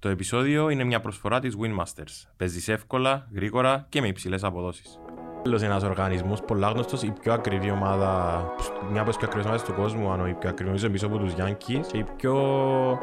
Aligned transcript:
Το 0.00 0.08
επεισόδιο 0.08 0.68
είναι 0.70 0.84
μια 0.84 1.00
προσφορά 1.00 1.40
της 1.40 1.56
Winmasters. 1.60 2.28
Παίζεις 2.36 2.68
εύκολα, 2.68 3.28
γρήγορα 3.34 3.86
και 3.88 4.00
με 4.00 4.06
υψηλές 4.06 4.44
αποδόσεις. 4.44 4.98
Άλλος 5.46 5.62
ένας 5.62 5.82
οργανισμός 5.82 6.40
πολλά 6.40 6.68
γνωστός, 6.68 7.02
η 7.02 7.12
πιο 7.20 7.32
ακριβή 7.32 7.70
ομάδα, 7.70 8.42
μια 8.90 9.00
από 9.00 9.08
τις 9.08 9.18
πιο 9.18 9.26
ακριβές 9.26 9.46
ομάδες 9.46 9.62
του 9.66 9.74
κόσμου, 9.74 10.10
αν 10.12 10.26
η 10.26 10.34
πιο 10.34 10.48
ακριβή, 10.48 10.68
νομίζω 10.70 10.90
πίσω 10.90 11.06
από 11.06 11.18
τους 11.18 11.32
Yankees 11.32 11.86
και 11.92 11.98
η 11.98 12.04
πιο 12.16 12.34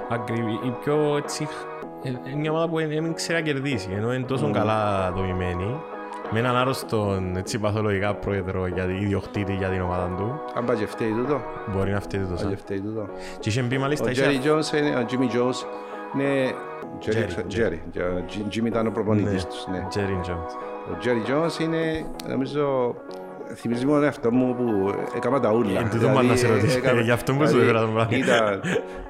ακριβή, 0.10 0.52
η 0.52 0.74
πιο 0.84 1.18
έτσι, 1.18 1.48
ε, 2.04 2.10
ε, 2.10 2.36
μια 2.36 2.52
ομάδα 2.52 2.70
που 2.70 2.76
δεν 2.78 3.14
ξέρει 3.14 3.40
να 3.40 3.46
κερδίσει, 3.52 3.90
ενώ 3.92 4.14
είναι 4.14 4.26
τόσο 4.26 4.52
καλά 4.52 5.12
δομημένη, 5.12 5.82
με 6.32 6.40
έναν 6.40 6.56
άρρωστον 6.56 7.36
έτσι 7.36 7.60
παθολογικά 7.60 8.16
πρόεδρο 8.16 8.68
για 8.68 8.86
την 8.86 8.96
ιδιοκτήτη 8.96 9.54
για 9.56 9.70
την 9.70 9.82
ομάδα 9.82 10.16
του. 10.16 10.40
Αν 10.56 10.66
πάει 10.66 10.78
και 10.78 10.86
φταίει 10.86 11.12
τούτο. 11.12 11.42
Μπορεί 11.74 11.92
να 11.92 12.00
φταίει 12.00 12.22
Αν 12.22 12.28
τούτο. 12.36 12.50
και 12.50 12.56
φταίει 12.56 12.82
τούτο. 12.82 13.08
Και 13.40 13.50
είχε 13.50 13.62
μπει 13.62 13.78
μάλιστα... 13.78 14.06
Ο 14.06 14.10
είχε- 14.10 14.26
Jerry 14.26 14.42
Jones 16.14 16.20
είναι, 16.20 16.54
ο 16.84 16.98
Jimmy 17.06 17.10
Jones 17.10 17.18
είναι... 17.18 17.28
Jerry, 17.50 17.98
Jerry, 17.98 17.98
Jerry. 17.98 17.98
Jerry. 17.98 18.58
Jimmy 18.62 18.66
ήταν 18.66 18.88
ο 18.88 18.92
προπονητής 18.92 19.46
τους, 19.46 19.68
ναι. 19.72 19.88
Jerry 19.96 20.30
Jones. 20.30 20.52
Ο 20.92 20.98
Jerry 21.04 21.32
Jones 21.32 21.60
είναι, 21.62 22.06
νομίζω, 22.30 22.96
θυμίζει 23.56 23.86
μόνο 23.86 24.08
αυτό 24.08 24.32
μου 24.32 24.56
που 24.56 24.94
έκανα 25.16 25.40
τα 25.40 25.52
ούλα. 25.54 25.80
Εν 25.80 25.90
τούτο 25.90 26.08
πάνε 26.08 26.28
να 26.30 26.36
σε 26.36 26.48
ρωτήσω. 26.48 26.78
έκανα- 26.78 27.02
Γι' 27.02 27.12
αυτό 27.12 27.34
μου 27.34 27.40
σου 27.42 27.48
δηλαδή, 27.48 27.64
έφερα 27.70 27.82
τον 27.86 27.94
πράγμα. 27.94 28.18
Ήταν, 28.18 28.62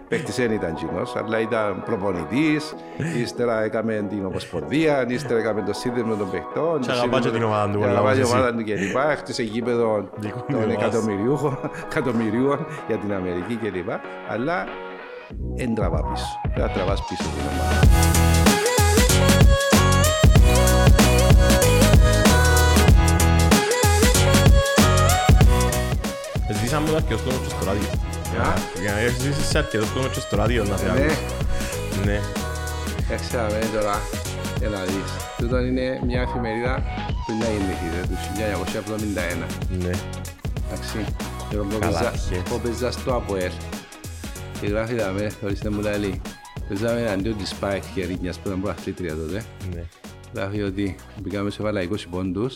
παίχτης 0.08 0.36
δεν 0.36 0.52
ήταν 0.52 0.74
κοινός, 0.74 1.16
αλλά 1.16 1.40
ήταν 1.40 1.84
προπονητής, 1.86 2.76
ύστερα 3.22 3.64
έκαμε 3.64 4.06
την 4.10 4.26
ομοσπονδία, 4.26 5.06
ύστερα 5.10 5.40
έκαμε 5.40 5.62
το 5.62 5.74
σύνδεσμο 5.74 6.16
των 6.16 6.30
παιχτών. 6.32 6.80
Και 6.80 6.88
το 6.88 6.92
αγαπά 6.94 7.20
και 7.20 7.24
σύνδεσμο- 7.24 7.32
την 7.32 7.44
ομάδα 7.44 7.66
του, 7.72 7.80
και 7.80 7.86
πολλά 7.86 7.90
αγαπά 8.00 8.02
όπως 8.02 8.14
την 8.14 8.22
εσύ. 8.24 8.34
ομάδα 8.34 8.54
του 8.56 8.64
κλπ. 8.64 9.12
Έχτισε 9.12 9.44
γήπεδο 9.44 10.10
Δικό 10.16 10.46
των 10.52 10.56
μου 10.66 10.72
εκατομμυριούχων 10.72 11.58
εκατομμυρίων 11.90 12.66
για 12.88 12.98
την 12.98 13.14
Αμερική 13.14 13.56
κλπ. 13.56 13.90
Αλλά 14.30 14.66
δεν 15.56 15.76
τραβά 15.76 16.02
πίσω. 16.12 16.26
Πρέπει 16.58 16.70
να 16.70 16.76
τραβάς 16.76 17.04
πίσω 17.08 17.24
την 17.24 17.48
ομάδα. 17.52 18.88
Ζήσαμε 26.62 26.90
αρκετός 26.96 27.22
κόσμος 27.22 27.42
και 27.48 27.54
στο 27.56 27.66
ράδιο. 27.66 27.88
Α. 28.42 28.54
Για 28.82 28.92
να 28.92 29.00
ζήσεις 29.24 29.48
σε 29.50 29.58
αρκετός 29.58 29.90
κόσμος 29.94 30.12
και 30.14 30.20
στο 30.20 30.36
ράδιο 30.36 30.64
να 30.64 30.78
σε 30.78 30.86
Ναι. 30.86 30.92
ακούσει. 30.92 31.18
Ναι. 32.06 32.20
Έξαμε 33.16 33.60
τώρα, 33.74 33.96
έλα 34.62 34.82
δεις. 34.84 35.10
Τούτο 35.38 35.58
είναι 35.60 36.00
μια 36.06 36.22
εφημερίδα 36.22 36.74
που 37.26 37.32
είναι 37.32 37.46
να 37.46 37.52
γεννηθείτε, 37.52 38.00
του 38.10 38.18
1971. 38.36 39.46
Ναι. 39.84 39.94
Εντάξει, 40.68 40.98
και 41.50 41.56
που 41.58 41.68
Καλά 41.80 41.80
παίζα- 41.80 42.08
αρχές. 42.08 42.42
που 42.50 42.60
παίζα 42.64 42.92
στο 42.92 43.16
ΑΠΟΕΛ. 43.16 43.52
Και 44.62 44.68
γράφει 44.68 44.96
τα 44.96 45.12
με, 45.18 45.32
ορίστε 45.44 45.70
μου 45.70 45.82
λέει, 45.82 46.22
παίζαμε 46.68 47.02
εναντίον 47.02 47.38
της 47.38 47.56
ΠΑΕΚ 47.56 47.84
Χερίνιας 47.84 48.40
που 48.40 48.48
ήταν 48.48 48.62
προαθλήτρια 48.62 49.16
τότε. 49.16 49.44
Ναι. 49.74 49.84
Γράφει 50.34 50.62
ότι 50.62 50.96
μπήκαμε 51.22 51.50
σε 51.50 51.64
βάλα 51.64 51.82
20 51.82 51.96
πόντους 52.10 52.56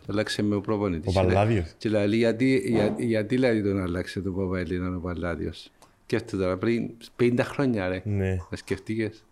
και 0.00 0.06
άλλαξε 0.10 0.42
με 0.42 0.54
ο 0.54 0.60
προπονητής. 0.60 1.16
Ο 1.16 1.20
Παλλάδιος. 1.20 1.74
Και 1.78 1.88
λέει, 1.88 2.16
γιατί, 2.16 2.62
για, 2.66 2.94
γιατί 2.98 3.38
λέει 3.38 3.62
τον 3.62 3.80
άλλαξε 3.80 4.20
το 4.20 4.30
Παπαελίνα 4.32 4.96
ο 4.96 5.00
Παλλάδιος. 5.00 5.70
Σκέφτεται 6.04 6.42
τώρα, 6.42 6.56
πριν 6.56 6.90
50 7.20 7.38
χρόνια 7.42 7.88
ρε. 7.88 8.02
Ναι. 8.04 8.36
Να 8.50 8.56
σκεφτήκες. 8.56 9.24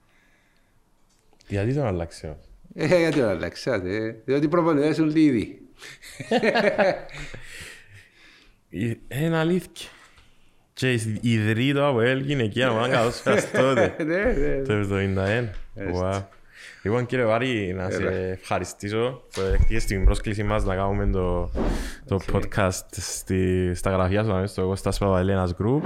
Γιατί 1.49 1.75
τον 1.75 1.85
άλλαξε 1.85 2.27
όμως; 2.27 2.47
Ε, 2.75 2.99
γιατί 2.99 3.19
τον 3.19 3.29
αλλάξατε, 3.29 3.95
ε. 3.95 4.17
διότι 4.25 4.45
οι 4.45 4.49
προπονητές 4.49 4.97
είναι 4.97 5.13
λίγοι. 5.13 5.59
Ε, 8.73 9.25
Είναι 9.25 9.37
αλήθεια. 9.37 9.89
Και 10.81 11.01
ιδρύει 11.21 11.73
το 11.73 11.85
ΑΒΕΛ 11.85 12.21
γυναικεία 12.21 12.71
ομάδα 12.71 12.89
καθόσφαιρας 12.89 13.51
τότε. 13.51 13.95
Ναι, 14.05 14.23
ναι. 14.25 14.63
Το 14.63 14.97
71. 15.97 16.03
Wow. 16.03 16.23
Λοιπόν 16.83 17.07
κύριε 17.07 17.25
Βάρη, 17.25 17.73
να 17.77 17.91
σε 17.91 18.39
ευχαριστήσω 18.41 19.23
που 19.33 19.41
δεχτήκες 19.41 19.85
την 19.85 20.05
πρόσκληση 20.05 20.43
μας 20.43 20.65
να 20.65 20.75
κάνουμε 20.75 21.07
το, 21.07 21.51
το 22.09 22.19
podcast 22.33 22.83
στη, 22.91 23.73
στα 23.75 23.91
γραφεία 23.91 24.25
σου, 24.25 24.43
στο 24.47 24.67
Κώστας 24.67 24.99
Παπαελένας 24.99 25.55
Group. 25.63 25.81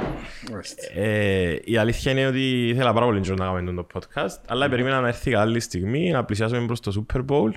Μάλιστα. 0.51 1.01
Ε, 1.01 1.59
η 1.65 1.77
αλήθεια 1.77 2.13
είναι 2.13 2.27
ότι 2.27 2.69
ήθελα 2.69 2.93
πάρα 2.93 3.07
πολύ 3.07 3.21
καιρό 3.21 3.37
να 3.37 3.45
κάνουμε 3.45 3.73
το 3.83 3.87
podcast, 3.95 4.37
αλλά 4.47 4.69
περίμενα 4.69 5.01
να 5.01 5.09
έρθει 5.09 5.31
καλή 5.31 5.61
στιγμή 5.61 6.11
να 6.11 6.25
πλησιάσουμε 6.25 6.67
προς 6.67 6.81
το 6.81 7.07
Super 7.09 7.25
Bowl 7.29 7.51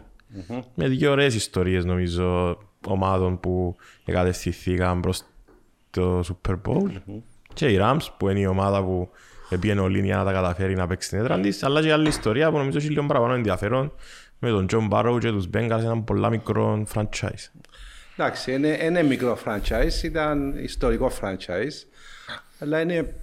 με 0.76 0.88
δύο 0.88 1.12
ωραίες 1.12 1.36
ιστορίες 1.36 1.86
νομίζω 1.86 2.58
ομάδων 2.88 3.40
που 3.40 3.76
εγκατευθυνθήκαν 4.06 5.00
προς 5.00 5.22
το 6.00 6.24
Super 6.44 6.56
Bowl. 6.68 6.92
Και 7.54 7.68
οι 7.68 7.78
Rams 7.82 8.06
που 8.18 8.30
είναι 8.30 8.40
η 8.40 8.46
ομάδα 8.46 8.84
που 8.84 9.10
πήγαινε 9.60 9.82
όλη 9.82 10.02
για 10.02 10.18
να 10.18 10.24
τα 10.24 10.32
καταφέρει 10.32 10.76
να 10.76 10.88
παίξει 10.88 11.10
την 11.10 11.18
έδρα 11.18 11.40
της 11.40 11.64
αλλά 11.64 11.82
και 11.82 11.92
άλλη 11.92 12.08
ιστορία 12.08 12.52
που 12.52 12.58
νομίζω 12.58 12.78
έχει 12.78 12.90
λίγο 12.90 13.06
παραπάνω 13.06 13.34
ενδιαφέρον 13.34 13.94
με 14.40 14.50
τον 14.50 14.66
John 14.72 14.88
Barrow 14.92 15.18
και 15.20 15.32
τους 15.32 15.46
Bengals 15.54 15.80
έναν 15.80 16.04
πολλά 16.04 16.30
μικρό 16.30 16.84
franchise. 16.94 17.52
Εντάξει, 18.18 18.54
είναι, 18.54 18.78
είναι 18.84 19.04
μικρό 19.04 19.38
franchise, 19.46 20.04
ήταν 20.04 20.54
ιστορικό 20.64 21.12
franchise, 21.22 21.88
αλλά 22.60 22.82
είναι 22.82 23.14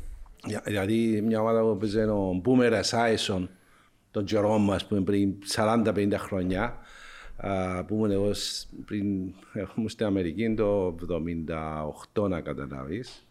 για- 0.47 0.63
δηλαδή 0.65 1.23
μια 1.27 1.41
ομάδα 1.41 1.61
που 1.61 1.77
παίζει 1.77 1.99
ο 1.99 2.43
Boomer 2.45 2.73
Esiason, 2.73 3.49
τον 4.11 4.25
Jerome 4.31 4.59
μας 4.61 4.87
που 4.87 4.95
είναι 4.95 5.05
πριν 5.05 5.35
40-50 5.57 6.19
χρόνια, 6.19 6.77
α, 7.37 7.85
που 7.85 7.95
ήμουν 7.95 8.11
εγώ 8.11 8.35
σ- 8.35 8.67
πριν, 8.87 9.05
ήμουν 9.77 9.89
στην 9.89 10.07
Αμερική 10.07 10.55
το 10.57 10.97
78 12.15 12.29
να 12.29 12.41
καταλάβεις. 12.41 13.27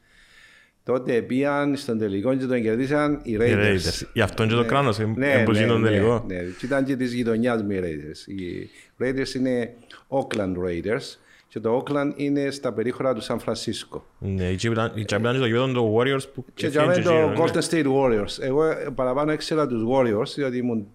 Τότε 0.85 1.21
πήγαν 1.21 1.75
στον 1.75 1.97
τελικό 1.97 2.35
και 2.35 2.45
τον 2.45 2.61
κερδίσαν 2.61 3.19
οι 3.23 3.31
Οι 3.31 3.37
Raiders. 3.41 3.73
Raiders. 3.73 4.07
Γι' 4.13 4.21
αυτόν 4.21 4.47
και 4.47 4.53
το 4.53 4.65
κράνος, 4.65 4.99
ε, 4.99 5.05
Ναι, 5.15 5.31
ε, 5.31 5.43
που 5.43 5.51
ναι, 5.51 5.59
γίνον 5.59 5.81
ναι, 5.81 5.87
τελικό. 5.89 6.23
ναι. 6.27 6.35
Και 6.59 6.65
ήταν 6.65 6.85
και 6.85 6.95
της 6.95 7.13
γειτονιάς 7.13 7.63
με 7.63 7.73
οι 7.75 7.79
Raiders. 7.83 8.27
Οι 8.31 8.69
Raiders 9.03 9.35
είναι 9.35 9.73
Oakland 10.07 10.53
Raiders 10.67 11.17
και 11.47 11.59
το 11.59 11.83
Oakland 11.83 12.11
είναι 12.15 12.49
στα 12.51 12.73
περίχωρα 12.73 13.13
του 13.13 13.21
Σαν 13.21 13.39
Φρανσίσκο. 13.39 14.05
Ναι, 14.19 14.43
η 14.49 14.55
Chip 14.61 14.71
ήταν 14.71 14.91
η 14.95 15.01
Chip 15.01 15.19
ήταν 15.19 15.33
και 15.33 15.39
το 15.39 15.45
γήπεδο 15.45 15.71
των 15.71 15.93
Warriors 15.95 16.23
που 16.33 16.45
Και 16.53 16.65
έφυγε 16.65 16.83
για 16.83 16.85
μένα 16.87 17.01
γύρω, 17.01 17.33
το 17.35 17.43
ναι. 17.43 17.51
Golden 17.51 17.69
State 17.69 17.93
Warriors. 17.95 18.37
Εγώ 18.41 18.63
ε, 18.65 18.87
παραπάνω 18.95 19.31
ήξερα 19.31 19.67
τους 19.67 19.83
Warriors, 19.91 20.33
διότι 20.35 20.57
ήμουν 20.57 20.87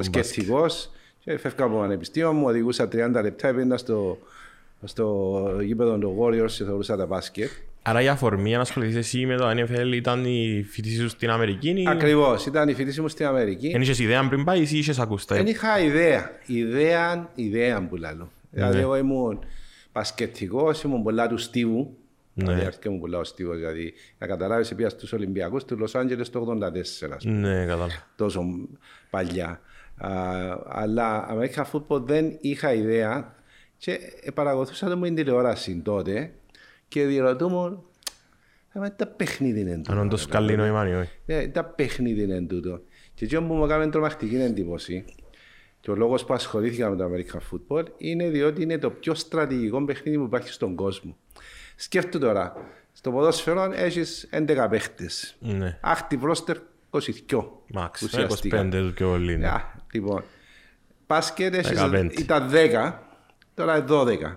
σκεπτικός 0.00 0.90
και 1.24 1.38
φεύγα 1.38 1.64
από 1.64 1.74
το 1.74 1.80
πανεπιστήμιο 1.80 2.32
μου, 2.32 2.46
οδηγούσα 2.46 2.84
30 2.84 2.88
λεπτά, 3.22 3.48
έπαιρνα 3.48 3.76
στο, 3.76 4.18
στο 4.84 5.40
γήπεδο 5.62 5.98
των 5.98 6.16
Warriors 6.20 6.50
και 6.50 6.64
θεωρούσα 6.64 6.96
τα 6.96 7.06
μπάσκετ. 7.06 7.50
Άρα 7.82 8.02
η 8.02 8.08
αφορμή 8.08 8.52
να 8.52 8.60
ασχοληθείς 8.60 8.96
εσύ 8.96 9.26
με 9.26 9.36
το 9.36 9.50
NFL 9.50 9.92
ήταν 9.94 10.24
η 10.24 10.66
φοιτησή 10.70 11.00
σου 11.00 11.08
στην 11.08 11.30
Αμερική 11.30 11.68
ή 11.68 11.84
Ακριβώς, 11.88 12.46
ήταν 12.46 12.68
η 12.68 12.74
φοιτήση 12.74 13.00
μου 13.00 13.08
στην 13.08 13.26
Αμερική. 13.26 13.70
δεν 13.70 13.80
είχες 13.82 13.98
ιδέα 13.98 14.28
πριν 14.28 14.44
πάει 14.44 14.58
ή 14.60 14.78
είχες 14.78 14.98
ακούστα. 14.98 15.34
Δεν 15.34 15.46
είχα 15.46 15.80
ιδέα. 15.80 16.30
Ιδέα, 16.46 17.30
ιδέα 17.34 17.86
που 17.88 17.96
λέω. 17.96 18.30
Δηλαδή, 18.50 18.76
Ναι. 18.76 18.82
εγώ 18.82 18.96
ήμουν 18.96 19.38
πασκετικό, 19.92 20.72
ήμουν 20.84 21.02
πολλά 21.02 21.28
του 21.28 21.38
Στίβου. 21.38 21.96
Ναι. 22.34 22.44
Δηλαδή, 22.44 22.66
αρχικά 22.66 22.88
ήμουν 22.88 23.00
πολλά 23.00 23.18
ο 23.18 23.24
Στίβος, 23.24 23.56
δηλαδή, 23.56 23.92
να 24.18 24.26
καταλάβεις, 24.26 24.74
πήγα 24.74 24.88
στους 24.88 25.12
Ολυμπιακούς 25.12 25.64
του 25.64 25.78
Λος 25.78 25.94
Άντζελες 25.94 26.30
το 26.30 26.38
84, 26.40 27.14
ας 27.16 27.24
πούμε, 27.24 27.38
Ναι, 27.48 27.60
κατάλαβα. 27.64 28.06
τόσο 28.16 28.42
παλιά. 29.10 29.60
Α, 29.96 30.10
αλλά 30.64 31.28
American 31.30 31.64
Football 31.72 32.00
δεν 32.02 32.36
είχα 32.40 32.72
ιδέα 32.72 33.34
και 33.76 33.98
ε, 34.22 34.30
παρακολουθούσα 34.30 34.88
το 34.88 34.96
μου 34.96 35.04
την 35.04 35.14
τηλεόραση 35.14 35.80
τότε 35.84 36.32
και 36.88 37.04
διερωτούμουν, 37.06 37.82
«Ε, 38.72 38.88
τα 38.88 39.06
παιχνίδι 39.06 39.60
είναι 39.60 39.76
τούτο, 39.76 39.92
Αν 39.92 39.98
όντως 39.98 40.24
ρε, 40.24 40.30
καλή 40.30 40.56
νόημα 40.56 40.88
ή 40.88 40.94
όχι. 40.94 41.10
ναι, 41.26 41.48
τα 41.48 41.64
παιχνίδι 41.64 42.22
είναι 42.22 42.40
τούτο. 42.40 42.80
Και 43.14 43.24
αυτό 43.24 43.42
που 43.42 43.54
μου 43.54 43.64
έκανε 43.64 43.90
τρομακτική 43.90 44.36
εντύπωση 44.36 45.04
και 45.80 45.90
ο 45.90 45.94
λόγος 45.94 46.24
που 46.24 46.34
ασχολήθηκα 46.34 46.90
με 46.90 46.96
το 46.96 47.04
American 47.04 47.38
Football 47.50 47.84
είναι 47.96 48.28
διότι 48.28 48.62
είναι 48.62 48.78
το 48.78 48.90
πιο 48.90 49.14
στρατηγικό 49.14 49.84
παιχνίδι 49.84 50.18
που 50.18 50.24
υπάρχει 50.24 50.52
στον 50.52 50.74
κόσμο. 50.74 51.16
Σκέφτομαι 51.76 52.24
τώρα, 52.24 52.52
στο 52.92 53.10
ποδόσφαιρο 53.10 53.72
έχεις 53.74 54.28
11 54.32 54.66
παίχτες. 54.70 55.36
Ναι. 55.40 55.78
Active 55.82 56.30
roster 56.30 56.56
22. 57.30 57.44
Μάξ, 57.72 58.02
ουσιαστικά. 58.02 58.68
25 58.68 58.70
του 58.70 58.92
πιο 58.94 59.08
πολύ. 59.08 59.36
ναι. 59.36 59.46
Α, 59.46 59.60
λοιπόν, 59.92 60.22
μπάσκετ 61.06 61.54
έχεις, 61.54 61.78
15. 61.80 62.10
ήταν 62.18 62.50
10, 62.50 62.92
τώρα 63.54 63.76
είναι 63.76 63.86
12. 63.88 64.36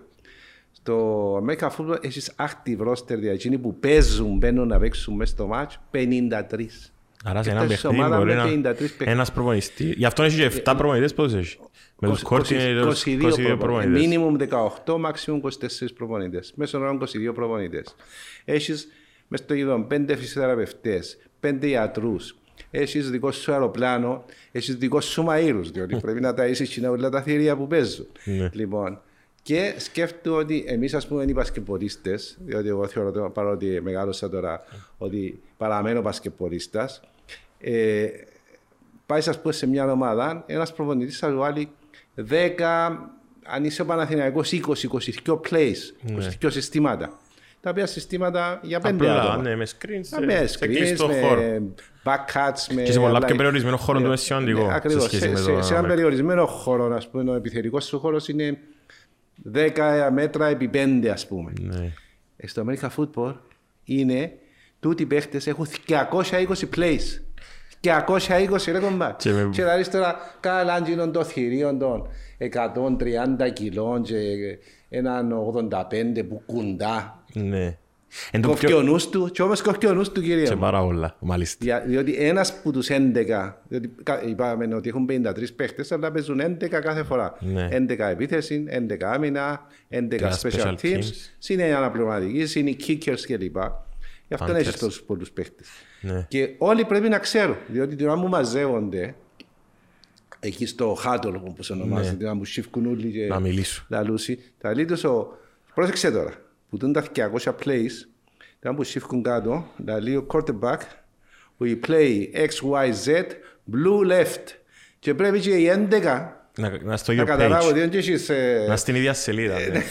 Στο 0.71 1.35
American 1.37 1.69
Football 1.77 2.03
έχεις 2.03 2.31
active 2.37 2.87
roster, 2.87 3.07
δηλαδή 3.07 3.29
εκείνοι 3.29 3.57
που 3.57 3.79
παίζουν, 3.79 4.37
μπαίνουν 4.37 4.67
να 4.67 4.79
παίξουν 4.79 5.15
μέσα 5.15 5.31
στο 5.31 5.49
match, 5.53 5.75
53. 5.91 6.91
Άρα 7.23 7.43
σε 7.43 7.49
Και 7.49 7.55
ένα 7.55 7.63
φτάσεις 7.63 7.81
παιχνίδι 7.81 8.03
ομάδα 8.03 8.17
μπορεί 8.17 8.35
με 8.35 8.55
να... 8.55 8.71
53 8.71 8.77
παίκτες. 8.77 9.07
Ένας 9.07 9.31
προπονητής. 9.31 9.93
Γι' 9.95 10.05
αυτό 10.05 10.23
έχει 10.23 10.49
και 10.49 10.61
7 10.65 10.73
προπονητές 10.77 11.13
πόσους 11.13 11.33
έχεις; 11.33 11.57
Με 11.99 12.09
τους 12.09 12.23
20 12.29 12.35
coordinators 12.35 12.93
22 13.05 13.55
προπονητές. 13.59 14.01
Μίνιμουμ 14.01 14.35
18, 14.35 14.95
maximum 14.95 15.41
24 15.41 15.93
προπονητές. 15.95 16.53
Μέσω 16.55 16.79
όρων 16.79 16.97
22 16.97 17.33
προπονητές. 17.33 17.95
Έχεις 18.45 18.87
μες 19.27 19.39
στο 19.39 19.53
είδο 19.53 19.87
5 19.89 20.15
φυσιοθεραπευτές, 20.17 21.17
5 21.39 21.67
ιατρούς, 21.67 22.35
έχεις 22.71 23.09
δικό 23.09 23.31
σου 23.31 23.51
αεροπλάνο, 23.51 24.25
έχεις 24.51 24.75
δικό 24.75 25.01
σου 25.01 25.25
μαΐρους, 25.29 25.65
διότι 25.73 25.95
πρέπει 26.03 26.21
να 26.21 26.33
τα 26.33 26.45
είσαι 26.47 26.65
και 26.65 26.87
όλα 26.87 27.09
τα 27.09 27.21
θηρία 27.21 27.55
που 27.55 27.67
παίζουν. 27.67 28.07
Ναι. 28.23 28.49
Λοιπόν, 28.53 29.01
και 29.41 29.73
σκέφτομαι 29.77 30.37
ότι 30.37 30.63
εμείς 30.67 30.93
ας 30.93 31.07
πούμε 31.07 31.23
οι 31.23 31.31
μπασκεπολίστες, 31.35 32.37
διότι 32.45 32.67
εγώ 32.67 32.87
θεωρώ 32.87 33.11
το- 33.11 33.29
παρότι 33.29 33.79
μεγάλωσα 33.81 34.29
τώρα 34.29 34.63
ότι 34.97 35.39
παραμένω 35.57 36.01
μπασκεπολίστας, 36.01 37.01
ε, 37.59 38.07
πάει 39.05 39.21
ας 39.27 39.41
πούμε, 39.41 39.53
σε 39.53 39.67
μια 39.67 39.91
ομάδα, 39.91 40.43
ένας 40.47 40.73
προπονητής 40.73 41.17
θα 41.19 41.29
του 41.29 41.37
βάλει 41.37 41.69
10, 42.15 43.09
αν 43.43 43.63
είσαι 43.63 43.81
ο 43.81 43.85
Παναθηναϊκός 43.85 44.51
20, 44.51 44.59
22 45.25 45.39
plays, 45.49 45.75
22 46.07 46.49
συστήματα. 46.49 47.19
Τα 47.67 47.73
οποία 47.73 47.85
συστήματα 47.85 48.59
για 48.63 48.79
πέντε 48.79 49.09
Απλά, 49.09 49.21
άτομα. 49.21 49.41
ναι, 49.43 49.55
με 49.55 49.65
screens, 49.67 50.25
Με 50.25 50.33
σε- 50.33 50.47
σε 50.47 50.57
screens, 50.59 50.67
κλειστό 50.67 51.07
χώρο. 51.07 51.41
με 51.41 51.61
backcuts, 52.03 52.73
με... 52.73 52.81
Και 52.81 52.91
σε 52.91 52.99
πολλά 52.99 53.19
like- 53.19 53.25
πιο 53.25 53.35
περιορισμένο 53.35 53.77
χώρο 53.77 53.99
του 53.99 54.05
είναι 54.05 54.17
σημαντικό. 54.17 54.59
Ναι, 54.61 54.67
σε 54.69 54.73
Ακριβώς. 54.75 55.03
σχέση 55.03 55.21
Σε, 55.21 55.29
με 55.29 55.35
σε, 55.37 55.43
το 55.51 55.61
σε 55.61 55.69
ένα 55.69 55.77
Αμερικό. 55.79 55.87
περιορισμένο 55.87 56.45
χώρο, 56.45 56.95
ας 56.95 57.07
πούμε, 57.09 57.31
ο 57.31 57.33
επιθετικός 57.35 57.85
σου 57.85 57.99
χώρος 57.99 58.27
είναι 58.27 58.57
10 59.53 60.09
μέτρα 60.13 60.47
επί 60.47 60.69
5, 60.73 61.07
ας 61.11 61.27
πούμε. 61.27 61.53
Ναι. 61.61 61.91
Ε, 62.37 62.47
Στο 62.47 62.63
American 62.67 62.89
Football 62.97 63.33
είναι 63.83 64.31
τούτοι 64.79 65.03
οι 65.03 65.05
παίχτες 65.05 65.47
έχουν 65.47 65.67
220 65.87 66.69
plays. 66.75 67.21
220 67.81 68.71
ρε 68.71 68.79
κομπά. 68.79 69.11
Και 69.11 69.29
Και, 69.29 69.35
με- 69.35 69.49
και 69.51 69.61
δηλαδή 69.61 69.89
τώρα 69.89 70.15
καλά 70.39 70.79
γίνον 70.79 71.11
των 71.11 71.25
θηρίων 71.25 71.79
των 71.79 72.07
130 72.37 73.49
κιλών 73.53 74.03
και 74.03 74.15
έναν 74.89 75.31
85 75.31 76.23
που 76.29 76.41
κουντά. 76.45 77.16
Ναι. 77.43 77.77
Εν 78.31 78.41
το 78.41 78.47
Κόφει 78.47 78.65
πιο... 78.65 78.77
ο 78.77 78.81
νους 78.81 79.09
του 79.09 79.29
και 79.31 79.41
όμως 79.41 79.61
κόφει 79.61 79.87
ο 79.87 79.93
νους 79.93 80.09
του 80.11 80.21
κύριε 80.21 80.45
Σε 80.45 80.53
μου. 80.55 80.59
πάρα 80.61 80.81
πολλά, 80.83 81.15
μάλιστα. 81.19 81.57
Δια- 81.65 81.83
Διότι 81.87 82.15
ένας 82.15 82.61
που 82.61 82.71
τους 82.71 82.87
11, 82.89 83.53
διότι 83.67 83.91
κα- 84.03 84.23
είπαμε 84.27 84.75
ότι 84.75 84.89
έχουν 84.89 85.05
53 85.09 85.53
παίχτες, 85.55 85.91
αλλά 85.91 86.11
παίζουν 86.11 86.39
11 86.41 86.67
κάθε 86.81 87.03
φορά. 87.03 87.37
Ναι. 87.39 87.67
11 87.71 87.99
επίθεση, 88.09 88.65
11 88.67 89.03
άμυνα, 89.05 89.67
11 89.89 90.15
Και 90.17 90.25
special 90.41 90.51
special 90.51 90.75
teams, 90.81 90.97
teams. 90.97 91.47
είναι 91.49 91.67
οι 91.67 91.71
αναπληρωματικοί, 91.71 92.59
είναι 92.59 92.69
οι 92.69 92.77
kickers 92.87 93.19
κλπ. 93.27 93.55
Γι' 94.27 94.33
αυτό 94.33 94.45
Punters. 94.45 94.55
έχεις 94.55 94.77
τόσους 94.77 95.01
πολλούς 95.01 95.31
παίχτες. 95.31 95.67
Ναι. 96.01 96.25
Και 96.27 96.49
όλοι 96.57 96.85
πρέπει 96.85 97.09
να 97.09 97.19
ξέρουν, 97.19 97.55
διότι 97.67 97.95
την 97.95 98.07
ώρα 98.09 98.21
που 98.21 98.27
μαζεύονται, 98.27 99.15
εκεί 100.39 100.65
στο 100.65 100.93
χάτολ 100.93 101.35
όπως 101.35 101.69
ονομάζεται, 101.69 102.15
την 102.15 102.25
ώρα 102.27 102.37
που 102.37 102.45
σιφκούν 102.45 102.85
όλοι 102.85 103.11
και 103.11 103.19
Ναι. 103.19 103.27
Να 103.27 103.39
μιλήσω. 103.39 103.85
λαλούσει, 103.89 104.39
θα 104.57 104.73
λέει 104.75 104.85
τους 104.85 105.03
ο... 105.03 105.37
Πρόσεξε 105.73 106.11
τώρα, 106.11 106.33
που 106.69 106.77
τούν 106.77 106.93
τα 106.93 107.03
200 107.15 107.19
plays, 107.49 107.91
την 108.59 108.69
ώρα 108.69 108.75
που 108.75 108.83
σιφκούν 108.83 109.23
κάτω, 109.23 109.67
θα 109.85 110.01
λέει 110.01 110.15
ο 110.15 110.27
quarterback, 110.33 110.77
we 111.61 111.75
play 111.87 112.23
X, 112.35 112.49
Y, 112.71 112.89
Z, 113.05 113.23
blue 113.71 114.11
left. 114.11 114.43
Και 114.99 115.13
πρέπει 115.13 115.39
και 115.39 115.49
οι 115.55 115.69
11 115.91 116.27
Να, 116.57 116.69
να 116.83 116.97
στο 116.97 117.11
να 117.11 117.21
ίδιο 117.21 117.25
καταλάβω 117.35 117.65
page. 117.67 117.69
ότι 117.71 117.79
δεν 117.79 117.89
έχεις... 117.93 118.29
ε, 118.29 118.65
Να 118.67 118.75
στην 118.75 118.95
ίδια 118.95 119.13
σελίδα. 119.13 119.53
ναι. 119.59 119.81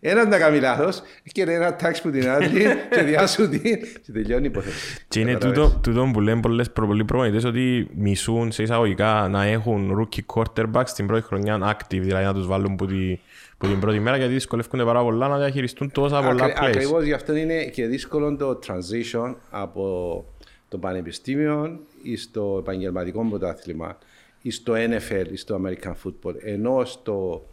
Ένας 0.00 0.26
να 0.26 0.38
κάνει 0.38 0.60
λάθος 0.60 1.02
και 1.32 1.42
ένα 1.42 1.76
τάξη 1.76 2.02
που 2.02 2.10
την 2.10 2.28
άλλη 2.28 2.64
και 2.90 3.02
διάσου 3.02 3.48
την 3.48 3.62
και 4.02 4.12
τελειώνει 4.12 4.42
η 4.44 4.46
υπόθεση. 4.46 5.04
Και 5.08 5.20
είναι 5.20 5.32
Καταλάβες. 5.32 5.62
τούτο, 5.64 5.78
τούτο 5.80 6.10
που 6.12 6.20
λένε 6.20 6.40
πολλές 6.40 6.70
προ- 6.70 6.86
πολλοί 6.86 7.04
προπονητές 7.04 7.44
ότι 7.44 7.88
μισούν 7.94 8.52
σε 8.52 8.62
εισαγωγικά 8.62 9.28
να 9.30 9.44
έχουν 9.44 9.92
rookie 10.00 10.34
quarterbacks 10.34 10.82
στην 10.86 11.06
πρώτη 11.06 11.22
χρονιά 11.26 11.76
active, 11.78 11.98
δηλαδή 12.00 12.24
να 12.24 12.34
τους 12.34 12.46
βάλουν 12.46 12.76
που, 12.76 12.86
τη, 12.86 13.18
που 13.62 13.68
την 13.68 13.80
πρώτη 13.80 13.98
μέρα 14.00 14.16
γιατί 14.16 14.32
δυσκολεύονται 14.32 14.84
πάρα 14.84 15.02
πολλά 15.02 15.28
να 15.28 15.38
διαχειριστούν 15.38 15.90
τόσα 15.92 16.22
πολλά 16.22 16.44
Ακρι- 16.44 16.56
plays. 16.58 16.66
Ακριβώς 16.66 17.04
γι' 17.04 17.12
αυτό 17.12 17.36
είναι 17.36 17.64
και 17.64 17.86
δύσκολο 17.86 18.36
το 18.36 18.58
transition 18.66 19.34
από 19.50 20.24
το 20.68 20.78
πανεπιστήμιο 20.78 21.80
ή 22.02 22.16
στο 22.16 22.56
επαγγελματικό 22.60 23.26
πρωτάθλημα 23.28 23.98
ή 24.42 24.50
στο 24.50 24.72
NFL 24.76 25.26
ή 25.32 25.36
στο 25.36 25.60
American 25.64 25.92
football 26.04 26.34
ενώ 26.40 26.84
στο, 26.84 27.44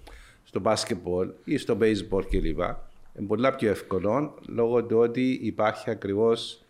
στο 0.43 0.61
basketball 0.63 1.27
ή 1.43 1.57
στο 1.57 1.77
baseball 1.81 2.23
κλπ. 2.29 2.59
Είναι 3.19 3.27
πολλά 3.27 3.55
πιο 3.55 3.69
εύκολο 3.69 4.33
λόγω 4.47 4.83
του 4.83 4.97
ότι 4.97 5.39
υπάρχει 5.41 5.89
ακριβώς 5.89 6.61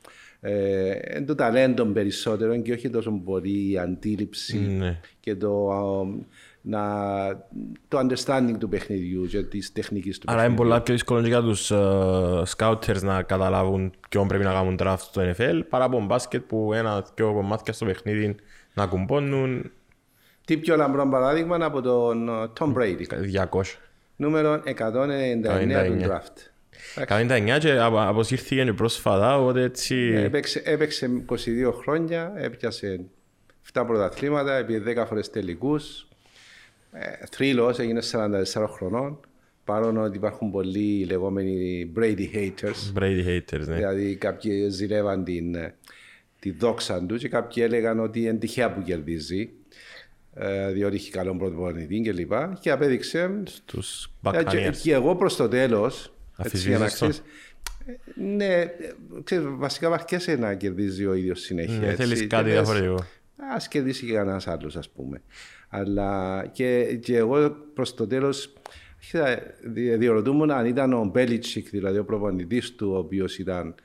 ε, 0.41 0.89
εν 0.91 1.25
το 1.25 1.35
ταλέντο 1.35 1.85
περισσότερο 1.85 2.61
και 2.61 2.73
όχι 2.73 2.89
τόσο 2.89 3.11
πολύ 3.25 3.71
η 3.71 3.77
αντίληψη 3.77 4.57
Ναι. 4.57 4.99
και 5.19 5.35
το, 5.35 5.71
α, 5.71 6.05
να, 6.69 6.83
το 7.87 7.99
understanding 7.99 8.55
του 8.59 8.69
παιχνιδιού 8.69 9.25
και 9.25 9.43
της 9.43 9.71
τεχνικής 9.71 10.17
του 10.17 10.25
Άρα 10.29 10.37
είναι 10.39 10.47
παιχνιδιού. 10.49 10.69
πολλά 10.69 10.81
πιο 10.81 10.93
δύσκολο 10.93 11.21
και 11.21 11.27
για 11.27 11.41
τους 11.41 11.71
uh, 11.73 12.43
scouters 12.57 13.01
να 13.01 13.21
καταλάβουν 13.23 13.91
ποιον 14.09 14.27
πρέπει 14.27 14.43
να 14.43 14.51
κάνουν 14.53 14.77
draft 14.79 14.97
στο 14.99 15.21
NFL 15.21 15.61
παρά 15.69 15.83
από 15.83 15.99
μπάσκετ 16.05 16.41
που 16.47 16.73
ένα 16.73 17.05
πιο 17.13 17.33
κομμάτια 17.33 17.73
στο 17.73 17.85
παιχνίδι 17.85 18.35
να 18.73 18.85
κουμπώνουν 18.85 19.71
Τι 20.45 20.57
πιο 20.57 20.75
λαμπρό 20.75 21.07
παράδειγμα 21.09 21.65
από 21.65 21.81
τον 21.81 22.27
uh, 22.29 22.47
Tom 22.59 22.73
Brady. 22.73 23.05
200. 23.49 23.61
Νούμερο 24.15 24.53
199 24.53 24.61
του 25.43 25.49
99. 25.49 26.07
draft. 26.07 26.37
Κατά 26.95 27.21
99 27.55 27.57
και 27.59 27.71
απο- 27.79 28.01
αποσύρθηκε 28.01 28.63
και 28.63 28.73
πρόσφατα, 28.73 29.37
οπότε 29.37 29.61
έτσι... 29.63 29.95
Έπαιξε, 30.15 30.61
έπαιξε 30.65 31.23
22 31.29 31.35
χρόνια, 31.81 32.33
έπιασε 32.35 33.05
7 33.73 33.83
πρωταθλήματα, 33.87 34.53
επί 34.57 34.83
10 34.97 35.03
φορές 35.07 35.29
τελικούς. 35.29 36.07
Ε, 36.91 37.25
θρύλος, 37.31 37.79
έγινε 37.79 38.01
44 38.11 38.67
χρονών. 38.69 39.19
Παρόλο 39.63 40.01
ότι 40.01 40.17
υπάρχουν 40.17 40.51
πολλοί 40.51 41.05
λεγόμενοι 41.05 41.91
Brady 41.95 42.27
haters. 42.33 42.99
Brady 42.99 43.25
haters, 43.27 43.65
ναι. 43.67 43.75
Δηλαδή 43.75 44.15
κάποιοι 44.15 44.69
ζηλεύαν 44.69 45.23
την, 45.23 45.55
τη 46.39 46.51
δόξα 46.51 47.05
τους 47.05 47.19
και 47.19 47.29
κάποιοι 47.29 47.63
έλεγαν 47.65 47.99
ότι 47.99 48.19
είναι 48.19 48.33
τυχαία 48.33 48.73
που 48.73 48.81
κερδίζει. 48.81 49.49
ε, 50.33 50.71
διότι 50.71 50.95
έχει 50.95 51.11
καλό 51.11 51.35
προπονητή 51.35 52.01
και 52.01 52.11
λοιπά. 52.11 52.57
Και 52.61 52.71
απέδειξε 52.71 53.43
Τους 53.65 54.11
ε, 54.33 54.43
και, 54.43 54.69
Buccaneers. 54.69 54.77
και 54.81 54.93
εγώ 54.93 55.15
προς 55.15 55.35
το 55.35 55.47
τέλος, 55.47 56.13
έτσι 56.37 56.57
για 56.69 56.77
να 56.77 56.85
Αφισβήτησες 56.85 56.99
το. 56.99 57.07
ξέρεις, 57.09 57.21
ε, 58.17 58.35
ναι, 58.35 58.61
ε, 58.61 58.71
ξέρεις, 59.23 59.45
βασικά 59.49 59.89
βαρκέσαι 59.89 60.35
να 60.35 60.53
κερδίζει 60.53 61.05
ο 61.05 61.13
ίδιος 61.13 61.39
συνέχεια. 61.39 61.77
Ναι, 61.77 61.85
έτσι. 61.85 61.95
θέλεις 62.03 62.19
Και 62.19 62.27
κάτι 62.27 62.43
λες, 62.43 62.53
διαφορετικό. 62.53 63.05
Ας 63.55 63.67
κερδίσει 63.67 64.05
και 64.05 64.13
κανένας 64.13 64.47
άλλος, 64.47 64.75
ας 64.75 64.89
πούμε. 64.89 65.21
Αλλά 65.69 66.45
και, 66.51 66.83
και 67.01 67.17
εγώ 67.17 67.49
προς 67.73 67.93
το 67.93 68.07
τέλος 68.07 68.53
κοίτα, 68.99 69.39
δι- 69.63 69.95
διερωτούμουν 69.97 70.51
αν 70.51 70.65
ήταν 70.65 70.93
ο 70.93 71.03
Μπέλιτσικ, 71.11 71.69
δηλαδή 71.69 71.97
ο 71.97 72.05
προπονητής 72.05 72.75
του, 72.75 72.89
ο 72.93 72.97
οποίος 72.97 73.37
ήταν 73.37 73.75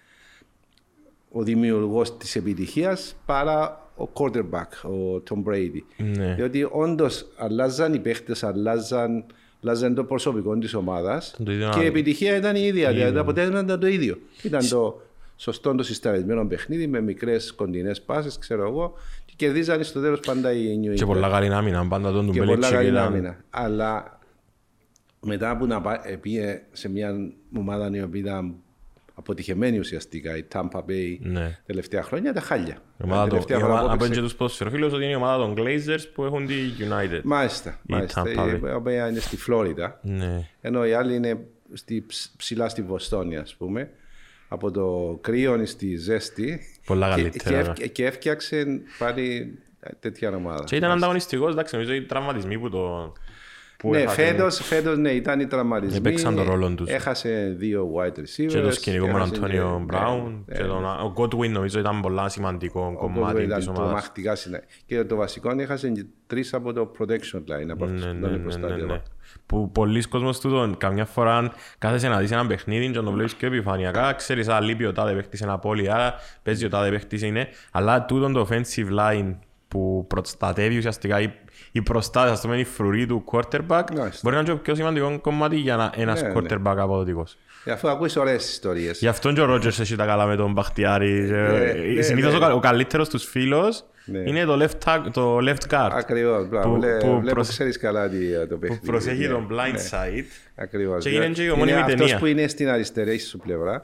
ο 1.30 1.42
δημιουργός 1.42 2.16
της 2.16 2.36
επιτυχίας, 2.36 3.16
παρά 3.26 3.88
ο 3.96 4.08
quarterback, 4.14 4.90
ο 4.90 5.22
Tom 5.30 5.48
Brady. 5.50 5.82
Ναι. 5.96 6.34
Διότι 6.34 6.66
όντως 6.70 7.26
αλλάζαν 7.36 7.94
οι 7.94 7.98
παίχτες, 7.98 8.42
αλλάζαν, 8.44 9.24
αλλάζαν 9.62 9.94
το 9.94 10.04
προσωπικό 10.04 10.58
της 10.58 10.74
ομάδας 10.74 11.34
Το 11.44 11.52
ίδιο 11.52 11.68
και 11.68 11.76
η 11.78 11.80
άλλο. 11.80 11.88
επιτυχία 11.88 12.36
ήταν 12.36 12.56
η 12.56 12.60
ίδια, 12.66 12.92
δηλαδή 12.92 13.14
το 13.14 13.20
αποτέλεσμα 13.20 13.60
ήταν 13.60 13.80
το 13.80 13.86
ίδιο. 13.86 14.18
Ήταν 14.42 14.68
το 14.68 15.02
σωστό, 15.36 15.74
το 15.74 15.82
συσταρισμένο 15.82 16.46
παιχνίδι 16.46 16.86
με 16.86 17.00
μικρές 17.00 17.52
κοντινές 17.54 18.00
πάσες, 18.02 18.38
ξέρω 18.38 18.66
εγώ, 18.68 18.94
και 19.36 19.46
κερδίζανε 19.46 19.82
στο 19.82 20.00
τέλος 20.00 20.20
πάντα 20.20 20.52
οι 20.52 20.80
New 20.82 20.94
Και 20.94 21.02
England. 21.02 21.06
πολλά 21.06 21.28
καλή 21.28 21.54
άμυνα, 21.54 21.86
πάντα 21.88 22.12
τον 22.12 22.26
του 22.26 22.32
Και 22.32 22.38
πολλά 22.42 22.68
Belichick 22.68 22.72
καλή 22.72 22.88
ήταν... 22.88 23.04
άμυνα. 23.06 23.36
Αλλά 23.50 24.18
μετά 25.20 25.56
που 25.56 25.66
να 25.66 25.80
πά- 25.80 26.06
ε, 26.06 26.16
πήγε 26.16 26.62
σε 26.72 26.88
μια 26.90 27.14
ομάδα 27.56 27.90
η 27.92 28.02
οποία 28.02 28.20
ήταν 28.20 28.54
αποτυχημένη 29.14 29.78
ουσιαστικά, 29.78 30.36
η 30.36 30.44
Tampa 30.52 30.78
Bay, 30.88 31.16
Ναι. 31.20 31.58
τελευταία 31.66 32.02
χρόνια, 32.02 32.32
τα 32.32 32.40
χάλια. 32.40 32.76
Η 32.98 33.02
ομάδα 33.04 33.20
των- 33.20 33.28
τελευταία 33.28 33.56
η 33.56 33.60
φορά 33.60 33.72
ομάδα- 33.72 33.86
που 33.86 33.90
Να 33.92 33.96
πω 33.98 34.04
έπαιξε- 34.04 34.22
και 34.22 34.28
τους 34.28 34.36
ποδοσφαιροφίλους 34.38 34.92
ότι 34.92 35.02
είναι 35.02 35.12
η 35.12 35.14
ομάδα 35.14 35.44
των 35.44 35.54
Glazers 35.58 36.04
που 36.14 36.24
έχουν 36.24 36.46
τη 36.46 36.54
United. 36.78 37.20
Μάλιστα, 37.24 37.70
Η 37.86 37.92
μάλιστα. 37.92 38.22
Tampa 38.26 38.38
Bay. 38.54 38.60
Η 38.70 38.72
οποία 38.74 39.08
είναι 39.08 39.20
στη 39.20 39.36
Φλόριντα. 39.36 39.98
Ναι. 40.02 40.48
Ενώ 40.60 40.86
οι 40.86 40.92
άλλοι 40.92 41.14
είναι 41.14 41.46
στη, 41.72 42.04
ψ- 42.06 42.36
ψηλά 42.36 42.68
στη 42.68 42.82
Βοστόνια, 42.82 43.40
ας 43.40 43.54
πούμε. 43.54 43.90
Από 44.48 44.70
το 44.70 45.18
κρύο 45.20 45.66
στη 45.66 45.96
ζέστη. 45.96 46.60
Πολλά 46.86 47.14
Και, 47.14 47.20
καλύτερα. 47.22 47.62
και, 47.72 47.82
ευ- 47.82 47.92
και 47.92 48.04
έφτιαξε 48.06 48.80
πάλι 48.98 49.58
τέτοια 50.00 50.30
ομάδα. 50.36 50.64
Και 50.64 50.76
ήταν 50.76 50.90
ανταγωνιστικός, 50.90 51.52
εντάξει, 51.52 51.74
νομίζω 51.74 51.94
οι 51.94 52.02
τραυματισμοί 52.02 52.58
που 52.58 52.70
το... 52.70 53.12
που 53.78 53.90
ναι, 53.90 53.98
έχασε. 54.00 54.24
φέτος, 54.24 54.56
φέτος 54.62 54.98
ναι, 54.98 55.10
ήταν 55.10 55.40
οι 55.40 55.46
τραυματισμοί. 55.46 55.96
Έπαιξαν 55.96 56.34
τον 56.36 56.46
ρόλο 56.46 56.74
τους. 56.74 56.88
Έχασε 56.90 57.54
δύο 57.58 57.90
wide 57.96 58.18
receivers. 58.18 58.46
Και 58.46 58.60
το 58.60 58.70
σκηνικό 58.70 59.06
με 59.06 59.12
τον 59.12 59.20
έχασε 59.20 59.36
Αντώνιο 59.36 59.76
και- 59.78 59.84
Μπράουν. 59.84 60.44
ναι, 60.46 60.56
και 60.56 60.62
τον- 60.62 60.84
Ο 60.84 61.12
Godwin 61.16 61.48
νομίζω 61.50 61.78
ήταν 61.78 62.00
πολλά 62.00 62.28
σημαντικό 62.28 62.92
Ο 62.94 62.98
κομμάτι 62.98 63.20
Γκόγκο 63.20 63.54
της 63.54 63.64
ήταν 63.64 63.74
ομάδας. 63.74 63.76
τρομακτικά 63.84 64.34
συνα... 64.34 64.60
Και 64.86 65.04
το 65.04 65.16
βασικό 65.16 65.50
είναι 65.50 65.62
έχασε 65.62 65.88
και 65.88 66.04
τρεις 66.26 66.54
από 66.54 66.72
το 66.72 66.92
protection 66.98 67.38
line. 67.38 67.68
Από 67.70 67.84
αυτούς 67.84 68.04
Ναι, 68.04 68.08
που 68.08 68.14
ναι, 68.14 68.18
ήταν 68.18 68.30
ναι, 68.30 68.36
μπροστά 68.36 68.60
ναι, 68.60 68.66
και 68.66 68.72
ναι. 68.74 68.82
εδώ. 68.82 69.02
Που 69.46 69.70
πολλοί 69.72 70.02
κόσμος 70.02 70.40
τούτον, 70.40 70.76
καμιά 70.76 71.04
φορά 71.04 71.52
κάθεσαι 71.78 72.08
να 72.08 72.18
δεις 72.18 72.30
ένα 72.30 72.46
παιχνίδι 72.46 72.90
και 72.90 72.98
να 72.98 73.04
το 73.04 73.10
βλέπεις 73.12 73.34
και 73.34 73.46
επιφανειακά, 73.46 74.12
ξέρεις 74.12 74.48
αν 74.48 74.64
λείπει 74.64 74.84
ο 74.84 74.92
τάδε 74.92 75.12
παίχτης 75.12 75.40
ένα 75.42 75.58
πόλη, 75.58 75.90
άρα 75.92 76.14
παίζει 76.42 76.64
ο 76.64 76.68
τάδε 76.68 76.90
παίχτης 76.90 77.22
είναι, 77.22 77.48
αλλά 77.72 78.04
τούτον 78.04 78.32
το 78.32 78.46
offensive 78.50 78.98
line 78.98 79.34
που 79.68 80.04
προστατεύει 80.08 80.76
ουσιαστικά 80.76 81.20
η, 81.20 81.32
η 81.76 81.82
προστάση, 81.82 82.32
ας 82.32 82.40
το 82.40 82.46
πούμε, 82.48 82.60
η 82.60 82.64
φρουρή 82.64 83.06
του 83.06 83.24
quarterback, 83.32 83.82
Μάλιστα. 83.96 84.18
μπορεί 84.22 84.34
να 84.34 84.40
είναι 84.40 84.50
το 84.50 84.56
πιο 84.56 84.74
σημαντικό 84.74 85.18
κομμάτι 85.20 85.56
για 85.56 85.76
να, 85.76 85.92
ένας 85.96 86.22
Ναι, 86.22 86.28
ναι. 86.28 86.34
quarterback 86.34 86.76
αποδοτικός. 86.76 87.36
Ε, 87.64 87.70
Αφού 87.72 87.88
ακούεις 87.88 88.16
ωραίες 88.16 88.50
ιστορίες. 88.50 88.98
Γι' 88.98 89.06
αυτόν 89.08 89.34
και 89.34 89.40
ο 89.40 89.44
Ρότζερς 89.44 89.80
έχει 89.80 89.96
τα 89.96 90.04
καλά 90.06 90.26
με 90.26 90.36
τον 90.36 90.52
Μπαχτιάρη. 90.52 91.10
ναι, 91.94 92.02
Συνήθως 92.02 92.30
ναι. 92.30 92.36
ο 92.36 92.40
κα- 92.40 92.54
ο 92.54 92.58
καλύτερος 92.60 93.08
τους 93.08 93.24
φίλος 93.24 93.84
Ναι. 94.04 94.18
είναι 94.18 94.44
το 94.44 94.62
left, 94.64 94.84
tag- 94.88 95.06
το 95.12 95.36
left 95.38 95.74
guard. 95.74 95.90
Ακριβώς, 95.92 96.48
μπράβο. 96.48 96.68
Που- 96.74 96.80
Βλέ- 96.80 97.00
που 97.00 97.06
Βλέπω 97.20 97.34
προσ- 97.34 97.48
ξέρεις 97.48 97.78
καλά 97.78 98.08
τι, 98.08 98.32
ε, 98.32 98.38
το 98.46 98.54
Που 98.54 98.58
παιχνίδι. 98.60 98.86
προσέχει 98.86 99.20
Ναι, 99.22 99.26
τον 99.28 99.46
blind 99.50 99.72
ναι. 99.72 99.88
side. 99.90 100.24
Ακριβώς. 100.56 101.04
Και 101.04 101.08
είναι 101.10 101.28
και 101.28 101.42
η 101.42 101.48
ομώνυμη 101.50 101.70
είναι 101.72 101.80
αυτός 101.80 101.98
ταινία. 102.00 102.18
που 102.18 102.26
είναι 102.26 102.46
στην 102.48 102.68
αριστερή 102.68 103.18
σου 103.18 103.38
πλευρά. 103.38 103.82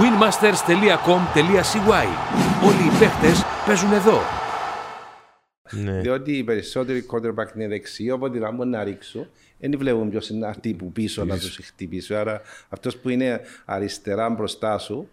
winmasters.com.cy 0.00 2.06
Όλοι 2.66 2.86
οι 2.86 2.90
παίχτες 2.98 3.44
παίζουν 3.66 3.92
εδώ. 3.92 4.20
Ναι. 5.70 6.00
Διότι 6.00 6.36
οι 6.36 6.44
περισσότεροι 6.44 7.06
quarterback 7.12 7.54
είναι 7.56 7.68
δεξιοί, 7.68 8.10
οπότε 8.12 8.38
να 8.38 8.50
μπορούν 8.50 8.70
να 8.70 8.84
ρίξουν. 8.84 9.26
Δεν 9.58 9.78
βλέπουν 9.78 10.10
ποιος 10.10 10.28
είναι 10.28 10.46
αυτή 10.46 10.74
που 10.74 10.92
πίσω 10.92 11.24
να 11.24 11.38
τους 11.38 11.58
χτυπήσει. 11.62 12.14
Άρα 12.14 12.40
αυτός 12.68 12.96
που 12.96 13.08
είναι 13.08 13.40
αριστερά 13.64 14.30
μπροστά 14.30 14.78
σου, 14.78 15.08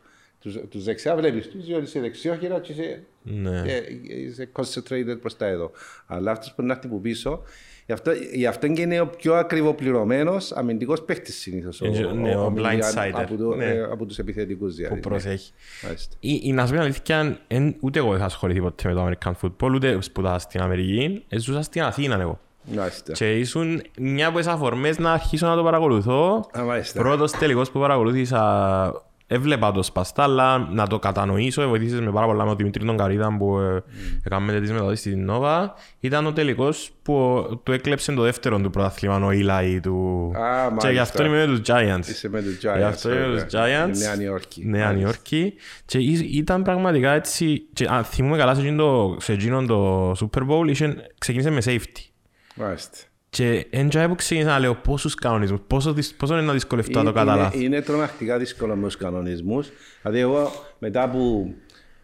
τους 0.70 0.84
δεξιά 0.84 1.16
βλέπεις 1.16 1.48
τους, 1.48 1.66
διότι 1.66 1.84
είσαι 1.84 2.00
δεξιόχειρα 2.00 2.60
και 2.60 2.72
είσαι, 2.72 3.04
Ναι. 3.24 3.62
ε, 3.66 3.84
είσαι 4.06 4.50
concentrated 4.54 5.18
προ 5.22 5.32
τα 5.32 5.46
εδώ. 5.46 5.72
Αλλά 6.08 6.32
αυτός 6.32 6.54
που 6.54 6.62
είναι 6.62 6.74
αυτή 6.74 6.88
που 6.88 7.02
πίσω, 7.02 7.44
γι' 7.86 7.92
αυτό, 7.94 8.12
γι 8.34 8.46
αυτό 8.46 8.68
και 8.68 8.82
είναι 8.82 9.00
ο 9.00 9.08
πιο 9.08 9.34
ακριβοπληρωμένο 9.34 10.38
αμυντικό 10.56 11.02
παίχτη 11.02 11.32
συνήθω. 11.32 11.70
Ε, 11.86 12.14
ναι, 12.14 12.36
ο 12.36 12.54
blindsider. 12.58 13.12
Από, 13.14 13.36
το, 13.38 13.56
Ναι. 13.56 13.66
ε, 13.66 13.82
από 13.84 14.06
του 14.06 14.16
επιθετικού 14.18 14.70
δηλαδή. 14.72 14.94
Που 14.96 15.00
προσέχει. 15.10 15.52
Μάλιστα. 15.84 16.16
Η, 16.20 16.40
η, 16.44 16.52
να 16.54 16.62
σου 16.66 16.72
πει 16.72 16.78
την 16.78 16.86
αλήθεια, 16.86 17.40
εν, 17.48 17.76
ούτε 17.80 18.00
εγώ 18.00 18.10
δεν 18.10 18.20
θα 18.20 18.26
ασχοληθεί 18.26 18.62
ποτέ 18.62 18.88
με 18.88 18.94
το 18.94 19.08
American 19.10 19.32
football, 19.42 19.72
ούτε 19.74 19.98
σπουδάσα 20.02 20.40
στην 20.40 20.62
Αμερική, 20.62 21.24
ε, 21.30 21.40
ζούσα 21.40 21.62
στην 21.62 21.82
Αθήνα 21.82 22.20
εγώ. 22.22 22.40
Μάλιστα. 22.76 23.12
Και 23.14 23.38
ήσουν 23.40 23.82
μια 24.00 24.28
από 24.28 24.38
τις 24.38 24.48
αφορμές 24.48 24.98
να 25.00 25.12
αρχίσω 25.12 25.48
να 25.48 25.56
το 25.56 25.64
παρακολουθώ. 25.64 26.50
Α, 26.58 26.64
μάλιστα. 26.64 27.02
Πρώτος 27.02 27.32
τελικός 27.32 27.72
που 27.72 27.80
παρακολούθησα, 27.80 29.04
έβλεπα 29.34 29.72
το 29.72 29.84
σπαστά, 29.84 30.24
αλλά 30.24 30.58
να 30.72 30.88
το 30.88 31.00
κατανοήσω, 31.00 31.68
βοηθήσες 31.68 32.00
με 32.00 32.12
πάρα 32.12 32.26
πολλά 32.26 32.44
με 32.44 32.48
τον 32.50 32.58
Δημήτρη 32.58 32.86
τον 32.86 32.98
Καρίδα 32.98 33.36
που 33.38 33.60
ε, 33.60 33.84
έκαμε 34.24 34.60
τις 34.60 34.72
μεταδόσεις 34.72 35.00
στην 35.00 35.26
Νόβα. 35.26 35.74
Ήταν 36.00 36.26
ο 36.26 36.34
τελικός 36.34 36.92
που 37.04 37.14
ο- 37.16 37.56
του 37.58 37.72
έκλεψε 37.72 38.12
το 38.14 38.22
δεύτερο 38.22 38.60
του 38.60 38.70
πρωταθλήμα, 38.70 39.26
ο 39.26 39.32
Ήλαϊ 39.32 39.80
του. 39.80 40.32
Α, 40.36 40.40
και 40.64 40.68
μάλιστα. 40.70 40.92
γι' 40.92 40.98
αυτό 41.00 41.26
είμαι 41.26 41.46
με 41.46 41.58
τους 41.58 41.62
Giants. 41.68 42.08
Είσαι 42.10 42.30
με 42.30 42.42
τους 42.42 42.58
Γι' 42.58 42.68
Giants. 42.68 42.82
αυτό 42.82 43.10
είμαι 43.12 43.28
με 43.28 43.34
τους 43.44 43.44
βέβαια. 43.52 43.86
Giants. 43.88 43.98
Νέα 43.98 44.16
Νιόρκη. 44.16 44.66
Νέα 44.66 44.86
Μάλιστα. 44.86 44.94
Νιόρκη. 45.04 45.54
Και 45.86 45.98
εί- 45.98 46.36
ήταν 46.36 46.62
πραγματικά 46.64 47.12
έτσι. 47.12 47.68
Και, 47.74 47.88
αν 47.90 48.04
θυμούμαι 48.04 48.38
καλά 48.38 48.54
σε 48.54 48.62
εκείνο 48.62 48.84
το, 48.84 49.18
σε 49.20 49.34
εκείνο 49.34 49.66
το 49.66 50.12
Super 50.12 50.42
Bowl, 50.50 50.68
είχε, 50.70 50.96
ξεκίνησε 51.18 51.50
με 51.50 51.62
safety. 51.66 52.10
Μάλιστα. 52.56 52.98
Και 53.34 53.68
έντια 53.70 54.08
που 54.08 54.16
ξεκίνησα 54.16 54.50
να 54.52 54.60
λέω 54.60 54.76
πόσους 54.76 55.16
κανονισμούς, 55.16 55.60
πόσο, 55.68 55.94
δυσ- 55.94 56.16
πόσο 56.18 56.34
είναι 56.34 56.46
να 56.46 56.54
δυσκολευτώ 56.54 57.04
να 57.04 57.04
το 57.04 57.10
Είναι- 57.10 57.20
καταλάβω. 57.20 57.56
Είναι, 57.56 57.64
είναι 57.66 57.82
τρομακτικά 57.82 58.38
δύσκολο 58.38 58.76
με 58.76 58.84
τους 58.86 58.98
κανονισμούς. 58.98 59.70
Δηλαδή, 60.02 60.20
εγώ 60.20 60.52
μετά 60.80 61.04
από 61.04 61.54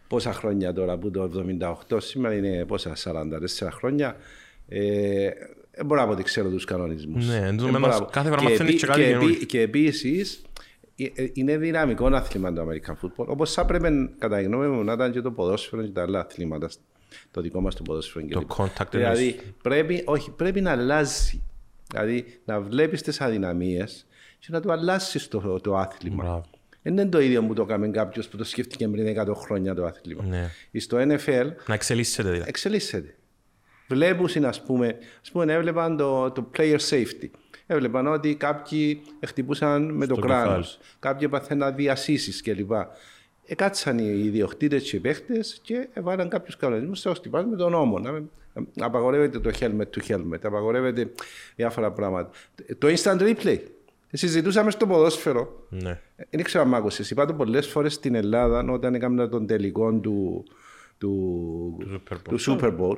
πόσα 0.08 0.34
χρόνια 0.34 0.74
τώρα, 0.74 0.94
από 0.94 1.12
το 1.12 1.24
78, 1.24 2.02
σήμερα 2.02 2.34
είναι 2.36 2.66
πόσα, 2.66 2.96
44 2.96 3.72
χρόνια, 3.72 4.16
ε, 4.68 5.30
δεν 5.72 5.86
μπορώ 5.86 6.02
να 6.02 6.08
πω 6.08 6.14
ότι 6.14 6.24
ξέρω 6.24 6.50
τους 6.50 6.66
κανονισμούς. 6.66 7.28
Ναι, 7.28 7.36
εν 7.48 7.58
τω 7.58 7.68
μεταξύ, 7.72 8.06
κάθε 8.12 8.30
φορά 8.30 8.42
μαθαίνεις 8.44 8.80
και 8.82 8.86
κάτι 8.88 9.00
και, 9.02 9.08
καινούριο. 9.08 9.30
επί- 9.36 9.46
και 9.46 9.62
επίσης, 9.62 10.42
είναι 11.34 11.58
δυναμικό 11.58 12.06
άθλημα 12.08 12.54
το 12.54 12.62
American 12.70 12.92
football. 13.06 13.26
Όπως 13.28 13.54
θα 13.54 13.66
πρέπει, 13.66 14.10
κατά 14.18 14.38
τη 14.38 14.44
γνώμη 14.44 14.68
μου, 14.68 14.84
να 14.84 14.94
ήταν 14.94 15.12
και 15.12 15.22
το 15.22 15.32
ποδόσφαιρο 15.32 15.82
και 15.82 15.92
τα 15.92 16.02
άλλα 16.02 16.20
αθλήματα. 16.20 16.70
Το 17.32 17.42
δικό 17.42 17.62
μας 17.62 17.76
το 17.76 17.84
ποδόσφαιρο. 17.84 18.26
και 18.26 18.34
Το 18.34 18.40
λοιπά. 18.40 18.56
contact 18.58 18.88
Δηλαδή, 18.92 19.28
εννοείς. 19.28 19.54
πρέπει, 19.62 20.02
όχι, 20.06 20.32
πρέπει 20.32 20.62
να 20.62 20.72
αλλάζει. 20.72 21.42
Δηλαδή, 21.92 22.40
να 22.46 22.62
βλέπεις 22.62 23.02
τις 23.02 23.22
αδυναμίες 23.22 24.06
και 24.40 24.48
να 24.50 24.62
του 24.62 24.72
αλλάσεις 24.72 25.28
το, 25.28 25.60
το 25.60 25.76
άθλημα. 25.78 26.24
Μπράβο. 26.24 26.46
Δεν 26.82 26.94
είναι 26.98 27.06
το 27.06 27.20
ίδιο 27.20 27.44
που 27.44 27.54
το 27.54 27.62
έκανε 27.62 27.88
κάποιος 27.88 28.28
που 28.28 28.38
το 28.38 28.44
σκέφτηκε 28.44 28.88
πριν 28.88 29.20
100 29.20 29.34
χρόνια 29.36 29.76
το 29.76 29.86
άθλημα. 29.86 30.24
Ναι. 30.24 30.50
Στο 30.80 30.98
NFL 30.98 31.48
Να 31.68 31.74
εξελίσσεται 31.74 32.30
δηλαδή. 32.30 32.50
εξελίσσεται. 32.50 33.16
Βλέπουν, 33.88 34.46
ας 34.46 34.62
πούμε, 34.64 34.96
ας 35.22 35.32
πούμε, 35.32 35.54
έβλεπαν 35.54 35.98
το, 35.98 36.32
το 36.32 36.50
player 36.58 36.78
safety. 36.90 37.30
Έβλεπαν 37.68 38.08
ότι 38.08 38.36
κάποιοι 38.36 39.02
χτυπούσαν 39.26 39.92
με 39.96 40.06
το 40.08 40.14
Στο 40.16 40.24
κράνος, 40.26 40.68
κεφάλι. 40.78 40.96
κάποιοι 41.00 41.30
παθαίναν 41.30 41.76
διασύσεις 41.76 42.42
κλπ. 42.42 42.72
Εκάτσαν 43.50 43.98
οι 44.00 44.22
ιδιοκτήτες 44.24 44.89
και 44.89 44.96
οι 44.96 45.00
παίχτες 45.00 45.60
και 45.62 45.88
έβαλαν 45.94 46.30
κάποιους 46.30 46.56
κανονισμούς 46.58 47.00
σε 47.00 47.13
χτυπά 47.13 47.44
με 47.46 47.56
τον 47.56 47.72
νόμο. 47.72 48.00
Να, 48.00 48.12
να 48.74 48.86
απαγορεύεται 48.86 49.39
το 49.39 49.51
helmet 49.60 49.98
to 49.98 50.12
helmet, 50.13 50.39
απαγορεύεται 50.44 51.12
διάφορα 51.56 51.92
πράγματα. 51.92 52.30
Το 52.77 52.88
instant 52.88 53.20
replay. 53.22 53.60
Συζητούσαμε 54.12 54.72
στο 54.72 54.88
ποδόσφαιρο. 54.88 55.66
Ναι. 55.70 56.00
Δεν 56.30 56.44
ξέρω 56.44 56.63
αν 56.63 56.70
μ' 56.70 56.75
άκουσες. 56.75 57.10
Είπα 57.12 57.25
το 57.25 57.34
πολλές 57.34 57.68
φορές 57.68 57.94
στην 57.94 58.16
Ελλάδα 58.16 58.72
όταν 58.72 58.96
έκανα 58.96 59.30
τον 59.30 59.48
τελικό 59.48 59.94
του, 59.94 60.44
του, 60.98 61.77
Του 61.80 62.01
Super 62.10 62.13
Bowl. 62.13 62.20
του 62.24 62.39
Super 62.39 62.77
Bowl. 62.80 62.98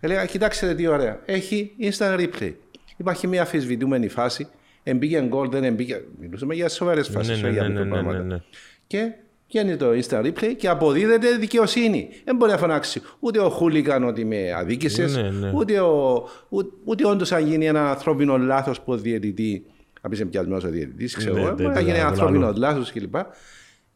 Έλεγα, 0.00 0.24
κοιτάξτε 0.26 0.74
τι 0.74 0.86
ωραία. 0.86 1.20
Έχει 1.24 1.72
instant 1.80 2.18
replay. 2.18 2.52
Υπάρχει 2.96 3.26
μια 3.26 3.42
αφισβητούμενη 3.42 4.08
φάση. 4.08 4.46
Εμπήκε 4.82 5.20
γκολ, 5.22 5.48
δεν 5.48 5.64
εμπήκε. 5.64 6.04
Μιλούσαμε 6.20 6.54
για 6.54 6.68
σοβαρές 6.68 7.08
Ναι, 7.08 7.14
φάσεις. 7.14 7.40
ναι, 7.40 7.48
όχι 7.48 7.52
για 7.52 7.62
ναι, 7.62 7.68
ναι, 7.68 7.74
ναι, 7.74 7.80
μικροπράγματα. 7.84 8.18
ναι, 8.24 8.34
ναι. 8.34 8.40
Και 8.86 9.12
βγαίνει 9.52 9.76
το 9.76 9.86
instant 9.90 10.24
replay 10.26 10.54
και 10.56 10.68
αποδίδεται 10.68 11.36
δικαιοσύνη. 11.36 12.08
Δεν 12.24 12.36
μπορεί 12.36 12.50
να 12.50 12.58
φωνάξει 12.58 13.02
ούτε 13.20 13.38
ο 13.38 13.48
Χούλικαν 13.50 14.04
ότι 14.04 14.24
με 14.24 14.52
αδίκησες, 14.52 15.16
Ναι, 15.16 15.30
ναι. 15.30 15.50
ούτε, 15.54 15.80
ο, 15.80 16.28
ούτε, 16.48 16.70
ούτε 16.84 17.06
όντως 17.06 17.32
αν 17.32 17.46
γίνει 17.46 17.66
ένα 17.66 17.90
ανθρώπινο 17.90 18.38
λάθος 18.38 18.80
που 18.80 18.92
ο 18.92 18.96
διαιτητή. 18.96 19.66
Να 20.02 20.08
πεις 20.08 20.20
εμπιασμένο 20.20 20.60
ο 20.66 20.68
διαιτητής, 20.70 21.16
ξέρω 21.16 21.34
Ναι, 21.34 21.40
εγώ. 21.40 21.48
ναι, 21.48 21.54
Μπορεί 21.54 21.66
να 21.68 21.72
ναι, 21.74 21.80
γίνει 21.80 21.92
ναι, 21.92 21.98
ένα 21.98 22.04
ναι, 22.04 22.10
ανθρώπινο 22.16 22.46
άλλο. 22.46 22.56
λάθος 22.58 22.92
κλπ. 22.92 23.14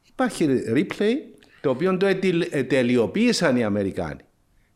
Υπάρχει 0.09 0.49
replay 0.75 1.13
το 1.61 1.71
οποίο 1.71 1.97
το 1.97 2.07
ετελ- 2.07 2.55
ετελειοποίησαν 2.55 3.57
οι 3.57 3.65
Αμερικάνοι. 3.65 4.21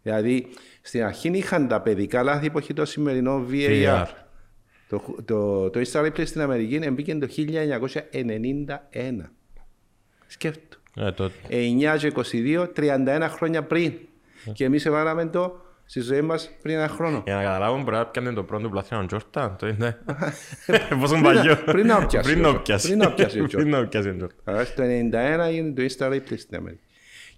Δηλαδή 0.02 0.46
στην 0.82 1.04
αρχή 1.04 1.28
είχαν 1.28 1.68
τα 1.68 1.80
παιδικά 1.80 2.22
λάθη 2.22 2.50
που 2.50 2.58
έχει 2.58 2.72
το 2.72 2.84
σημερινό 2.84 3.46
VAR. 3.50 3.84
VAR. 3.86 4.06
Το, 4.88 5.02
το, 5.24 5.70
το 5.70 5.80
instant 5.80 6.06
replay 6.06 6.26
στην 6.26 6.40
Αμερική 6.40 6.90
μπήκε 6.90 7.14
το 7.14 7.26
1991. 7.36 9.30
Σκέφτο. 10.30 10.76
Ε, 10.94 11.12
το, 11.12 11.30
9 11.48 11.96
και 11.98 12.12
22, 12.16 12.66
31 12.76 13.26
χρόνια 13.30 13.62
πριν. 13.62 13.92
Και 14.52 14.64
εμείς 14.64 14.86
έβαλαμε 14.86 15.26
το 15.26 15.60
στη 15.84 16.00
ζωή 16.00 16.20
μας 16.20 16.50
πριν 16.62 16.76
ένα 16.76 16.88
χρόνο. 16.88 17.22
για 17.24 17.34
να 17.34 17.42
καταλάβουμε 17.42 17.82
μπορεί 17.82 17.96
να 17.96 18.06
πιάνε 18.06 18.32
το 18.32 18.42
πρώτο 18.42 18.68
πλαθήνα 18.68 19.00
ο 19.00 19.06
Τζόρταν. 19.06 19.56
Το 19.58 19.66
είναι. 19.66 19.98
Πόσο 21.00 21.20
παλιό. 21.22 21.56
πριν 21.56 21.86
να 21.86 22.06
πιάσει 22.06 22.32
Πριν 22.32 22.44
ο 22.44 22.52
να 22.52 22.60
πιάσει. 22.60 22.86
Πριν 22.86 22.98
να 22.98 23.12
πιάσει 23.12 23.40
ο 23.40 23.44
Jordan. 23.44 23.50
Πριν 23.50 23.68
να 23.68 23.86
πιάσει 23.86 24.08
ο 24.08 24.16
Jordan. 24.20 24.26
Άρα 24.44 24.64
στο 24.64 24.82
91 24.82 24.86
έγινε 25.46 25.72
το 25.72 25.82
Instant 25.82 26.12
Replay 26.12 26.38
στην 26.38 26.56
Αμερική. 26.56 26.82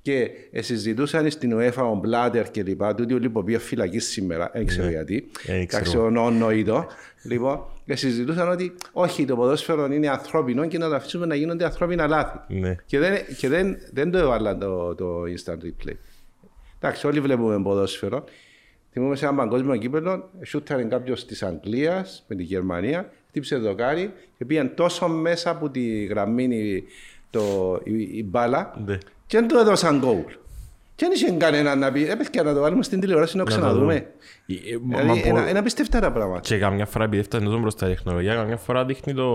Και 0.03 0.31
ε, 0.51 0.63
συζητούσαν 0.63 1.31
στην 1.31 1.57
UEFA 1.59 1.83
ο 1.93 1.95
Μπλάτερ 1.95 2.51
και 2.51 2.63
λοιπά, 2.63 2.95
τούτοι 2.95 3.15
όλοι 3.15 3.31
που 3.31 3.45
πήγαν 3.45 3.61
φυλακή 3.61 3.99
σήμερα, 3.99 4.51
δεν 4.55 4.67
ξέρω 4.67 4.89
γιατί. 4.89 5.31
Ε, 5.47 5.53
δεν 5.57 5.67
ξέρω. 5.67 5.83
Εντάξει, 5.83 5.99
ο 5.99 6.11
νόνοητο. 6.11 6.87
Λοιπόν, 7.23 7.65
και 7.87 7.97
συζητούσαν 7.97 8.51
ότι 8.51 8.75
όχι, 8.93 9.25
το 9.25 9.37
ποδόσφαιρο 9.37 9.93
είναι 9.93 10.09
ανθρώπινο 10.09 10.67
και 10.67 10.79
να 10.79 10.89
το 10.89 10.95
αφήσουμε 10.95 11.27
να 11.27 11.35
γίνονται 11.35 11.65
ανθρώπινα 11.65 12.07
λάθη. 12.07 12.39
Ναι. 12.49 12.77
Και 12.87 12.99
δεν, 12.99 13.19
και 13.37 13.49
δεν, 13.49 13.77
δεν 13.93 14.11
το 14.11 14.19
έβαλαν 14.19 14.59
το, 14.59 14.95
το 14.95 15.23
instant 15.23 15.57
replay. 15.65 15.95
Εντάξει, 16.81 17.07
όλοι 17.07 17.21
βλέπουμε 17.21 17.63
ποδόσφαιρο. 17.63 18.25
Θυμούμαι 18.93 19.17
σε 19.17 19.25
ένα 19.27 19.35
παγκόσμιο 19.35 19.77
κύπελο, 19.77 20.31
σούταρε 20.45 20.83
κάποιος 20.83 21.27
της 21.27 21.43
Αγγλίας 21.43 22.25
με 22.29 22.37
τη 22.37 22.43
Γερμανία, 22.43 23.11
χτύπησε 23.29 23.57
δοκάρι 23.57 24.13
και 24.39 24.45
πήγαν 24.45 24.75
τόσο 24.75 25.09
μέσα 25.09 25.51
από 25.51 25.71
τη 25.71 26.05
γραμμή 26.05 26.45
η- 26.45 26.85
το, 27.31 27.81
η, 27.85 27.93
η 28.19 28.25
μπάλα 28.29 28.83
Ναι. 28.87 28.99
Qen 29.33 29.49
todos 29.49 29.83
a 29.83 29.89
Angouro. 29.89 30.42
Και 31.03 31.09
δεν 31.09 31.17
είχε 31.17 31.31
κανένα 31.47 31.75
να 31.77 31.93
πει, 31.93 32.09
έπαιχε 32.09 32.43
να 32.43 32.55
το 32.55 32.61
βάλουμε 32.61 32.83
στην 32.83 33.01
τηλεόραση 33.01 33.37
να 33.37 33.45
το 33.45 33.51
Να 33.51 33.57
το 33.57 33.63
ξαναδούμε. 33.63 33.93
δούμε. 33.95 34.07
Ε, 34.47 34.75
ε, 34.75 34.79
μα- 34.83 35.01
Δηλαδή, 35.01 35.21
μα 35.21 35.27
ένα, 35.29 35.41
πω- 35.41 35.49
ένα 35.49 35.59
απίστευτα 35.59 36.01
τα 36.01 36.13
πράγματα. 36.13 36.41
Και 36.41 36.59
καμιά 36.59 36.87
φορά 36.87 37.05
επειδή 37.05 37.21
έφτανε 37.21 37.45
τόσο 37.45 37.59
μπροστά 37.59 37.87
η 37.87 37.91
τεχνολογία, 37.91 38.35
καμιά 38.35 38.57
φορά 38.57 38.85
δείχνει 38.85 39.15
το 39.15 39.27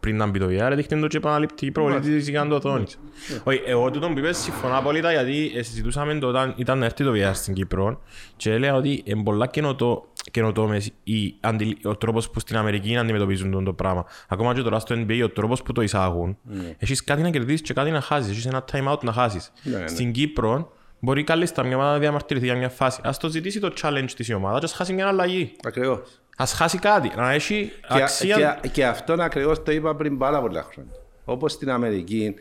πριν 0.00 0.16
να 0.16 0.26
μπει 0.26 0.38
το 0.38 0.46
VR, 0.46 0.72
δείχνει 0.74 1.00
το 1.00 1.06
και 1.06 1.16
επαναληπτική 1.16 1.70
προβολή 1.70 2.00
της 2.00 2.28
για 2.28 2.42
να 2.44 2.48
το 2.48 2.54
οθόνης. 2.54 2.98
Όχι, 3.44 3.62
εγώ 3.66 3.90
τούτον 3.90 4.12
που 4.12 4.18
είπες 4.18 4.36
συμφωνώ 4.36 4.78
απόλυτα 4.78 5.10
γιατί 5.12 5.52
ε, 5.56 5.62
συζητούσαμε 5.62 6.14
το 6.18 6.26
όταν 6.26 6.54
ήταν 6.56 6.78
να 6.78 6.84
έρθει 6.84 7.04
το 7.04 7.12
VR 7.14 7.30
στην 7.34 7.54
Κύπρο 7.54 8.00
και 8.36 8.52
έλεγα 8.52 8.74
ότι 8.74 9.02
είναι 9.04 9.22
πολλά 9.22 9.46
καινοτό, 9.46 10.06
καινοτόμες 10.30 10.90
οι 11.04 11.34
αντιλ- 11.40 11.86
ο 11.86 11.96
τρόπος 11.96 12.30
που 12.30 12.40
στην 12.40 12.56
Αμερική 12.56 12.96
αντιμετωπίζουν 12.96 13.50
το, 13.50 13.62
το 13.62 13.72
πράγμα. 13.72 14.04
Ακόμα 14.28 14.54
και 14.54 14.62
τώρα 14.62 14.78
στο 14.78 14.94
NBA 14.98 15.20
ο 15.24 15.28
τρόπος 15.28 15.62
που 15.62 15.72
το 15.72 15.82
εισάγουν, 15.82 16.36
έχεις 16.78 17.04
κάτι 17.04 17.22
να 17.22 17.30
κερδίσεις 17.30 17.60
και 17.60 17.72
κάτι 17.72 17.90
να 17.90 18.00
χάσεις, 18.00 18.30
έχεις 18.30 18.46
ένα 18.46 18.64
time 18.72 18.92
out 18.92 19.00
να 19.02 19.12
χάσεις. 19.12 19.52
Ναι, 19.62 19.76
ναι. 19.78 19.86
Στην 19.86 20.12
Κύπρο 20.12 20.72
Μπορεί 21.00 21.24
κάλλιστα 21.24 21.64
μια 21.64 21.76
ομάδα 21.76 21.92
να 21.92 21.98
διαμαρτυρηθεί 21.98 22.46
για 22.46 22.54
μια 22.56 22.68
φάση. 22.68 23.00
Ας 23.04 23.18
το 23.18 23.28
ζητήσει 23.28 23.60
το 23.60 23.72
challenge 23.82 24.10
της 24.16 24.28
η 24.28 24.34
ομάδα 24.34 24.58
και 24.58 24.64
ας 24.64 24.72
χάσει 24.72 24.92
μια 24.92 25.08
αλλαγή. 25.08 25.52
Ακριβώς. 25.64 26.20
Ας 26.36 26.52
χάσει 26.52 26.78
κάτι, 26.78 27.12
να 27.16 27.32
έχει 27.32 27.72
Και, 27.94 28.02
αξία. 28.02 28.58
και, 28.62 28.68
και 28.68 28.86
αυτόν 28.86 29.20
ακριβώς 29.20 29.62
το 29.62 29.72
είπα 29.72 29.96
πριν 29.96 30.18
πάρα 30.18 30.40
πολλά 30.40 30.62
χρόνια. 30.62 30.92
Όπως 31.24 31.52
στην 31.52 31.70
Αμερική, 31.70 32.34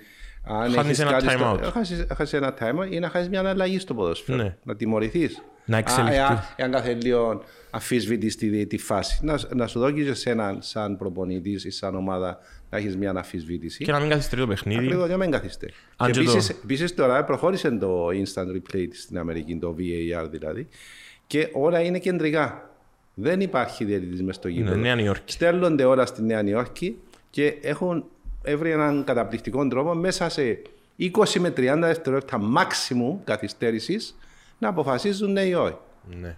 αν 0.44 0.60
Χάνεις 0.62 0.76
έχεις 0.78 1.00
ένα 1.00 1.12
κάτι 1.12 1.26
time 1.30 1.38
στο- 1.38 1.60
out. 1.64 1.72
χάσεις- 1.74 2.06
χάσεις 2.16 2.34
ένα 2.34 2.54
time 2.60 2.80
out 2.84 2.88
ή 2.92 3.00
να 3.00 3.10
χάσεις 3.10 3.30
μια 3.30 3.50
αλλαγή 3.50 3.80
στο 3.80 3.94
ποδόσφαιρο. 3.94 4.38
Ναι. 4.44 4.56
Να 4.64 4.76
τιμωρηθείς. 4.76 5.42
Να 5.66 5.78
εξελιχθείς. 5.78 6.54
Εάν 6.56 6.72
κάθε 6.72 6.94
λίγο 6.94 7.44
αφισβητείς 7.70 8.36
τη, 8.36 8.66
τη 8.68 8.78
φάση. 8.78 9.20
Να, 9.22 9.40
να 9.56 9.68
σου 9.68 9.80
δώσει 9.80 10.16
σε 10.16 10.30
έναν 10.30 10.58
σαν 10.62 10.98
προπονητής 10.98 11.66
ή 11.66 11.72
σαν 11.72 11.96
ομάδα 11.96 12.40
να 12.70 12.78
έχεις 12.78 12.98
μια 12.98 13.12
αφισβήτηση. 13.16 13.84
Και 13.84 13.92
να 13.92 14.00
μην 14.00 14.10
καθυστερεί 14.10 14.42
το 14.42 14.48
παιχνίδι. 14.48 14.86
Ακριβώς, 14.86 15.08
για 15.08 15.18
να 15.18 15.24
μην 15.24 15.32
καθιστεί. 15.32 15.74
Αν 15.96 16.12
Και 16.12 16.20
και 16.20 16.26
το- 16.26 16.32
επίσης, 16.32 16.50
επίσης 16.50 16.94
τώρα 16.96 17.24
προχώρησε 17.24 17.72
το 17.72 18.08
instant 18.08 18.48
replay 18.56 18.88
στην 18.94 19.18
Αμερική, 19.18 19.56
το 19.58 19.76
VAR 19.78 20.28
δηλαδή, 20.32 20.68
και 21.28 21.50
όλα 21.54 21.82
είναι 21.82 22.00
κεντρικά. 22.00 22.70
Δεν 23.14 23.42
υπάρχει 23.42 23.86
διαιτητής 23.86 24.24
μες 24.24 24.36
στο 24.36 24.48
γήπεδο. 24.48 24.76
Νέα 24.76 24.96
Νιόρκη. 24.96 25.32
Στέλνονται 25.34 25.84
όλα 25.84 26.06
στη 26.06 26.22
Νέα 26.24 26.42
Νιόρκη 26.42 26.98
και 27.30 27.58
έχουν 27.62 28.06
έβρει 28.44 28.72
έναν 28.72 29.04
καταπληκτικό 29.04 29.68
τρόπο 29.68 29.94
μέσα 29.94 30.30
σε 30.30 30.62
20 30.98 31.40
με 31.40 31.50
30 31.50 31.80
δευτερόλεπτα 31.88 32.40
maximum 32.58 33.18
καθυστέρησης 33.24 34.16
να 34.60 34.68
αποφασίζουν 34.68 35.32
ναι 35.32 35.42
ή 35.42 35.54
όχι. 35.54 35.76
Ναι. 36.22 36.36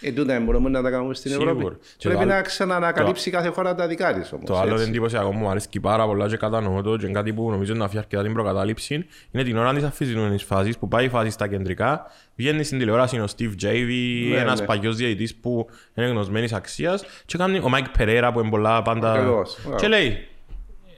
Ε, 0.00 0.12
τούτα 0.12 0.40
μπορούμε 0.40 0.68
να 0.68 0.82
τα 0.82 0.90
κάνουμε 0.90 1.14
στην 1.14 1.30
Σίγουρα. 1.30 1.50
Ευρώπη. 1.50 1.76
Και 1.96 2.08
Πρέπει 2.08 2.20
το 2.22 2.26
να 2.28 2.34
άλλο- 2.34 2.44
ξαναανακαλύψει 2.44 3.30
κάθε 3.30 3.48
χώρα 3.48 3.74
τα 3.74 3.86
δικά 3.86 4.14
της 4.14 4.32
όμως. 4.32 4.44
Το 4.46 4.58
άλλο 4.58 4.80
εντυπωσιακό 4.80 5.32
μου 5.32 5.48
αρέσει 5.48 5.68
πάρα 5.80 6.06
πολλά 6.06 6.28
και 6.28 6.36
κατανοώ 6.36 6.82
το 6.82 6.96
και 6.96 7.06
κάτι 7.06 7.32
που 7.32 7.50
νομίζω 7.50 7.74
να 7.74 7.84
αφήσει 7.84 7.98
αρκετά 7.98 8.22
την 8.22 8.32
προκατάληψη 8.32 9.06
είναι 9.30 9.42
την 9.44 9.56
ώρα 9.58 9.74
της 9.74 9.84
αφιζημένης 9.84 10.42
φάσης 10.42 10.78
που 10.78 10.88
πάει 10.88 11.04
η 11.04 11.08
φάση 11.08 11.30
στα 11.30 11.46
κεντρικά 11.48 12.06
βγαίνει 12.36 12.62
στην 12.64 12.78
τηλεόραση 12.78 13.18
ο 13.18 13.26
Steve 13.36 13.52
Javy, 13.64 14.28
Ναι, 14.30 14.36
ένας 14.36 14.60
ναι. 14.60 14.66
παλιός 14.66 14.96
διαιτητής 14.96 15.34
που 15.34 15.66
είναι 15.94 16.06
γνωσμένης 16.06 16.52
αξίας 16.52 17.04
και 17.26 17.38
κάνει 17.38 17.58
ο 17.58 17.70
Mike 17.74 18.00
Pereira 18.00 18.30
που 18.32 18.40
είναι 18.40 18.50
πολλά 18.50 18.82
πάντα 18.82 19.12
Ακριβώς. 19.12 19.58
και 19.76 19.88
λέει 19.88 20.28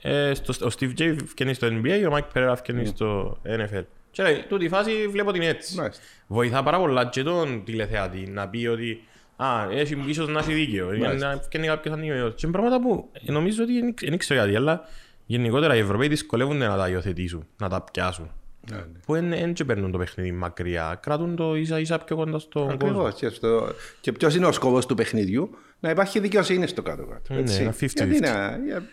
ε, 0.01 0.33
στο, 0.33 0.65
ο 0.65 0.69
Steve 0.79 0.99
Javy 1.01 1.15
βγαίνει 1.35 1.53
στο 1.53 1.67
NBA 1.67 2.09
ο 2.11 2.15
Mike 2.15 2.37
Pereira 2.37 2.55
βγαίνει 2.65 2.85
στο 2.85 3.37
NFL 3.47 3.83
και 4.19 4.25
λέει 4.25 4.43
τούτη 4.49 4.65
η 4.65 4.69
φάση 4.69 5.07
βλέπω 5.07 5.31
την 5.31 5.41
έτσι 5.41 5.75
Μάλιστα. 5.77 6.03
βοηθά 6.27 6.63
πάρα 6.63 6.77
πολλά 6.79 7.05
και 7.05 7.23
τον 7.23 7.63
τηλεθεατή 7.65 8.19
να 8.27 8.47
πει 8.47 8.67
ότι 8.67 9.03
Α, 9.35 9.67
έχει 9.71 10.03
ίσως 10.05 10.27
να 10.27 10.39
έχει 10.39 10.53
δίκαιο. 10.53 10.93
Για 10.93 11.07
Μάλιστα. 11.07 11.33
να 11.33 11.41
φτιάχνει 11.41 11.67
κάποιος 11.69 11.93
αντιμετώπιση. 11.93 12.35
Και 12.35 12.45
είναι 12.47 12.55
πράγματα 12.57 12.81
που 12.81 13.09
ε, 13.27 13.31
νομίζω 13.31 13.63
ότι 13.63 13.79
δεν- 13.79 13.93
δεν 14.09 14.17
ξέρω 14.17 14.39
γιατί, 14.39 14.55
αλλά 14.55 14.81
γενικότερα 15.25 15.75
οι 15.75 15.79
Ευρωπαίοι 15.79 16.07
δυσκολεύονται 16.07 16.67
να 16.67 16.77
τα 16.77 16.89
υιοθετήσουν, 16.89 17.47
να 17.57 17.69
τα 17.69 17.81
πιάσουν. 17.91 18.31
Ναι, 18.71 18.77
Που 19.05 19.13
δεν 19.13 19.53
και 19.53 19.65
παίρνουν 19.65 19.91
το 19.91 19.97
παιχνίδι 19.97 20.31
μακριά, 20.31 20.99
κρατούν 21.01 21.35
το 21.35 21.55
ίσα 21.55 21.79
ίσα 21.79 21.99
πιο 21.99 22.15
κοντά 22.15 22.39
στον 22.39 22.63
κόσμο. 22.63 22.73
Ακριβώ. 22.73 23.11
Και, 23.11 23.29
στο... 23.29 23.67
και 24.01 24.11
ποιος 24.11 24.35
είναι 24.35 24.45
ο 24.45 24.51
σκοπός 24.51 24.85
του 24.85 24.95
παιχνιδιού, 24.95 25.49
να 25.79 25.89
υπάρχει 25.89 26.19
δικαιοσύνη 26.19 26.67
στο 26.67 26.81
κάτω-κάτω. 26.81 27.33
Ναι, 27.33 27.39
έτσι. 27.39 27.61
ένα 27.61 27.71
50-50. 27.73 27.77
Γιατί 27.79 28.19
να. 28.19 28.59
Για... 28.65 28.83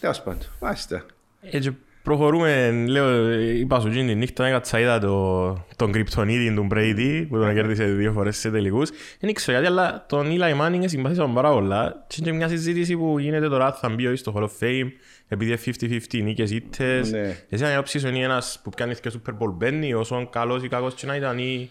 Τέλος 0.00 0.22
πάντων. 0.22 0.42
Μάλιστα. 0.60 1.04
Έτσι 1.40 1.76
προχωρούμε, 2.08 2.70
λέω, 2.86 3.32
είπα 3.38 3.80
σου 3.80 3.88
γίνει 3.88 4.14
νύχτα 4.14 4.46
έκατσα 4.46 4.80
είδα 4.80 4.98
το, 4.98 5.66
τον 5.76 5.92
κρυπτονίδι 5.92 6.54
του 6.54 6.66
Brady 6.70 7.26
που 7.28 7.38
τον 7.38 7.54
κέρδισε 7.54 7.84
δύο 7.84 8.12
φορές 8.12 8.36
σε 8.36 8.50
τελικούς. 8.50 8.90
Δεν 9.20 9.32
ξέρω 9.32 9.58
γιατί, 9.58 9.72
αλλά 9.72 10.04
τον 10.08 10.26
Eli 10.30 10.60
Manning 10.60 10.82
συμπαθήσαμε 10.84 11.34
πάρα 11.34 11.52
πολλά. 11.52 12.04
Και 12.06 12.16
είναι 12.20 12.30
και 12.30 12.36
μια 12.36 12.48
συζήτηση 12.48 12.96
που 12.96 13.18
γίνεται 13.18 13.48
τώρα, 13.48 13.72
θα 13.72 13.88
μπει 13.88 14.06
ο 14.06 14.16
στο 14.16 14.32
Hall 14.36 14.42
of 14.42 14.64
Fame, 14.64 14.88
επειδή 15.28 15.50
είναι 15.50 16.00
50-50 16.10 16.22
νίκες 16.22 16.50
ήττες. 16.50 17.10
Ναι. 17.10 17.36
Εσύ 17.48 17.64
αν 17.64 17.72
άποψη 17.72 17.98
σου 17.98 18.08
είναι 18.08 18.18
ένας 18.18 18.60
που 18.62 18.70
πιάνει 18.70 18.94
και 18.94 19.12
Super 19.12 19.32
Bowl 19.32 19.52
μπαίνει, 19.54 19.94
όσο 19.94 20.28
καλός 20.32 20.62
ή 20.64 20.68
κακός 20.68 20.94
και 20.94 21.06
να 21.06 21.16
ήταν 21.16 21.38
ή... 21.38 21.70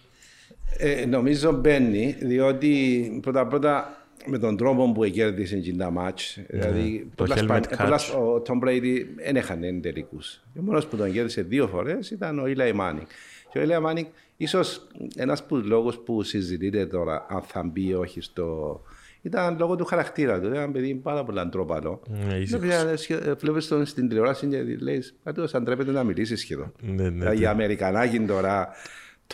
Ε, 0.78 1.06
νομίζω 1.06 1.52
μπαίνει, 1.52 2.16
διότι 2.20 3.20
πρώτα-πρώτα 3.22 4.07
με 4.28 4.38
τον 4.38 4.58
τρόπο 4.58 4.92
που 4.92 5.04
κέρδισε 5.06 5.56
την 5.56 5.78
τα 5.78 5.92
μάτς, 5.92 6.40
δηλαδή 6.50 7.08
το 7.16 7.24
πολλά 7.24 7.36
helmet 7.36 7.44
σπαν- 7.44 7.68
catch. 7.72 7.78
πολλά- 7.78 8.24
ο 8.26 8.42
Tom 8.48 8.64
Brady 8.68 9.06
δεν 9.24 9.36
έχανε 9.36 9.80
τελικούς. 9.82 10.42
Ο 10.58 10.62
μόνος 10.62 10.88
που 10.88 10.96
τον 10.96 11.12
κέρδισε 11.12 11.42
δύο 11.42 11.68
φορές 11.68 12.12
ήταν 12.12 12.40
ο 12.40 12.44
Eli 12.46 12.74
Manning. 12.80 13.06
Και 13.52 13.60
ο 13.60 13.62
Eli 13.66 13.86
Manning, 13.92 14.06
ίσως 14.38 14.88
ένας 15.16 15.40
από 15.40 15.58
τους 15.58 15.68
λόγους 15.68 15.98
που 15.98 16.24
συζητείτε 16.24 16.86
τώρα, 16.86 17.26
αν 17.30 17.42
θα 17.42 17.64
μπει 17.64 17.88
ή 17.88 17.94
όχι 17.94 18.22
στο... 18.22 18.82
Ήταν 19.22 19.58
λόγω 19.60 19.76
του 19.76 19.86
χαρακτήρα 19.86 20.40
του. 20.40 20.48
Ήταν 20.48 20.58
ένα 20.58 20.72
παιδί 20.72 20.94
πάρα 20.96 21.24
πολύ 21.24 21.40
αντρόπαλο. 21.40 22.02
Ναι, 22.28 22.34
ήσυχος. 22.36 23.08
Βλέπεις 23.40 23.68
τον 23.68 23.86
στην 23.86 24.08
τηλεόραση 24.08 24.48
και 24.48 24.64
λέει, 24.80 25.04
«Πατώ, 25.24 25.48
σαν 25.48 25.64
τρέπεται 25.64 25.92
να 25.92 26.04
μιλήσει 26.04 26.36
σχεδόν. 26.36 26.72
Ναι, 26.82 27.04
ναι, 27.04 27.10
Δηλαδή, 27.10 27.36
για 27.38 27.50
Αμερικανάκι 27.50 28.20
τώρα, 28.20 28.70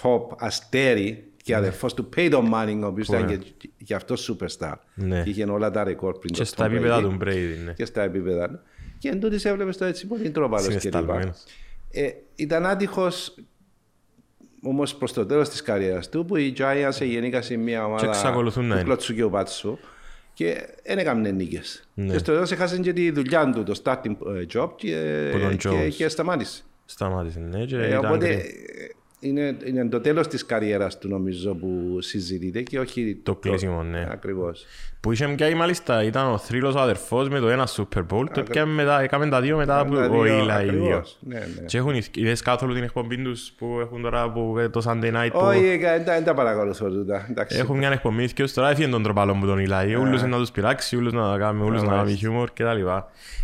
top 0.01 0.35
αστέρι 0.37 1.23
και 1.43 1.55
αδερφός 1.55 1.93
του 1.93 2.09
Peyton 2.15 2.43
Manning, 2.53 2.79
ο 2.83 2.85
οποίος 2.85 3.07
ήταν 3.07 3.27
και, 3.27 3.69
και 3.83 3.95
αυτός 3.95 4.31
superstar. 4.37 4.73
Ναι. 4.95 5.23
Και 5.23 5.29
είχε 5.29 5.43
όλα 5.43 5.71
τα 5.71 5.83
ρεκόρ 5.83 6.17
πριν 6.19 6.33
Και 6.33 6.39
το 6.39 6.45
στα 6.45 6.65
Tom 6.65 6.69
επίπεδα 6.71 6.97
Brady. 6.97 7.01
του 7.01 7.17
Brady, 7.21 7.63
ναι. 7.65 7.73
Και 7.73 7.85
στα 7.85 8.01
επίπεδα. 8.01 8.63
Και 8.97 9.09
εν 9.09 9.19
τούτης 9.19 9.45
έβλεπες 9.45 9.77
το 9.77 9.85
έτσι 9.85 10.07
πολύ 10.07 10.29
τρόπαλος 10.31 10.67
και 10.67 10.73
λοιπά. 10.73 10.79
Συναισθαλμένος. 10.89 11.43
Ε, 11.91 12.09
ήταν 12.35 12.65
άτυχος 12.65 13.35
όμως 14.61 14.95
προς 14.95 15.13
το 15.13 15.25
τέλος 15.25 15.49
της 15.49 15.61
καριέρας 15.61 16.09
του 16.09 16.25
που 16.25 16.35
οι 16.35 16.53
Giants 16.57 17.01
γεννήκαν 17.01 17.59
μια 17.59 17.85
ομάδα 17.85 18.07
εξακολουθούν 18.07 18.63
να 18.63 18.69
του 18.69 18.75
είναι. 18.75 18.83
κλωτσού 18.83 19.13
και 19.13 19.23
ο 19.23 19.29
Πάτσου 19.29 19.77
και 20.33 20.67
δεν 20.83 20.97
έκαναν 20.97 21.35
νίκες. 21.35 21.87
Ναι. 21.93 22.11
Και 22.11 22.17
στο 22.17 22.31
τέλος 22.33 22.51
έχασαν 22.51 22.81
και 22.81 22.93
τη 22.93 23.11
δουλειά 23.11 23.49
του, 23.49 23.63
το 23.63 23.81
starting 23.83 24.15
ε, 24.35 24.45
job 24.53 24.69
και, 24.75 25.29
Που 25.31 25.39
τον 25.39 25.57
και, 25.57 25.69
Jones. 25.69 25.89
και 25.89 26.07
σταμάτησε. 26.07 26.63
Σταμάτησε, 26.85 27.39
ναι, 27.39 27.65
και 27.65 27.75
Ε, 27.77 27.87
ήταν 27.87 28.05
οπότε 28.05 28.25
κρίμα. 28.27 28.41
ε, 28.41 28.89
είναι, 29.23 29.57
είναι 29.65 29.85
το 29.89 29.99
τέλος 30.01 30.27
της 30.27 30.45
καριέρας 30.45 30.97
του 30.97 31.07
νομίζω 31.07 31.55
που 31.55 31.97
συζητείται 32.01 32.61
και 32.61 32.79
όχι 32.79 33.19
Το 33.23 33.35
κλείσιμο, 33.35 33.83
ναι. 33.83 34.07
Ακριβώς. 34.11 34.65
Που 34.99 35.11
είχε 35.11 35.27
πια 35.27 35.55
μάλιστα 35.55 36.03
ήταν 36.03 36.31
ο 36.31 36.37
θρύλος 36.37 36.75
αδερφός 36.75 37.29
με 37.29 37.39
το 37.39 37.49
ένα 37.49 37.67
Super 37.67 37.99
Bowl, 37.99 38.25
το 38.33 38.39
έπιαμε 38.39 38.73
μετά, 38.73 39.01
έκαμε 39.01 39.29
τα 39.29 39.41
δύο 39.41 39.57
μετά 39.57 39.79
από 39.79 39.95
Τα 39.95 40.05
ο 40.05 40.21
δύο, 40.21 40.21
Eli 40.23 40.27
οι 40.43 40.45
δύο. 40.45 40.53
ακριβώς. 40.53 41.17
Ναι, 41.21 41.35
ναι. 41.37 41.65
Και 41.65 41.77
έχουν, 41.77 41.93
είδες 42.15 42.41
καθόλου 42.41 42.73
την 42.73 42.83
εκπομπή 42.83 43.17
τους 43.21 43.51
που 43.57 43.77
έχουν 43.81 44.01
τώρα 44.01 44.31
που, 44.31 44.55
ε, 44.59 44.69
το 44.69 44.81
Sunday 44.85 45.13
Night 45.15 45.29
που 45.31 45.39
Όχι, 45.39 45.65
ε, 45.65 45.77
δεν 45.77 46.05
τα- 46.05 46.13
δεν 46.13 46.23
τα 46.23 46.33
παρακολουθώ 46.33 46.89
τούτα. 46.89 47.27
Εντάξει. 47.29 47.57
έχουν 47.59 47.77
μια 47.77 47.91
εκπομπή 47.91 48.33
και 48.33 48.43
ως 48.43 48.53
τώρα 48.53 48.69
έφυγε 48.69 48.87
τον 48.87 49.03
τροπαλό 49.03 49.33
μου 49.33 49.45
τον 49.45 49.59
Eli, 49.67 49.99
όλους 49.99 50.23
να 50.23 50.37
τους 50.37 50.51
πειράξει, 50.51 50.95
όλους 50.95 51.13
να 51.13 51.37
κάνουμε, 51.37 51.65
όλους 51.65 51.81
να 51.81 51.87
κάνουμε 51.87 52.03
μάλιστα. 52.03 52.19
χιούμορ 52.19 52.49
κτλ. 52.53 52.87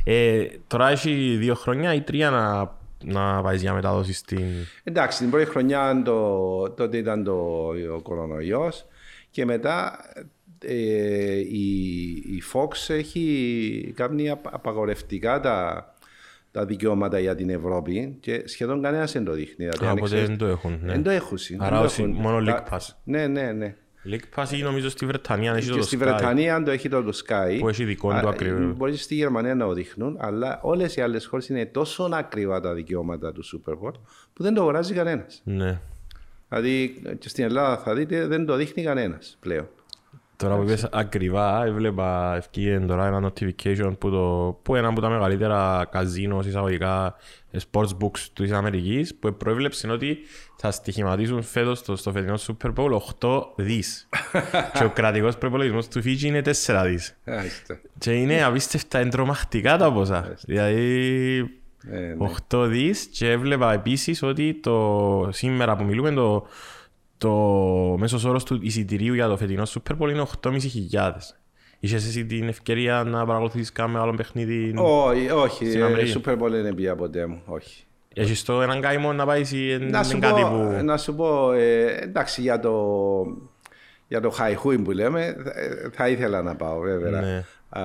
Ε, 0.03 0.43
τώρα 0.67 0.89
έχει 0.89 1.35
δύο 1.39 1.55
χρόνια 1.55 1.93
ή 1.93 2.01
τρία 2.01 2.29
να, 2.29 2.77
να 3.03 3.41
πάει 3.41 3.57
για 3.57 3.73
μετάδοση 3.73 4.13
στην... 4.13 4.45
Εντάξει, 4.83 5.17
την 5.19 5.29
πρώτη 5.29 5.45
χρονιά 5.45 6.01
το, 6.05 6.69
τότε 6.69 6.97
ήταν 6.97 7.23
το, 7.23 7.33
ο 7.95 8.01
κορονοϊός 8.01 8.85
και 9.29 9.45
μετά 9.45 9.99
ε, 10.65 11.35
η, 11.38 12.01
η 12.09 12.43
Fox 12.53 12.93
έχει 12.93 13.93
κάνει 13.95 14.29
απ- 14.29 14.53
απαγορευτικά 14.53 15.39
τα, 15.39 15.85
τα 16.51 16.65
δικαιώματα 16.65 17.19
για 17.19 17.35
την 17.35 17.49
Ευρώπη 17.49 18.17
και 18.19 18.41
σχεδόν 18.45 18.81
κανένας 18.81 19.12
δεν 19.12 19.23
το 19.23 19.31
δείχνει. 19.31 19.55
Δηλαδή, 19.57 19.85
Α, 19.85 19.89
αν 19.89 19.91
οπότε 19.97 20.05
ξέρεις- 20.05 20.27
δεν 20.27 20.38
το 20.38 20.45
έχουν, 20.45 20.79
ναι. 20.81 20.91
Δεν 20.91 21.03
το 21.03 21.09
έχουν. 21.09 21.38
δεν 21.49 21.62
Άρα 21.62 21.77
το 21.77 21.83
όσοι- 21.83 21.99
έχουν. 21.99 22.12
μόνο 22.12 22.43
Τα- 22.43 22.63
League 22.69 22.73
Pass. 22.73 22.88
Ναι, 23.03 23.27
ναι, 23.27 23.51
ναι. 23.51 23.75
League 24.05 24.39
Pass 24.43 24.51
ή 24.51 24.62
νομίζω 24.62 24.89
στη 24.89 25.05
Βρετανία 25.05 25.53
έχει 25.53 25.67
το 25.67 25.73
Και 25.73 25.79
το 25.79 25.85
στη 25.85 25.97
Sky. 25.97 25.99
Βρετανία 25.99 26.63
το 26.63 26.71
έχει 26.71 26.89
το, 26.89 27.03
το 27.03 27.12
Sky. 27.27 27.57
Που 27.59 27.69
έχει 27.69 27.83
δικό 27.83 28.09
του 28.09 28.27
Α, 28.27 28.29
ακριβώς. 28.29 28.75
Μπορείς 28.75 29.03
στη 29.03 29.15
Γερμανία 29.15 29.55
να 29.55 29.65
το 29.65 29.73
δείχνουν, 29.73 30.17
αλλά 30.19 30.59
όλες 30.62 30.95
οι 30.95 31.01
άλλες 31.01 31.25
χώρες 31.25 31.49
είναι 31.49 31.65
τόσο 31.65 32.09
ακριβά 32.13 32.62
τα 32.62 32.73
δικαιώματα 32.73 33.31
του 33.31 33.43
Super 33.45 33.73
Bowl 33.73 33.93
που 34.33 34.43
δεν 34.43 34.53
το 34.53 34.62
αγοράζει 34.62 34.93
κανένας. 34.93 35.41
Ναι. 35.43 35.79
Δηλαδή 36.49 37.01
και 37.19 37.29
στην 37.29 37.43
Ελλάδα 37.43 37.77
θα 37.77 37.93
δείτε 37.93 38.27
δεν 38.27 38.45
το 38.45 38.55
δείχνει 38.55 38.83
κανένας 38.83 39.38
πλέον. 39.39 39.67
Τώρα 40.35 40.55
που 40.55 40.62
είπες 40.62 40.83
ακριβά, 40.91 41.65
έβλεπα 41.65 42.35
ευκήγεν 42.35 42.88
τώρα 42.88 43.07
ένα 43.07 43.31
notification 43.31 43.93
που, 43.97 44.09
το, 44.09 44.59
που 44.63 44.75
ένα 44.75 44.88
από 44.88 45.01
τα 45.01 45.09
μεγαλύτερα 45.09 45.88
καζίνος 45.91 46.45
εισαγωγικά 46.45 47.15
sports 47.71 47.89
books 48.01 48.19
της 48.33 48.51
Αμερικής 48.51 49.15
που 49.15 49.33
προέβλεψε 49.33 49.91
ότι 49.91 50.17
θα 50.62 50.72
στοιχηματίσουν 50.72 51.43
φέτος 51.43 51.78
στο, 51.78 51.95
στο 51.95 52.12
φετινό 52.12 52.38
Super 52.48 52.74
Bowl 52.76 52.98
8 53.19 53.41
δις. 53.56 54.10
και 54.78 54.84
ο 54.84 54.89
κρατικός 54.89 55.38
προϋπολογισμός 55.38 55.88
του 55.88 56.02
Φίτζη 56.02 56.28
είναι 56.28 56.41
4 56.65 56.84
δις. 56.86 57.17
Άιστε. 57.26 57.82
Και 57.98 58.12
είναι 58.12 58.43
απίστευτα 58.43 59.00
εντρομακτικά 59.00 59.78
τα 59.78 59.91
ποσά. 59.91 60.36
Δηλαδή 60.45 61.38
Ε, 61.91 62.00
ναι. 62.00 62.30
8 62.50 62.65
δις 62.67 63.06
και 63.06 63.30
έβλεπα 63.32 63.74
επίσης 63.74 64.22
ότι 64.24 64.54
το, 64.54 65.30
σήμερα 65.32 65.76
που 65.76 65.84
μιλούμε 65.84 66.12
το, 66.12 66.48
το 67.17 67.32
μέσος 67.98 68.24
όρος 68.24 68.43
του 68.43 68.60
εισιτηρίου 68.62 69.13
για 69.13 69.28
το 69.28 69.38
φετινό 69.38 69.63
Super 69.63 69.98
Bowl 69.98 70.10
είναι 70.10 70.26
8.500. 70.41 71.12
Είχες 71.80 72.06
εσύ 72.08 72.26
την 72.26 72.48
ευκαιρία 72.48 73.04
να 73.04 73.26
παρακολουθήσεις 73.26 73.72
κάποιο 73.72 74.02
άλλο 74.02 74.13
παιχνίδι. 74.13 74.74
Όχι, 74.78 75.30
όχι. 75.30 75.65
Στην 75.65 75.82
ε, 75.82 75.84
Αμερική; 75.84 76.22
Super 76.24 76.38
Bowl 76.38 76.50
δεν 76.50 76.76
πήγα 76.76 76.95
ποτέ 76.95 77.26
μου. 77.26 77.41
Όχι. 77.45 77.84
Έχεις 78.13 78.43
το 78.43 78.62
έναν 78.62 78.82
καημό 78.82 79.13
να 79.13 79.26
πάεις 79.26 79.52
ή 79.52 79.78
Να 79.80 79.86
είναι 79.86 80.04
σου 80.04 80.19
κάτι 80.19 80.41
πω, 80.41 80.50
που... 80.50 80.84
να 80.84 80.98
σου 80.98 81.15
πω 81.15 81.52
ε, 81.52 81.98
εντάξει 82.02 82.41
για 82.41 82.60
το, 82.60 82.84
για 84.08 84.22
το 84.22 84.30
χαϊχούι 84.30 84.78
που 84.78 84.91
λέμε 84.91 85.36
θα, 85.43 85.52
θα 85.91 86.10
ήθελα 86.10 86.41
να 86.41 86.56
πάω 86.56 86.80
βέβαια. 86.80 87.22
Ναι. 87.22 87.43
Α, 87.69 87.84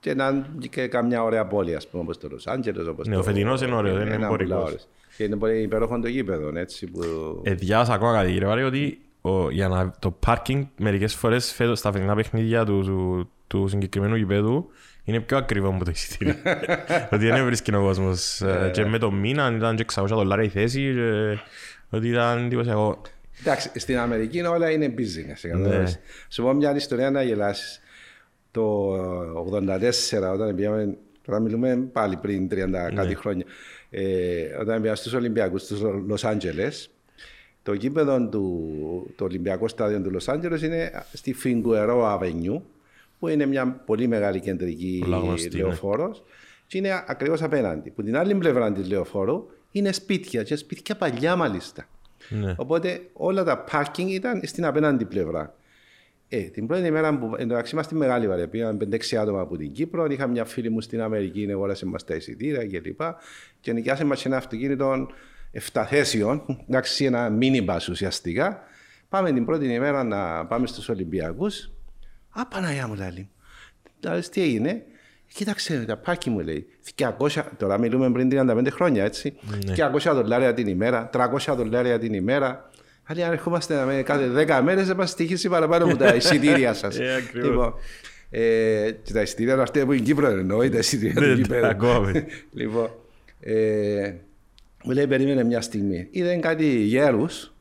και 0.00 0.14
να 0.14 0.28
είναι 0.28 0.66
και 0.70 0.86
καμιά 0.86 1.22
ωραία 1.22 1.46
πόλη, 1.46 1.74
ας 1.74 1.88
πούμε, 1.88 2.02
όπως 2.02 2.18
το 2.18 2.28
Λος 2.30 2.46
Άντζελος. 2.46 2.86
Όπως 2.86 3.06
Ναι, 3.06 3.14
το, 3.14 3.20
ο 3.20 3.22
φετινός 3.22 3.60
είναι 3.62 3.74
ωραίο, 3.74 3.94
δεν 3.94 4.06
είναι 4.06 4.14
ένα 4.14 4.24
εμπορικός. 4.24 4.54
πολλά 4.56 4.68
ώρες. 4.68 4.88
Και 5.16 5.24
είναι 5.24 5.36
πολύ 5.36 5.62
υπέροχο 5.62 5.98
το 6.00 6.08
γήπεδο, 6.08 6.50
έτσι, 6.58 6.86
που... 6.86 7.00
Ε, 7.42 7.54
διάβασα 7.54 7.92
ακόμα 7.94 8.12
κάτι 8.12 8.32
κύριε 8.32 8.46
Βάρη 8.46 8.62
ότι 8.62 9.00
ο, 9.20 9.50
για 9.50 9.68
να, 9.68 9.90
το 9.98 10.10
πάρκινγκ 10.10 10.64
μερικές 10.78 11.14
φορές 11.14 11.52
φέτος 11.52 11.78
στα 11.78 11.92
φετινά 11.92 12.14
παιχνίδια 12.14 12.64
του, 12.64 12.80
του, 12.84 13.30
του 13.50 13.68
συγκεκριμένου 13.68 14.16
γηπέδου 14.16 14.70
είναι 15.04 15.20
πιο 15.20 15.36
ακριβό 15.36 15.68
από 15.68 15.84
το 15.84 15.90
εισιτήριο. 15.90 16.34
ότι 17.12 17.26
δεν 17.26 17.44
βρίσκει 17.44 17.74
ο 17.74 17.80
κόσμος. 17.80 18.40
Ε, 18.40 18.70
και 18.72 18.84
με 18.84 18.98
το 18.98 19.10
μήνα 19.10 19.52
ήταν 19.56 19.76
και 19.76 19.84
600 19.94 20.04
δολάρια 20.08 20.44
η 20.44 20.48
θέση. 20.48 20.94
Και, 20.94 21.38
ότι 21.90 22.08
ήταν 22.08 22.44
εντυπωσιακό. 22.44 23.00
Εντάξει, 23.40 23.70
στην 23.74 23.98
Αμερική 23.98 24.40
όλα 24.40 24.70
είναι 24.70 24.94
business. 24.98 25.40
Ναι. 25.42 25.50
καταλαβαίνεις. 25.50 25.98
Σου 26.28 26.42
πω 26.42 26.52
μια 26.52 26.76
ιστορία 26.76 27.10
να 27.10 27.22
γελάσεις. 27.22 27.80
Το 28.50 28.94
84 29.52 30.32
όταν 30.32 30.54
πήγαμε, 30.54 30.96
τώρα 31.26 31.40
μιλούμε 31.40 31.76
πάλι 31.92 32.16
πριν 32.16 32.48
30 32.50 32.68
Ναι. 32.68 32.90
κάτι 32.94 33.14
χρόνια, 33.14 33.44
ε, 33.90 34.02
όταν 34.60 34.80
πήγαμε 34.80 34.96
στους 34.96 35.12
Ολυμπιακούς, 35.12 35.62
στους 35.62 35.80
Λος 36.06 36.24
Άντζελες, 36.24 36.90
το 37.62 37.72
γήπεδο 37.72 38.28
του, 38.28 39.14
το 39.16 39.24
Ολυμπιακό 39.24 39.68
στάδιο 39.68 40.00
του 40.00 40.10
Λος 40.10 40.28
Άντζελες 40.28 40.62
είναι 40.62 41.04
στη 41.12 41.32
Φιγκουερό 41.32 42.18
Avenue, 42.18 42.60
που 43.20 43.28
είναι 43.28 43.46
μια 43.46 43.82
πολύ 43.86 44.06
μεγάλη 44.06 44.40
κεντρική 44.40 44.98
Πολλά 45.00 45.18
γνωστή, 45.18 45.56
ναι. 45.56 45.62
λεωφόρος 45.62 46.22
Και 46.66 46.78
είναι 46.78 47.04
ακριβώς 47.06 47.42
απέναντι. 47.42 47.90
Που 47.90 48.02
την 48.02 48.16
άλλη 48.16 48.34
πλευρά 48.34 48.72
της 48.72 48.88
λεωφόρου 48.88 49.46
είναι 49.70 49.92
σπίτια 49.92 50.42
και 50.42 50.56
σπίτια 50.56 50.96
παλιά 50.96 51.36
μάλιστα. 51.36 51.88
Ναι. 52.28 52.54
Οπότε 52.56 53.00
όλα 53.12 53.44
τα 53.44 53.58
πάρκινγκ 53.58 54.10
ήταν 54.10 54.40
στην 54.44 54.64
απέναντι 54.64 55.04
πλευρά. 55.04 55.54
Ε, 56.28 56.40
την 56.40 56.66
πρώτη 56.66 56.86
ημέρα 56.86 57.18
που 57.18 57.34
εντάξει 57.38 57.74
είμαστε 57.74 57.94
μεγάλη 57.94 58.28
βαρέα, 58.28 58.48
πήγαμε 58.48 58.88
5-6 58.90 59.16
άτομα 59.16 59.40
από 59.40 59.56
την 59.56 59.72
Κύπρο. 59.72 60.04
Είχα 60.04 60.26
μια 60.26 60.44
φίλη 60.44 60.70
μου 60.70 60.80
στην 60.80 61.00
Αμερική, 61.00 61.48
αγόρασε 61.50 61.86
μας 61.86 62.04
τα 62.04 62.14
εισιτήρια 62.14 62.66
κλπ. 62.66 63.00
Και 63.60 63.72
νοικιάσε 63.72 64.04
μας 64.04 64.24
ένα 64.24 64.36
αυτοκίνητο 64.36 65.08
7 65.72 65.84
θέσεων, 65.88 66.42
εντάξει, 66.68 67.04
ένα 67.04 67.30
μίνι 67.30 67.62
μπας 67.62 67.88
ουσιαστικά. 67.88 68.62
Πάμε 69.08 69.32
την 69.32 69.44
πρώτη 69.44 69.72
ημέρα 69.72 70.04
να 70.04 70.46
πάμε 70.46 70.66
στους 70.66 70.88
Ολυμπιακούς. 70.88 71.70
Α, 72.30 72.46
Παναγιά 72.46 72.86
μου 72.88 72.94
λέει. 72.94 73.28
Δηλαδή, 74.00 74.28
τι 74.28 74.42
έγινε; 74.42 74.82
Κοίταξε, 75.34 75.84
τα 75.86 75.96
πάκι 75.96 76.30
μου 76.30 76.40
λέει. 76.40 76.66
200, 76.96 77.42
τώρα 77.56 77.78
μιλούμε 77.78 78.10
πριν 78.10 78.28
35 78.32 78.66
χρόνια, 78.70 79.04
έτσι. 79.04 79.34
Ναι. 79.66 79.74
200 80.10 80.12
δολάρια 80.14 80.54
την 80.54 80.66
ημέρα, 80.66 81.10
300 81.12 81.54
δολάρια 81.56 81.98
την 81.98 82.14
ημέρα. 82.14 82.70
Ali, 83.12 83.20
αν 83.20 83.32
ερχόμαστε 83.32 83.84
με 83.84 84.02
κάθε 84.02 84.28
10 84.58 84.60
μέρες, 84.64 84.86
θα 84.86 84.94
μας 84.94 85.14
τυχήσει 85.14 85.48
παραπάνω 85.48 85.84
από 85.84 85.96
τα 85.96 86.14
εισιτήρια 86.16 86.74
σας. 86.74 86.98
Ε, 86.98 87.14
ακριβώς. 87.14 87.48
λοιπόν, 87.50 87.74
ε, 88.30 88.90
και 89.02 89.12
τα 89.12 89.20
εισιτήρια 89.22 89.52
είναι 89.52 89.62
αυτά 89.62 89.84
που 89.84 89.92
είναι 89.92 90.04
Κύπρο, 90.04 90.26
εννοεί 90.26 90.68
τα 90.68 90.78
εισιτήρια 90.78 91.20
Ναι, 91.20 91.32
του 91.32 91.40
γηπέδου. 91.40 91.66
ακόμη. 91.66 92.24
λοιπόν, 92.52 92.90
ε, 93.40 94.12
μου 94.84 94.92
λέει, 94.92 95.06
περίμενε 95.06 95.44
μια 95.44 95.60
στιγμή. 95.60 96.08
Είδαν 96.10 96.40
κάτι 96.40 96.66
γέρους, 96.66 97.52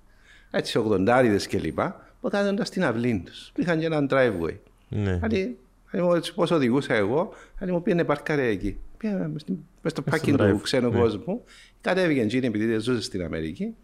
έτσι, 0.52 0.78
ογδοντάριδες 0.78 1.48
κλπ. 1.48 1.80
Που 2.22 2.30
κάθονταν 2.30 2.66
στην 2.66 2.84
αυλή 2.84 3.24
του. 3.26 3.32
Είχαν 3.62 3.80
και 3.80 3.86
έναν 3.86 4.08
driveway. 4.12 4.56
Ναι. 4.90 5.20
Ali, 5.24 5.48
Ali 5.96 6.00
μου 6.02 6.14
έτσι 6.14 6.34
πώς 6.34 6.52
οδηγούσα 6.52 6.94
εγώ, 6.94 7.34
Ali 7.64 7.68
μου 7.70 7.82
πήγαινε 7.82 8.04
παρκάρε 8.04 8.48
εκεί. 8.48 8.78
Πήγαινε 8.98 9.28
μες 9.28 9.42
στην- 9.42 9.58
μες 9.82 9.92
στο 9.92 10.02
πάρκινγκ 10.02 10.38
drive, 10.42 10.50
του 10.50 10.60
ξένου 10.62 10.90
ναι. 10.90 11.00
κόσμου. 11.00 11.44
Κατέβηκε 11.82 12.22
εκείνη 12.22 12.48
επειδή 12.48 12.66
δεν 12.66 12.80
ζούσε 12.82 13.02
στην 13.02 13.24
Αμερική. 13.24 13.76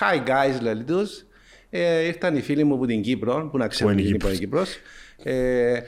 Hi 0.00 0.28
guys, 0.28 0.60
λέει 0.62 0.82
τους. 0.86 1.24
Ε, 1.70 1.98
ήρθαν 2.04 2.36
οι 2.36 2.40
φίλοι 2.40 2.64
μου 2.64 2.74
από 2.74 2.86
την 2.86 3.02
Κύπρο, 3.02 3.48
που 3.50 3.58
να 3.58 3.68
ξέρουν 3.68 3.92
είναι 3.92 4.02
τι 4.02 4.08
είναι 4.08 4.16
που 4.18 4.26
είναι 4.26 4.36
Κύπρος. 4.36 4.76
Ε, 5.22 5.78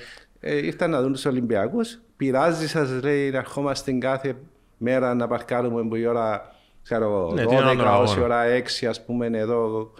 ε, 0.41 0.57
ήρθαν 0.67 0.91
να 0.91 1.03
δουν 1.03 1.13
τους 1.13 1.25
Ολυμπιακούς. 1.25 2.01
Πειράζει 2.17 2.69
σας, 2.69 3.03
λέει, 3.03 3.31
να 3.31 3.39
ερχόμαστε 3.39 3.93
κάθε 3.93 4.37
μέρα 4.79 5.15
να 5.15 5.27
παρκάρουμε 5.29 5.83
που 5.89 5.95
η 5.97 6.07
ώρα, 6.07 6.55
ξέρω 6.83 7.05
εγώ, 7.05 7.33
Ναι, 7.35 7.47
την 7.47 7.57
ώρα 7.57 7.67
των 7.69 7.77
12 7.79 8.01
ως 8.01 8.11
η 8.11 8.13
αγώνων. 8.13 8.31
ώρα 8.31 8.43
6, 8.45 8.87
ας 8.87 9.05
πούμε, 9.05 9.27
εδώ 9.33 9.91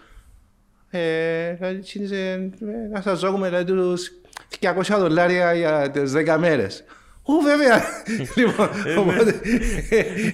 ε, 0.97 1.55
έτσι 1.59 1.97
είναι 1.99 2.07
σε- 2.07 2.15
ε, 2.25 2.49
να 2.91 3.01
σας 3.01 3.19
ζώγουμε 3.19 3.47
δηλαδή, 3.47 3.65
τους 3.65 4.11
200 4.59 4.97
δολάρια 4.99 5.53
για 5.53 5.89
τις 5.91 6.11
10 6.11 6.37
μέρες. 6.37 6.83
Ού, 7.23 7.33
βέβαια. 7.41 7.81
λοιπόν, 8.45 8.69
οπότε... 8.97 9.35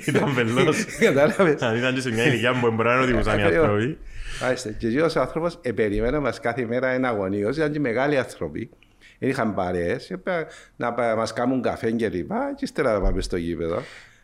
Ήταν 0.06 0.34
βελός. 0.34 0.86
Κατάλαβες. 1.06 1.62
Αν 1.62 1.78
ήταν 1.78 1.94
και 1.94 2.02
σε 2.02 2.12
μια 2.12 2.26
ηλικία 2.26 2.60
που 2.60 2.72
μπορεί 2.72 2.88
να 2.88 3.00
οδηγούσαν 3.00 3.40
οι 3.40 3.44
Ακριβώς. 3.44 3.66
άνθρωποι. 3.68 3.98
Μάλιστα. 4.42 4.72
Και 4.72 5.02
ο 5.02 5.20
άνθρωπος 5.20 5.60
επερίμενε 5.62 6.20
μας 6.20 6.40
κάθε 6.40 6.66
μέρα 6.66 6.88
ένα 6.88 7.08
αγωνίος, 7.08 7.58
ήταν 7.58 7.72
και 7.72 7.80
μεγάλοι 7.80 8.18
άνθρωποι. 8.18 8.70
Δεν 9.20 9.30
είχαν 9.30 9.54
παρέες, 9.54 10.10
έπρεπε 10.12 10.48
να 10.76 10.94
πα- 10.94 11.16
μας 11.16 11.34
κάνουν 11.34 11.62
καφέ 11.62 11.92
και 11.92 12.10
λοιπά 12.10 12.54
και 12.56 12.66
ύστερα 12.66 12.94
να 12.94 13.00
πάμε 13.02 13.22
στο 13.22 13.38
γήπεδο. 13.38 13.82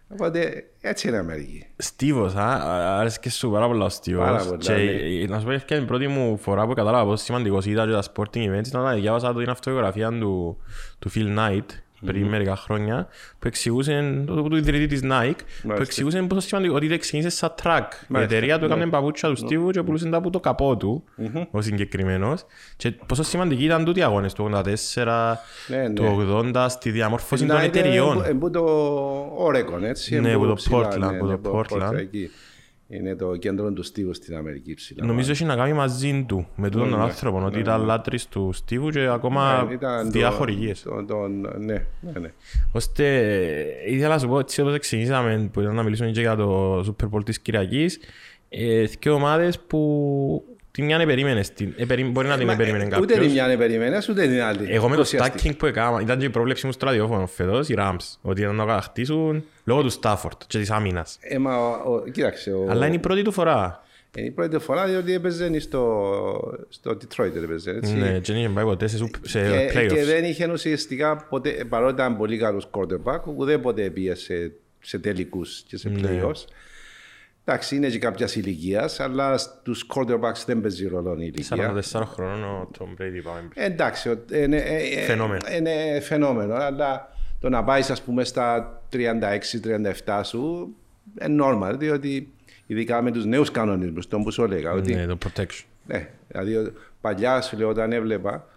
Οπότε 0.08 0.63
έτσι 0.82 1.08
είναι 1.08 1.15
η 1.15 1.20
Αμερική. 1.20 1.65
Στίβος, 1.78 2.36
α, 2.36 2.98
άρεσε 3.00 3.20
και 3.22 3.30
σου 3.30 3.50
πάρα 3.50 3.68
πολλά 3.68 3.86
ο 3.86 3.89
Στίβος. 3.89 4.26
Πάρα 4.26 4.44
πολλά, 4.44 4.58
Και 4.58 4.72
ναι. 4.72 4.82
ε, 4.82 5.28
να 5.28 5.39
σου 5.39 5.46
πω 5.46 5.52
η 5.52 5.60
την 5.65 5.86
πρώτη 5.86 6.08
μου 6.08 6.38
φορά 6.38 6.68
που 6.68 6.74
κατάλαβα 6.74 7.06
πόσο 7.06 7.24
σημαντικός 7.24 7.65
ήταν 7.65 7.88
και 7.88 7.94
τα 7.94 8.04
sporting 8.13 8.50
events 8.50 8.68
ήταν 8.68 8.82
όταν 8.82 8.96
διάβασα 8.96 9.36
την 9.36 9.50
αυτογραφία 9.50 10.10
του, 10.10 10.58
του 11.00 11.12
Phil 11.15 11.38
Knight 11.38 11.65
πριν 12.06 12.28
μερικά 12.28 12.56
χρόνια 12.56 13.08
που 13.39 13.48
εξηγούσε, 13.48 14.24
του 14.26 14.48
του 14.50 14.56
ιδρυτή 14.56 14.86
της 14.88 15.02
Nike, 15.04 15.08
που 15.08 15.68
Μάλιστα. 15.68 15.84
εξηγούσε 15.84 16.22
πόσο 16.22 16.41
σημαντικό 16.48 16.76
ότι 16.76 16.98
ξεκίνησε 16.98 17.30
σαν 17.30 17.54
track. 17.63 17.80
Η 17.91 18.06
Μάλιστα, 18.08 18.36
εταιρεία 18.36 18.60
του 18.60 18.68
ναι. 18.68 18.74
έκανε 18.74 18.89
παπούτσια 18.91 19.30
του 19.30 19.36
Στίβου 19.36 19.70
και 19.70 19.84
πουλούσε 19.84 20.10
τα 20.10 20.18
από 20.18 20.30
το 20.30 20.39
καπό 20.39 20.78
του, 20.78 21.04
ο 21.52 21.62
συγκεκριμένος. 21.62 22.46
Και 22.78 22.91
πόσο 23.06 23.24
σημαντικοί 23.24 23.63
ήταν 23.63 23.86
τούτοι 23.86 24.00
οι 24.00 24.04
αγώνες 24.04 24.34
του 24.34 24.44
84, 24.44 25.38
Ναι, 25.68 25.78
ναι. 25.78 25.89
του 25.94 26.04
80, 26.54 26.65
στη 26.70 26.91
διαμόρφωση 26.91 27.46
των 27.46 27.56
Να 27.56 27.63
είναι 27.63 27.78
εταιριών. 27.78 28.12
εμπού- 28.18 28.26
εμπού 28.28 28.50
το 28.50 28.65
Oregon, 29.48 29.82
έτσι. 29.84 30.20
Ναι, 30.20 30.30
εμπού 30.32 30.39
που 30.41 30.48
το 30.48 30.54
ψηλά, 30.54 30.88
Portland, 31.44 31.94
ναι, 32.88 32.98
που 32.98 33.04
ναι, 33.04 33.15
το 33.15 33.26
Portland. 33.30 33.34
εκεί. 33.36 33.36
Είναι 33.36 33.36
το 33.36 33.36
κέντρο 33.36 33.71
του 33.71 33.84
Στίβου 33.84 34.13
στην 34.13 34.36
Αμερική 34.36 34.74
ψηλά. 34.74 35.06
Νομίζω 35.06 35.32
έχει 35.32 35.43
να 35.45 35.56
κάνει 35.56 35.74
μαζί 35.74 36.26
του, 36.28 36.48
με 36.56 36.69
τούτον 36.69 36.89
τον 36.89 36.98
Ναι, 37.00 37.04
άνθρωπο, 37.06 37.39
ναι, 37.39 37.45
ότι 37.45 37.56
ναι, 37.56 37.62
ήταν 37.62 37.80
ναι. 37.80 37.86
λάτρης 37.86 38.28
του 38.28 38.50
Στίβου 38.54 38.89
και 38.89 39.00
ακόμα 39.08 39.63
Ναι, 39.67 39.74
ήταν 39.74 40.04
το- 40.06 40.12
διαχορηγίες. 40.12 40.82
το- 40.82 41.06
τον- 41.06 41.39
Ναι, 41.60 41.86
ναι, 42.00 42.19
ναι. 42.19 42.32
Ώστε 42.71 43.17
ε, 43.86 43.93
ήθελα 43.93 44.13
να 44.13 44.19
σου 44.19 44.28
πω 44.28 44.39
έτσι 44.39 44.62
όπως 44.62 44.80
ξεκινήσαμε 44.80 45.50
που 45.54 45.62
ήταν 45.62 45.76
να 45.76 45.84
μιλήσουμε 45.84 46.10
και 46.12 46.19
για 46.19 46.36
το 46.36 46.80
Super 46.80 47.10
Bowl 47.10 47.26
της 47.26 47.39
Κυριακής 47.39 48.00
ε, 48.50 48.86
και 49.00 49.10
ομάδες 49.10 49.60
που 49.60 50.43
τη 50.75 50.81
μια 50.81 50.97
δεν 50.97 51.07
περίμενες, 51.07 51.53
την- 51.53 51.73
ε, 51.77 51.85
περί- 51.85 52.05
μπορεί 52.11 52.27
να 52.27 52.38
την 52.38 52.47
Μα, 52.47 52.55
περίμενε 52.55 52.83
ε, 52.83 52.88
Ούτε 52.88 52.99
την 53.05 53.07
κάποιος. 53.15 53.33
μια 53.33 53.45
είναι 53.45 53.57
περιμένες, 53.57 54.09
ούτε 54.09 54.27
την 54.27 54.41
άλλη. 54.41 54.67
Εγώ 54.69 54.89
με 54.89 54.95
το 54.95 55.01
Ουσιαστικά. 55.01 55.38
stacking 55.51 55.57
που 55.57 55.65
έκανα, 55.65 56.01
ήταν 56.01 56.19
και 56.19 56.25
η 56.25 56.29
πρόβλεψη 56.29 56.65
μου 56.65 56.71
στο 56.71 56.85
ραδιόφωνο 56.85 57.27
φέτος, 57.27 57.69
οι 57.69 57.75
Rams, 57.77 58.17
ότι 58.21 58.41
ήταν 58.41 58.55
να 58.55 58.65
κατακτήσουν 58.65 59.43
λόγω 59.63 59.81
του 59.81 59.91
Stafford 60.01 60.38
και 60.47 60.57
της 60.57 60.69
άμυνας. 60.71 61.17
Ε, 61.21 61.38
μα, 61.38 61.57
ο- 61.57 61.91
ο- 61.93 62.09
κοίταξε, 62.11 62.51
ο- 62.51 62.65
Αλλά 62.69 62.85
είναι 62.85 62.95
η 62.95 62.99
πρώτη 62.99 63.21
του 63.21 63.31
φορά. 63.31 63.83
είναι 64.17 64.27
η 64.27 64.31
πρώτη 64.31 64.57
φορά 64.59 64.85
διότι 64.85 65.13
έπαιζε 65.13 65.59
στο, 65.59 66.11
στο 66.69 66.91
Detroit, 66.91 67.35
έπαιζε, 67.43 67.71
έτσι. 67.71 67.93
Ναι, 67.93 68.19
και 68.19 68.31
δεν 68.33 68.41
είχε 68.41 68.49
πάει 68.49 68.63
ποτέ 68.65 68.88
σε, 68.88 68.97
σουπ- 68.97 69.27
σε 69.27 69.39
και, 69.41 69.79
και 69.79 69.79
playoffs. 70.01 70.05
δεν 70.05 70.23
είχε 70.23 70.51
ουσιαστικά 70.51 71.15
ποτέ, 71.29 71.49
παρότι 71.69 71.93
ήταν 71.93 72.17
πολύ 72.17 72.38
καλός 72.38 72.69
quarterback, 72.71 73.19
ουδέποτε 73.35 73.89
πήγε 73.89 74.15
σε, 74.15 74.51
σε 74.81 74.99
τελικούς 74.99 75.63
και 75.67 75.77
σε 75.77 75.89
Ναι. 75.89 76.21
Playoffs. 77.45 77.51
Εντάξει, 77.53 77.75
είναι 77.75 77.89
και 77.89 77.99
κάποιας 77.99 78.36
ηλικίας, 78.36 78.99
αλλά 78.99 79.38
στους 79.38 79.86
quarterbacks 79.95 80.43
δεν 80.45 80.62
παίζει 80.62 80.88
ρόλο 80.88 81.13
η 81.13 81.17
ηλικία. 81.34 81.73
44 81.93 82.05
χρόνων 82.05 82.43
ο 82.43 82.69
Tom 82.79 82.84
Brady 82.84 83.21
πάμε. 83.23 83.47
Ε, 83.53 83.65
Εντάξει, 83.65 84.10
ο- 84.10 84.25
είναι, 84.34 84.58
ε, 84.58 84.99
ε, 84.99 85.01
Φαινόμενο. 85.05 85.41
είναι 85.58 85.99
φαινόμενο, 86.01 86.53
αλλά 86.53 87.10
το 87.39 87.49
να 87.49 87.63
πάεις 87.63 87.89
ας 87.89 88.01
πούμε 88.01 88.23
στα 88.23 88.81
36-37 88.89 90.21
σου 90.23 90.75
είναι 91.27 91.43
normal, 91.43 91.73
διότι 91.77 92.29
ειδικά 92.65 93.01
με 93.01 93.12
τους 93.12 93.25
νέους 93.25 93.51
κανονισμούς, 93.51 94.08
τον 94.08 94.23
που 94.23 94.31
σου 94.31 94.43
έλεγα, 94.43 94.71
ότι 94.71 94.93
Ναι, 94.93 95.05
το 95.05 95.17
protection. 95.25 95.63
ναι, 95.86 96.10
δηλαδή 96.27 96.55
ο- 96.55 96.73
παλιάς 97.01 97.45
σου 97.45 97.58
λέω 97.58 97.69
όταν 97.69 97.91
έβλεπα 97.91 98.47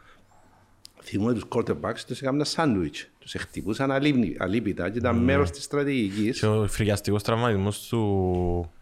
θυμούμαι 1.02 1.32
τους 1.32 1.44
quarterbacks 1.48 1.98
τους 2.06 2.20
έκαναν 2.22 2.44
σάντουιτς, 2.44 3.08
τους 3.18 3.34
χτυπούσαν 3.38 3.90
αλίμνη- 3.90 4.42
αλίπητα 4.42 4.90
και 4.90 4.98
ήταν 4.98 5.16
μέρος 5.16 5.50
της 5.50 5.64
στρατηγικής. 5.64 6.38
Και 6.38 6.46
ο 6.46 6.66
φρικιαστικός 6.68 7.22
τραυματισμός 7.22 7.80
του... 7.88 8.72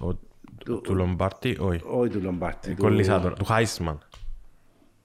ο- 0.00 0.14
του 0.82 0.94
Λομπάρτη, 0.94 1.56
όχι. 1.60 1.80
Όχι 1.86 2.08
του 2.10 2.20
Λομπάρτη, 2.22 2.74
του, 2.74 2.82
Κολλήσα 2.82 3.20
τώρα. 3.20 3.34
Του 3.34 3.44
Χάισμαν. 3.44 3.98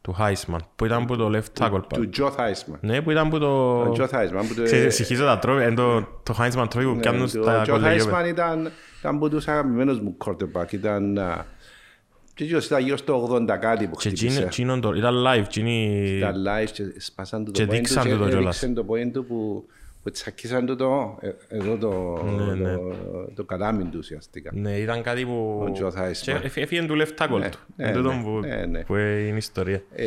Του 0.01 0.13
Χάισμαν. 0.13 0.61
Που 0.75 0.85
ήταν 0.85 1.05
που 1.05 1.15
το 1.15 1.27
left 1.33 1.63
tackle 1.63 1.79
του 1.81 1.87
πάλι. 1.89 2.07
Τζο 2.07 2.31
Θάισμαν. 2.31 2.79
Ναι, 2.81 3.01
που 3.01 3.11
ήταν 3.11 3.29
που 3.29 3.39
το... 3.39 3.79
Ο 3.81 3.91
Τζο 3.91 4.07
Θάισμαν 4.07 4.47
που 4.47 4.53
το... 4.53 4.63
Ξέρεις, 4.63 4.95
συγχύζω 4.95 5.25
τα 5.25 5.39
τρώει, 5.39 5.63
εν 5.63 5.75
το, 5.75 6.07
το 6.23 6.33
Χάισμαν 6.33 6.67
τρώει 6.67 6.85
που 6.85 6.95
πιάνουν 6.99 7.21
Ναι, 7.21 7.27
στα 7.27 7.59
Ο 7.59 7.61
Τζο 7.63 7.71
κολλήγια. 7.71 7.91
Θάισμαν 7.91 8.25
ήταν, 8.25 8.71
ήταν 8.99 9.15
από 9.15 9.29
τους 9.29 9.47
αγαπημένους 9.47 9.99
μου 9.99 10.17
quarterback. 10.25 10.71
Ήταν, 10.73 11.17
α, 11.17 11.45
και 12.33 12.43
γύρω 12.43 12.59
στα 12.59 12.79
γύρω 12.79 12.97
στο 12.97 13.29
80 13.31 13.57
κάτι 13.59 13.87
που 13.87 13.95
Και 13.95 14.07
χτύπησε. 14.09 14.25
εκείνο- 14.25 14.45
εκείνον 14.45 14.81
το- 14.81 14.93
ήταν 14.93 15.15
live, 15.27 15.43
εκείνη... 15.43 16.05
Ήταν 16.17 16.35
live 16.35 16.69
και 16.71 16.83
σπάσαν 16.97 17.45
του 17.45 17.51
Και 17.51 17.65
το 17.65 17.73
point 17.73 17.81
τους 17.81 17.93
δείξαν 17.93 18.11
του 18.11 18.17
το 18.17 18.23
και 18.23 18.29
κιόλας. 18.29 18.63
έδειξαν 18.63 18.85
το 18.85 18.93
point 18.93 19.11
του 19.13 19.25
που, 19.25 19.65
που 20.03 20.11
τσακίσαν 20.11 20.65
του 20.65 20.75
το, 20.75 21.17
ε, 21.21 21.29
εδώ 21.47 21.77
το, 21.77 22.23
Ναι, 22.23 22.53
ναι. 22.53 22.73
το, 22.75 22.93
το 23.35 23.43
καλάμι 23.43 23.83
του 23.83 23.97
ουσιαστικά. 23.97 24.51
Ναι, 24.53 24.71
ήταν 24.77 25.01
κάτι 25.01 25.25
που... 25.25 25.63
Ο 25.67 25.71
Τζο 25.71 25.91
Θάισμαν. 25.91 26.39
Και 26.39 26.45
εφ- 26.45 26.57
Έφυγε 26.57 26.81
του 26.85 26.95
left 27.01 27.23
tackle 27.23 27.49
του. 27.51 27.57
ναι, 27.75 27.87
Εν 27.87 27.93
τούτον 27.93 28.15
ναι, 28.17 28.23
που- 28.23 28.39
ναι, 28.39 28.65
ναι. 28.65 28.83
Που 28.83 28.95
είναι 28.95 29.33
η 29.33 29.35
ιστορία. 29.37 29.81
Ε, 29.95 30.05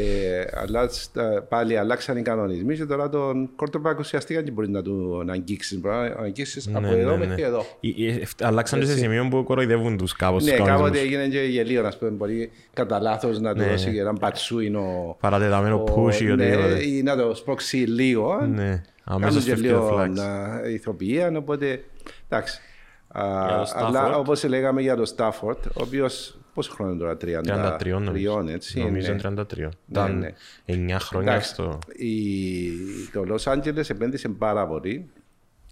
αλλά 0.55 0.89
στα- 0.89 1.47
πάλι 1.49 1.77
αλλάξαν 1.77 2.17
οι 2.17 2.23
κανονισμοί 2.23 2.77
και 2.77 2.85
τώρα 2.85 3.09
τον 3.09 3.51
quarterback 3.57 3.97
ουσιαστικά 3.99 4.43
δεν 4.43 4.53
μπορεί 4.53 4.69
να 4.71 4.83
του 4.83 5.23
να 5.27 5.33
αγγίξεις. 5.33 5.81
Μπορεί 5.81 5.95
να 5.95 6.23
αγγίξεις 6.23 6.69
από 6.69 6.81
Ναι, 6.81 6.89
εδώ 6.99 7.11
ναι, 7.11 7.27
μέχρι 7.27 7.43
ναι. 7.43 7.47
εδώ. 7.49 7.65
Ε, 7.81 8.05
ε, 8.07 8.21
εφ- 8.21 8.43
Αλλάξαν 8.45 8.81
και 8.81 8.87
σε 8.87 8.97
σημείο 8.97 9.27
που 9.31 9.45
κοροϊδεύουν 9.45 9.97
τους 9.97 10.13
κάπως 10.13 10.43
τους 10.43 10.53
Ναι, 10.53 10.57
κάποτε 10.59 10.73
κανονισμούς. 10.77 11.07
έγινε 11.07 11.27
και 11.29 11.41
γελίο, 11.41 11.83
να 11.83 11.93
πούμε, 11.99 12.11
μπορεί 12.11 12.51
κατά 12.73 13.01
λάθος 13.01 13.41
να 13.41 13.55
του 13.55 13.61
Ναι, 13.61 13.67
δώσει 13.67 13.91
ναι. 13.91 13.99
έναν 14.01 14.17
πατσούινο. 14.19 15.17
Παρατεταμένο 15.21 15.85
push 15.85 16.21
ή 16.21 16.31
οτιδήποτε. 16.31 16.75
ναι, 16.75 16.83
ή 16.83 17.03
να 17.03 17.17
το 17.17 17.35
σπρώξει 17.35 17.77
λίγο. 17.77 18.41
Ναι, 18.55 18.83
Κάνουν 19.05 19.23
αμέσως 19.23 19.45
και 19.45 19.51
φεύγει 19.51 19.69
ο 19.69 19.71
λίγο 19.71 20.01
flags. 20.03 20.11
να 20.11 20.61
ηθοποιία, 20.69 21.33
οπότε 21.37 21.85
εντάξει. 22.29 22.61
Α, 23.09 23.23
Για 23.47 23.65
το 23.81 23.87
αλλά 23.87 24.15
Stafford. 24.15 24.19
όπως 24.19 24.45
λέγαμε 24.45 24.81
για 24.83 24.97
το 24.97 25.05
Στάφορτ, 25.05 25.67
ο 25.67 25.71
οποίος 25.83 26.39
πόσο 26.55 26.73
χρόνο 26.73 26.91
είναι 26.93 27.01
τώρα, 27.01 27.17
33, 27.17 27.79
33 27.79 27.89
νομίζω. 28.05 28.45
έτσι. 28.49 28.81
Νομίζω 28.81 29.13
ναι. 29.13 29.19
33. 29.19 29.69
Ήταν 29.91 30.19
ναι. 30.19 30.35
9 30.67 30.97
χρόνια 31.01 31.31
Εντάξει, 31.33 31.49
στο... 31.53 31.79
η- 31.97 32.71
το 33.13 33.25
Los 33.35 33.53
Angeles 33.53 33.91
επένδυσε 33.91 34.29
πάρα 34.29 34.67
πολύ 34.67 35.11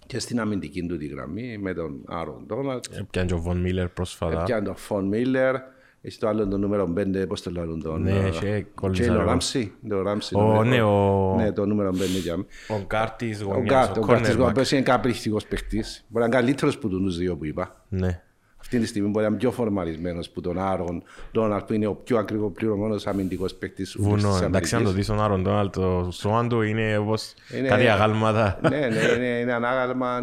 και 0.06 0.18
στην 0.18 0.40
αμυντική 0.40 0.86
του 0.86 0.96
τη 0.98 1.06
γραμμή 1.06 1.58
με 1.58 1.74
τον 1.74 2.00
Άρον 2.06 2.44
Ντόναλτ. 2.46 2.84
Πιάνε 3.10 3.28
και 3.28 3.34
ο 3.34 3.44
Von 3.48 3.66
Miller 3.66 3.86
πρόσφατα. 3.94 4.42
Πιάνε 4.42 4.64
τον 4.64 4.76
Φον 4.76 5.04
Μίλλερ. 5.08 5.54
Έχει 6.04 6.18
το 6.18 6.28
άλλο 6.28 6.48
το 6.48 6.58
νούμερο 6.58 6.92
5, 6.98 7.24
πώς 7.28 7.42
το 7.42 7.50
λένε 7.50 7.78
τον... 7.82 8.02
Ναι, 8.02 8.10
ε, 8.10 8.26
έχει 8.26 8.66
κόλλησα 8.74 9.02
Τζέιλο 9.02 9.20
εγώ. 9.20 9.28
Ράμσι. 9.30 9.72
Το 9.88 10.02
Ράμσι. 10.02 10.34
Ο, 10.36 10.40
νομίζω. 10.40 10.62
ναι, 10.70 10.82
ο- 10.82 11.34
Ναι, 11.36 11.52
το 11.52 11.66
νούμερο 11.66 11.90
5 11.90 11.94
για 12.22 12.36
μí. 12.36 12.44
Ο 12.68 12.74
Γκάρτης 12.86 13.40
Ο 13.42 13.44
γωνιάς, 13.44 13.64
Γκάρτ, 13.64 13.96
ο 13.96 14.00
ο 14.00 14.04
Γκάρτης 14.06 14.34
cornerback. 14.34 14.36
Γουαμπές 14.38 14.70
είναι 14.70 14.82
καταπληκτικός 14.82 15.46
παίχτης. 15.46 16.04
Μπορεί 16.08 16.24
να 16.28 16.30
είναι 16.30 16.40
καλύτερος 16.40 16.78
που 16.78 16.88
τους 16.88 17.16
δύο 17.16 17.36
που 17.36 17.44
είπα. 17.44 17.84
Ναι. 17.88 18.22
Αυτή 18.60 18.78
τη 18.78 18.86
στιγμή 18.86 19.08
μπορεί 19.08 19.24
να 19.24 19.30
είναι 19.30 19.38
πιο 19.40 19.50
φορμαρισμένος 19.50 20.30
που 20.30 20.40
τον 20.40 20.58
Άρον 20.58 21.02
Ντόναλτ 21.32 21.64
που 21.64 21.72
είναι 21.72 21.86
ο 21.86 21.94
πιο 21.94 22.18
ακριβοπληρωμένος 22.18 23.06
αμυντικός 23.06 23.54
παίχτης 23.54 23.96
ούτως 23.96 24.12
της 24.14 24.22
Βουνό. 24.24 24.44
Εντάξει, 24.44 24.74
αν 24.74 24.82
το 24.82 24.88
Αμερικής. 24.88 25.06
δεις 25.08 25.16
τον 25.16 25.24
Άρον 25.24 25.42
Ντόναλτ, 25.42 25.72
το 25.76 26.08
σώμα 26.12 26.46
του 26.46 26.60
είναι 26.62 26.96
όπως 26.96 27.34
Είναι- 27.58 27.68
κάτι 27.68 27.88
αγάλματα. 27.88 28.58
ναι, 28.62 28.68
ναι, 28.78 29.00
είναι, 29.16 29.26
είναι 29.26 29.52
ανάγαλμα. 29.52 30.20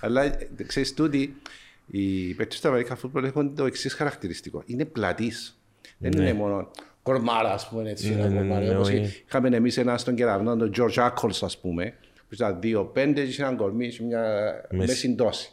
Αλλά 0.00 0.22
ε, 0.24 0.48
ξέρεις 0.66 0.94
τούτοι, 0.94 1.36
οι 1.86 2.34
παίκτες 2.34 2.60
του 2.60 2.68
Αμερικά 2.68 2.96
Φούτμπολ 2.96 3.24
έχουν 3.24 3.54
το 3.54 3.64
εξής 3.64 3.94
χαρακτηριστικό. 3.94 4.62
Είναι 4.66 4.84
πλατής. 4.84 5.60
Δεν 5.98 6.12
είναι 6.12 6.32
μόνο 6.32 6.70
κορμάρα, 7.02 7.52
ας 7.52 7.68
πούμε, 7.68 7.90
έτσι. 7.90 8.08
Ναι, 8.14 8.20
ένα 8.20 8.28
ναι, 8.28 8.36
κορμάρι. 8.36 8.66
ναι, 8.66 8.74
Όπως 8.74 8.88
όχι. 8.88 9.22
είχαμε 9.28 9.48
εμείς 9.56 9.76
ένα 9.76 9.98
στον 9.98 10.14
κεραυνό, 10.14 10.56
τον 10.56 10.70
George 10.76 11.08
Ackles, 11.08 11.38
ας 11.40 11.58
πούμε, 11.60 11.92
που 12.28 12.34
ήταν 12.34 12.60
δύο 12.60 12.84
πέντες 12.84 13.24
και 13.24 13.30
είχε 13.30 13.42
έναν 13.42 13.56
κορμί 13.56 13.90
σε 13.90 14.02
μια 14.04 14.20
Μέση. 14.70 14.86
μέση 14.88 15.14
δόση. 15.18 15.50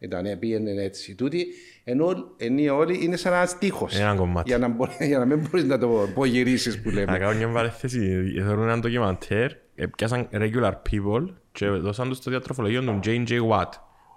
Ήταν, 0.00 0.38
πήγαινε 0.38 0.82
έτσι. 0.82 1.14
Τούτοι, 1.14 1.46
ενώ 1.84 2.34
ενώ 2.36 2.76
όλοι 2.76 3.04
είναι 3.04 3.16
σαν 3.16 3.32
ένας 3.32 3.58
τείχος. 3.58 3.98
Ένα 3.98 4.14
κομμάτι. 4.14 4.48
Για 4.48 4.58
να, 4.58 4.68
μπορεί, 4.68 4.92
για 5.06 5.18
να 5.18 5.24
μην 5.24 5.38
μπορείς 5.40 5.64
να 5.64 5.78
το 5.78 6.02
απογυρίσεις 6.02 6.80
που 6.82 6.88
Να 6.88 6.94
λέμε. 6.94 7.18
κάνω 7.18 7.36
μια 7.38 7.48
παρέθεση. 7.48 8.22
Θεωρούν 8.44 8.62
ένα 8.64 8.78
ντοκιμαντέρ, 8.78 9.50
ε, 9.74 9.86
πιάσαν 9.96 10.28
regular 10.32 10.72
people 10.90 11.28
και 11.52 11.66
δώσαν 11.68 12.08
τους 12.08 12.20
το 12.20 12.30
διατροφολογείο 12.30 12.82
του 12.82 13.00
J.J. 13.04 13.30
Watt, 13.48 13.68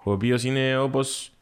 ο 0.02 0.12
οποίος 0.12 0.44
είναι 0.44 0.76
όπως, 0.78 1.32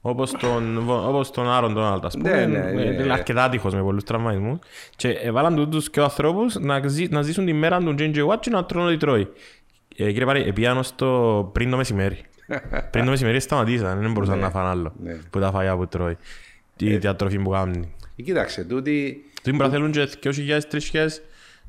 όπως 0.00 0.30
τον, 0.32 0.88
όπως 0.90 1.30
τον 1.30 1.48
Άρον 1.50 1.72
Ντόναλτ, 1.72 2.04
ας 2.04 2.14
πούμε. 2.16 2.30
Ναι, 2.30 2.46
ναι, 2.46 2.70
ναι. 2.72 2.82
Ε, 2.82 3.02
Είναι 3.02 3.12
αρκετά 3.12 3.44
άτυχος 3.44 3.74
με 3.74 3.82
πολλούς 3.82 4.04
τραυματισμούς. 4.04 4.58
Και 4.96 5.08
έβαλαν 5.08 5.54
του 5.56 5.68
τους 5.68 5.90
και 5.90 6.00
ο 6.00 6.02
ανθρώπους 6.02 6.54
να, 6.54 6.88
ζει, 6.88 7.06
να 7.10 7.22
ζήσουν 7.22 7.46
τη 7.46 7.52
μέρα 7.52 7.78
του 7.78 7.94
J.J. 7.98 8.26
Watt 8.26 8.38
και 8.40 8.50
να 8.50 8.64
τρώνε 8.64 8.86
ό,τι 8.88 8.96
τρώει. 8.96 9.28
Ε, 9.96 10.04
κύριε 10.10 10.24
Πάρη, 10.24 10.42
επίανο 10.42 10.82
στο 10.82 11.50
πριν 11.52 11.70
το 11.70 11.76
μεσημέρι. 11.76 12.18
πριν 12.90 13.04
το 13.04 13.10
μεσημέρι 13.10 13.40
σταματήσαν, 13.40 14.00
δεν 14.00 14.12
μπορούσαν 14.12 14.38
να 14.38 14.50
φάνε 14.50 14.68
άλλο. 14.68 14.92
ναι. 15.02 15.18
Που 15.30 15.40
τα 15.40 15.50
φαγιά 15.50 15.76
που 15.76 15.86
τρώει. 15.86 16.16
Τη 16.76 16.96
διατροφή 16.96 17.38
που 17.38 17.50
κάνει. 17.50 17.92
Ε, 18.16 18.22
Κοίταξε, 18.22 18.64
τούτοι 18.64 19.24
Του 19.42 19.50
μπορεί 19.50 19.62
να 19.62 19.68
θέλουν 19.70 19.90
και 19.90 20.08
2.000-3.000 20.22 21.06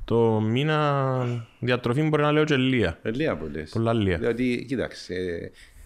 το 0.05 0.39
μήνα 0.41 1.25
διατροφή 1.59 2.01
μπορεί 2.01 2.21
να 2.21 2.31
λέω 2.31 2.43
και 2.43 2.55
λίγα. 2.55 2.97
Ε, 3.01 3.11
Λίγα 3.11 3.35
που 3.37 3.49
λες. 3.53 3.69
Πολλά 3.69 3.93
λίγα. 3.93 4.17
Διότι, 4.17 4.65
κοίταξε, 4.67 5.13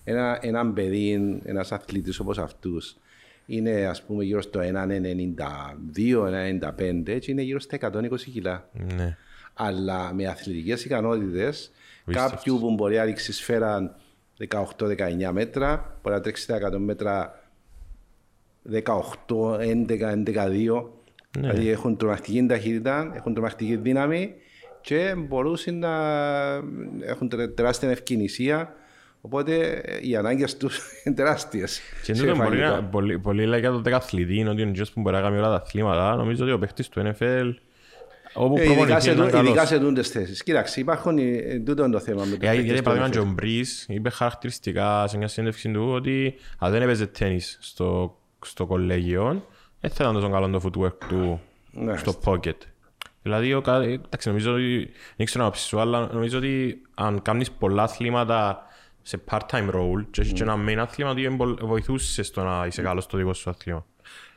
ένα, 0.09 0.37
έναν 0.41 0.73
παιδί, 0.73 1.39
ένας 1.45 1.71
αθλητής 1.71 2.19
όπως 2.19 2.37
αυτούς, 2.37 2.97
είναι 3.45 3.71
ας 3.85 4.03
πούμε 4.03 4.23
γύρω 4.23 4.41
στο 4.41 4.59
1,92-1,95 4.59 7.19
και 7.19 7.31
είναι 7.31 7.41
γύρω 7.41 7.59
στα 7.59 7.75
120 7.75 8.31
κιλά. 8.31 8.69
Ναι. 8.95 9.17
Αλλά 9.53 10.13
με 10.13 10.25
αθλητικές 10.27 10.85
ικανότητες, 10.85 11.71
Πίστευτος. 12.05 12.31
κάποιου 12.31 12.59
που 12.59 12.73
μπορεί 12.73 12.95
να 12.95 13.03
ρίξει 13.03 13.33
σφαίρα 13.33 13.95
18-19 14.37 15.31
μέτρα, 15.31 15.99
μπορεί 16.01 16.15
να 16.15 16.21
τρέξει 16.21 16.47
τα 16.47 16.55
100 16.55 16.77
μέτρα 16.77 17.43
18, 18.71 19.59
11, 19.59 20.11
11, 20.11 20.47
2. 20.47 20.89
Δηλαδή 21.31 21.69
έχουν 21.69 21.97
τρομακτική 21.97 22.45
ταχύτητα, 22.45 23.11
έχουν 23.15 23.33
τρομακτική 23.33 23.75
δύναμη 23.75 24.33
και 24.81 25.15
μπορούσαν 25.17 25.79
να 25.79 25.93
έχουν 27.01 27.29
τε- 27.29 27.55
τεράστια 27.55 27.89
ευκαινησία. 27.89 28.75
Οπότε 29.29 29.81
ε, 29.83 29.97
οι 30.01 30.15
ανάγκες 30.15 30.57
τους 30.57 30.79
είναι 31.05 31.15
τεράστιες. 31.15 31.79
Και 32.03 32.13
τούτο 32.13 32.35
μπορεί 32.35 32.57
να... 32.59 32.83
Πολύ, 32.83 33.19
πολύ 33.19 33.45
λέει 33.45 33.59
για 33.59 33.71
τον 33.71 33.83
δεκαθλητή 33.83 34.35
είναι 34.35 34.49
ότι 34.49 34.61
είναι 34.61 34.81
ο 34.81 34.85
που 34.93 35.01
μπορεί 35.01 35.15
να 35.15 35.21
κάνει 35.21 35.37
όλα 35.37 35.49
τα 35.49 35.55
αθλήματα. 35.55 36.15
Νομίζω 36.15 36.43
ότι 36.43 36.53
ο 36.53 36.59
παίχτης 36.59 36.89
του 36.89 37.01
NFL 37.05 37.53
όπου 38.33 38.57
Ε, 38.57 38.63
ειδικά 38.63 38.99
σε, 38.99 39.09
προπονηθεί 39.09 39.09
είναι 39.11 39.29
τού- 39.29 39.37
ειδικά 39.37 39.53
καλός. 39.53 39.67
σε 39.67 39.79
τούντες 39.79 40.07
θέσεις. 40.09 40.43
Κοίταξε, 40.43 40.79
υπάρχουν, 40.79 41.17
ε, 41.17 41.21
ε, 41.23 41.59
τούτο 41.59 41.83
είναι 41.83 41.91
το 41.93 41.99
θέμα 41.99 42.23
με 42.25 42.35
το 42.37 42.47
Ε, 42.47 42.53
Γιατί 42.53 42.81
παράδειγμα 42.81 43.09
και 43.09 43.19
ο 43.19 43.25
Μπρις 43.25 43.85
είπε 43.89 44.09
χαρακτηριστικά 44.09 45.07
σε 45.07 45.17
μια 45.17 45.27
συνέντευξη 45.27 45.71
του 45.71 45.89
ότι 45.91 46.35
αν 46.57 46.71
δεν 46.71 46.81
έπαιζε 46.81 47.05
τέννις 47.07 47.57
στο, 47.61 48.17
στο 48.45 48.65
κολέγιο 48.65 49.45
δεν 49.79 49.91
θα 49.91 49.97
ήταν 50.03 50.13
τόσο 50.13 50.29
καλό 50.29 50.49
το 50.49 50.61
footwork 50.65 51.05
του 51.09 51.41
Ναι. 51.71 51.97
στο 51.97 52.19
pocket. 52.25 52.55
Δηλαδή, 53.21 53.53
ο, 53.53 53.61
κα- 53.61 53.81
ε, 53.81 53.91
εντάξει, 53.91 54.27
νομίζω 54.27 54.53
ότι, 54.53 54.89
δεν 55.15 55.25
ξέρω 55.25 55.45
να 55.45 55.53
σου, 55.53 55.79
αλλά 55.79 56.09
νομίζω 56.13 56.37
ότι 56.37 56.81
αν 56.95 57.21
κάνεις 57.21 57.51
πολλά 57.51 57.83
αθλήματα 57.83 58.61
σε 59.07 59.19
part-time 59.29 59.69
role 59.73 60.05
και 60.11 60.21
έχεις 60.21 60.33
και 60.33 60.43
ένα 60.43 60.55
main 60.67 60.75
αθλήμα, 60.77 61.11
ότι 61.11 61.23
εμπολ- 61.23 61.65
βοηθούσε 61.65 62.23
στο 62.23 62.43
να 62.43 62.65
είσαι 62.65 62.81
καλός 62.81 63.03
στο 63.03 63.17
δικό 63.17 63.33
σου 63.33 63.49
αθλήμα. 63.49 63.85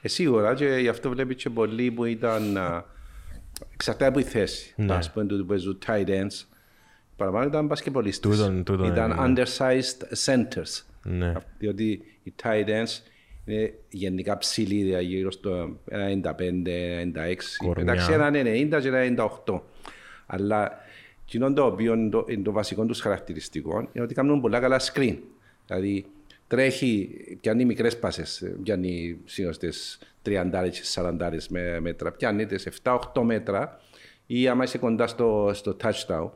Ε, 0.02 0.08
σίγουρα 0.08 0.54
και 0.54 0.64
γι' 0.66 0.88
αυτό 0.88 1.10
βλέπεις 1.10 1.42
και 1.42 1.50
πολλοί 1.50 1.90
που 1.90 2.04
ήταν. 2.04 2.56
α, 2.56 2.84
Εξαρτάται 3.72 4.06
από 4.06 4.18
η 4.18 4.22
θέση. 4.22 4.72
Ναι. 4.76 4.94
Α 4.94 5.00
πούμε, 5.12 5.24
τούτοι 5.26 5.40
που 5.42 5.46
παίζουν 5.48 5.78
tight 5.86 6.08
ends. 6.08 6.44
Παραπάνω 7.16 7.46
ήταν 7.46 7.66
μπασκεπολίστες. 7.66 8.30
Τούτον- 8.36 8.64
τούτον 8.64 8.86
Ήταν 8.86 9.10
είναι, 9.10 9.42
undersized 9.46 10.24
centers. 10.24 10.82
Ναι. 11.02 11.32
Διότι 11.58 12.02
οι 12.22 12.34
tight 12.42 12.66
ends 12.68 12.98
είναι 13.44 13.72
γενικά 13.88 14.38
ψηλοί, 14.38 14.82
δηλαδή 14.82 15.04
γύρω 15.04 15.30
στο 15.30 15.78
95-96. 15.90 17.56
Κορμιά. 17.56 17.92
Εντάξει, 17.92 18.12
ένα 18.12 18.30
90 18.30 18.80
και 18.80 18.88
ένα 18.88 18.98
98. 19.46 19.60
Αλλά 20.26 20.72
εκείνο 21.32 21.52
το 21.52 21.64
οποίος 21.64 21.96
είναι 21.96 22.10
το, 22.10 22.24
είναι 22.28 22.42
το 22.42 22.52
βασικό 22.52 22.84
τους 22.84 23.00
χαρακτηριστικό 23.00 23.78
είναι 23.92 24.04
ότι 24.04 24.14
κάνουν 24.14 24.40
πολλά 24.40 24.60
καλά 24.60 24.80
screen. 24.80 25.18
Δηλαδή 25.66 26.04
τρέχει, 26.46 27.10
πιάνει 27.40 27.64
μικρές 27.64 27.98
πάσες, 27.98 28.52
πιάνει 28.62 29.18
συνήθως 29.24 29.58
τις 29.58 29.98
30 30.26 30.68
και 30.70 30.80
40 30.94 31.30
με- 31.48 31.80
μέτρα, 31.80 32.12
πιάνει 32.12 32.46
τις 32.46 32.68
7-8 32.82 33.22
μέτρα 33.22 33.80
ή 34.26 34.48
άμα 34.48 34.64
είσαι 34.64 34.78
κοντά 34.78 35.06
στο, 35.06 35.50
στο 35.54 35.76
touchdown, 35.82 36.30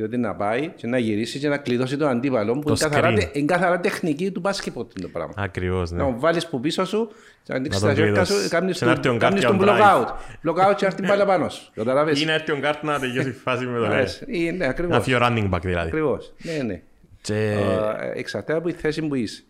διότι 0.00 0.16
να 0.16 0.34
πάει 0.34 0.68
και 0.76 0.86
να 0.86 0.98
γυρίσει 0.98 1.38
και 1.38 1.48
να 1.48 1.56
κλειδώσει 1.56 1.96
τον 1.96 2.08
αντίπαλο 2.08 2.52
που 2.52 2.60
Το 2.62 2.68
είναι 2.68 2.78
καθαρά, 2.78 3.10
screen. 3.12 3.18
τε- 3.18 3.36
είναι 3.36 3.46
καθαρά 3.46 3.80
τεχνική 3.80 4.30
του 4.30 4.40
μπάσκετ 4.40 4.72
το 5.02 5.08
πράγμα. 5.12 5.34
Ακριβώς, 5.36 5.90
Να 5.90 5.96
ναι. 5.96 6.02
τον 6.10 6.18
βάλεις 6.20 6.46
που 6.46 6.60
πίσω 6.60 6.84
σου, 6.84 7.08
και 7.42 7.52
να 7.52 7.54
ανοίξεις 7.54 7.80
τον 7.80 7.88
τα 7.90 7.94
χέρια 7.94 8.10
κλειδώσεις. 8.12 8.42
σου, 8.42 8.48
κάνεις 8.48 8.78
Και 8.78 8.84
να 8.84 8.90
έρθει 8.90 9.08
ο 9.08 9.10
τον- 9.10 9.18
Γκάρτ 9.18 9.32
κάνεις 9.40 9.58
για 9.58 9.66
τον 9.66 9.68
drive. 9.68 9.80
block 9.80 9.96
out. 9.96 10.08
Block 10.44 10.70
out 10.70 10.74
και 10.76 10.80
να 10.80 10.86
έρθει 10.86 10.94
την 10.94 11.06
μπάλα 11.06 11.24
πάνω 11.26 11.48
σου. 11.48 11.70
Καταλάβες. 11.74 12.22
Ή 12.22 12.24
να 12.24 12.32
έρθει 12.32 12.52
ο 12.52 12.58
Γκάρτ 12.58 12.82
να 12.82 12.98
τελειώσει 12.98 13.28
η 13.28 13.32
φάση 13.32 13.66
με 13.66 13.78
το 13.78 13.86
λέει. 13.86 13.90
Αρέσει. 13.96 14.24
Είναι 14.28 14.50
Να 14.64 14.66
ακριβώς. 14.66 15.02
φύγει 15.04 15.16
ο 15.16 15.18
running 15.22 15.50
back 15.50 15.60
δηλαδή. 15.62 15.88
Ακριβώς. 15.88 16.32
Ναι, 16.42 16.62
ναι. 16.62 16.80
Και... 17.20 17.34
Ε, 17.34 18.18
Εξαρτάται 18.18 18.58
από 18.58 18.68
τη 18.68 18.74
θέση 18.74 19.02
που 19.02 19.14
είσαι. 19.14 19.42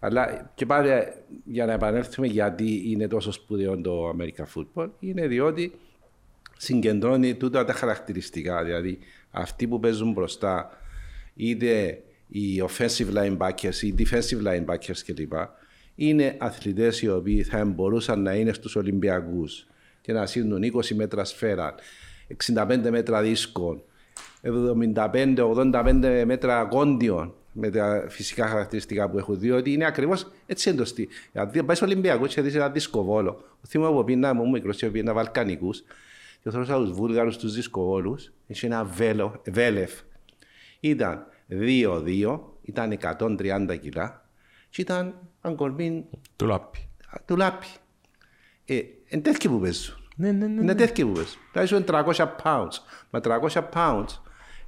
Αλλά 0.00 0.50
και 0.54 0.66
πάλι 0.66 0.88
για 1.44 1.66
να 1.66 1.72
επανέλθουμε 1.72 2.26
γιατί 2.26 2.82
είναι 2.86 3.08
τόσο 3.08 3.32
σπουδαίο 3.32 3.80
το 3.80 4.08
American 4.16 4.44
Football, 4.54 4.88
είναι 5.00 5.26
διότι 5.26 5.72
συγκεντρώνει 6.56 7.34
τούτα 7.34 7.64
τα 7.64 7.72
χαρακτηριστικά. 7.72 8.64
Δηλαδή 8.64 8.98
αυτοί 9.30 9.66
που 9.66 9.80
παίζουν 9.80 10.12
μπροστά, 10.12 10.70
είτε 11.34 12.02
οι 12.28 12.62
offensive 12.68 13.14
linebackers, 13.14 13.82
οι 13.82 13.94
defensive 13.98 14.46
linebackers 14.46 14.98
κλπ. 15.06 15.32
Είναι 15.94 16.36
αθλητές 16.38 17.02
οι 17.02 17.08
οποίοι 17.08 17.42
θα 17.42 17.64
μπορούσαν 17.64 18.22
να 18.22 18.34
είναι 18.34 18.52
στους 18.52 18.76
Ολυμπιακούς 18.76 19.66
και 20.00 20.12
να 20.12 20.26
σύρνουν 20.26 20.62
20 20.62 20.94
μέτρα 20.94 21.24
σφαίρα, 21.24 21.74
65 22.54 22.90
μέτρα 22.90 23.22
δίσκων, 23.22 23.82
75-85 24.42 26.22
μέτρα 26.26 26.64
κόντιων 26.64 27.34
με 27.52 27.70
τα 27.70 28.06
φυσικά 28.08 28.46
χαρακτηριστικά 28.46 29.10
που 29.10 29.18
έχουν, 29.18 29.38
διότι 29.38 29.72
είναι 29.72 29.86
ακριβώς 29.86 30.30
έτσι 30.46 30.70
εντοστή. 30.70 31.08
Δηλαδή, 31.32 31.62
πάεις 31.62 31.78
στο 31.78 31.86
Ολυμπιακό 31.86 32.26
και 32.26 32.40
δεις 32.40 32.54
ένα 32.54 32.68
δισκοβόλο. 32.68 33.44
Θυμάμαι 33.66 33.96
που 33.96 34.04
πήγαινα 34.04 34.34
μου 34.34 34.50
μικρός 34.50 34.76
και 34.76 34.86
πήγαινα 34.86 35.12
Βαλκανικούς 35.12 35.82
και 36.42 36.50
θέλω 36.50 36.84
του 36.84 36.94
Βούλγαρου 36.94 37.30
του 37.30 37.48
δισκοβόλου. 37.50 38.16
Είχε 38.46 38.66
ένα 38.66 38.84
βέλο, 38.84 39.42
βέλεφ. 39.50 39.92
Ήταν 40.80 41.26
2-2, 41.50 42.38
ήταν 42.62 42.98
130 43.18 43.78
κιλά 43.80 44.24
και 44.70 44.80
ήταν 44.80 45.14
αν 45.40 45.56
κορμί 45.56 46.04
Του 46.36 46.46
λάπη. 46.46 46.78
του 47.24 47.36
λάπη. 47.36 47.66
Ε, 48.64 48.74
είναι 49.08 49.22
τέτοιοι 49.22 49.48
που 49.48 49.60
παίζουν. 49.60 49.94
Ναι, 50.16 50.32
ναι, 50.32 50.46
ναι. 50.46 50.62
Είναι 50.62 50.74
τέτοιοι 50.74 51.04
που 51.04 51.12
παίζουν. 51.12 51.40
Δηλαδή 51.52 51.74
είναι 51.74 51.84
300 52.16 52.26
pounds. 52.42 52.74
Με 53.10 53.20
300 53.24 53.62
pounds, 53.74 54.06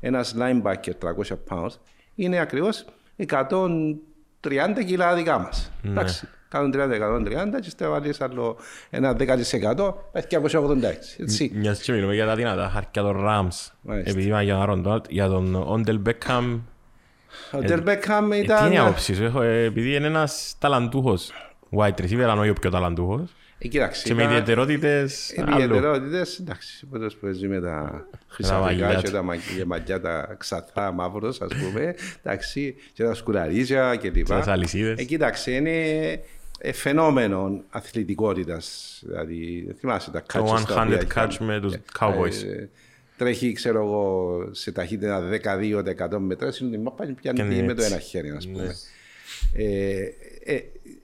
ένας 0.01 0.35
linebacker 0.39 0.93
300 0.99 1.37
pounds, 1.49 1.71
είναι 2.15 2.39
ακριβώς 2.39 2.85
130 3.17 4.85
κιλά 4.87 5.15
δικά 5.15 5.39
μας. 5.39 5.71
Ναι. 5.83 6.05
Εντάξει. 6.53 7.55
130-130 7.57 7.61
και 7.63 7.71
στο 7.71 7.91
βάλεις 7.91 8.21
άλλο 8.21 8.57
ένα 8.91 9.17
10% 9.19 9.95
πάει 10.13 10.23
286. 10.31 11.19
Έτσι. 11.19 11.51
Μιας 11.55 11.81
και 11.83 11.93
μιλούμε 11.93 12.15
για 12.15 12.27
τα 12.27 12.35
δυνατά 12.37 12.69
χάρια 12.73 12.91
των 13.13 13.17
Rams. 13.21 13.71
Μάλιστα. 13.83 14.11
Επειδή 14.11 14.27
είπαμε 14.27 14.43
για 14.43 14.53
τον 14.55 14.63
Άρον 14.63 14.83
Ντόναλτ, 14.83 15.05
για 15.09 15.29
τον 15.29 15.55
Όντελ 15.67 15.99
Μπέκαμ. 15.99 16.61
Ο 17.53 17.59
Del 17.63 17.83
Beckham 17.89 18.29
Τι 18.31 18.37
ήταν... 18.39 18.67
είναι 18.67 18.75
η 18.75 18.79
άποψη 18.79 19.15
σου, 19.15 19.25
έχω, 19.25 19.43
ε, 19.43 19.65
επειδή 19.65 19.95
είναι 19.95 20.07
ένας 20.07 20.55
ταλαντούχος 20.59 21.31
wide 21.77 22.01
receiver, 22.01 22.21
αν 22.21 22.39
όχι 22.39 22.49
ο 22.49 22.53
πιο 22.53 22.71
ταλαντούχος. 22.71 23.31
Ε, 23.59 23.69
κοίταξε, 23.69 24.03
Και 24.09 24.15
με 24.15 24.23
ήταν- 24.23 24.33
ιδιαιτερότητες 24.35 25.31
Οι 25.31 25.41
άλλου. 25.41 25.53
ιδιαιτερότητες, 25.63 26.39
εντάξει, 26.39 26.87
πρώτος 26.87 27.15
που 27.15 27.21
παίζει 27.27 27.49
με 27.49 27.61
τα 27.61 28.07
χρυσαφικά 28.29 28.65
μαλλιά 28.65 28.95
και 28.95 29.07
του. 29.07 29.11
τα 29.13 29.23
μαγ- 29.23 29.65
μαλλιά 29.67 30.01
τα 30.01 30.35
ξαθά 30.39 30.93
μαύρος, 30.93 31.41
ας 31.41 31.51
πούμε, 31.55 31.95
εντάξει, 32.23 32.75
και 32.93 33.05
τα 33.05 33.15
σκουραρίζια 33.15 33.97
και 33.97 34.11
λοιπά. 34.11 34.39
τις 34.39 34.49
αλυσίδες. 34.49 34.99
Ε, 34.99 35.05
κοίταξε, 35.05 35.51
είναι, 35.51 35.71
ε, 35.71 36.21
φαινόμενο 36.73 37.63
αθλητικότητας. 37.71 38.99
Δηλαδή, 39.07 39.69
θυμάσαι 39.79 40.11
τα 40.11 40.23
Το 40.23 40.45
catches 40.45 40.65
τα 40.67 40.85
100 40.85 40.87
οποία 40.87 40.99
catch 41.15 41.31
είχαν. 41.31 41.47
με 41.47 41.61
τους 41.61 41.73
Ε, 41.75 41.83
Cowboys. 41.99 42.45
ε, 42.47 42.69
τρέχει, 43.17 43.53
ξέρω 43.53 43.83
εγώ, 43.83 44.49
σε 44.51 44.73
ταχύτητα 44.73 45.29
12-100 45.31 46.19
μέτρα, 46.19 46.53
είναι 46.61 46.71
την 46.71 46.81
μάπα 46.81 47.07
και 47.07 47.13
πιάνει 47.13 47.39
Και 47.39 47.45
τη 47.45 47.55
είναι 47.55 47.67
με 47.67 47.75
το 47.75 47.83
έτσι. 47.83 47.93
ένα 47.93 48.03
χέρι, 48.03 48.31
ας 48.31 48.47
πούμε. 48.49 48.63
Ναι. 48.65 48.73
Ε, 49.65 50.13
ε, 50.45 50.61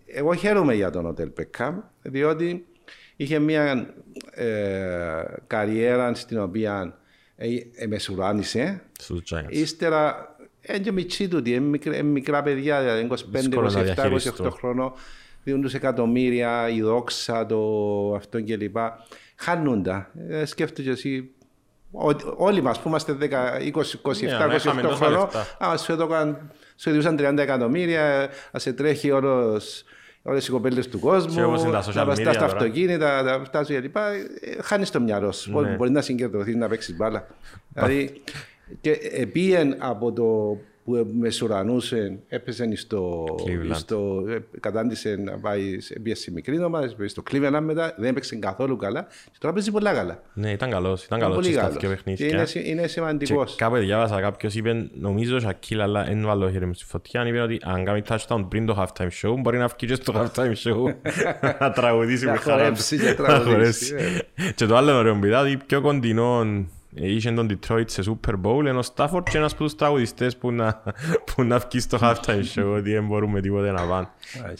εγώ 0.07 0.35
χαίρομαι 0.35 0.75
για 0.75 0.91
τον 0.91 1.07
Οτέλ 1.07 1.29
Πεκάμ, 1.29 1.77
διότι 2.03 2.67
είχε 3.17 3.39
μια 3.39 3.95
ε, 4.31 5.23
καριέρα 5.47 6.15
στην 6.15 6.39
οποία 6.41 6.99
ε, 7.37 7.47
ε, 7.75 7.87
μεσουράνησε. 7.87 8.83
Στους 8.99 9.23
Giants. 9.31 9.47
Ύστερα, 9.49 10.37
είναι 10.69 10.79
και 10.79 10.93
μητσί 10.93 11.29
τούτοι, 11.29 11.51
είναι 11.51 11.61
μικρά, 11.61 11.95
είναι 11.97 12.03
μικρά 12.09 12.43
παιδιά, 12.43 12.81
δηλαδή 12.81 13.09
Δύσκολο 13.31 13.71
να 13.71 13.81
25, 13.81 13.83
27, 13.83 13.85
28 13.85 13.95
διαχειριστούν. 13.95 14.93
Χρόνο, 15.39 15.45
δίνουν 15.45 15.63
τους 15.63 15.75
εκατομμύρια, 15.75 16.69
η 16.69 16.81
δόξα, 16.83 17.47
το 17.47 17.59
αυτό 18.17 18.45
κλπ. 18.45 18.77
Χάνουν 19.37 19.83
τα. 19.83 20.11
Ε, 20.29 20.45
σκέφτομαι 20.45 20.91
εσύ, 20.91 21.31
ότι 21.93 22.25
όλοι 22.37 22.63
μας 22.63 22.81
που 22.81 22.89
είμαστε 22.89 23.13
10, 23.13 23.59
20, 23.61 23.99
27, 24.03 24.21
Ναι, 24.21 24.33
αν 24.35 24.51
είχαμε 24.51 24.81
28 24.81 24.85
τόσα 24.89 24.97
χρόνο, 25.05 25.21
λεφτά. 25.21 25.47
άμα 25.59 25.77
σου 25.77 25.93
έδωκαν, 25.93 26.51
σου 26.77 26.89
έδιωσαν 26.89 27.17
30 27.19 27.39
εκατομμύρια, 27.39 28.29
να 28.53 28.59
σε 28.59 28.73
τρέχει 28.73 29.11
όλος, 29.11 29.85
όλες 30.23 30.47
οι 30.49 30.51
κοπέλες 30.51 30.89
του 30.89 30.99
Και 31.01 31.07
όπως 31.07 31.25
κόσμου, 31.25 31.41
είναι 31.41 31.71
τα 31.71 31.79
να 31.79 32.03
social 32.03 32.07
πας 32.07 32.19
media 32.19 32.23
στα 32.23 32.33
τώρα. 32.33 32.45
αυτοκίνητα, 32.45 33.23
να 33.23 33.45
φτάσεις 33.45 33.81
κλπ. 33.81 33.97
Ε, 33.97 34.03
Χάνεις 34.63 34.91
το 34.91 35.01
μυαλό 35.01 35.33
σου. 35.33 35.51
Μπορεί- 35.51 35.69
Ναι. 35.69 35.77
Μπορεί 35.77 35.91
να 35.91 36.01
συγκεντρωθείς 36.01 36.55
να 36.57 36.69
παίξεις 36.69 36.97
μπάλα. 36.97 37.27
δηλαδή, 37.75 38.23
και 38.81 38.91
επίεν 39.13 39.77
από 39.79 40.13
το 40.13 40.57
που 40.89 41.11
μεσουρανούσε, 41.19 42.19
έπαιζε 42.29 42.77
στο, 42.77 43.25
Cleveland. 43.47 43.75
στο 43.75 44.25
ε, 44.29 44.39
κατάντησε 44.61 45.17
να 45.25 45.39
πάει 45.39 45.81
σε 45.81 45.99
πήγε 46.01 46.15
σε 46.15 46.31
μικρή 46.33 46.63
ομάδα, 46.63 46.87
πήγε 46.97 47.09
στο 47.09 47.23
Cleveland 47.31 47.61
μετά, 47.63 47.95
δεν 47.99 48.11
έπαιξε 48.11 48.37
καθόλου 48.37 48.77
καλά. 48.77 49.07
Και 49.25 49.37
τώρα 49.39 49.55
παίζει 49.55 49.71
πολλά 49.71 49.93
καλά. 49.93 50.23
Ναι, 50.35 50.51
ήταν 50.51 50.71
καλός. 50.71 51.05
Ήταν 51.05 51.19
Είναι 51.19 51.29
καλός 51.29 51.41
πολύ 51.43 51.55
και 51.55 51.61
στα 51.61 51.67
καλός. 51.69 51.81
δύο 51.81 51.89
Και 51.89 51.95
παιχνίδια. 51.95 52.27
Είναι, 52.29 52.45
συ- 52.45 52.67
είναι 52.67 52.83
Και 52.83 52.89
σημαντικός. 52.89 53.55
κάπου 53.57 53.77
διάβασα 53.77 54.21
κάποιος 54.21 54.55
είπε, 54.55 54.89
νομίζω 55.01 55.37
ο 55.37 55.41
Σακίλ, 55.41 55.81
αλλά 55.81 56.05
δεν 56.05 56.23
βάλω 56.25 56.45
το 56.45 56.51
χέρι 56.51 56.67
μου 56.67 56.75
στη 56.75 56.85
φωτιά, 56.85 57.27
είπε 57.27 57.41
ότι 57.41 57.61
αν 57.65 57.85
κάνει 57.85 58.03
touchdown 58.09 58.47
πριν 58.49 58.67
το 58.67 58.77
halftime 58.79 59.09
show, 59.23 59.35
μπορεί 59.39 59.59
να 59.59 59.67
βγει 59.67 59.87
και 59.87 59.95
στο 59.95 60.13
halftime 60.17 60.53
show 60.65 60.95
να 61.61 61.71
τραγουδήσει 61.73 62.25
Να 62.25 62.33
με 62.33 62.39
χαρά 62.39 62.57
του. 62.57 62.63
χορέψει 62.63 62.99
και 62.99 63.05
Να 63.09 63.15
τραγουδήσει, 63.15 63.91
χορέψει. 63.95 64.23
Και 64.55 64.67
το 64.67 64.77
άλλο 64.77 64.97
ωραίο 64.97 65.15
μπιτά, 65.15 65.41
ότι 65.41 65.57
πιο 65.67 65.81
κοντινό 65.81 66.45
είχε 67.01 67.33
τον 67.33 67.49
Detroit 67.51 67.85
σε 67.91 68.03
Super 68.07 68.33
Bowl, 68.43 68.65
ενώ 68.67 68.79
ο 68.79 68.83
Stafford 68.95 69.23
και 69.31 69.39
ένας 69.39 69.53
από 69.53 69.63
τους 69.65 69.75
τραγουδιστές 69.75 70.37
που 70.37 70.53
να, 70.53 70.83
που 71.35 71.43
να 71.43 71.59
βγει 71.59 71.81
στο 71.81 71.99
halftime 72.03 72.43
show, 72.55 72.73
ότι 72.77 72.93
δεν 72.93 73.07
μπορούμε 73.07 73.41
τίποτε 73.41 73.71
να 73.71 73.83
πάνε. 73.87 74.09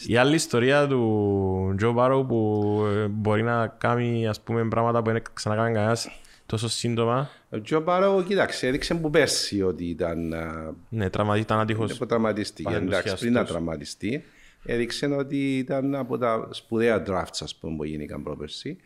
Η 0.05 0.17
άλλη 0.17 0.35
ιστορία 0.35 0.87
του 0.87 1.75
Joe 1.81 1.95
Barrow 1.95 2.25
που 2.27 2.63
ε, 2.95 3.07
μπορεί 3.07 3.43
να 3.43 3.67
κάνει 3.67 4.27
ας 4.27 4.41
πούμε 4.41 4.67
πράγματα 4.67 5.01
που 5.01 5.11
δεν 5.11 5.21
ξανακάνει 5.33 5.73
κανένας 5.73 6.07
τόσο 6.45 6.69
σύντομα. 6.69 7.29
Ο 7.49 7.61
Τζο 7.61 7.79
Μπάρο, 7.81 8.23
κοίταξε, 8.27 8.67
έδειξε 8.67 8.93
που 8.95 9.09
πέρσι 9.09 9.61
ότι 9.61 9.85
ήταν 9.85 10.33
α, 10.33 10.73
Ναι, 10.89 11.09
τραυματί- 11.09 11.41
ήταν 11.43 11.59
άτυχος. 11.59 11.97
που 11.97 12.05
τραυματίστηκε. 12.05 12.69
Εντάξει, 12.69 12.79
Πανενθουσιαστός. 12.85 13.19
πριν 13.19 13.33
να 13.33 13.45
τραυματιστεί, 13.45 14.23
έδειξε 14.63 15.05
ότι 15.05 15.57
ήταν 15.57 15.95
από 15.95 16.17
τα 16.17 16.47
σπουδαία 16.51 17.03
drafts 17.07 17.39
ας 17.41 17.55
πούμε, 17.55 17.75
που 17.75 17.83
γίνηκαν 17.83 18.23
πρόπερσι. 18.23 18.77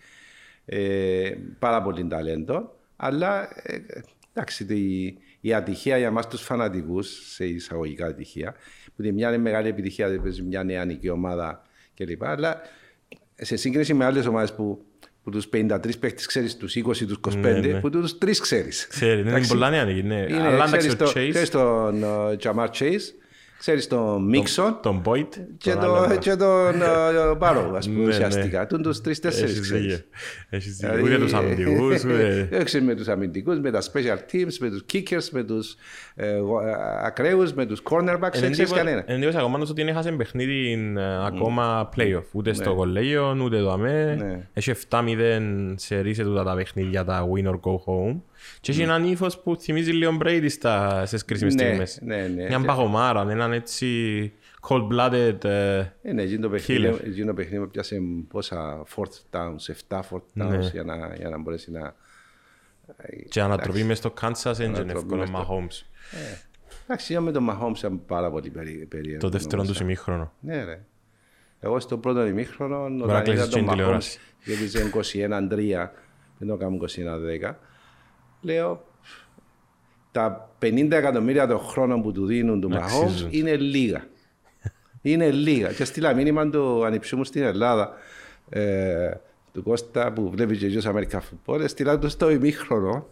Ε, 0.65 1.31
πάρα 1.59 1.81
πολύ 1.81 2.07
ταλέντο. 2.07 2.75
Αλλά 3.05 3.49
ε, 3.63 3.77
εντάξει, 4.33 4.63
η, 4.63 5.17
η 5.41 5.53
ατυχία 5.53 5.97
για 5.97 6.07
εμάς 6.07 6.27
τους 6.27 6.41
φανατικούς, 6.41 7.33
σε 7.33 7.45
εισαγωγικά 7.45 8.05
ατυχία, 8.05 8.55
που 8.95 9.01
τη 9.01 9.11
μια 9.11 9.27
είναι 9.27 9.37
μεγάλη 9.37 9.67
επιτυχία, 9.67 10.09
δεν 10.09 10.21
παίζει 10.21 10.41
μια 10.41 10.63
νεανική 10.63 11.09
ομάδα 11.09 11.61
κλπ. 11.95 12.23
Αλλά 12.23 12.61
σε 13.35 13.55
σύγκριση 13.55 13.93
με 13.93 14.05
άλλες 14.05 14.25
ομάδες 14.25 14.53
που, 14.53 14.85
που 15.23 15.29
τους 15.29 15.49
53 15.53 15.99
παίχτες 15.99 16.25
ξέρεις, 16.25 16.57
τους 16.57 16.75
20, 16.75 16.81
τους 17.07 17.19
25, 17.29 17.35
Ναι, 17.35 17.51
ναι. 17.51 17.79
που 17.79 17.89
τους 17.89 18.17
τρεις 18.17 18.39
ξέρεις. 18.39 18.87
Ξέρει, 18.87 19.21
δεν 19.21 19.37
είναι 19.37 19.47
πολλά 19.47 19.69
νεανική, 19.69 20.03
ναι. 20.03 20.25
Είναι, 20.29 20.41
Αλλά 20.41 20.53
εντάξει 20.53 20.77
ξέρεις, 20.77 20.93
ο 20.93 20.97
το, 20.97 21.11
Chase, 21.15 21.29
ξέρεις 21.29 21.49
τον 21.49 22.01
uh, 22.03 22.35
Jamar 22.37 22.67
Chase, 22.67 23.07
ξέρεις 23.63 23.87
τον 23.87 24.31
Mixon 24.33 24.73
τον 24.81 25.01
Boyd, 25.05 25.27
και, 25.57 25.71
τον 25.71 25.81
το, 25.81 25.95
άλλον. 25.95 26.19
και 26.19 26.35
τον 26.35 26.73
uh, 26.81 27.37
Barrow, 27.37 27.71
ας 27.75 27.85
πούμε, 27.89 28.03
Ναι, 28.03 28.07
ουσιαστικά. 28.07 28.67
Τον 28.67 28.81
τους 28.81 29.01
τρεις-τέσσερις 29.01 29.51
Έχεις 29.51 29.61
ξέρεις. 29.61 29.85
δίκιο. 29.85 30.05
Έχεις 30.49 30.75
δίκιο. 30.75 30.95
Δηλαδή, 30.95 31.13
Ούτε 31.13 31.23
τους 31.23 31.33
αμυντικούς, 31.33 32.03
ούτε... 32.05 32.47
Δεν 32.51 32.63
ξέρεις 32.63 32.87
με 32.87 32.95
τους 32.95 33.07
αμυντικούς, 33.07 33.59
με 33.59 33.71
τα 33.71 33.81
special 33.81 34.17
teams, 34.31 34.53
με 34.59 34.69
τους 34.69 34.85
kickers, 34.93 35.29
με 35.31 35.43
τους 35.43 35.75
ε, 36.15 36.33
εγώ, 36.33 36.59
ε, 36.61 36.73
ακραίους, 37.03 37.53
με 37.53 37.65
τους 37.65 37.81
cornerbacks, 37.89 38.39
δεν 38.39 38.51
ξέρεις 38.51 38.71
κανένα. 38.71 39.03
Εντύπωση 39.07 39.37
ακόμα 39.37 39.59
ότι 39.61 39.73
δεν 39.73 39.87
έχασε 39.87 40.11
παιχνίδι 40.11 40.93
ε, 40.97 41.25
ακόμα 41.25 41.89
playoff. 41.97 42.23
Ούτε 42.31 42.53
στο 42.53 42.75
κολέγιο, 42.75 43.37
ούτε 43.43 43.59
το 43.59 43.71
αμέ. 43.71 44.15
Ναι. 44.19 44.47
Έχει 44.53 44.71
7-0 44.89 45.01
σε 45.75 45.99
ρίσε 45.99 46.23
τούτα 46.23 46.43
τα 46.43 46.55
παιχνίδια, 46.55 47.03
τα 47.03 47.27
win 47.33 47.47
or 47.47 47.53
go 47.53 47.71
home. 47.85 48.15
Και 48.61 48.71
έχει 48.71 48.81
έναν 48.81 49.03
ύφος 49.03 49.39
που 49.39 49.55
θυμίζει 49.59 49.91
λίγο 49.91 50.17
Brady 50.23 50.45
στα, 50.49 51.05
στις 51.05 51.25
κρίσιμες 51.25 51.53
Ναι, 51.55 51.61
στιγμές. 51.63 51.99
ναι, 52.03 52.27
ναι. 52.27 52.45
Μια 52.47 52.59
παγωμάρα, 52.61 53.25
έναν 53.31 53.53
έτσι 53.53 54.31
cold-blooded... 54.67 55.43
ε, 55.43 55.77
Ε, 56.01 56.11
ναι, 56.13 56.21
εκείνο 56.21 56.41
το 56.41 56.49
παιχνίδι, 56.49 56.89
Killer. 56.95 57.05
εκείνο 57.05 57.25
το 57.25 57.33
παιχνίδι 57.33 57.67
πιάσε 57.67 58.01
πόσα 58.27 58.83
fourth 58.95 59.37
downs, 59.39 59.73
7 59.89 59.99
fourth 59.99 60.21
Ναι. 60.33 60.45
downs 60.57 60.71
για, 60.71 60.83
να, 60.83 61.13
για 61.15 61.29
να 61.29 61.37
μπορέσει 61.37 61.71
να... 61.71 61.95
Και 63.29 63.41
ανατροπή 63.41 63.83
μες 63.83 63.97
στο 63.97 64.13
Kansas 64.21 64.51
δεν 64.55 64.67
είναι 64.69 64.77
Ανατροπή 64.77 64.91
εύκολο 64.99 65.19
μες 65.19 65.29
στο- 65.29 65.47
Mahomes. 65.49 65.85
Εντάξει, 66.83 67.19
με 67.19 67.31
τον 67.31 67.49
Mahomes 67.51 67.77
ήταν 67.77 68.05
πάρα 68.05 68.31
πολύ 68.31 68.49
περί- 68.49 68.85
περίεργο. 68.85 69.19
Το 69.19 69.29
δεύτερο 69.29 69.61
του 69.61 69.67
νομίζω. 69.67 69.83
ημίχρονο. 69.83 70.31
Ναι, 70.39 70.63
ρε. 70.63 70.81
Εγώ 71.59 71.79
στο 71.79 71.97
πρώτο 71.97 72.25
ημίχρονο, 72.25 72.89
να 72.89 73.03
όταν 73.03 73.23
κλείσεις 73.23 73.41
είδα 73.43 73.51
τον 73.51 73.59
την 73.59 73.67
Mahomes, 73.69 73.71
τηλεόραση. 73.75 74.19
γιατί 74.43 74.63
είσαι 74.63 74.89
21-3, 75.89 75.89
δεν 76.37 76.47
το 76.47 76.55
κάνουμε 76.57 76.85
21-10, 77.41 77.53
λέω, 78.43 78.83
τα 80.11 80.49
50 80.61 80.91
εκατομμύρια 80.91 81.47
των 81.47 81.59
χρόνων 81.59 82.01
που 82.01 82.11
του 82.11 82.25
δίνουν 82.25 82.61
του 82.61 82.69
Mahomes 82.71 83.03
Αξίζουν. 83.05 83.27
είναι 83.31 83.55
λίγα. 83.55 84.03
είναι 85.01 85.31
λίγα. 85.31 85.71
Και 85.71 85.85
στείλα 85.85 86.13
μήνυμα 86.13 86.49
του 86.49 86.85
ανιψιού 86.85 87.17
μου 87.17 87.23
στην 87.23 87.43
Ελλάδα, 87.43 87.91
ε, 88.49 89.11
του 89.53 89.63
Κώστα 89.63 90.11
που 90.13 90.29
βλέπεις 90.29 90.57
και 90.57 90.87
ο 90.87 90.91
American 90.95 91.17
Football, 91.19 91.63
στείλα 91.67 91.99
του 91.99 92.09
στο 92.09 92.29
ημίχρονο, 92.31 93.07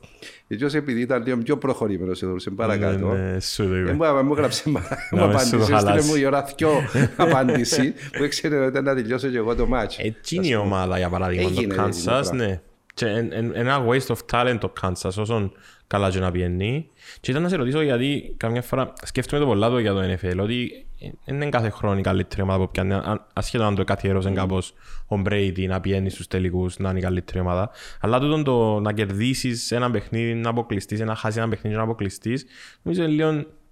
γιατί 0.47 0.77
επειδή 0.77 1.01
ήταν 1.01 1.23
λίγο 1.23 1.37
πιο 1.37 1.57
προχωρημένος, 1.57 2.23
εδώ 2.23 2.35
παρακάτω. 2.55 3.07
Ναι, 3.07 3.31
ναι, 3.31 3.39
σου 3.39 3.63
το 3.63 3.69
Δεν 3.69 3.81
είπε. 3.81 3.91
μπορεί 3.91 4.11
να 4.11 4.21
μου 4.23 4.33
έγραψε 4.33 4.69
μα- 4.69 4.83
Να 5.11 5.25
μου 5.27 5.31
με 5.33 5.39
σου 5.39 5.49
το 5.49 5.55
απάντηση. 5.55 5.55
Έστειλε 5.55 5.77
χαλάσει. 5.77 6.09
μου 6.09 6.15
η 6.15 6.25
ώρα 6.25 6.45
δυο 6.57 6.69
απάντηση 7.27 7.93
που 8.17 8.23
ήξερε 8.23 8.57
ότι 8.57 8.67
ήταν 8.67 8.83
να 8.83 8.95
τελειώσω 8.95 9.27
και 9.27 9.37
εγώ 9.37 9.55
το 9.55 9.67
μάτς. 9.67 9.97
Έτσι 9.99 10.35
είναι 10.35 10.47
η 10.47 10.55
ομάδα 10.55 10.97
για 10.97 11.09
παράδειγμα 11.09 11.43
το 11.49 11.55
Έγινε, 11.57 11.73
έγινε, 11.73 11.87
Kansas, 11.89 12.03
πράγμα. 12.03 12.33
ναι. 12.35 12.61
Και 12.93 13.05
εν- 13.05 13.31
εν- 13.31 13.51
ένα 13.55 13.85
waste 13.87 14.15
of 14.15 14.17
talent 14.31 14.57
το 14.59 14.73
Kansas 14.81 15.11
όσον 15.17 15.51
καλά 15.87 16.09
και 16.09 16.19
να 16.19 16.31
πιένει. 16.31 16.89
Και 17.19 17.31
ήταν 17.31 17.43
να 17.43 17.49
σε 17.49 17.55
ρωτήσω 17.55 17.81
γιατί 17.81 18.33
καμιά 18.37 18.61
φορά 18.61 18.93
σκέφτομαι 19.03 19.41
το 19.41 19.47
πολλά 19.47 19.69
το 19.69 19.79
για 19.79 19.93
το 19.93 19.99
NFL 20.01 20.37
ότι 20.39 20.85
δεν 21.25 21.35
είναι 21.35 21.49
κάθε 21.49 21.69
χρόνο 21.69 21.99
η 21.99 22.01
καλύτερη 22.01 22.41
ομάδα 22.41 22.59
που 22.59 22.71
πιάνει 22.71 22.93
αν- 22.93 23.25
ασχέτως 23.33 23.67
αν 23.67 23.75
το 23.75 23.83
καθιέρωσε 23.83 24.29
κάπως 24.31 24.73
ο 25.07 25.15
Brady 25.25 25.65
να 25.67 25.79
πιένει 25.81 26.09
στους 26.09 26.27
τελικούς 26.27 26.77
να 26.79 26.89
είναι 26.89 26.99
η 26.99 27.01
καλύτερη 27.01 27.39
ομάδα 27.39 27.69
αλλά 27.99 28.19
τούτο 28.19 28.43
το 28.43 28.79
να 28.79 28.93
κερδίσεις 28.93 29.71
ένα 29.71 29.91
παιχνίδι 29.91 30.33
να 30.33 30.49
αποκλειστείς, 30.49 30.99
να 30.99 31.15
χάσεις 31.15 31.37
ένα 31.37 31.49
παιχνίδι 31.49 31.75
να 31.75 31.81
αποκλειστείς 31.81 32.45
νομίζω 32.81 33.03
είναι 33.03 33.11
λίγο 33.11 33.29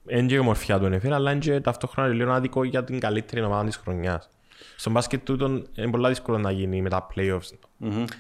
είναι 0.08 0.25
και 0.27 0.36
η 0.36 0.38
ομορφιά 0.38 0.79
του 0.79 0.86
NFL 0.86 1.10
αλλά 1.12 1.32
είναι 1.32 1.39
και 1.39 1.60
ταυτόχρονα 1.60 2.10
λίγο 2.10 2.32
άδικο 2.32 2.63
για 2.63 2.84
την 2.84 2.99
καλύτερη 2.99 3.41
ομάδα 3.41 3.63
της 3.65 3.75
χρονιάς. 3.75 4.29
Στον 4.76 4.91
μπάσκετ 4.93 5.24
τούτον 5.24 5.67
είναι 5.76 5.89
πολύ 5.89 6.08
δύσκολο 6.08 6.38
να 6.38 6.52
γίνει 6.52 6.82
με 6.82 6.89
τα 6.89 7.08
playoffs. 7.15 7.50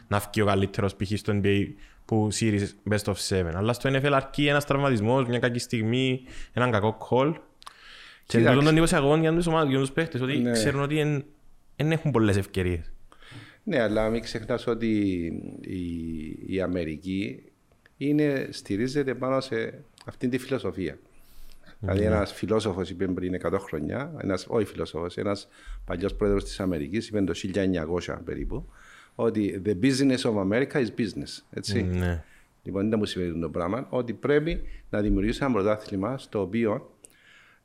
Να 0.07 0.19
βγει 0.19 0.41
ο 0.41 0.45
καλύτερος 0.45 0.95
π.χ. 0.95 1.11
στο 1.15 1.39
NBA 1.43 1.65
που 2.05 2.27
series 2.39 2.67
best 2.91 3.03
of 3.03 3.13
seven. 3.29 3.51
Αλλά 3.55 3.73
στο 3.73 3.89
NFL 3.89 4.11
αρκεί 4.13 4.47
ένας 4.47 4.65
τραυματισμός, 4.65 5.25
μια 5.27 5.39
κακή 5.39 5.59
στιγμή, 5.59 6.21
έναν 6.53 6.71
κακό 6.71 6.97
call. 7.09 7.33
Και 7.33 8.37
Κοίταξε. 8.37 8.47
τούτον 8.49 8.63
τον 8.63 8.67
εντυπωσιακό 8.73 9.15
για 9.15 9.33
τους 9.33 9.47
ομάδες, 9.47 9.69
για 9.69 9.79
τους 9.79 9.91
παίχτες, 9.91 10.21
ότι 10.21 10.37
Ναι. 10.37 10.51
ξέρουν 10.51 10.81
ότι 10.81 11.25
δεν 11.75 11.91
έχουν 11.91 12.11
πολλές 12.11 12.37
ευκαιρίες. 12.37 12.91
Ναι, 13.63 13.81
αλλά 13.81 14.09
μην 14.09 14.21
ξεχνάς 14.21 14.67
ότι 14.67 14.89
η, 15.61 15.75
η 16.47 16.61
Αμερική 16.61 17.43
είναι, 17.97 18.47
στηρίζεται 18.51 19.13
πάνω 19.15 19.39
σε 19.41 19.73
αυτήν 20.05 20.29
τη 20.29 20.37
φιλοσοφία. 20.37 20.97
Δηλαδή, 21.79 22.03
ένας 22.03 22.33
φιλόσοφος 22.33 22.89
είπε 22.89 23.07
πριν 23.07 23.33
100 23.33 23.59
χρόνια, 23.59 24.13
ένας, 24.21 24.45
όχι 24.49 24.65
φιλόσοφος, 24.65 25.17
ένας 25.17 25.47
παλιός 25.85 26.15
πρόεδρος 26.15 26.43
της 26.43 26.59
Αμερικής 26.59 27.07
είπε 27.07 27.21
το 27.21 27.33
1900 27.33 28.21
περίπου, 28.25 28.69
ότι 29.15 29.61
the 29.65 29.85
business 29.85 30.17
of 30.17 30.33
America 30.33 30.73
is 30.73 30.87
business. 30.97 31.43
Έτσι. 31.49 31.83
Ναι. 31.83 32.23
Λοιπόν, 32.63 32.89
δεν 32.89 32.99
μου 32.99 33.05
σημαίνει 33.05 33.39
το 33.39 33.49
πράγμα, 33.49 33.87
ότι 33.89 34.13
πρέπει 34.13 34.61
να 34.89 35.01
δημιουργήσει 35.01 35.39
ένα 35.41 35.53
πρωτάθλημα 35.53 36.17
στο 36.17 36.41
οποίο 36.41 36.93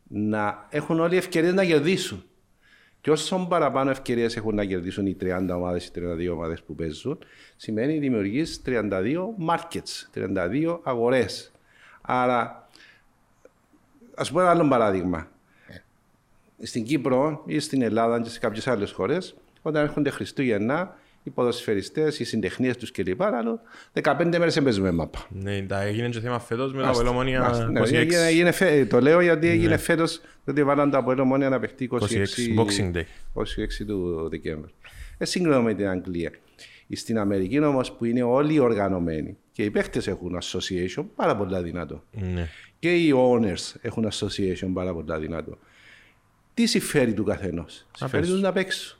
να 0.09 0.67
έχουν 0.71 1.01
όλοι 1.01 1.17
ευκαιρίες 1.17 1.53
να 1.55 1.65
κερδίσουν. 1.65 2.25
Και 3.01 3.11
όσο 3.11 3.47
παραπάνω 3.49 3.91
ευκαιρίες 3.91 4.37
έχουν 4.37 4.55
να 4.55 4.65
κερδίσουν 4.65 5.07
οι 5.07 5.17
30 5.21 5.55
ομάδες, 5.55 5.87
οι 5.87 5.91
32 5.95 6.33
ομάδες 6.33 6.63
που 6.63 6.75
παίζουν, 6.75 7.19
σημαίνει 7.57 7.99
δημιουργείς 7.99 8.63
32 8.67 9.35
markets, 9.49 10.09
32 10.15 10.81
αγορές. 10.83 11.53
Άρα, 12.01 12.64
ας 14.17 14.29
πούμε 14.31 14.43
ένα 14.43 14.51
άλλο 14.51 14.69
παράδειγμα. 14.69 15.29
Στην 16.63 16.85
Κύπρο 16.85 17.43
ή 17.47 17.59
στην 17.59 17.83
Ελλάδα 17.83 18.21
και 18.21 18.29
σε 18.29 18.39
κάποιες 18.39 18.67
άλλες 18.67 18.91
χώρες, 18.91 19.35
όταν 19.63 19.83
έρχονται 19.83 20.11
Χριστούγεννα, 20.11 20.97
οι 21.23 21.31
ποδοσφαιριστές, 21.31 22.19
οι 22.19 22.25
συντεχνίες 22.25 22.77
τους 22.77 22.91
κλπ. 22.91 23.23
Αλλά 23.23 23.61
15 23.93 24.25
μέρες 24.39 24.55
δεν 24.55 24.63
παίζουμε 24.63 24.91
μάπα. 24.91 25.27
Ναι, 25.29 25.63
τα 25.63 25.81
έγινε 25.83 26.09
και 26.09 26.21
θέμα 26.21 26.39
φέτος 26.41 26.73
με 26.75 26.83
τα 26.83 26.89
Άστα, 26.89 27.03
Απολομόνια 27.03 27.43
άστα. 27.43 27.71
Ναι, 27.71 27.81
26. 27.81 27.93
έγινε- 27.93 28.25
έγινε 28.27 28.51
φε- 28.53 28.89
Το 28.89 29.01
λέω 29.01 29.21
γιατί 29.21 29.49
έγινε 29.49 29.77
φέτος, 29.77 30.21
διότι 30.45 30.65
βάλαν 30.65 30.91
τα 30.91 30.99
Απολομόνια 30.99 31.49
να 31.49 31.61
παιχτεί 31.61 31.85
26, 31.85 31.97
26, 32.03 32.55
Boxing 32.59 32.97
Day. 32.97 33.03
26 33.35 33.85
του 33.87 34.29
Δεκέμβρη. 34.31 34.71
Ε, 35.19 35.25
σύγκρινα 35.25 35.61
με 35.61 35.75
την 35.75 35.89
Αγγλία. 35.89 36.31
Στην 36.93 37.19
Αμερική 37.19 37.59
όμως 37.65 37.93
που 37.93 38.05
είναι 38.05 38.23
όλοι 38.23 38.59
οργανωμένοι 38.59 39.37
και 39.53 39.65
οι 39.65 39.71
παίχτες 39.71 40.07
έχουν 40.07 40.39
association 40.43 41.05
πάρα 41.17 41.37
πολύ 41.37 41.63
δυνατό. 41.63 42.03
Ναι. 42.11 42.49
Και 42.85 42.95
οι 42.95 43.13
owners 43.17 43.75
έχουν 43.81 44.09
association 44.13 44.71
πάρα 44.73 44.93
πολύ 44.93 45.19
δυνατό. 45.19 45.59
Τι 46.55 46.67
συμφέρει 46.67 47.15
του 47.15 47.25
καθενός; 47.25 47.87
Συμφέρει 47.97 48.23
παίξουν. 48.23 48.35
τους 48.35 48.43
να 48.45 48.53
παίξουν. 48.53 48.99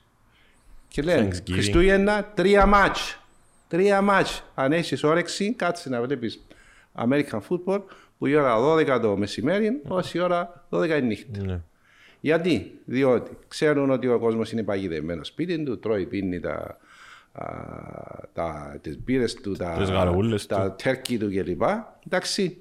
Και 0.87 1.01
λένε 1.01 1.27
Thanksgiving. 1.31 1.51
Χριστούγεννα 1.51 2.31
τρία 2.35 2.65
μάτς. 2.65 3.19
Τρία 3.67 4.01
μάτς. 4.01 4.43
Αν 4.55 4.71
έχεις 4.71 5.03
όρεξη, 5.03 5.53
κάτσε 5.53 5.89
να 5.89 6.01
βλέπεις 6.01 6.45
American 6.95 7.39
football 7.49 7.81
που 8.17 8.25
η 8.25 8.35
ώρα 8.35 8.57
12 8.59 8.99
το 9.01 9.17
μεσημέρι, 9.17 9.81
όση 9.87 10.19
ώρα 10.19 10.65
12 10.69 10.97
η 10.97 11.01
νύχτα. 11.01 11.43
Ναι. 11.43 11.61
Γιατί, 12.19 12.79
διότι 12.85 13.37
ξέρουν 13.47 13.89
ότι 13.89 14.07
ο 14.07 14.19
κόσμος 14.19 14.51
είναι 14.51 14.63
παγιδευμένο 14.63 15.23
σπίτι 15.23 15.63
του, 15.63 15.79
τρώει, 15.79 16.05
πίνει 16.05 16.39
τα, 16.39 16.77
α, 17.31 17.45
τα, 18.33 18.77
τις 18.81 18.99
μπύρες 19.03 19.33
του, 19.33 19.55
τα, 19.55 19.75
Τις 19.77 19.89
γαραγούλες 19.89 20.45
τα 20.45 20.71
τέρκι 20.71 21.17
του 21.17 21.29
κλπ. 21.29 21.61
Εντάξει, 22.05 22.57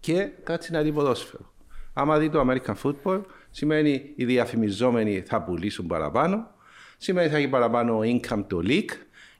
και 0.00 0.28
κάτσει 0.44 0.72
να 0.72 0.82
δει 0.82 0.92
ποδόσφαιρο. 0.92 1.52
Άμα 1.92 2.18
δει 2.18 2.30
το 2.30 2.46
American 2.48 2.74
football, 2.82 3.20
σημαίνει 3.50 4.12
οι 4.16 4.24
διαφημιζόμενοι 4.24 5.20
θα 5.26 5.42
πουλήσουν 5.42 5.86
παραπάνω, 5.86 6.50
σημαίνει 6.96 7.28
θα 7.28 7.36
έχει 7.36 7.48
παραπάνω 7.48 8.00
income 8.00 8.44
το 8.46 8.60
league 8.64 8.90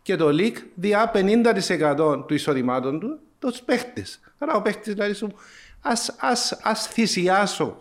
και 0.02 0.16
το 0.16 0.28
league 0.30 0.56
διά 0.74 1.10
50% 1.14 2.24
του 2.26 2.34
εισοδημάτων 2.34 3.00
του 3.00 3.20
τους 3.38 3.60
παίχτες. 3.60 4.20
Άρα 4.38 4.54
ο 4.54 4.62
παίχτης 4.62 4.94
δηλαδή 4.94 5.12
σου, 5.12 5.34
ας, 5.80 6.16
ας, 6.20 6.52
ας 6.62 6.86
θυσιάσω 6.86 7.76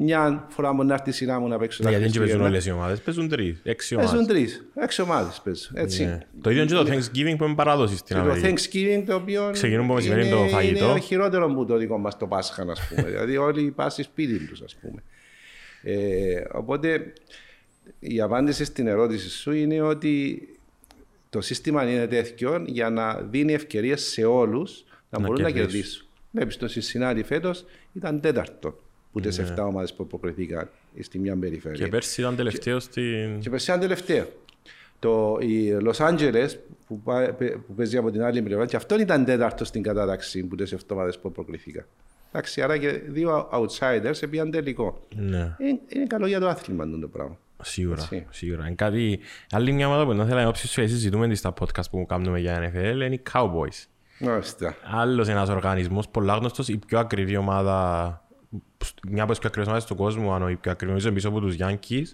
μια 0.00 0.46
φορά 0.48 0.72
μου 0.72 0.84
να 0.84 0.94
έρθει 0.94 1.08
η 1.10 1.12
σειρά 1.12 1.40
μου 1.40 1.48
να 1.48 1.58
παίξω 1.58 1.82
τα 1.82 1.90
Ναι, 1.90 1.96
Γιατί 1.96 2.12
δεν 2.18 2.20
παίζουν 2.20 2.40
Χριστούγεννα. 2.40 2.48
όλες 2.48 2.66
οι 2.66 2.70
ομάδες, 2.70 3.00
παίζουν 3.00 3.28
τρεις, 3.28 3.60
έξι 3.64 3.94
Παίζουν 3.94 4.14
ομάδες. 4.16 4.36
τρεις, 4.36 4.64
έξι 4.74 5.02
ομάδες 5.02 5.40
παίζουν, 5.44 5.76
έτσι. 5.76 6.04
Ναι. 6.04 6.18
Το 6.40 6.50
ίδιο 6.50 6.62
είναι 6.62 6.70
και 6.84 6.90
το 6.90 6.92
Thanksgiving 6.96 7.34
που 7.38 7.44
είναι 7.44 7.54
παράδοση 7.54 7.96
στην 7.96 8.16
Και 8.16 8.22
το 8.22 8.30
Αμερική. 8.30 8.68
Thanksgiving 8.72 9.02
το 9.06 9.14
οποίο 9.14 9.50
Ξεκινούν 9.52 9.84
από 9.84 9.94
μεσημέρι 9.94 10.20
είναι, 10.26 10.30
το 10.36 10.44
φαγητό. 10.46 10.90
είναι 10.90 11.00
χειρότερο 11.00 11.54
που 11.54 11.64
το 11.66 11.76
δικό 11.76 11.98
μας 11.98 12.16
το 12.18 12.26
Πάσχα, 12.26 12.62
ας 12.70 12.88
πούμε. 12.88 13.02
δηλαδή 13.10 13.36
όλοι 13.36 13.70
πάσουν 13.70 14.04
σπίτι 14.04 14.38
τους, 14.46 14.60
ας 14.62 14.76
πούμε. 14.80 15.02
Ε, 15.82 16.42
οπότε 16.52 17.12
η 17.98 18.20
απάντηση 18.20 18.64
στην 18.64 18.86
ερώτηση 18.86 19.30
σου 19.30 19.52
είναι 19.52 19.80
ότι 19.80 20.42
το 21.30 21.40
σύστημα 21.40 21.90
είναι 21.90 22.06
τέτοιο 22.06 22.62
για 22.66 22.90
να 22.90 23.14
δίνει 23.30 23.52
ευκαιρίες 23.52 24.02
σε 24.02 24.24
όλους 24.24 24.84
να, 25.10 25.18
Να 25.18 25.26
μπορούν 25.26 25.42
να 25.42 25.50
κερδίσουν. 25.50 25.72
κερδίσουν. 25.80 26.06
Βλέπεις 26.30 26.56
το 26.56 26.68
Σισινάτη 26.68 27.22
φέτος 27.22 27.64
ήταν 27.92 28.20
τέταρτο 28.20 28.78
που 29.20 29.28
τι 29.28 29.42
Ναι. 29.42 29.54
7 29.58 29.64
ομάδες 29.66 29.92
που 29.94 30.02
αποκριθήκαν 30.02 30.68
στη 31.00 31.18
μια 31.18 31.36
περιφέρεια. 31.36 31.84
Και 31.84 31.90
πέρσι 31.90 32.20
ήταν 32.20 32.36
τελευταίος 32.36 32.82
στην... 32.82 33.40
Και 33.40 33.50
πέρσι 33.50 33.72
ένα 33.72 33.80
τελευταίο. 33.80 34.26
Το, 34.98 35.38
οι 35.40 35.76
Los 35.82 36.08
Angeles 36.08 36.48
που, 36.86 37.00
πά- 37.00 37.32
που 37.66 37.74
παίζει 37.76 37.96
από 37.96 38.10
την 38.10 38.22
άλλη 38.22 38.42
πλευρά 38.42 38.66
και 38.66 38.76
αυτό 38.76 39.00
ήταν 39.00 39.24
τέταρτος 39.24 39.68
στην 39.68 39.82
κατάταξη 39.82 40.42
που 40.44 40.56
τις 40.56 40.72
εβδομάδες 40.72 41.18
που 41.18 41.32
προκληθήκα. 41.32 41.86
Εντάξει, 42.32 42.62
άρα 42.62 42.76
και 42.78 42.90
δύο 42.90 43.48
outsiders 43.52 44.28
πήγαν 44.30 44.50
τελικό. 44.50 45.06
Ναι. 45.16 45.56
Είναι, 45.58 45.78
είναι 45.88 46.06
καλό 46.06 46.26
για 46.26 46.40
το 46.40 46.48
άθλημα 46.48 46.84
αυτό 46.84 46.98
το 46.98 47.08
πράγμα. 47.08 47.38
Σίγουρα, 47.62 48.02
Έτσι. 48.02 48.26
σίγουρα. 48.30 48.66
Είναι 48.66 48.74
κάτι... 48.74 49.18
Άλλη 49.50 49.72
μια 49.72 49.86
ομάδα 49.86 50.04
που 50.04 50.14
δεν 50.14 50.26
θέλω 50.26 50.40
να 50.40 50.48
όψεις 50.48 50.70
σου, 50.70 50.88
συζητούμε 50.88 51.34
στα 51.34 51.54
podcast 51.60 51.90
που 51.90 52.06
κάνουμε 52.06 52.40
για 52.40 52.58
NFL, 52.74 52.92
είναι 52.94 53.14
οι 53.14 53.22
Cowboys. 53.32 53.84
Μάλιστα. 54.20 54.76
Άλλος 54.90 55.28
ένας 55.28 55.48
οργανισμός, 55.48 56.08
πολλά 56.08 56.34
γνωστός, 56.34 56.68
η 56.68 56.76
πιο 56.86 56.98
ακριβή 56.98 57.36
ομάδα, 57.36 58.27
μια 59.08 59.22
από 59.22 59.30
τις 59.30 59.40
πιο 59.40 59.48
ακριβές 59.48 59.68
ομάδες 59.68 59.84
του 59.88 59.94
κόσμου, 59.96 60.32
αν 60.32 60.42
όχι 60.42 60.52
η 60.52 60.56
πιο 60.56 60.70
ακριβή, 60.70 60.90
νομίζω 60.92 61.12
πίσω 61.12 61.28
από 61.28 61.40
τους 61.40 61.56
Yankees, 61.58 62.04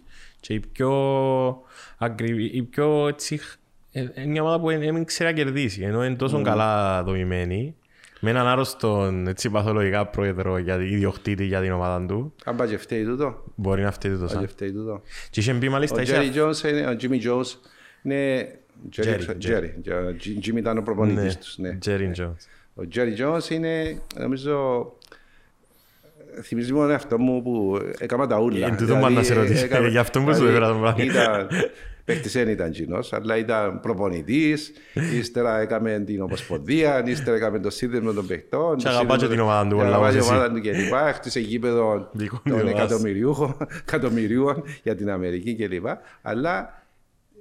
και 0.41 0.55
η 0.55 0.61
πιο 0.72 0.93
ακριβή, 1.99 2.45
η 2.45 2.62
πιο 2.62 3.09
έτσι, 3.09 3.41
ε, 3.93 4.01
είναι 4.14 4.26
μια 4.26 4.43
ομάδα 4.43 4.61
που 4.61 4.66
δεν 4.68 4.80
δεν 4.80 5.05
ξέρει 5.05 5.30
να 5.30 5.37
κερδίσει, 5.37 5.82
ενώ 5.82 6.05
είναι 6.05 6.14
τόσο 6.16 6.43
καλά 6.43 7.03
δομημένη, 7.03 7.74
με 8.20 8.30
έναν 8.30 8.47
άρρωστον 8.47 9.26
έτσι 9.26 9.51
παθολογικά 9.51 10.07
πρόεδρο 10.07 10.59
για 10.59 10.76
την 10.78 10.87
ιδιοκτήτη 10.87 11.45
για 11.45 11.61
την 11.61 11.72
ομάδα 11.72 12.07
του, 12.07 12.35
Αν 12.45 12.57
πάει 12.57 12.68
και 12.68 12.78
φταίει 12.78 13.05
τούτο. 13.05 13.45
μπορεί 13.55 13.82
να 13.82 13.91
φταίει 13.91 14.12
το 14.12 14.20
Αν 14.22 14.26
και 14.26 14.32
σαν. 14.35 14.49
φταίει 14.49 14.72
τούτο. 14.72 15.03
Και 15.30 15.41
είχε 15.41 15.53
μπει 15.53 15.68
Ο 15.68 15.70
μάλιστα, 15.70 16.03
Jerry 16.03 16.07
είχε- 16.24 16.43
Jones, 16.43 16.68
είναι, 16.70 16.87
ο 16.87 16.97
Jimmy 17.01 17.22
Jones 17.30 17.47
είναι... 18.03 18.49
Jerry, 18.97 19.05
Jerry, 19.05 19.37
Jerry. 19.49 19.70
Jerry. 19.89 20.47
Jimmy 20.47 20.57
ήταν 20.57 20.78
ο 20.78 20.82
προπονητής 20.82 21.39
τους. 21.39 21.59
Ναι. 21.59 21.78
Jerry 21.87 22.11
Jones. 22.18 22.37
Ο 22.74 22.82
Jerry 22.95 23.18
Jones 23.20 23.51
είναι, 23.51 24.03
νομίζω, 24.18 24.85
θυμίζει 26.43 26.72
μόνο 26.72 26.93
αυτό 26.95 27.18
μου 27.18 27.43
που 27.43 27.78
έκανα 27.99 28.26
τα 28.26 28.39
ούλα. 28.41 28.66
Ε, 28.66 28.74
τούτο 28.78 28.95
μου 28.95 29.11
να 29.11 29.22
σε 29.22 29.35
ρωτήσω. 29.35 29.64
έκανα- 29.64 29.89
Γι' 29.89 29.99
αυτό 29.99 30.20
μου 30.20 30.26
σου 30.28 30.35
δηλαδή, 30.35 30.51
έφερα 30.57 30.68
τον 30.68 30.80
πράγμα. 30.80 31.05
Ήταν, 31.05 31.49
παίχτης 32.05 32.32
δεν 32.32 32.49
ήταν 32.49 32.70
κοινός, 32.70 33.12
αλλά 33.12 33.37
ήταν 33.37 33.80
προπονητής, 33.80 34.72
ύστερα 35.18 35.61
έκαμε 35.61 36.03
την 36.07 36.22
Ομοσπονδία, 36.22 37.03
ύστερα 37.07 37.37
έκαμε 37.37 37.59
το 37.59 37.70
σύνδεσμο 37.70 38.12
των 38.12 38.26
παιχτών. 38.26 38.76
Και 38.76 38.82
το 38.85 38.89
αγαπάς 38.91 39.16
και 39.18 39.24
σύνδεσμο- 39.24 39.28
την 39.30 39.41
ομάδα 39.41 39.68
του, 39.68 39.76
και 39.76 39.82
όλα 39.82 39.85
αγαπά 39.85 39.99
όπως 39.99 40.11
την 40.11 40.18
εσύ. 40.20 40.30
ομάδα 40.32 40.53
του 40.55 40.61
και 40.61 40.72
λοιπά, 40.72 41.09
Έχτισε 41.09 41.41
γήπεδο 41.41 42.09
Δικό 42.12 42.41
των 42.49 42.61
μου 42.62 42.68
εκατομμυριούχων 42.68 43.57
εκατομμυρίων 43.87 44.62
για 44.82 44.95
την 44.95 45.11
Αμερική 45.11 45.55
κλπ. 45.57 45.87
Αλλά 46.22 46.82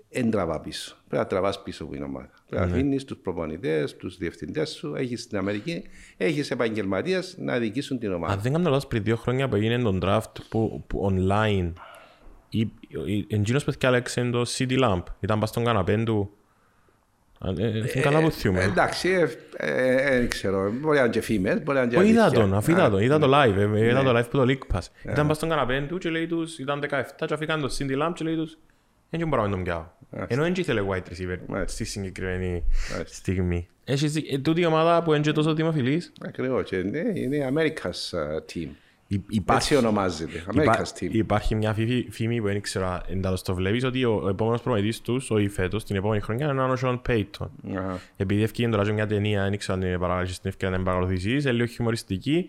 δεν 0.10 0.32
τραβά 0.32 0.60
πίσω. 0.60 0.96
Πρέπει 1.08 1.24
να 1.24 1.30
τραβάς 1.30 1.64
πίσω 1.64 1.86
που 1.86 1.96
είναι 1.96 2.04
ομάδα. 2.06 2.30
Πρέπει 2.54 2.66
Ναι. 2.70 2.72
να 2.72 2.80
αφήνεις 2.82 3.06
τους 3.06 3.18
προπονητές, 3.18 3.96
τους 3.96 4.18
διευθυντές 4.18 4.70
σου. 4.70 4.96
Έχεις 4.96 5.22
στην 5.22 5.38
Αμερική, 5.38 5.84
έχεις 6.18 6.52
επαγγελματίες 6.52 7.36
να 7.40 7.58
διοικήσουν 7.58 8.00
την 8.00 8.12
ομάδα. 8.14 8.34
Αν 8.34 8.40
δεν 8.42 8.52
κάνω 8.54 8.70
λάθος 8.70 8.88
πριν 8.88 9.04
δύο 9.04 9.16
χρόνια 9.16 9.48
που 9.50 9.56
έγινε 9.56 9.78
τον 9.82 10.00
draft 10.04 10.32
που, 10.50 10.84
που 10.88 11.12
online 11.14 11.72
η- 12.50 12.60
η- 13.06 13.26
Εντζήνος 13.30 13.64
παιδιά 13.64 13.90
έλεξε 13.90 14.30
το 14.32 14.44
City 14.58 14.80
Lamp. 14.84 15.04
Ήταν 15.20 15.40
πας 15.40 15.50
στον 15.50 15.64
καναπέν 15.64 16.06
του. 16.06 16.32
Αν- 17.40 17.58
ε, 17.60 17.84
ε, 17.94 18.00
καλά 18.00 18.20
που 18.20 18.26
Ε, 18.28 18.30
θυμούμαι. 18.30 18.64
εντάξει, 18.64 19.10
ε, 19.10 19.28
ε, 19.58 20.06
ε, 20.16 20.18
δεν 20.20 20.30
ξέρω. 20.30 20.72
Μπορεί 20.72 20.98
να 20.98 21.04
είναι 21.04 21.14
και 21.14 21.22
φήμε, 21.22 21.56
μπορεί 21.64 21.78
να 21.78 21.84
είναι 21.84 21.94
και 21.94 21.98
Όχι, 22.00 22.10
είδα 22.10 22.24
αλήθεια. 22.24 22.40
τον, 22.42 22.54
αφού 22.54 22.72
είδα 22.72 22.84
Α, 22.86 22.90
τον, 22.90 23.02
είδα 23.02 23.20
το 23.20 23.28
live, 23.34 23.56
ε, 23.58 23.62
ε, 23.80 23.86
είδα 23.86 24.02
Ναι. 24.04 24.12
το 24.12 24.18
live 24.20 24.30
που 24.30 24.38
το 24.38 24.44
League 24.48 24.76
Pass. 24.78 25.12
Ήταν 25.12 25.28
πας 25.28 25.38
στον 25.38 25.50
καναπέν 25.50 25.88
του 25.88 25.98
και 25.98 26.10
λέει 26.10 26.28
τους, 26.28 26.60
ήταν 26.60 26.80
17 26.80 27.26
και 27.26 27.34
αφήκαν 27.34 27.62
το 27.62 27.76
Cindy 27.80 28.02
Lamp 28.08 28.12
και 28.16 28.24
λέει 28.24 28.36
τους, 28.36 28.58
δεν 29.18 29.28
μπορώ 29.28 29.44
να 29.44 29.50
τον 29.50 29.64
πιάω. 29.64 29.86
Ενώ 30.28 30.42
δεν 30.44 30.54
ήθελε 30.58 30.82
wide 30.90 30.96
receiver 31.12 31.38
Μάλιστα. 31.48 31.68
στη 31.68 31.84
συγκεκριμένη 31.86 32.64
Μάλιστα. 32.92 33.16
στιγμή. 33.16 33.68
Έχεις 33.84 34.12
δει- 34.14 34.34
ε, 34.34 34.38
τούτη 34.38 34.62
η 34.62 34.66
ομάδα 34.66 35.04
που 35.04 35.14
είναι 35.14 35.22
και 35.24 35.32
τόσο 35.32 35.54
δημοφιλής, 35.54 36.14
Ακριβώς. 36.26 36.64
και 36.70 36.78
ναι, 36.78 37.02
Είναι 37.14 37.52
America's 37.54 38.18
uh, 38.18 38.38
team. 38.54 38.68
υ- 39.08 39.20
Έτσι 39.20 39.26
υπάρχει 39.30 39.76
ονομάζεται. 39.76 40.44
Υπά- 40.54 40.78
America's 40.78 41.00
team. 41.04 41.10
Υπάρχει 41.12 41.56
μια 41.56 41.74
φήμη, 41.74 42.08
φήμη 42.10 42.40
που 42.42 42.48
δεν 42.48 42.62
ξέρω 42.62 42.86
αν 42.88 43.22
τα 43.22 43.34
το 43.44 43.56
βλέπεις 43.56 43.84
ότι 43.84 44.04
ο, 44.06 44.22
ο 44.24 44.30
επόμενος 44.30 44.62
προμηθής 44.62 45.02
τους, 45.02 45.32
ο 45.32 45.36
φέτος, 45.50 45.84
την 45.84 45.96
επόμενη 45.96 46.22
χρονιά, 46.22 46.48
είναι 46.48 46.62
ο 46.64 46.76
Sean 46.82 47.02
Payton. 47.10 47.48
Αχα. 47.76 48.00
Επειδή 48.18 48.44
ευκήγε 48.44 48.70
τώρα 48.70 48.84
και 48.84 48.92
μια 48.92 49.08
ταινία, 49.08 49.44
δεν 49.50 49.58
ξέρω 49.58 49.78
αν 49.82 49.88
είναι 49.88 49.98
παραγωγή 49.98 50.34
στην 50.34 50.50
ευκαιρία 50.50 50.70
να 50.70 50.76
την 50.84 50.86
παρακολουθήσεις, 50.86 51.44
είναι 51.44 51.52
λίγο 51.54 51.66
χιουμοριστική, 51.66 52.46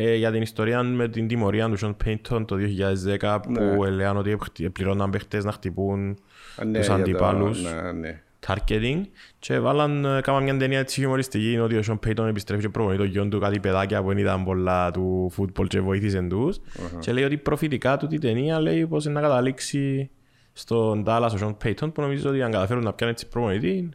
ε, 0.00 0.14
για 0.14 0.30
την 0.32 0.42
ιστορία 0.42 0.82
με 0.82 1.08
την 1.08 1.28
τιμωρία 1.28 1.68
του 1.68 1.78
Sean 1.80 1.94
Payton 2.04 2.44
το 2.46 2.56
2010 2.56 3.40
που 3.42 3.52
Ναι. 3.52 3.86
έλεγαν 3.86 4.16
ότι 4.16 4.36
χτυ- 4.42 4.70
πληρώναν 4.70 5.10
παίχτες 5.10 5.44
να 5.44 5.52
χτυπούν 5.52 6.18
Α, 6.56 6.64
ναι, 6.64 6.78
τους 6.78 6.86
για 6.86 6.94
το- 6.96 7.00
αντιπάλους. 7.02 7.62
ναι, 7.62 7.92
ναι. 7.92 8.22
targeting 8.46 9.00
και 9.38 9.58
βάλαν, 9.58 10.04
ε, 10.04 10.20
κάμαν 10.20 10.42
μια 10.42 10.56
ταινία 10.56 10.78
έτσι 10.78 11.00
χιουμοριστική 11.00 11.58
ότι 11.58 11.76
ο 11.76 11.82
Sean 11.86 11.98
Payton 12.06 12.26
επιστρέφει 12.28 12.62
και 12.62 12.68
προπονεί 12.68 12.96
το 12.96 13.04
γιον 13.04 13.30
του 13.30 13.38
κάτι 13.38 13.60
παιδάκια 13.60 14.02
που 14.02 14.08
δεν 14.08 14.18
ήταν 14.18 14.44
πολλά 14.44 14.90
του 14.90 15.28
φούτμπολ 15.32 15.66
και 15.66 15.80
βοήθησε 15.80 16.22
τους 16.22 16.58
και 17.00 17.12
λέει 17.12 17.24
ότι 17.24 17.36
προφητικά 17.36 17.96
του 17.96 18.08
η 18.10 18.18
ταινία 18.18 18.60
λέει 18.60 18.86
πως 18.86 19.04
είναι 19.04 19.14
να 19.14 19.20
καταλήξει 19.20 20.10
στον 20.52 21.04
Dallas 21.06 21.30
ο 21.34 21.38
Sean 21.40 21.66
Payton 21.66 21.92
που 21.94 22.00
νομίζω 22.00 22.28
ότι 22.30 22.42
αν 22.42 22.50
καταφέρουν 22.50 22.82
να 22.84 22.92
πιάνουν 22.92 23.14
έτσι 23.14 23.28
προπονητή 23.28 23.88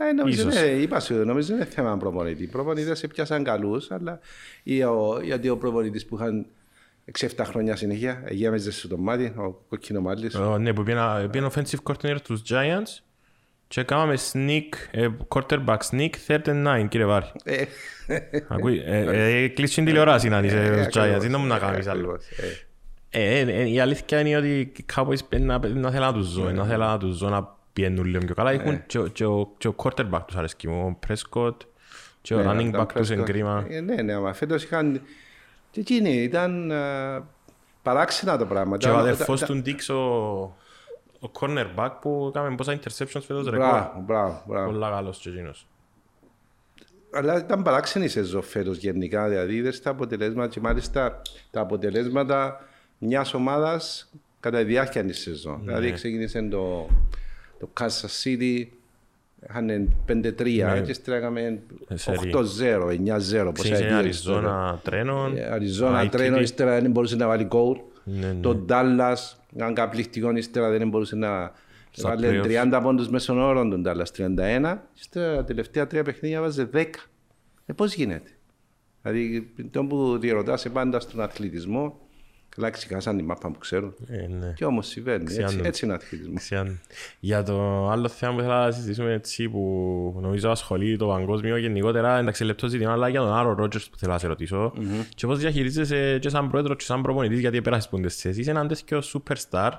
Ε, 0.00 0.12
νομίζω, 0.12 0.48
Ίσως. 0.48 0.62
ναι, 0.62 0.68
είπα 0.68 1.00
σου, 1.00 1.14
νομίζω 1.14 1.54
είναι 1.54 1.64
θέμα 1.64 1.96
προπονητή. 1.96 2.42
Οι 2.42 2.46
προπονητές 2.46 3.02
έπιασαν 3.02 3.44
καλούς, 3.44 3.90
αλλά 3.90 4.20
ή 4.62 4.82
ο, 4.82 5.20
γιατί 5.22 5.48
ο 5.48 5.56
προπονητής 5.56 6.06
που 6.06 6.14
είχαν 6.16 6.46
6-7 7.18 7.26
χρόνια 7.44 7.76
συνέχεια, 7.76 8.22
γέμιζε 8.30 8.70
στο 8.70 8.88
το 8.88 8.96
μάτι, 8.96 9.24
ο 9.24 9.64
κόκκινο 9.68 10.00
μάτλης. 10.00 10.34
Ε, 10.34 10.58
ναι 10.58 10.72
που 10.72 10.82
πήγαινε 10.82 11.28
πήγαινε 11.30 11.50
offensive 11.54 11.92
coordinator 11.92 12.20
τους 12.24 12.42
Giants 12.48 13.02
και 13.68 13.82
κάναμε 13.82 14.14
sneak, 14.32 14.68
ε, 14.90 15.08
quarterback 15.28 15.78
sneak 15.90 16.10
third 16.26 16.42
and 16.44 16.66
nine 16.66 16.88
κύριε 16.88 17.06
Βάρη 17.06 17.26
Ε, 17.44 17.64
Ακούει, 18.48 18.82
ε, 18.86 19.42
ε, 19.42 19.48
κλείσει 19.48 19.74
την 19.74 19.84
τηλεοράση 19.84 20.28
να 20.28 20.38
είσαι 20.38 20.58
ε, 20.58 20.66
στους 20.66 20.86
ακριβώς, 20.86 21.16
Giants, 21.16 21.30
δεν 21.30 21.40
μου 21.40 21.46
να 21.46 21.56
ε, 21.56 21.58
κάνεις 21.58 21.86
άλλο 21.86 22.10
ακριβώς, 22.10 22.26
ε. 22.38 22.66
Ε, 23.10 23.38
ε, 23.38 23.62
ε, 23.62 23.68
η 23.68 23.80
αλήθεια 23.80 24.20
είναι 24.20 24.36
ότι 24.36 24.72
οι 24.76 24.84
Cowboys 24.94 25.28
πρέπει 25.28 25.44
να, 25.44 25.58
να 25.68 25.90
θέλω 25.90 26.04
να 26.04 26.12
τους 26.12 26.26
ζω, 26.26 26.50
να 26.50 26.64
θέλω 26.64 26.84
να 26.84 26.98
τους 26.98 27.16
ζω 27.16 27.28
να 27.28 27.56
πιένουν 27.78 28.04
λίγο 28.04 28.24
πιο 28.24 28.34
καλά. 28.34 28.50
Έχουν 28.50 28.86
και, 28.86 28.98
ο- 28.98 29.06
και, 29.06 29.24
ο- 29.24 29.52
και 29.58 29.68
ο 29.68 29.74
quarterback 29.76 30.20
τους 30.26 30.36
αρέσκει 30.36 30.68
μου, 30.68 30.86
ο 30.86 30.98
Prescott 31.08 31.56
και 32.22 32.34
ο 32.34 32.42
Ναι, 32.42 32.50
running 32.50 32.66
ήταν 32.68 32.82
back 32.86 32.92
τους 32.94 33.10
είναι 33.10 33.22
Prescott. 33.22 33.24
κρίμα. 33.26 33.66
Ε, 33.68 33.80
Ναι, 33.80 34.02
ναι, 34.02 34.14
αλλά 34.14 34.32
φέτος 34.32 34.62
είχαν... 34.64 35.00
Και 35.70 35.80
εκείνοι 35.80 36.10
ήταν 36.22 36.72
α, 36.72 37.22
παράξενα 37.82 38.38
τα 38.38 38.46
πράγματα. 38.46 38.76
Και 38.86 38.88
ο 38.88 38.92
Τα- 38.94 38.98
αδερφός 38.98 39.40
τα- 39.40 39.46
του 39.46 39.54
Ντίξ, 39.56 39.88
ο, 39.88 39.96
ο 41.20 41.30
cornerback 41.40 41.90
που 42.00 42.26
έκαμε 42.34 42.54
πόσα 42.54 42.72
interceptions 42.78 43.22
φέτος 43.26 43.44
ρεκόρ. 43.44 43.58
Μπράβο, 43.68 44.02
μπράβο, 44.06 44.42
μπράβο. 44.46 44.70
Πολλά 44.70 44.90
καλός 44.90 45.18
και 45.18 45.28
εκείνος. 45.28 45.66
Αλλά 47.12 47.38
ήταν 47.38 47.62
παράξενη 47.62 48.04
η 48.04 48.08
σεζόν 48.08 48.42
φέτος 48.42 48.76
γενικά, 48.76 49.28
δηλαδή 49.28 49.54
είδες 49.54 49.82
τα 49.82 49.90
αποτελέσματα 49.90 50.48
και 50.48 50.60
μάλιστα 50.60 51.22
τα 51.50 51.60
αποτελέσματα 51.60 52.60
μιας 52.98 53.34
ομάδας 53.34 54.10
κατά 54.40 54.58
τη 54.58 54.64
διάρκεια 54.64 55.04
της 55.04 55.18
σεζόν. 55.20 55.60
Δηλαδή 55.64 55.92
ξεκίνησε 55.92 56.42
το, 56.42 56.88
το 57.58 57.68
Kansas 57.80 58.22
City, 58.24 58.64
είχαν 59.48 59.92
5-3 60.08 60.12
Ναι. 60.12 60.80
και 60.80 60.90
ύστερα 60.90 61.16
έκαμε 61.16 61.62
Ε, 61.88 61.96
σερί. 61.96 62.30
8-0, 62.34 62.90
9-0. 62.90 63.52
πόσα 63.52 63.52
Ξεκίνησε 63.52 63.84
ιδέες 63.84 63.92
Αριζόνα 63.94 64.80
τρένων. 64.84 65.36
Ε, 65.36 65.44
Αριζόνα 65.44 66.04
ITT. 66.04 66.08
τρένο, 66.10 66.38
ύστερα 66.40 66.80
δεν 66.80 66.90
μπορούσε 66.90 67.16
να 67.16 67.26
βάλει 67.26 67.44
γκολ. 67.44 67.76
Ναι, 68.04 68.26
ναι. 68.26 68.40
Το 68.40 68.64
Dallas, 68.68 69.16
ήταν 69.54 69.74
καταπληκτικό, 69.74 70.30
ύστερα 70.36 70.70
δεν 70.70 70.88
μπορούσε 70.88 71.16
να... 71.16 71.52
Στα 71.90 72.08
Βάλε 72.08 72.40
playoffs. 72.44 72.72
30 72.72 72.80
πόντους 72.82 73.08
μέσων 73.08 73.38
όρων 73.38 73.70
τον 73.70 73.82
Dallas, 73.86 74.22
31. 74.64 74.76
Ύστερα 74.98 75.36
τα 75.36 75.44
τελευταία 75.44 75.86
τρία 75.86 76.02
παιχνίδια 76.02 76.40
βάζε 76.40 76.68
10. 76.74 76.84
Ε, 77.66 77.72
πώς 77.72 77.94
γίνεται; 77.94 78.30
Δηλαδή, 79.02 79.52
το 79.70 79.84
που 79.84 80.18
διερωτάσαι 80.18 80.68
πάντα 80.68 81.00
στον 81.00 81.20
αθλητισμό, 81.20 82.00
καλά 82.58 82.70
ξεχάσαν 82.70 83.16
τη 83.16 83.22
μάπα 83.22 83.50
που 83.50 83.58
ξέρουν. 83.58 83.94
Ε, 84.06 84.26
ναι. 84.26 84.52
Και 84.56 84.64
όμως 84.64 84.86
συμβαίνει, 84.86 85.22
έτσι, 85.22 85.44
Ξιάνουν. 85.44 85.64
έτσι 85.64 85.84
είναι 85.84 85.94
ο 85.94 85.96
αθλητισμός. 85.96 86.40
Ξιάν. 86.40 86.80
Για 87.20 87.42
το 87.42 87.88
άλλο 87.88 88.08
θέμα 88.08 88.32
που 88.32 88.38
ήθελα 88.38 88.64
να 88.64 88.70
συζητήσουμε 88.70 89.12
έτσι 89.12 89.48
που 89.48 90.18
νομίζω 90.20 90.50
ασχολεί 90.50 90.96
το 90.96 91.06
παγκόσμιο 91.06 91.56
γενικότερα 91.56 92.18
εντάξει 92.18 92.44
λεπτό 92.44 92.68
ζήτημα 92.68 92.92
αλλά 92.92 93.08
για 93.08 93.20
τον 93.20 93.32
Άρο 93.32 93.54
Ρότζερς 93.54 93.88
που 93.88 93.98
θέλω 93.98 94.12
να 94.12 94.18
σε 94.18 94.26
ρωτήσω 94.26 94.72
και 95.14 95.26
πώς 95.26 95.38
διαχειρίζεσαι 95.38 96.18
και 96.18 96.28
σαν 96.28 96.48
πρόεδρος 96.50 96.76
και 96.76 96.84
σαν 96.84 97.02
προπονητής 97.02 97.40
γιατί 97.40 97.62
πέρασες 97.62 97.88
πούντες 97.88 98.14
θέσεις 98.16 98.38
είσαι 98.38 98.50
έναν 98.50 98.68
τέτοιο 98.68 99.02
superstar 99.12 99.70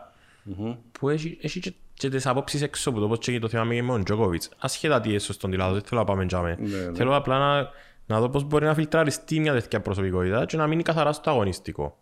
που 0.92 1.10
έχει, 1.10 1.38
έχει 1.42 1.60
και, 1.60 1.74
και 1.94 2.10
τις 2.10 2.26
απόψεις 2.28 2.62
έξω 2.62 2.90
από 2.90 3.00
το 3.00 3.08
πώς 3.08 3.18
και 3.18 3.40
το 3.40 3.48
θέμα 3.48 3.64
με 3.64 3.82
τον 3.88 4.04
Τζόκοβιτς 4.04 4.50
ασχέτα 4.58 5.02
τι 5.02 5.10
είναι 5.10 5.20
σωστό 5.20 5.50
τι 5.50 5.58
λάθος 5.58 5.74
δεν 5.74 5.84
θέλω 5.84 6.00
να 6.00 6.06
πάμε 6.06 6.26
τζάμε 6.26 6.58
ναι. 6.60 6.96
θέλω 6.96 7.16
απλά 7.16 7.38
να, 7.38 7.70
να 8.06 8.20
δω 8.20 8.30
πώς 8.30 8.44
μπορεί 8.44 8.66
να 8.66 8.74
φιλτραριστεί 8.74 9.40
μια 9.40 9.54
τέτοια 9.54 9.82
προσωπικότητα 9.82 10.46
και 10.46 10.58
να 10.58 10.68
μείνει 10.68 10.84
καθαρά 10.84 11.12
στο 11.14 11.30
αγωνιστικό 11.30 11.98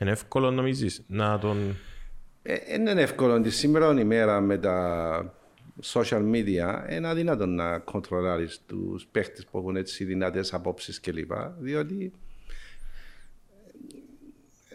είναι 0.00 0.10
εύκολο 0.10 0.50
νομίζεις 0.50 1.02
να 1.06 1.38
τον 1.38 1.76
Ε, 2.42 2.56
δεν 2.68 2.80
είναι 2.80 3.02
εύκολο 3.02 3.40
τη 3.40 3.50
σήμερα 3.50 4.00
ημέρα 4.00 4.40
με 4.40 4.58
τα 4.58 5.34
social 5.82 6.30
media 6.32 6.90
είναι 6.90 7.08
αδύνατο 7.08 7.46
να 7.46 7.78
κοντρολάρεις 7.78 8.60
τους 8.66 9.06
παίχτες 9.06 9.46
που 9.50 9.58
έχουν 9.58 9.76
έτσι 9.76 10.04
δυνατές 10.04 10.54
απόψεις 10.54 11.00
κλπ. 11.00 11.32
Διότι 11.58 12.12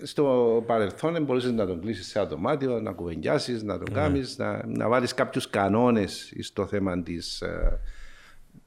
στο 0.04 0.64
παρελθόν 0.68 1.24
μπορούσε 1.24 1.52
να 1.52 1.66
τον 1.66 1.82
κλείσεις 1.82 2.08
σε 2.08 2.22
δωμάτιο, 2.22 2.80
να 2.80 2.92
κουβεντιάσεις, 2.92 3.64
να 3.64 3.78
τον 3.78 3.94
κάνεις, 3.94 4.38
να, 4.38 4.66
να 4.68 4.90
βάλεις 4.90 5.14
κάποιους 5.14 5.50
κανόνες 5.50 6.34
στο 6.40 6.68
θέμα 6.68 7.04
της 7.04 7.44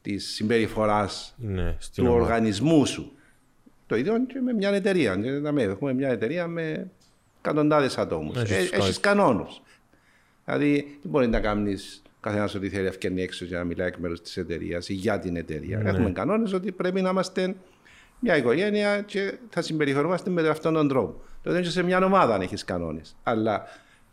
της 0.02 0.34
συμπεριφοράς 0.34 1.34
ναι, 1.36 1.76
στην 1.78 2.04
του 2.04 2.11
ομάδα. 2.11 2.24
οργανισμού 2.24 2.86
σου. 2.86 3.12
Το 3.89 3.97
ίδιο 3.97 4.26
και 4.26 4.41
με 4.41 4.53
μια 4.53 4.68
εταιρεία. 4.70 5.16
Και 5.16 5.30
να 5.30 5.53
με- 5.53 5.62
Έχουμε 5.62 5.93
μια 5.93 6.09
εταιρεία 6.09 6.47
με 6.47 6.91
εκατοντάδες 7.39 7.99
ατόμους. 7.99 8.36
Έχεις 8.36 8.70
τους 8.70 8.78
Έχεις 8.78 9.01
κανόνους. 9.01 9.62
Δηλαδή, 10.45 10.99
δεν 11.03 11.11
μπορεί 11.11 11.26
να 11.26 11.41
κάνεις 11.41 12.03
καθένας 12.20 12.55
ό,τι 12.55 12.68
θέλει 12.68 12.86
ευκαιρνή 12.86 13.22
έξω 13.22 13.45
για 13.45 13.59
να 13.59 13.64
μιλάει 13.64 13.86
εκ 13.86 13.97
μέρους 13.97 14.20
της 14.20 14.36
εταιρείας 14.36 14.89
ή 14.89 14.93
για 14.95 15.18
την 15.18 15.36
εταιρεία. 15.36 15.78
Ναι. 15.78 15.89
Έχουμε 15.91 16.11
κανόνες 16.11 16.53
ότι 16.53 16.72
πρέπει 16.72 17.01
να 17.03 17.09
είμαστε 17.11 17.55
μια 18.20 18.36
οικογένεια 18.36 19.01
και 19.01 19.39
θα 19.51 19.62
συμπεριφερόμαστε 19.62 20.30
με 20.30 20.49
αυτόν 20.49 20.74
τον 20.74 20.89
τρόπο. 20.89 21.20
Το 21.43 21.51
ίδιο 21.51 21.62
και 21.62 21.70
σε 21.70 21.82
μια 21.82 22.05
ομάδα 22.05 22.34
αν 22.34 22.41
έχεις 22.41 22.64
κανόνες. 22.64 23.16
Αλλά 23.22 23.62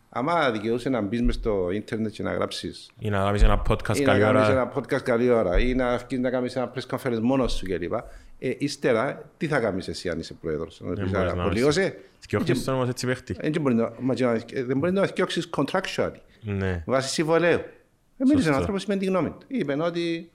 άμα 0.08 0.50
δικαιούσε 0.50 0.88
να 0.88 1.00
μπεις 1.00 1.34
στο 1.34 1.70
ίντερνετ 1.72 2.12
και 2.12 2.22
να 2.22 2.32
γράψει 2.32 2.72
Ή 2.98 3.08
να 3.10 3.18
κάνεις 3.18 3.42
ένα 3.42 3.62
podcast 3.68 3.96
ή 3.96 4.00
να 4.00 4.06
καλή 4.06 4.20
κάνει 4.20 4.38
ώρα. 4.38 4.50
ένα 4.50 4.72
podcast 4.74 5.02
καλή 5.02 5.30
ώρα 5.30 5.58
ή 5.58 5.74
να, 5.74 5.96
βγεις 5.96 6.18
να 6.18 6.30
κάνεις 6.30 6.56
ένα 6.56 6.72
press 6.74 6.96
conference 6.96 7.18
μόνος 7.22 7.52
σου 7.52 7.66
κλπ. 7.66 7.92
Ε, 8.38 8.50
ύστερα, 8.58 9.30
τι 9.36 9.46
θα 9.46 9.58
κάνεις 9.60 9.88
εσύ 9.88 10.08
αν 10.08 10.18
είσαι 10.18 10.34
πρόεδρος, 10.34 10.80
να 10.80 10.92
πεις 10.92 11.10
μπορείς 11.10 11.32
να 11.32 11.42
απολύωσε. 11.42 11.98
Διώχνεις 12.28 12.64
τον 12.64 12.74
όμως 12.74 12.88
έτσι 12.88 13.06
παίχτη. 13.06 13.36
Δεν 13.40 13.60
μπορεί 13.60 13.74
να- 13.74 13.92
μα 14.00 14.14
και 14.14 14.24
να- 14.24 14.38
δεν 14.64 14.78
μπορεί 14.78 14.92
να 14.92 15.02
διώξει 15.02 15.42
contractually 15.56 16.12
Ναι. 16.40 16.82
βάσει 16.86 17.08
συμβολέου. 17.12 17.58
Ε, 17.58 18.24
Μίλησε 18.24 18.36
Σωστό. 18.36 18.52
ο 18.52 18.56
άνθρωπο 18.56 18.78
με 18.86 18.96
την 18.96 19.08
γνώμη 19.08 19.28
του. 19.30 19.38
Είπε 19.46 19.76
ότι 19.82 20.30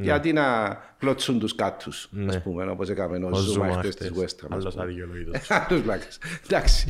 γιατί 0.00 0.32
να 0.32 0.76
κλωτσούν 0.98 1.38
τους 1.38 1.54
κάτους, 1.54 2.08
Ναι. 2.10 2.26
ας 2.36 2.42
πούμε, 2.42 2.64
όπως 2.70 2.88
έκαμε 2.88 3.16
ο 3.16 3.28
Ο 3.32 3.34
Ζούμα 3.36 3.66
Ζούμα 3.68 3.78
χτε 3.78 3.88
της 3.88 4.08
χτες. 4.08 4.10
West 4.18 4.44
Ham. 4.44 4.48
ας 4.50 4.56
Άλλος 4.60 4.72
πούμε. 4.74 4.84
αδικαιολόγητος. 4.84 5.50
Άλλος 5.50 5.80
πλάκας. 5.82 6.18
Εντάξει. 6.46 6.86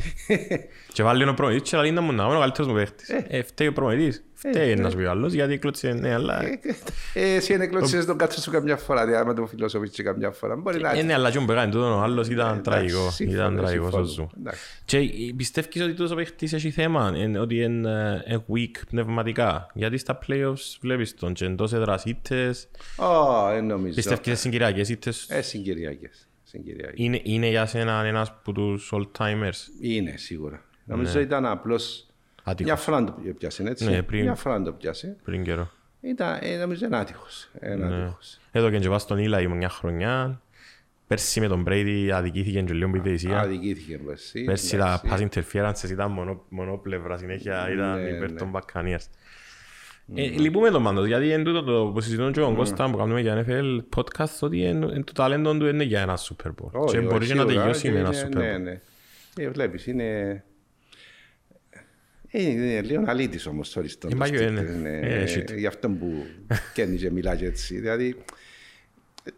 Και 0.93 1.03
βάλει 1.03 1.27
ο 1.29 1.33
προμηθής 1.33 1.69
και 1.69 1.77
λέει 1.77 1.91
να 1.91 2.01
μου 2.01 2.11
να 2.11 2.23
είναι 2.25 2.35
ο 2.35 2.39
καλύτερος 2.39 2.71
μου 2.71 2.75
παίχτης. 2.77 3.09
Ε, 3.27 3.43
φταίει 3.43 3.67
ο 3.67 3.73
προμηθής. 3.73 4.23
Φταίει 4.47 4.75
να 4.75 4.89
σου 4.89 4.97
πει 4.97 5.03
ο 5.03 5.09
άλλος 5.09 5.33
γιατί 5.33 5.57
κλώτσε 5.57 5.91
ναι, 5.93 6.13
αλλά... 6.13 6.43
Ε, 7.13 7.35
Εσύ 7.35 7.53
είναι 7.53 7.67
κλωτσίες 7.67 8.05
τον 8.05 8.17
κάτω 8.17 8.41
σου 8.41 8.51
καμιά 8.51 8.77
φορά, 8.77 9.05
δηλαδή 9.05 9.21
άμα 9.21 9.33
το 9.33 9.45
φιλοσοφείς 9.45 10.01
καμιά 10.03 10.31
φορά. 10.31 10.55
Μπορεί 10.55 10.79
να 10.81 10.91
Ε, 10.91 11.01
ναι, 11.01 11.13
αλλά 11.13 11.31
και 11.31 11.37
ο 11.37 11.41
Μπεγάνι 11.41 11.71
τούτον 11.71 11.91
ο 11.91 11.99
άλλος 12.01 12.27
ήταν 12.27 12.47
Εντάξει, 12.47 12.61
τραγικό. 12.63 13.11
συμφωνώ, 13.11 13.37
Ήταν 13.41 13.55
τραγικός 13.57 13.93
ο 13.93 14.03
συμφωνώ. 14.05 14.05
Ζου. 14.05 14.29
Εντάξει. 14.39 14.61
Και 14.85 14.97
ε, 14.97 15.07
πιστεύεις 15.35 15.81
ότι 15.81 15.91
τούτος 15.93 16.11
ο 16.11 16.15
παίχτης 16.15 16.53
έχει 16.53 16.71
θέμα, 16.71 17.13
εν- 17.15 17.35
ότι 17.35 17.55
είναι 17.55 18.23
ε, 18.25 18.35
weak 18.53 18.81
πνευματικά; 18.89 19.67
Γιατί 19.73 19.97
στα 19.97 20.19
playoffs 20.27 20.77
βλέπεις 20.81 21.15
τον 21.15 21.33
και 21.33 21.45
εντός 21.45 21.73
έδρας 21.73 22.03
ήττες. 22.05 22.67
Ω, 22.97 23.47
δεν 23.49 23.65
νομίζω. 23.65 23.95
Πιστεύεις 23.95 24.25
σε 24.25 24.35
συγκυριακές 24.35 24.89
ήττες; 24.89 25.25
Ε, 25.29 25.41
συγκυριακές. 25.41 26.27
Συγκυριακές. 26.43 26.93
Είναι, 26.95 27.19
είναι 27.23 27.47
για 27.47 27.65
σένα 27.65 28.03
ένας 28.05 28.29
από 28.29 28.51
τους 28.51 28.91
all-timers; 28.93 29.81
Είναι 29.81 30.13
σίγουρα. 30.17 30.63
Νομίζω 30.85 31.19
ήταν 31.19 31.45
απλώς 31.45 31.83
Άτυχος. 31.83 32.08
Μια 32.63 32.75
φορά 32.75 33.03
το 33.03 33.15
πιάσε, 33.37 33.63
έτσι. 33.63 33.85
Ναι, 33.89 34.01
πριν- 34.03 34.23
Μια 34.23 34.35
φορά 34.35 34.61
το 34.61 34.71
πιάσε. 34.71 35.15
Πριν 35.23 35.43
καιρό. 35.43 35.71
Ήταν, 36.01 36.37
ε, 36.41 36.57
νομίζω 36.57 36.85
είναι 36.85 36.97
άτυχος. 36.97 37.49
Είναι 37.63 37.75
Ναι. 37.75 37.95
άτυχος. 37.95 38.39
Εδώ 38.51 38.69
και 38.69 38.89
πάει 38.89 38.99
στον 38.99 39.17
Ήλα 39.17 39.49
μια 39.49 39.69
χρονιά. 39.69 40.41
Πέρσι 41.07 41.39
με 41.39 41.47
τον 41.47 41.65
Brady 41.67 42.09
αδικήθηκε 42.13 42.61
και 42.61 42.73
λίγο 42.73 42.91
η 42.95 42.99
θυσία. 42.99 43.39
Αδικήθηκε 43.39 43.97
πέρσι. 43.97 44.43
Πέρσι 44.43 44.77
τα 44.77 45.01
εντάξει. 45.05 45.27
pass 45.31 45.43
interferences 45.43 45.89
ήταν 45.89 46.11
μονο, 46.11 46.43
μονόπλευρα 46.49 47.17
συνέχεια, 47.17 47.71
ήταν 47.73 48.01
Ναι, 48.01 48.09
υπέρ 48.09 48.31
ναι. 48.31 48.37
των 48.37 48.51
Buccaneers. 48.53 49.05
Ε, 50.15 50.21
λυπούμε 50.27 50.69
τον 50.69 50.83
πάντως, 50.83 51.07
γιατί 51.07 51.25
είναι 51.29 51.43
τούτο 51.43 51.63
το 51.63 51.91
που 51.93 52.01
συζητούν 52.01 52.31
και 52.31 52.41
ο 52.41 52.49
Ναι. 52.49 52.55
Κώστα 52.55 52.89
που 52.89 52.97
κάνουμε 52.97 53.21
για 53.21 53.45
NFL 53.47 53.83
podcast, 53.95 54.37
ότι 54.39 54.63
εν- 54.63 54.83
εν 54.83 55.03
το 55.03 55.11
ταλέντο 55.13 55.57
του 55.57 55.65
είναι 55.67 55.83
για 55.83 56.01
ένα 56.01 56.17
Super 56.17 56.47
Bowl. 56.47 56.69
Όχι, 56.71 56.91
Και 56.91 56.97
όχι, 56.97 57.07
μπορεί 57.07 57.25
και 57.27 57.33
να 57.33 57.39
σίγουρα, 57.41 57.45
τελειώσει 57.61 57.81
και 57.81 57.91
με 57.91 57.99
ένα 57.99 58.09
είναι- 58.09 58.27
Super 58.27 58.35
Ναι, 58.37 58.55
Bowl. 58.55 58.61
ναι. 58.61 58.79
Ε, 59.43 59.49
βλέπεις, 59.49 59.87
είναι... 59.87 60.43
Ε, 62.31 62.41
Είναι 62.49 62.81
λίγο 62.81 63.03
αλήτης 63.05 63.45
όμως 63.45 63.71
το 63.71 63.79
αριστό. 63.79 64.07
Ε, 64.11 64.15
μα, 64.15 64.25
ε, 64.25 64.49
ναι. 64.49 64.89
Ε, 64.99 65.23
shit. 65.35 65.57
Γι' 65.57 65.65
αυτό 65.67 65.89
που 65.89 66.25
καίνει 66.73 66.97
και 66.97 67.11
μιλά 67.11 67.35
και 67.35 67.45
έτσι. 67.45 67.79
Δηλαδή, 67.79 68.15
ε, 69.23 69.29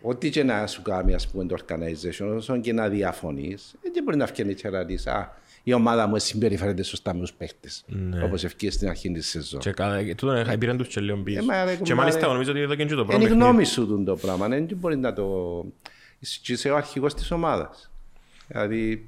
ό,τι 0.00 0.30
και 0.30 0.42
να 0.42 0.66
σου 0.66 0.82
κάνει 0.82 1.14
ας 1.14 1.28
πούμε 1.28 1.44
το 1.46 1.56
organization, 1.68 2.34
όσο 2.36 2.60
και 2.60 2.72
να 2.72 2.88
διαφωνείς, 2.88 3.74
ε, 3.82 3.88
δεν 3.92 4.02
μπορεί 4.02 4.16
να 4.16 4.26
βγαίνει 4.26 4.54
και 4.54 4.68
να 4.70 4.84
δεις, 4.84 5.06
α, 5.06 5.36
η 5.62 5.72
ομάδα 5.72 6.06
μου 6.06 6.18
συμπεριφέρεται 6.18 6.82
σωστά 6.82 7.14
με 7.14 7.20
τους 7.20 7.32
παίχτες. 7.32 7.84
Όπως 8.24 8.44
ευκαιρία 8.44 8.74
στην 8.74 8.88
αρχή 8.88 9.12
της 9.12 9.28
σεζόν. 9.28 9.60
Και 9.60 9.70
κα- 9.70 10.02
και 10.02 10.14
τούτο 10.14 10.32
ε, 10.32 10.56
πήραν 10.58 10.76
τους 10.76 10.88
και 10.88 11.00
λίγο 11.00 11.16
πίσω. 11.16 11.38
Ε, 11.38 11.42
μα, 11.42 11.64
ρε, 11.64 11.70
Και 11.70 11.76
κουμπάρε, 11.76 11.94
μάλιστα 11.94 12.26
νομίζω 12.32 12.50
ότι 12.50 12.60
εδώ 12.60 12.74
και 12.74 12.84
το 12.86 12.94
πρώτο 12.94 13.12
Είναι 13.12 13.14
η 13.24 13.26
παιχνίδι. 13.26 13.44
γνώμη 13.44 13.64
σου 13.64 13.86
τούτο 13.86 14.04
το 14.04 14.16
πράγμα. 14.16 14.48
Δεν 14.48 14.68
μπορεί 14.76 14.96
να 14.96 15.12
το. 15.12 15.64
Και 16.42 16.52
είσαι 16.52 16.70
ο 16.70 16.76
αρχηγός 16.76 17.14
της 17.14 17.30
ομάδας. 17.30 17.90
Δηλαδή, 18.48 18.90
ε, 18.92 18.98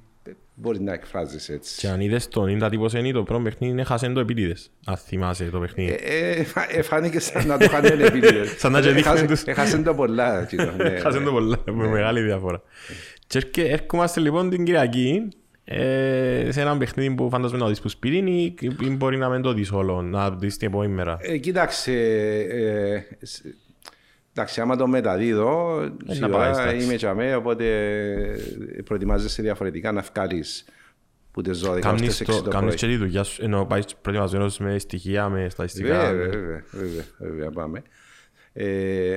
μπορεί 0.58 0.80
να 0.82 0.92
εκφράζεις 0.92 1.48
έτσι. 1.48 1.80
Και 1.80 1.88
αν 1.88 2.00
είδες 2.00 2.28
τον 2.28 2.48
Ίντα 2.48 2.68
τύπος 2.68 2.92
είναι 2.92 3.12
το 3.12 3.22
πρώτο 3.22 3.42
παιχνίδι, 3.42 3.80
έχασαν 3.80 4.14
το 4.14 4.20
επίτηδες. 4.20 4.70
Αν 4.86 4.96
θυμάσαι 4.96 5.44
το 5.44 5.56
Ε, 5.56 5.60
παιχνίδι. 5.60 5.98
ε, 6.04 6.44
φα- 6.44 6.76
ε, 6.76 6.82
φάνηκε 6.82 7.20
σαν 7.20 7.46
να 7.46 7.58
το 7.58 7.64
είχαν 7.64 7.84
επίτηδες. 7.84 8.54
Σαν 8.58 8.72
να 8.72 8.80
και 8.80 8.90
δείχνουν 8.90 9.16
Έχασε- 9.16 9.26
τους. 9.26 9.42
Έχασαν 9.42 9.82
το 9.84 9.94
πολλά. 9.94 10.40
εκείνο, 10.42 10.72
ναι, 10.76 10.82
Έχασαν 10.88 11.18
ναι. 11.20 11.26
το 11.26 11.32
πολλά, 11.32 11.58
με 11.66 11.86
μεγάλη 11.88 12.20
διαφορά. 12.20 12.62
Και 13.26 13.38
έρχε- 13.38 13.72
έρχομαστε 13.72 14.20
λοιπόν 14.20 14.50
την 14.50 14.64
Κυριακή 14.64 15.28
ε, 15.64 16.48
σε 16.50 16.60
ένα 16.60 16.76
παιχνίδι 16.76 17.14
που 17.14 17.28
φαντάζομαι 17.30 17.58
να 17.60 17.68
δεις 17.68 17.80
που 17.80 17.88
σπίτι 17.88 18.16
ή, 18.16 18.54
ή 18.80 18.90
μπορεί 18.90 19.16
να 19.16 19.28
μην 19.28 19.42
το 19.42 19.52
δεις 19.52 19.72
όλο, 19.72 20.02
να 20.02 20.30
δεις 20.30 20.56
την 20.56 20.68
επόμενη 20.68 20.92
μέρα. 20.92 21.16
Ε, 21.20 21.36
κοίταξε. 21.36 21.92
Ε, 24.36 24.38
σ- 24.38 24.38
Εντάξει, 24.38 24.60
άμα 24.60 24.76
το 24.76 24.86
μεταδίδω, 24.86 25.78
να 25.80 25.88
πάει, 26.06 26.14
σίγουρα 26.14 26.48
εντάξει. 26.60 26.84
είμαι 26.84 26.94
τζιαμαί, 26.96 27.34
οπότε 27.34 27.64
ε, 28.76 28.82
προετοιμάζεσαι 28.84 29.42
διαφορετικά 29.42 29.92
να 29.92 30.04
βγάλεις 30.14 30.64
που 31.30 31.42
τις 31.42 31.64
12 31.66 31.78
Κάμνεις 31.80 32.14
στις 32.14 32.28
6 32.28 32.36
το- 32.36 32.42
το 32.42 32.50
Κάμνεις 32.50 32.74
πρωί. 32.74 32.90
και 32.90 32.96
τη 32.96 33.02
δουλειά 33.04 33.22
σου, 33.22 33.44
ενώ 33.44 33.66
πάει 33.66 33.80
προετοιμασμένος 34.02 34.58
με 34.58 34.78
στοιχεία, 34.78 35.28
με 35.28 35.48
στατιστικά. 35.48 35.98
Βέβαια, 36.12 36.28
βέβαια, 36.28 36.64
βέβαια, 36.70 37.04
βέβαια, 37.18 37.50
πάμε. 37.50 37.82
Ε, 38.52 39.16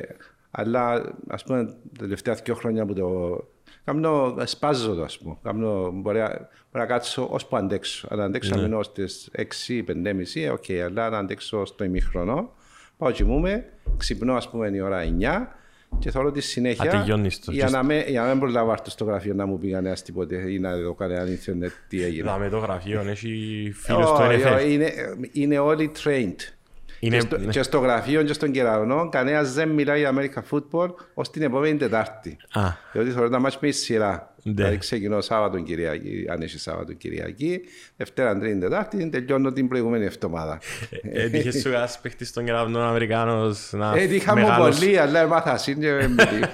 αλλά 0.52 1.14
ας 1.28 1.44
πούμε 1.44 1.64
τα 1.66 1.74
τελευταία 2.00 2.34
δύο 2.34 2.56
χρόνια 2.56 2.86
που 2.86 2.94
το 2.94 3.38
κάνω, 3.84 4.36
σπάζω 4.46 4.94
το 4.96 5.04
ας 5.04 5.18
πούμε. 5.18 5.38
Κάνω, 5.44 5.92
μπορεί, 5.94 6.20
να- 6.20 6.28
μπορεί 6.28 6.48
να 6.72 6.86
κάτσω 6.86 7.28
ως 7.32 7.46
που 7.46 7.58
αντέξω. 7.58 8.08
Αν 8.12 8.20
αντέξω 8.22 8.56
να 8.56 8.62
μείνω 8.62 8.84
στις 8.84 9.30
6, 9.32 9.84
5.30, 9.84 10.50
οκ, 10.52 10.64
αλλά 10.86 11.06
αν 11.06 11.16
αντέξω 11.16 11.66
στο 11.66 11.84
ημίχρονο, 11.84 12.54
πάω 13.00 13.12
κοιμούμαι, 13.12 13.66
ξυπνώ 13.98 14.34
ας 14.36 14.50
πούμε 14.50 14.68
η 14.74 14.80
ώρα 14.80 15.02
9 15.20 15.48
Και 16.00 16.12
θέλω 16.12 16.32
τη 16.32 16.42
συνέχεια 16.42 16.92
Ατεγιώνεις 16.92 17.40
το. 17.40 17.52
για 17.52 17.70
να, 17.70 17.84
με, 17.84 18.04
για 18.08 18.22
να 18.22 18.28
μην 18.30 18.40
προλάβω 18.40 18.72
έρθω 18.72 18.90
στο 18.90 19.06
γραφείο 19.06 19.34
να 19.34 19.46
μου 19.46 19.58
πει 19.60 19.72
κανένας 19.72 20.04
τίποτε 20.04 20.36
ή 20.52 20.60
να 20.60 20.76
δω 20.78 20.94
κανένα 20.94 21.30
ίντερνετ 21.32 21.72
τι 21.88 22.04
έγινε. 22.04 22.30
Δάμε 22.30 22.50
το 22.50 22.58
γραφείο, 22.58 23.02
έχει 23.08 23.72
φίλους 23.76 24.06
του 24.06 24.16
Όχι, 24.20 24.42
NFL. 24.44 24.54
όχι, 24.56 24.74
είναι, 24.74 24.92
είναι 25.32 25.58
όλοι 25.58 25.92
trained. 26.04 26.36
Είναι- 27.00 27.16
και, 27.16 27.22
στο, 27.22 27.38
ναι. 27.38 27.46
και 27.52 27.64
στο 27.64 27.80
γραφείο 27.80 28.24
και 28.24 28.34
στον 28.34 28.52
κεραυνό 28.52 29.10
κανένας 29.10 29.54
δεν 29.54 29.70
μιλάει 29.70 30.00
για 30.00 30.14
American 30.16 30.44
football 30.58 30.90
ως 31.14 31.30
την 31.30 31.42
επόμενη 31.42 31.78
Τετάρτη. 31.78 32.38
Α, 32.54 32.62
Διότι 32.92 33.12
θέλω 33.12 33.30
να 33.30 33.40
μάτς 33.40 33.60
με 33.60 33.68
η 33.68 33.72
σειρά. 33.72 34.34
Ναι. 34.44 34.54
Δηλαδή 34.54 34.78
ξεκινώ 34.78 35.22
Σάββατο 35.22 35.60
Κυριακή, 35.60 36.26
αν 36.30 36.42
έχεις 36.42 36.62
Σάββατο 36.62 36.94
Κυριακή, 36.94 37.62
Δευτέρα, 37.98 38.38
Τρίτη, 38.40 38.60
Τετάρτη, 38.60 39.10
τελειώνω 39.10 39.52
την 39.52 39.68
προηγούμενη 39.68 40.06
εβδομάδα. 40.06 40.60
έτυχε 41.02 41.52
σου 41.60 41.68
ένας 41.70 42.00
παίχτης 42.02 42.28
στον 42.30 42.46
κεραυνό 42.46 42.80
Αμερικάνος 42.80 43.70
να 43.72 43.94
Ε, 43.98 44.16
είχαμε 44.16 44.42
μεγάλος- 44.42 44.80
πολύ, 44.80 44.98
αλλά 45.00 45.20
έμαθα 45.20 45.58
σύν 45.58 45.80
και 45.80 45.92
με 45.92 46.08
μιλεί. 46.18 46.46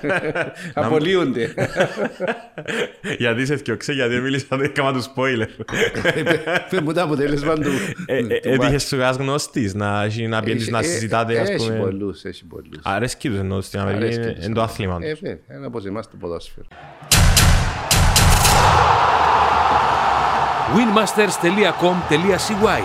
Απολύονται. 0.73 1.53
Γιατί 3.17 3.45
σε 3.45 3.55
θυκιόξε, 3.57 3.93
γιατί 3.93 4.15
μίλησα, 4.19 4.45
δεν 4.57 4.61
έκανα 4.61 4.93
τους 4.93 5.05
spoiler. 5.15 5.47
Πες 6.69 6.79
μου 6.79 6.93
το 6.93 7.01
αποτέλεσμα 7.01 7.53
του. 7.55 7.69
Ε, 8.05 8.17
ε, 8.17 8.21
του 8.21 8.29
Έτυχε 8.49 8.57
μάτς. 8.71 8.83
σου 8.87 8.95
ένας 8.95 9.15
γνώστης 9.17 9.73
να 9.73 10.03
έχει- 10.03 10.27
να 10.27 10.41
πιένεις 10.43 10.67
να 10.69 10.79
Ε, 10.79 10.83
συζητάτε, 10.83 11.39
ας 11.39 11.49
Έχει 11.49 11.67
πούμε. 11.67 11.79
πολλούς, 11.79 12.23
έχει 12.23 12.45
πολλούς. 12.45 12.79
Αρέσκει 12.83 13.29
τους 13.29 13.37
ενώ 13.37 13.61
στην 13.61 13.79
Αμερική, 13.79 14.03
Αρέσκει 14.03 14.21
είναι 14.23 14.33
τους. 14.33 14.45
είναι 14.45 14.53
το 14.53 14.61
άθλημα 14.61 14.97
Ε, 15.01 15.09
τους. 15.11 15.19
βέβαια, 15.19 15.37
είναι 15.57 15.65
όπως 15.65 15.85
εμάς 15.85 16.09
το 16.09 16.15
ποδόσφαιρο. 16.19 16.65
winmasters.com.cy 20.75 22.81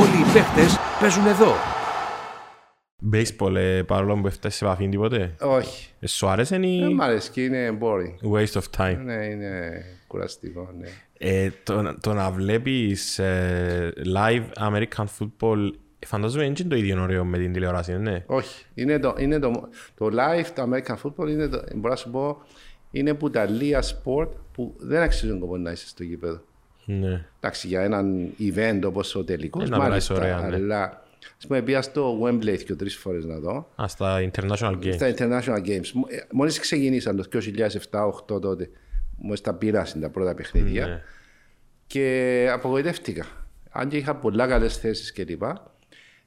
Όλοι 0.00 0.20
οι 0.20 0.24
παίχτες 0.32 0.78
παίζουν 1.00 1.26
εδώ. 1.26 1.52
Baseball, 3.12 3.54
ε, 3.56 3.82
παρόλο 3.82 4.20
που 4.20 4.26
έφτασε 4.26 4.56
σε 4.56 4.64
επαφή 4.64 4.88
τίποτε; 4.88 5.34
Όχι. 5.40 5.88
Ε, 6.00 6.06
Σου 6.06 6.28
άρεσε 6.28 6.58
Δεν 6.58 6.62
ή 6.62 6.94
μ' 6.94 7.00
αρέσει 7.00 7.30
και 7.30 7.44
είναι 7.44 7.78
boring. 7.80 8.14
waste 8.32 8.60
of 8.60 8.62
time. 8.76 8.96
Ναι, 9.04 9.24
είναι 9.24 9.82
κουραστικό, 10.06 10.70
ναι. 10.78 10.88
Ε, 11.18 11.50
το, 11.62 11.94
το 12.00 12.12
να 12.12 12.30
βλέπεις 12.30 13.18
ε, 13.18 13.92
live 14.16 14.44
American 14.68 15.04
football 15.18 15.70
ε, 15.98 16.06
φαντάζομαι 16.06 16.44
είναι 16.44 16.54
και 16.54 16.64
το 16.64 16.76
ίδιο 16.76 17.02
ωραίο 17.02 17.24
με 17.24 17.38
την 17.38 17.52
τηλεόραση, 17.52 17.92
ναι. 17.98 18.22
Όχι. 18.26 18.64
Είναι 18.74 18.98
το, 18.98 19.14
είναι 19.18 19.38
το, 19.38 19.68
το 19.94 20.06
live, 20.06 20.46
το 20.54 20.62
American 20.62 20.96
football, 21.02 21.28
είναι 21.28 21.48
το, 21.48 21.62
μπορώ 21.74 21.92
να 21.92 21.96
σου 21.96 22.10
πω, 22.10 22.36
είναι 22.90 23.14
που 23.14 23.30
τα 23.30 23.44
λίγα 23.44 23.82
sport 23.82 24.28
που 24.54 24.74
δεν 24.78 25.02
αξίζουν 25.02 25.38
κόπο 25.38 25.56
να 25.56 25.70
είσαι 25.70 25.88
στο 25.88 26.02
γήπεδο. 26.02 26.40
ναι. 26.84 27.24
Εντάξει, 27.40 27.66
για 27.66 27.80
έναν 27.82 28.28
event 28.40 28.80
όπως 28.84 29.14
ο 29.14 29.24
τελικός, 29.24 29.62
Ε, 29.64 29.68
να 29.68 29.78
περάσεις 29.78 30.10
ωραία, 30.10 30.40
ναι. 30.40 30.54
αλλά 30.54 31.02
ας 31.38 31.46
πούμε 31.46 31.62
πήγα 31.62 31.82
στο 31.82 32.20
Wembley 32.22 32.62
και 32.64 32.74
τρεις 32.74 32.96
φορές 32.96 33.24
να 33.24 33.38
δω, 33.38 33.68
Α, 33.82 33.88
στα 33.88 34.30
international 34.32 34.78
games. 34.82 34.92
στα 34.94 35.14
International 35.16 35.58
Games. 35.66 35.90
Μ- 35.94 36.10
ε, 36.12 36.24
Μόλις 36.32 36.58
ξεκινήσαν 36.58 37.16
το 37.16 37.22
2007-2008 37.22 38.40
τότε, 38.40 38.70
μόλις 39.16 39.40
τα 39.40 39.54
πήρασαν 39.54 40.00
τα 40.00 40.10
πρώτα 40.10 40.34
παιχνίδια 40.34 40.86
Ναι. 40.86 41.02
και 41.86 42.48
απογοητεύτηκα. 42.52 43.26
Αν 43.70 43.88
και 43.88 43.96
είχα 43.96 44.14
πολλά 44.16 44.46
καλές 44.46 44.76
θέσεις 44.76 45.12
κλπ. 45.12 45.42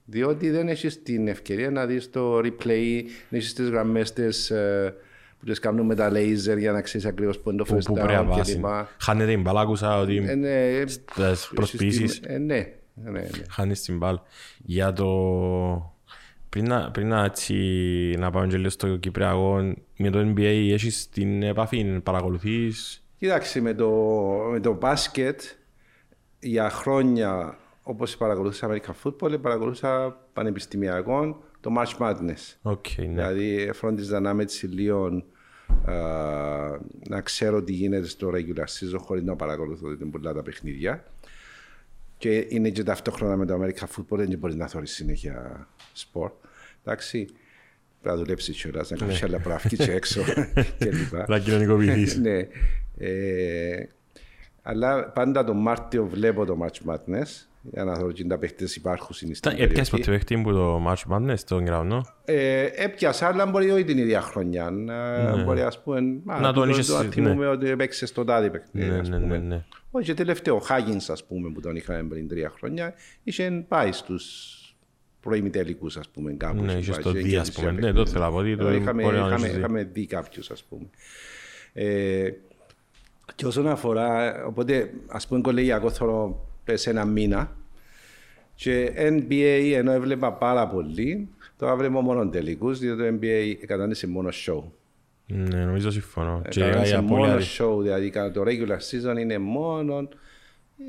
Διότι 0.06 0.50
δεν 0.50 0.68
έχεις 0.70 1.04
την 1.04 1.28
ευκαιρία 1.28 1.72
να 1.72 1.86
δεις 1.86 2.10
το 2.10 2.38
replay, 2.38 3.02
δεν 3.30 3.40
έχεις 3.40 3.54
τις 3.54 3.70
γραμμές 3.70 4.14
τις, 4.14 4.50
ε, 4.50 4.96
που 5.40 5.46
τις 5.46 5.60
κάνουν 5.60 5.86
με 5.86 5.96
τα 5.96 6.12
laser 6.12 6.58
για 6.58 6.72
να 6.72 6.82
ξέρεις 6.82 7.06
ακριβώς 7.08 7.40
πού 7.40 7.50
είναι 7.50 7.58
το 7.58 7.64
Που, 7.64 7.76
first 7.76 7.86
που 7.86 7.94
πρέπει 7.94 8.12
να 8.14 8.22
down 8.22 8.26
βάσει. 8.38 8.54
κλπ. 8.56 8.66
Χάνεται 8.98 9.32
την 9.32 9.42
μπάλα, 9.42 9.62
άκουσα 9.62 10.00
ότι 10.00 10.18
Ε, 10.28 10.36
ναι, 10.36 10.84
στις 10.88 11.52
προσποιήσεις 11.56 12.20
ε, 12.24 12.38
ναι, 12.38 12.74
ναι, 12.94 13.10
ναι. 13.12 13.28
χάνεις 13.50 13.82
την 13.82 13.98
μπάλα. 13.98 14.22
Για 14.58 14.94
το... 14.94 15.96
Πριν 16.50 16.68
να, 16.68 16.92
πριν 16.92 17.08
να, 17.08 17.24
έτσι, 17.24 17.54
να 18.18 18.32
πάμε 18.32 18.48
και 18.48 18.58
λίγο 18.58 18.70
στο 18.70 18.96
Κυπριακό, 18.98 19.74
με 19.98 20.10
το 20.10 20.20
NBA 20.20 20.70
έχεις 20.72 21.10
την 21.10 21.44
επαφή, 21.44 22.00
παρακολουθείς; 22.04 23.04
Κοίταξε, 23.18 23.62
με 23.62 23.74
το, 23.74 23.90
με 24.52 24.60
το 24.60 24.74
μπάσκετ 24.74 25.42
για 26.40 26.70
χρόνια 26.70 27.58
όπως 27.84 28.18
παρακολουθούσα 28.18 28.68
American 28.70 28.94
Football, 29.04 29.42
παρακολουθούσα 29.42 30.18
πανεπιστημιακό 30.34 31.44
το 31.60 31.72
March 31.78 31.98
Madness. 31.98 32.56
OK, 32.62 32.86
ναι. 32.98 33.06
Δηλαδή 33.06 33.70
φρόντιζα 33.74 34.20
να 34.20 34.30
είμαι 34.30 34.44
έτσι 34.44 34.68
λίγο 34.68 35.24
α, 35.86 35.94
να 37.10 37.22
ξέρω 37.22 37.64
τι 37.64 37.74
γίνεται 37.74 38.08
στο 38.08 38.32
regular 38.34 38.64
season 38.64 38.98
χωρίς 38.98 39.24
να 39.24 39.36
παρακολουθώ 39.36 39.96
την 39.96 40.12
πολλά 40.12 40.34
τα 40.34 40.42
παιχνίδια. 40.42 41.06
Και 42.18 42.46
είναι 42.50 42.70
και 42.70 42.84
ταυτόχρονα 42.84 43.36
με 43.36 43.46
το 43.46 43.60
American 43.62 43.86
Football, 43.96 44.18
δεν 44.18 44.38
μπορεί 44.38 44.56
να 44.56 44.68
θεωρείς 44.68 44.92
συνέχεια 44.92 45.68
σπορ. 45.94 46.32
Εντάξει, 46.84 47.26
πρέπει 48.02 48.16
να 48.18 48.24
δουλέψεις 48.24 48.62
κιόλας, 48.62 48.90
να 48.90 48.98
κάνεις 48.98 49.24
άλλα 49.24 49.40
πράγματα 49.40 49.76
και 49.76 49.92
έξω 49.92 50.22
κλπ. 50.80 51.28
Να 51.28 51.40
κοινωνικοποιηθείς. 51.40 52.18
ναι. 52.26 52.48
Ε, 52.98 53.86
αλλά 54.62 55.10
πάντα 55.10 55.44
τον 55.44 55.58
Μάρτιο 55.58 56.06
βλέπω 56.06 56.46
το 56.46 56.58
Match 56.62 56.92
Madness 56.92 57.46
για 57.72 57.84
να 57.84 57.94
δω 57.94 58.12
και 58.12 58.24
τα 58.24 58.38
παίχτες 58.38 58.76
υπάρχουν 58.76 59.16
στην 59.16 59.34
Τα- 59.42 59.50
περιοχή. 59.50 59.64
Έπιασες 59.72 59.90
ποτέ 59.90 60.12
παίχτη 60.12 60.38
που 60.38 60.52
το 60.52 60.82
March 60.88 61.14
Madness 61.14 61.34
στον 61.38 61.64
κεραυνό. 61.64 62.06
Ε, 62.26 62.68
έπιασα, 62.76 63.28
αλλά 63.28 63.46
μπορεί 63.46 63.70
όχι 63.72 63.84
την 63.84 63.98
ίδια 63.98 64.22
χρονιά. 64.22 64.70
Να, 64.70 65.44
μπορεί, 65.44 65.62
ας 65.62 65.82
πούμε, 65.84 65.98
α, 65.98 66.02
Ναι. 66.02 66.40
Να 66.42 66.54
τον 66.54 66.64
το- 66.64 66.70
είχες, 66.70 66.86
το- 66.88 67.04
ναι. 67.04 67.10
θυμούμαι 67.10 67.48
ότι 67.48 67.70
έπαιξε 67.70 68.06
στο 68.06 68.24
τάδι 68.24 68.50
παιχνίδι, 68.50 68.90
Ναι, 68.90 68.98
ας 69.00 69.10
ναι, 69.10 69.20
πούμε. 69.20 69.38
ναι, 69.38 69.44
ναι. 69.56 69.64
Όχι, 69.92 70.06
και 70.06 70.14
τελευταίο, 70.14 70.56
ο 70.56 70.60
Χάγινς, 70.60 71.10
ας 71.10 71.24
πούμε, 71.26 71.50
που 71.52 71.60
τον 71.62 71.76
είχαμε 71.76 72.04
πριν 72.04 72.28
τρία 72.28 72.50
χρόνια, 72.58 72.94
είχε 73.24 73.66
πάει 73.68 73.92
στους 73.92 74.54
προημιτελικούς, 75.22 75.98
ας 75.98 76.10
πούμε, 76.10 76.34
κάπου. 76.34 76.62
Ναι, 76.64 76.72
είχε 76.72 76.78
είχε 76.80 76.92
πάει, 76.92 77.02
στο 77.02 77.10
είχε 77.10 77.20
Δία, 77.20 77.42
ας 77.42 77.50
κερδίσει 77.50 77.60
πούμε. 77.60 77.68
ένα 77.70 77.80
Ναι, 77.80 77.86
παιχνίδι. 77.86 78.06
το 78.06 78.12
θέλω 78.12 78.24
να 78.24 78.32
πω, 78.32 78.38
ότι 78.38 78.58
το 78.58 78.68
Ε, 78.68 78.76
είχαμε, 78.76 79.02
μπορεί 79.04 79.16
να 79.18 79.26
είχαμε, 79.26 79.36
έχεις 79.36 79.52
δει. 79.52 79.60
είχαμε 79.60 79.84
δει 79.84 80.06
κάποιους, 80.06 80.52
ας 80.52 80.64
πούμε. 80.64 80.86
Ε, 81.74 82.30
και 83.36 83.46
όσον 83.46 83.68
αφορά, 83.68 84.36
οπότε, 84.46 84.90
ας 85.08 85.28
πούμε, 85.28 85.42
κολεγιακό 85.42 85.90
θέλω 85.90 86.47
πες 86.68 86.88
ένα 86.88 87.06
μήνα 87.06 87.56
και 88.56 88.92
NBA 88.98 89.72
ενώ 89.76 89.92
έβλεπα 89.92 90.34
πάρα 90.34 90.68
πολύ, 90.68 91.28
τώρα 91.58 91.76
βλέπω 91.76 92.02
μόνο 92.02 92.30
τελικούς, 92.30 92.80
διότι 92.80 93.02
το 93.02 93.18
NBA 93.22 93.66
κατάνησε 93.68 94.08
μόνο 94.08 94.30
show. 94.46 94.64
Ναι, 95.26 95.60
νομίζω 95.66 95.92
συμφωνώ. 95.92 96.42
Και 96.50 96.60
Κατάνησε 96.62 96.90
για 96.92 97.02
μόνο 97.02 97.32
πολύ 97.32 97.46
show, 97.58 97.82
δηλαδή 97.82 98.10
κατά 98.10 98.32
το 98.32 98.42
regular 98.46 98.78
season 99.12 99.20
είναι 99.20 99.38
μόνο, 99.38 100.08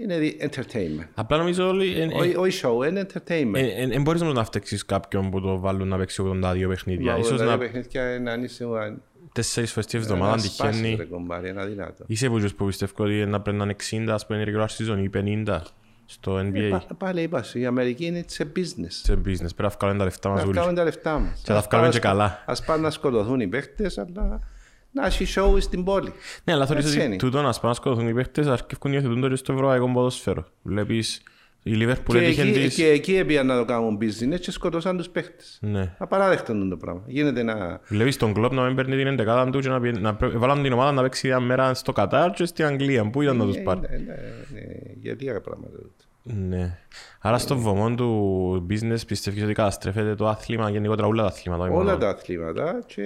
είναι 0.00 0.18
δι- 0.18 0.42
entertainment. 0.42 1.06
Απλά 1.14 1.36
νομίζω 1.36 1.68
όλοι... 1.68 1.92
εν- 2.00 2.10
εν- 2.10 2.16
Όχι 2.16 2.34
όχι 2.36 2.60
show, 2.64 2.86
είναι 2.88 3.06
entertainment. 3.12 3.54
εν- 3.76 3.92
εν 3.92 4.02
μπορείς 4.02 4.20
όμως 4.22 4.34
να 4.34 4.44
φταίξεις 4.44 4.84
κάποιον 4.84 5.30
που 5.30 5.40
το 5.40 5.58
βάλουν 5.58 5.88
να 5.88 5.96
παίξει 5.98 6.22
82 6.42 6.64
παιχνίδια. 6.68 7.12
Μα 7.12 7.18
Ίσως 7.18 7.38
τα 7.38 7.44
να 7.44 7.58
παιχνίδια 7.58 8.18
να 8.22 8.34
είσαι 8.34 8.64
τέσσερις 9.42 9.72
φορές 9.72 9.86
τη 9.86 9.98
εβδομάδα 9.98 10.32
να 10.36 10.38
σπάσεις, 10.42 10.76
τυχαίνει. 10.80 10.94
ρε 10.96 11.04
κομπάρι, 11.04 11.48
είναι 11.48 11.60
αδυνάτο. 11.60 12.04
Είσαι 12.06 12.26
από 12.26 12.38
τους 12.38 12.54
που 12.54 12.66
πιστεύω 12.66 12.92
ότι 13.04 13.12
να 13.26 13.40
πρέπει 13.40 13.56
να 13.58 13.64
είναι 13.64 13.76
60 13.90 14.12
ας 14.14 14.26
πούμε 14.26 14.44
regular 14.46 14.66
season 14.66 14.98
ή 15.02 15.10
50 15.46 15.60
στο 16.06 16.38
NBA. 16.38 16.68
Πα- 16.70 16.94
Πάλι 16.98 17.22
είπα 17.22 17.42
σου, 17.42 17.58
η 17.58 17.66
Αμερική 17.66 18.04
είναι 18.06 18.24
σε 18.26 18.52
business. 18.56 18.86
Σε 18.88 19.12
business. 19.12 19.22
Πρέπει 19.38 19.62
να 19.62 19.68
βγάλουν 19.68 19.98
τα 19.98 20.04
λεφτά 20.04 20.28
μας 20.28 20.38
Να 20.38 20.44
όλοι. 20.44 20.52
βγάλουν 20.58 20.74
τα 20.74 20.84
λεφτά 20.84 21.18
μας. 21.18 21.40
Και 21.44 21.52
να 21.52 21.58
Ας 21.58 21.66
βγάλουν 21.66 21.68
πάνε 21.70 21.98
και 21.98 22.06
να 22.06 22.12
σκο- 22.14 22.18
καλά. 22.18 22.42
Ας 22.46 22.64
πάνε 22.64 22.82
να 22.82 22.90
σκοτωθούν 22.90 23.40
οι 23.40 23.46
παίχτες, 23.46 23.98
αλλά 23.98 24.40
να 24.90 25.06
έχει 25.06 25.26
show 25.36 25.56
στην 25.60 25.84
πόλη. 25.84 26.12
Ναι, 26.44 26.52
αλλά 26.52 26.66
θεωρείς 26.66 26.84
Έτσι 26.84 26.96
ότι 26.98 27.06
είναι. 27.06 27.16
τούτο 27.16 27.42
να 27.42 27.52
σπάνε 27.52 27.68
να 27.68 27.74
σκοτωθούν 27.74 28.08
οι 28.08 28.14
παίχτες 28.14 28.46
αρκεύκουν 28.46 28.92
υιοθετούν 28.92 29.20
το 29.20 29.28
και 29.28 29.34
στο 29.36 29.52
ευρωπαϊκό 29.52 29.90
ποδόσφαιρο. 29.92 30.46
Βλέπεις 30.62 31.22
η 31.62 31.72
Liverpool 31.80 32.02
Και 32.06 32.18
έτυχε 32.18 32.42
εκεί, 32.42 32.52
της... 32.52 32.74
και 32.74 32.86
εκεί 32.88 33.16
έπιαν 33.16 33.46
να 33.46 33.56
το 33.58 33.64
κάνουν 33.64 33.98
business 34.00 34.40
και 34.40 34.50
σκοτώσαν 34.50 34.96
τους 34.96 35.08
παίχτες. 35.08 35.58
Ναι. 35.62 35.94
Απαράδεκτο 35.98 36.52
είναι 36.52 36.68
το 36.68 36.76
πράγμα. 36.76 37.02
Γίνεται 37.06 37.42
να... 37.42 37.80
Βλέπεις 37.88 38.16
τον 38.16 38.32
κλόπ 38.34 38.52
να 38.52 38.66
μην 38.66 38.76
παίρνει 38.76 38.96
την 38.96 39.06
εντεκάδα 39.06 39.50
του 39.50 39.58
και 39.60 39.68
να, 39.68 39.80
πιέ- 39.80 39.98
να 40.00 40.14
πρέ- 40.14 40.36
βάλαν 40.36 40.62
την 40.62 40.72
ομάδα 40.72 40.92
να 40.92 41.02
παίξει 41.02 41.26
μια 41.26 41.40
μέρα 41.40 41.74
στο 41.74 41.92
Κατάρ 41.92 42.30
και 42.30 42.44
στην 42.44 42.64
Αγγλία. 42.64 43.10
Πού 43.10 43.22
ήταν 43.22 43.36
να 43.36 43.44
τους 43.44 43.56
Ε, 43.56 43.60
πάρει; 43.60 43.80
ναι, 43.80 43.88
ναι, 43.96 43.96
ναι, 44.52 44.62
Γιατί 45.00 45.24
για 45.24 45.40
πράγματα. 45.40 45.78
Ναι. 46.22 46.78
Άρα 47.20 47.38
στο 47.38 47.56
βωμό 47.58 47.94
του 47.94 48.66
business 48.70 49.06
πιστεύεις 49.06 49.42
ότι 49.42 49.52
καταστρέφεται 49.52 50.14
το 50.14 50.28
άθλημα 50.28 50.70
γενικότερα 50.70 51.06
όλα 51.06 51.22
τα 51.22 51.28
αθλήματα. 51.28 51.62
όχι 51.62 51.72
Όλα 51.72 51.84
μόνο. 51.84 51.96
τα 51.98 52.08
αθλήματα 52.08 52.80
και, 52.86 53.04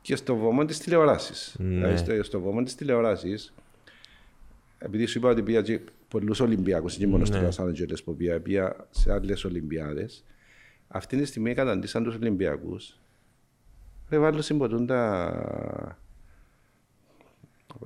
και 0.00 0.16
στο 0.16 0.34
βωμό 0.36 0.64
της 0.64 0.78
τηλεοράσης. 0.78 1.56
Ναι. 1.58 1.68
Δηλαδή 1.74 1.96
στο, 1.96 2.22
στο 2.22 2.40
βωμό 2.40 2.62
της 2.62 2.74
τηλεοράσης, 2.74 3.52
επειδή 4.78 5.06
σου 5.06 5.18
είπα 5.18 5.28
ότι 5.30 5.42
πήγα 5.42 5.62
και 5.62 5.80
πολλούς 6.12 6.40
Ολυμπιακούς, 6.40 6.96
και 6.96 7.06
μόνο 7.06 7.24
στο 7.24 7.38
Ναι. 7.40 7.48
Los 7.48 7.64
Angeles 7.64 8.04
που 8.04 8.16
πήγα, 8.16 8.40
πήγα 8.40 8.76
σε 8.90 9.12
άλλες 9.12 9.44
Ολυμπιάδες, 9.44 10.24
αυτή 10.88 11.16
τη 11.16 11.24
στιγμή 11.24 11.54
καταντήσαν 11.54 12.02
τους 12.04 12.14
Ολυμπιακούς. 12.14 12.98
Δεν 14.08 14.20
βάλω 14.20 14.42
συμποτούν 14.42 14.86
τα, 14.86 15.98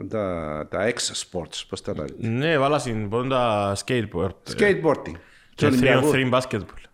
τα, 0.08 0.66
τα 0.70 0.88
ex-sports, 0.92 1.62
πώς 1.68 1.80
τα 1.82 1.94
λέει. 1.96 2.30
Ναι, 2.30 2.58
βάλα 2.58 2.78
στην 2.78 3.08
πόντα 3.08 3.74
skateboard. 3.84 4.30
Skateboarding. 4.56 5.14
Και 5.54 5.66
Τους 5.66 5.68
3 5.68 5.70
Ολυμπιακούς. 5.72 6.10
3 6.14 6.30
basketball. 6.32 6.84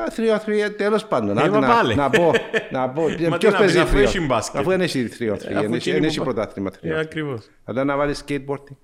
Α, 0.00 0.10
θρύο, 0.10 0.38
θρύο, 0.38 0.72
τέλος 0.72 1.06
πάντων. 1.06 1.30
Είπα 1.30 1.42
Άντε 1.42 1.58
να, 1.58 1.68
πάλι. 1.68 1.94
να 1.94 2.10
πω, 2.10 2.30
να 2.72 2.90
πω. 2.90 3.02
Μα 3.02 3.14
τι 3.16 3.16
Ποιος 3.38 3.52
να 3.52 3.58
παίζει 3.58 3.74
πεις, 3.74 3.82
αφού 3.82 3.90
θρύο. 3.92 4.02
έχει 4.02 4.20
μπάσκετ. 4.20 4.60
Αφού 4.60 4.68
δεν 4.70 4.80
έχει 4.80 5.08
θρύο, 5.08 5.36
θρύο. 5.36 5.58
αφού 5.58 5.68
Δεν 5.68 5.74
έχει- 5.74 5.88
εκείνοι 5.90 5.92
δεν 5.92 6.00
που 6.00 6.06
έχει 6.06 6.18
πα- 6.18 6.24
πρωτάθλημα 6.24 6.70
Ε, 6.74 6.78
θρύο. 6.78 6.98
ακριβώς. 6.98 7.48
Αλλά 7.64 7.84
να 7.84 7.96
βάλεις 7.96 8.24
skateboarding. 8.28 8.76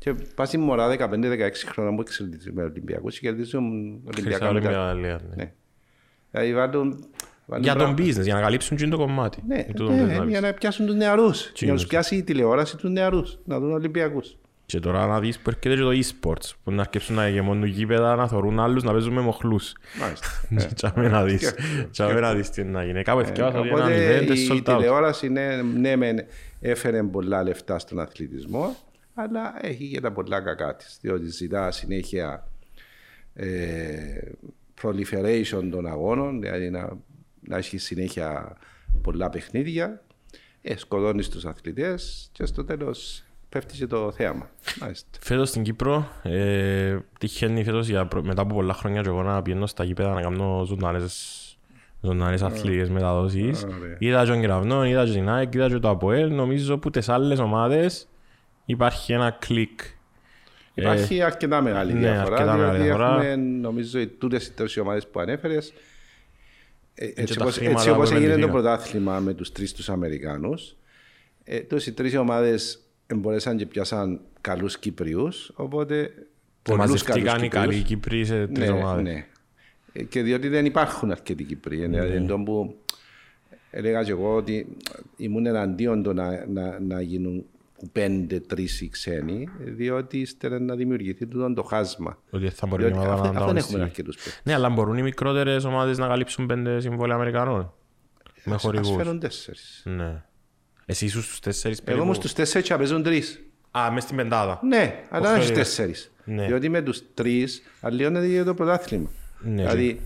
Και 0.00 0.14
πας 0.34 0.52
η 0.52 0.58
μωρά 0.58 0.96
15-16 0.98 1.50
χρόνια 1.66 1.94
που 1.94 2.00
εξελίξει 2.00 2.52
με 2.52 2.62
Ολυμπιακούς 2.62 3.18
και 3.18 3.26
κερδίζουν 3.28 4.00
Χρυσά 4.14 4.48
Ολυμπιακά 4.48 4.52
μετά. 4.52 4.90
Ολυμπιακά, 4.90 5.22
ναι. 5.28 5.34
Ναι. 5.42 5.52
Δηλαδή 6.30 6.54
βάλουν, 6.54 7.04
Βάλουν 7.46 7.64
Για 7.64 7.74
τον 7.74 7.94
πράγμα. 7.94 8.12
business, 8.14 8.22
για 8.22 8.34
να 8.34 8.40
καλύψουν 8.40 8.76
και 8.76 8.86
το 8.88 8.96
κομμάτι. 8.96 9.42
Ναι, 9.46 9.64
Τούτο 9.64 9.92
ναι, 9.92 10.06
θες 10.06 10.16
να 10.16 10.22
πεις. 10.22 10.30
για 10.30 10.40
να 10.40 10.52
πιάσουν 10.52 10.86
τους 10.86 10.94
νεαρούς. 10.94 11.40
Για 11.42 11.52
να 11.60 11.66
είναι. 11.66 11.74
τους 11.76 11.86
πιάσει 11.86 12.16
η 12.16 12.22
τηλεόραση 12.22 12.76
τους 12.76 12.90
νεαρούς. 12.90 13.38
Να 13.44 13.58
δουν 13.60 13.72
Ολυμπιακούς. 13.72 14.36
Και 14.66 14.80
τώρα 14.80 15.06
να 15.06 15.20
δεις 15.20 15.38
που 15.38 15.50
έρχεται 15.50 15.74
και 15.74 15.80
το 15.80 15.90
e-sports, 15.90 16.50
που 16.64 16.70
να 16.70 16.80
αρκέψουν 16.80 17.14
να 17.14 17.28
γεμώνουν 17.28 17.64
γήπεδα, 17.64 18.14
να 18.14 18.28
θωρούν 18.28 18.60
άλλους, 18.60 18.82
να 18.82 18.92
παίζουν 18.92 19.12
με 19.12 19.20
μοχλούς. 19.20 19.72
Μάλιστα. 20.00 20.26
Τσάμε 20.74 21.08
να 21.08 21.24
δεις. 21.24 21.54
Τσάμε 21.90 22.20
να 22.20 22.34
δεις 22.34 22.50
τι 22.50 22.64
να 22.64 22.84
γίνει. 22.84 23.02
Κάπου 23.02 23.20
εθιάβασα 23.20 23.58
ότι 23.58 23.68
ένα 23.68 23.76
Οπότε 23.78 24.18
event 24.18 24.36
η 24.36 24.48
sold 24.50 24.56
out. 24.56 24.64
τηλεόραση 24.64 25.28
ναι, 25.28 25.62
ναι 25.62 25.96
μεν 25.96 26.18
έφερε 26.60 27.02
πολλά 27.02 27.42
λεφτά 27.42 27.78
στον 27.78 28.00
αθλητισμό, 28.00 28.76
αλλά 29.22 29.66
έχει 29.66 29.88
και 29.88 30.00
τα 30.00 30.12
πολλά 30.12 30.40
κακά 30.40 30.76
της, 30.76 30.98
διότι 31.00 31.26
ζητά 31.26 31.70
συνέχεια 31.70 32.48
ε, 33.34 34.20
proliferation 34.82 35.68
των 35.70 35.86
αγώνων, 35.86 36.40
δηλαδή 36.40 36.70
να, 36.70 36.98
να 37.40 37.56
έχει 37.56 37.78
συνέχεια 37.78 38.56
πολλά 39.02 39.30
παιχνίδια, 39.30 40.02
ε, 40.62 40.76
σκοτώνεις 40.76 41.28
τους 41.28 41.44
αθλητές 41.44 42.28
και 42.32 42.46
στο 42.46 42.64
τέλος 42.64 43.24
πέφτει 43.48 43.76
και 43.76 43.86
το 43.86 44.12
θέαμα. 44.12 44.50
Μάλιστα. 44.80 45.08
Φέτος 45.20 45.48
στην 45.48 45.62
Κύπρο, 45.62 46.08
ε, 46.22 46.98
τυχαίνει 47.18 47.64
φέτος 47.64 47.88
για, 47.88 48.06
προ- 48.06 48.24
μετά 48.24 48.42
από 48.42 48.54
πολλά 48.54 48.74
χρόνια 48.74 49.02
και 49.02 49.08
εγώ 49.08 49.22
να 49.22 49.42
πηγαίνω 49.42 49.66
στα 49.66 49.84
γήπεδα 49.84 50.14
να 50.14 50.20
κάνω 50.22 50.64
ζωντανές 50.66 51.44
ζωντανές 52.02 52.42
αθλητικές 52.42 52.90
μεταδόσεις. 52.90 53.62
ωραία. 53.64 53.96
Είδα 53.98 54.24
και 54.24 54.30
τον 54.30 54.40
Κεραυνό, 54.40 54.86
είδα 54.86 55.04
και 55.04 55.12
την 55.12 55.28
ΑΕΚ, 55.28 55.54
είδα 55.54 55.68
και 55.68 55.78
το 55.78 55.88
ΑΠΟΕΛ. 55.88 56.34
Νομίζω 56.34 56.78
που 56.78 56.90
τις 56.90 57.08
άλλες 57.08 57.38
ομάδες 57.38 58.08
υπάρχει 58.70 59.12
ένα 59.12 59.30
κλικ. 59.40 59.80
Υπάρχει 60.74 61.22
αρκετά 61.22 61.62
μεγάλη 61.62 61.92
ναι, 61.92 61.98
διαφορά. 61.98 62.36
αρκετά 62.36 62.56
μεγάλη 62.56 62.76
διότι 62.78 62.82
διαφορά. 62.82 63.14
Έχουμε, 63.24 63.36
νομίζω, 63.36 63.98
οι 64.00 64.06
τούτες 64.06 64.46
οι 64.46 64.52
τρεις 64.52 64.76
ομάδες 64.76 65.06
που 65.06 65.20
ανέφερες. 65.20 65.72
ε, 66.94 67.10
Έτσι 67.14 67.34
τα 67.36 67.44
όπως, 67.44 67.56
χρήματα 67.56 67.78
έτσι 67.80 67.88
που 67.90 67.96
όπως 67.96 68.10
έγινε 68.10 68.26
το 68.26 68.32
επενδύθηκαν. 68.32 68.62
πρωτάθλημα 68.62 69.18
με 69.20 69.34
τους 69.34 69.52
τρεις 69.52 69.72
τους 69.74 69.88
Αμερικάνους, 69.88 70.76
ε, 71.44 71.60
τόσες 71.60 71.86
οι 71.86 71.92
τρεις 71.92 72.16
ομάδες 72.16 72.80
μπορέσαν 73.14 73.56
και 73.56 73.66
πιάσαν 73.66 74.20
καλούς 74.40 74.78
Κυπριούς, 74.78 75.52
οπότε 75.54 76.10
πολλούς 76.62 77.02
καλούς 77.02 77.02
Μαζευτήκαν 77.06 77.42
οι 77.42 77.48
καλοί 77.48 77.82
Κυπριούς. 77.82 77.86
Κύπροι 77.88 78.24
σε 78.24 78.46
τρεις 78.46 78.68
Ναι, 78.68 78.74
ομάδες. 78.76 79.02
ναι. 79.02 79.26
Ε, 79.92 80.02
Και 80.02 80.22
διότι 80.22 80.48
δεν 80.48 80.64
υπάρχουν 80.64 81.10
αρκετοί 81.10 81.44
Κύπροι. 81.44 81.76
Ναι. 81.78 81.86
Δηλαδή, 81.86 82.12
εντός 82.16 82.42
που 82.44 82.76
έλεγα 83.70 84.02
και 84.04 84.10
εγώ 84.10 84.34
ότι 84.34 84.66
ήμουν 85.16 85.46
εναντίον 85.46 86.02
το 86.02 86.12
να, 86.12 86.46
να, 86.46 86.80
να 86.80 87.00
γίνουν 87.00 87.44
πέντε, 87.92 88.40
τρεις 88.40 88.80
οι 88.80 88.88
ξένοι, 88.88 89.48
διότι 89.58 90.18
ύστερα 90.18 90.60
να 90.60 90.74
δημιουργηθεί 90.74 91.26
τούτο 91.26 91.52
το 91.52 91.62
χάσμα. 91.62 92.18
Ότι 92.30 92.48
θα 92.48 92.66
μπορεί 92.66 92.82
η 92.82 92.86
Διότι 92.86 93.00
ομάδα 93.00 93.14
αφού, 93.14 93.22
να 93.22 93.28
αφού 93.28 93.34
δεν 93.34 93.42
ανταγωνιστεί. 93.42 93.70
έχουμε 93.72 93.84
αρκετούς 93.84 94.16
παίκτες. 94.16 94.40
Ναι, 94.44 94.54
αλλά 94.54 94.68
μπορούν 94.68 94.98
οι 94.98 95.02
μικρότερες 95.02 95.64
ομάδες 95.64 95.98
να 95.98 96.06
καλύψουν 96.06 96.46
πέντε 96.46 96.80
συμβόλαια 96.80 97.16
Αμερικανών. 97.16 97.72
Με 98.44 98.54
Ας 98.54 98.62
χορηγούς. 98.62 98.96
φέρουν 98.96 99.18
τέσσερις. 99.20 99.82
Ναι. 99.84 100.22
Εσύ 100.86 101.04
ήσουν 101.04 101.22
στους 101.22 101.40
τέσσερις 101.40 101.76
Εγώ 101.76 101.84
περίπου; 101.84 102.04
όμως 102.04 102.16
στους 102.16 102.32
τέσσερις 102.32 102.66
και 102.66 102.72
να 102.72 102.78
παίζουν 102.78 103.02
τρεις. 103.02 103.40
Α, 103.70 103.90
μες 103.92 104.02
στην 104.02 104.16
πεντάδα. 104.16 104.60
Ναι, 104.62 105.04
αλλά 105.08 105.26
δεν 105.26 105.34
έχεις 105.36 105.46
χορηγός. 105.48 105.66
τέσσερις. 105.66 106.12
Ναι. 106.24 106.46
Διότι 106.46 106.68
με 106.68 106.82
τους 106.82 107.02
τρεις 107.14 107.62
αλλοιώνεται 107.80 108.28
και 108.28 108.42
το 108.42 108.54
πρωτάθλημα. 108.54 109.10
Ναι, 109.40 109.54
δηλαδή 109.62 110.00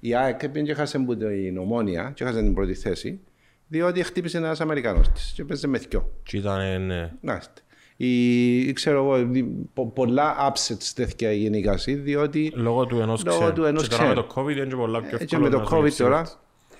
η 0.00 0.14
ΑΕΚ 0.14 0.48
πήγε 0.48 0.66
και 0.66 0.74
χάσε 0.74 0.98
που 0.98 1.16
την 1.16 1.58
ομόνια 1.58 2.12
και 2.14 2.24
χάσε 2.24 2.38
την 2.40 2.54
πρώτη 2.54 2.74
θέση 2.74 3.20
διότι 3.68 4.02
χτύπησε 4.02 4.36
ένας 4.36 4.60
Αμερικάνος 4.60 5.08
της 5.08 5.32
και 5.34 5.44
παίζε 5.44 5.66
με 5.66 5.78
θκυο. 5.78 6.12
Και 6.22 6.36
ήταν, 6.36 6.86
ναι. 6.86 7.12
Μάλιστα. 7.20 7.52
Η, 7.98 8.72
ξέρω 8.72 8.96
εγώ, 9.04 9.24
δι- 9.26 9.46
πο- 9.74 9.90
πολλά 9.90 10.52
upsets 10.52 10.92
τέτοια 10.94 11.32
γενικά 11.32 11.72
εσύ, 11.72 11.94
διότι 11.94 12.52
Λόγω 12.54 12.86
του 12.86 13.00
ενός 13.00 13.24
Λόγω 13.24 13.38
ξένου. 13.38 13.52
του 13.52 13.64
ενός 13.64 13.82
Και 13.82 13.88
τώρα 13.88 14.02
με 14.02 14.12
ξένου. 14.12 14.26
το 14.26 14.40
COVID 14.40 14.56
είναι 14.56 14.66
και 14.66 14.76
πολλά 14.76 14.98
πιο 15.02 15.08
ε, 15.20 15.24
και 15.24 15.24
εύκολο 15.24 15.42
με 15.42 15.48
το 15.50 15.58
να 15.58 15.64
COVID 15.64 15.70
δουλέψει 15.70 15.98
τώρα, 15.98 16.30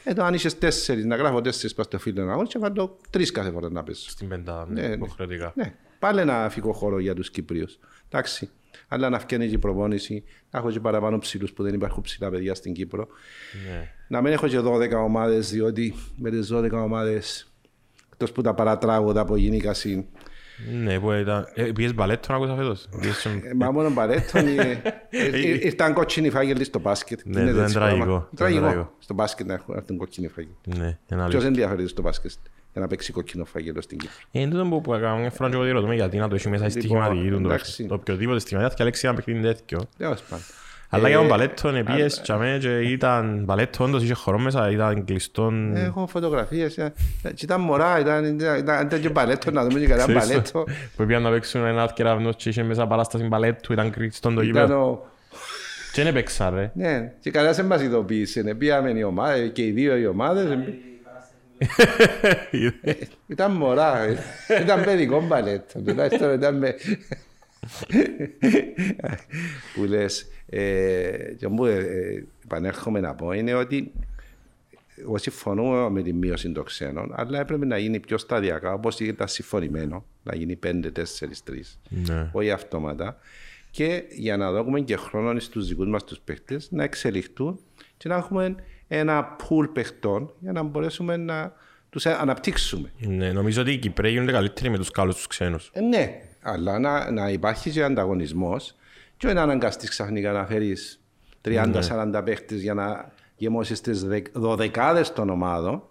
εδώ 0.05 0.25
αν 0.25 0.35
είσαι 0.35 0.57
τέσσερις, 0.57 1.05
να 1.05 1.17
γράφω 1.17 1.41
τέσσερις 1.41 1.75
πας 1.75 1.87
στο 1.87 1.99
φίλο 1.99 2.23
αγώνα 2.23 2.47
και 2.47 2.59
βάλω 2.59 2.97
τρεις 3.11 3.31
κάθε 3.31 3.51
φορά 3.51 3.71
να 3.71 3.83
πες. 3.83 4.07
Στην 4.09 4.29
πεντάδα, 4.29 4.67
Ναι, 4.73 4.81
ναι, 4.81 4.87
ναι. 4.89 4.95
υποχρεωτικά. 4.95 5.53
Ναι, 5.57 5.75
πάλι 5.99 6.21
ένα 6.21 6.45
αφικό 6.45 6.73
χώρο 6.73 6.99
για 6.99 7.15
τους 7.15 7.31
Κύπριους. 7.31 7.79
Εντάξει, 8.09 8.51
αλλά 8.89 9.09
να 9.09 9.19
φτιάχνει 9.19 9.49
και 9.49 9.55
η 9.55 9.59
προπόνηση, 9.59 10.25
να 10.51 10.59
έχω 10.59 10.71
και 10.71 10.81
παραπάνω 10.81 11.19
ψηλούς 11.19 11.53
που 11.53 11.63
δεν 11.63 11.75
υπάρχουν 11.75 12.03
ψηλά 12.03 12.31
παιδιά 12.31 12.55
στην 12.55 12.73
Κύπρο. 12.73 13.07
Ναι. 13.71 13.91
Να 14.09 14.21
μην 14.23 14.33
έχω 14.33 14.49
και 14.49 14.61
12 14.61 14.91
ομάδες, 15.05 15.51
διότι 15.51 15.95
με 16.17 16.31
τις 16.31 16.51
12 16.53 16.71
ομάδες, 16.73 17.53
εκτός 18.13 18.33
που 18.33 18.43
τα 18.43 18.55
παρατράγωδα 18.55 19.21
από 19.21 19.37
γενικά 19.37 19.75
συν, 19.75 20.05
Ναι, 20.83 21.01
που 21.01 21.13
ήταν... 21.13 21.47
Ε, 21.55 21.63
πήγες 21.63 21.95
μπαλέτο 21.95 22.27
να 22.33 22.37
ακούσα 22.37 22.55
φέτος; 22.57 22.89
Πήγες 23.01 23.17
στον- 23.21 23.41
Ε, 23.45 23.55
Μα 23.55 23.71
μόνο 23.71 23.91
παρέτον 23.91 24.47
ε, 24.47 24.83
ε, 25.11 25.27
ε, 25.27 25.39
ήρθαν 25.67 25.93
κόκκινοι 25.93 26.31
φάγελοι 26.31 26.65
στο 26.65 26.79
μπάσκετ. 26.79 27.21
Ναι, 27.25 27.33
Τι 27.35 27.41
είναι 27.41 27.51
ήταν 27.51 27.63
έτσι 27.63 27.75
τραγικό, 27.75 27.97
πράγμα. 28.05 28.17
ήταν 28.25 28.37
Τραγικό. 28.37 28.61
τραγικό. 28.61 28.93
Στο 28.99 29.15
μπάσκετ 29.15 29.47
να 29.47 29.55
έχουν 29.55 29.75
να 29.75 29.81
έρθουν 29.81 29.97
κόκκινοι 29.97 30.29
φάγελοι. 30.29 30.57
Ναι, 30.77 30.99
ένα 31.09 31.25
Ποιος 31.29 31.41
άλλο. 31.41 31.47
ενδιαφέρεται 31.47 31.89
στο 31.89 32.03
μπάσκετ; 32.03 32.31
Για 32.77 32.85
να 32.85 32.91
παίξει 32.91 33.13
κόκκινο 33.13 33.45
φάγελο 33.45 33.81
στην 33.81 33.99
Κύπρο. 33.99 34.17
Ε, 34.33 34.41
Είναι 34.41 34.51
τούτο 34.51 34.65
που 34.65 34.81
που 34.81 34.95
έκανα 34.95 35.17
μια 35.17 35.31
φορά 35.31 35.49
και 35.49 35.55
εγώ 35.55 35.65
διερωτούμε 35.65 35.95
γιατί 35.95 36.17
να 36.17 36.29
το 36.29 36.35
έχει 36.35 36.49
μέσα 36.49 36.65
η 36.65 36.67
Λοιπόν, 36.69 36.83
στοιχηματική 36.83 37.29
του. 37.29 37.41
το 37.41 37.47
εντάξει. 37.49 37.71
παιχνίδι. 37.71 37.89
Το 37.91 37.95
οποιοδήποτε 37.95 38.39
στοιχηματική 38.39 38.75
θα 38.79 38.85
λέξει 38.85 39.07
ένα 39.07 39.17
παιχνίδι 39.17 39.41
τέτοιο. 39.43 39.81
Τέλος 39.99 40.23
πάντων. 40.23 40.45
Αλλά 40.91 41.07
Ε, 41.07 41.09
για 41.11 41.19
τον 41.19 41.27
μπαλέτο 41.27 41.69
επίες 41.69 42.21
τσαμέ 42.21 42.59
και 42.61 42.79
ήταν 42.79 43.43
μπαλέτο 43.45 43.85
όντως 43.85 44.03
είχε 44.03 44.15
χορό 44.15 44.39
μέσα, 44.39 44.71
ήταν 44.71 45.05
κλειστόν. 45.05 45.77
Έχω 45.77 46.07
φωτογραφίες. 46.07 46.79
ε, 46.79 46.93
και 47.35 47.45
Ήταν 47.45 47.61
μωρά, 47.61 47.99
ήταν, 48.01 48.25
ήταν, 48.25 48.59
ήταν, 48.59 48.87
ήταν 48.87 49.01
και 49.01 49.09
μπαλέτο, 49.09 49.51
να 49.51 49.65
δούμε 49.65 49.79
και 49.81 49.87
κανένα 49.87 50.07
Ξέρεις 50.19 50.29
μπαλέτο. 50.29 50.53
το, 50.53 50.65
Που 50.97 51.07
πήγαν 51.07 51.23
να 51.23 51.31
παίξουν 51.31 51.65
ένα 51.65 51.91
κεραυνός 51.95 52.37
και 52.37 52.49
είχε 52.49 52.63
μέσα 52.63 52.87
παράσταση 52.87 53.25
μπαλέτου, 53.25 53.73
ήταν 53.73 53.91
κλειστόν 53.91 54.35
το 54.35 54.41
Ήταν 54.43 54.63
γήπεδο. 54.63 54.91
ο... 54.91 55.07
Και 55.93 56.03
δεν 56.03 56.07
έπαιξαν 56.11 56.55
ρε. 56.55 56.71
Ναι, 56.75 57.13
και 57.21 57.31
κανένας 57.31 57.57
δεν 57.57 57.65
μας 57.67 57.83
ειδοποίησε. 57.83 58.43
Ναι, 58.43 58.55
Πήγαμε 58.55 58.91
οι 58.91 59.03
ομάδες, 59.03 59.51
και 59.53 59.63
οι 59.63 59.71
δύο 59.71 59.97
οι 59.97 60.07
ομάδες. 60.07 60.59
Ήταν 63.27 63.53
μωρά, 63.53 64.03
ε. 64.03 64.19
ήταν 64.63 64.85
παιδικό 64.85 65.27
μπαλέτο. 65.27 65.81
Τουλάχιστον 65.81 66.33
ήταν 66.35 66.59
με... 66.59 66.75
που 69.75 69.85
λες, 69.85 70.27
ε, 70.47 71.35
και 71.39 71.49
μου 71.49 71.65
ε, 71.65 71.77
ε, 71.77 72.25
επανέρχομαι 72.45 73.01
να 73.01 73.15
πω 73.15 73.33
είναι 73.33 73.55
ότι 73.55 73.93
εγώ 74.99 75.19
συμφωνώ 75.19 75.91
με 75.91 76.03
τη 76.03 76.13
μείωση 76.13 76.53
των 76.53 76.65
ξένων, 76.65 77.13
αλλά 77.17 77.41
έπρεπε 77.41 77.67
να 77.67 77.79
γίνει 77.79 78.01
πιο 78.01 78.19
σταδιακά, 78.19 78.73
όπως 78.73 79.01
ήταν 79.01 79.29
συμφωνημένο, 79.29 80.05
να 80.23 80.35
γίνει 80.37 80.59
5, 80.67 80.67
4, 80.67 81.01
3, 81.45 81.79
Ναι. 81.89 82.31
όχι 82.33 82.51
αυτόματα. 82.51 83.19
Και 83.71 84.05
για 84.11 84.37
να 84.37 84.51
δώσουμε 84.51 84.81
και 84.81 84.97
χρόνο 84.97 85.41
στους 85.41 85.69
δικούς 85.69 85.87
μας 85.87 86.05
τους 86.05 86.19
παίχτε 86.19 86.61
να 86.71 86.85
εξελιχθούν 86.85 87.59
και 87.97 88.09
να 88.09 88.15
έχουμε 88.15 88.55
ένα 88.89 89.37
pool 89.41 89.69
παιχτών 89.73 90.33
για 90.39 90.53
να 90.53 90.63
μπορέσουμε 90.63 91.17
να 91.17 91.53
τους 91.91 92.07
αναπτύξουμε. 92.07 92.93
Ναι, 92.99 93.33
νομίζω 93.33 93.61
ότι 93.63 93.73
οι 93.73 93.77
Κυπρέοι 93.79 94.11
γίνονται 94.13 94.33
καλύτεροι 94.33 94.71
με 94.71 94.77
τους 94.77 94.91
καλούς 94.91 95.15
τους 95.17 95.27
ξένους. 95.27 95.71
Ε, 95.73 95.81
ναι, 95.81 96.21
αλλά 96.43 96.79
να, 96.79 97.11
να 97.11 97.29
υπάρχει 97.31 97.71
και 97.71 97.83
ανταγωνισμός 97.83 98.75
και 99.17 99.27
όχι 99.27 99.35
να 99.35 99.43
αναγκαστείς 99.43 99.89
ξαφνικά 99.89 100.33
να 100.33 100.47
φέρεις 100.47 101.01
30-40 101.49 102.23
παίχτες 102.25 102.61
για 102.63 102.75
να 102.75 103.13
γεμώσεις 103.37 103.81
τις 103.81 104.05
δωδεκάδες 104.33 105.13
των 105.13 105.31
ομάδων 105.31 105.83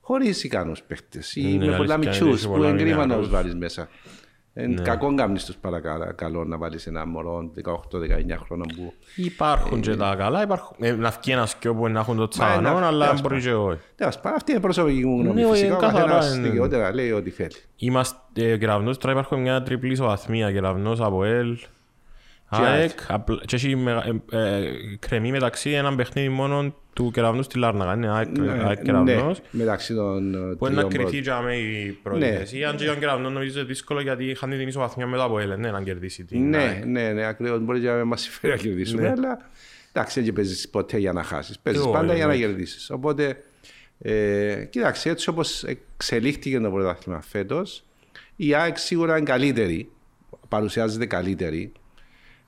χωρίς 0.00 0.44
ικανούς 0.44 0.82
παίχτες 0.82 1.36
ή 1.36 1.42
Ναι, 1.42 1.66
με 1.66 1.76
πολλά 1.76 1.94
αλήθεια, 1.94 1.96
μυτσού 2.10 2.28
έχει 2.28 2.46
που 2.46 2.52
πολλά 2.52 2.68
είναι 2.68 2.82
κρίμα 2.82 2.96
να 2.96 3.06
νεαρούς. 3.06 3.26
του 3.26 3.32
βάλει 3.32 3.54
μέσα. 3.54 3.88
Είναι 4.54 4.82
κακό 4.82 5.14
κάνεις 5.14 5.44
τους 5.44 5.56
παρακαλώ 5.56 6.44
να 6.44 6.58
βάλεις 6.58 6.86
ένα 6.86 7.06
μωρό 7.06 7.50
18-19 7.64 8.36
χρόνων 8.44 8.66
που. 8.76 8.92
Υπάρχουν 9.16 9.80
και 9.80 9.96
τα 9.96 10.14
καλά, 10.18 10.42
υπάρχουν. 10.42 10.76
Ε, 10.80 10.92
να 10.92 11.10
βγει 11.10 11.32
ένας 11.32 11.54
και 11.54 11.68
όπου 11.68 11.88
να 11.88 12.00
έχουν 12.00 12.16
το 12.16 12.28
τσάνο, 12.28 12.78
να- 12.78 12.86
αλλά 12.86 13.04
τέλος 13.06 13.20
μπορεί 13.20 13.40
και 13.40 13.52
όχι. 13.54 13.78
Τέλος 13.96 14.16
πάντων, 14.18 14.36
αυτή 14.36 14.50
είναι 14.50 14.60
η 14.60 14.62
προσωπική 14.62 15.06
μου 15.06 15.20
γνώμη. 15.20 15.34
Ναι, 15.40 15.44
όχι, 15.46 15.52
Φυσικά 15.52 15.76
ο 15.76 15.80
καθαρά 15.80 16.12
καθένα 16.12 16.34
είναι. 16.36 16.48
δικαιούται 16.48 16.76
να 16.76 16.94
λέει 16.94 17.10
ό,τι 17.10 17.30
θέλει. 17.30 17.50
Είμαστε 17.76 18.18
ε, 18.34 18.56
κεραυνός, 18.58 18.98
τώρα 18.98 19.12
υπάρχουν 19.12 19.40
μια 19.40 19.62
τριπλή 19.62 19.92
ισοβαθμία, 19.92 20.52
κεραυνός 20.52 21.00
από 21.00 21.24
ΕΛ, 21.24 21.58
ΑΕΚ, 22.50 22.90
απλά- 23.08 23.40
και 23.46 23.56
έχει 23.56 23.76
μεγα- 23.76 24.04
ε, 24.32 24.38
ε, 24.38 24.70
κρεμεί 24.98 25.30
μεταξύ 25.30 25.70
έναν 25.70 25.96
παιχνίδι 25.96 26.28
μόνο 26.28 26.74
του 26.92 27.10
κεραυνού 27.10 27.42
στη 27.42 27.58
Λάρναγα, 27.58 27.94
είναι 27.94 28.08
ΑΕΚ 28.10 28.28
ΑΕΚ 28.64 28.78
Ναι, 28.78 28.82
κεραυνός. 28.84 29.40
μεταξύ 29.50 29.94
των 29.94 30.34
ε, 30.34 30.54
Που 30.54 30.66
είναι 30.66 30.82
να 30.82 30.88
τριών 30.88 31.04
κρυθεί 31.04 31.18
για 31.22 31.40
μέ 31.40 31.56
η 31.56 31.98
πρώτη 32.02 32.18
Ναι. 32.18 32.30
θέση. 32.36 32.64
Αν 32.64 32.76
και 32.76 32.82
για 32.82 32.92
τον 32.92 33.00
κεραυνό 33.00 33.30
νομίζω 33.30 33.58
είναι 33.58 33.68
δύσκολο 33.68 34.00
γιατί 34.00 34.34
χάνει 34.38 34.56
την 34.58 34.68
ισοβαθμία 34.68 35.06
μετά 35.06 35.22
από 35.22 35.38
ΕΛ, 35.38 35.52
ναι, 35.58 35.70
να 35.70 35.82
κερδίσει 35.82 36.24
την 36.24 36.48
Ναι, 36.48 36.56
ΑΕΚ. 36.56 36.84
ναι, 36.84 37.12
ναι, 37.12 37.26
ακριβώς. 37.26 37.60
Μπορεί 37.60 37.80
να 37.80 38.04
μας 38.04 38.20
συμφέρει 38.20 38.52
να 38.52 38.58
κερδίσουμε, 38.58 39.08
αλλά 39.08 39.38
εντάξει, 39.92 40.20
δεν 40.20 40.32
παίζεις 40.32 40.68
ποτέ 40.68 40.98
για 40.98 41.12
να 41.12 41.22
χάσεις. 41.22 41.58
Παίζεις 41.58 41.82
Εγώ, 41.82 41.90
πάντα 41.92 42.12
ε, 42.12 42.16
για 42.16 42.26
να 42.26 42.32
ναι. 42.32 42.38
κερδίσεις. 42.38 42.90
Οπότε, 42.90 43.36
ε, 43.98 44.64
κοίταξε, 44.70 45.10
έτσι 45.10 45.28
όπως 45.28 45.64
εξελίχθηκε 45.64 46.60
το 46.60 46.70
πρωτάθλημα 46.70 47.20
φέτος, 47.20 47.84
η 48.36 48.54
ΑΕΚ 48.54 48.78
σίγουρα 48.78 49.16
είναι 49.16 49.26
καλύτερη, 49.30 49.90
παρουσιάζεται 50.48 51.06
καλύτερη. 51.06 51.72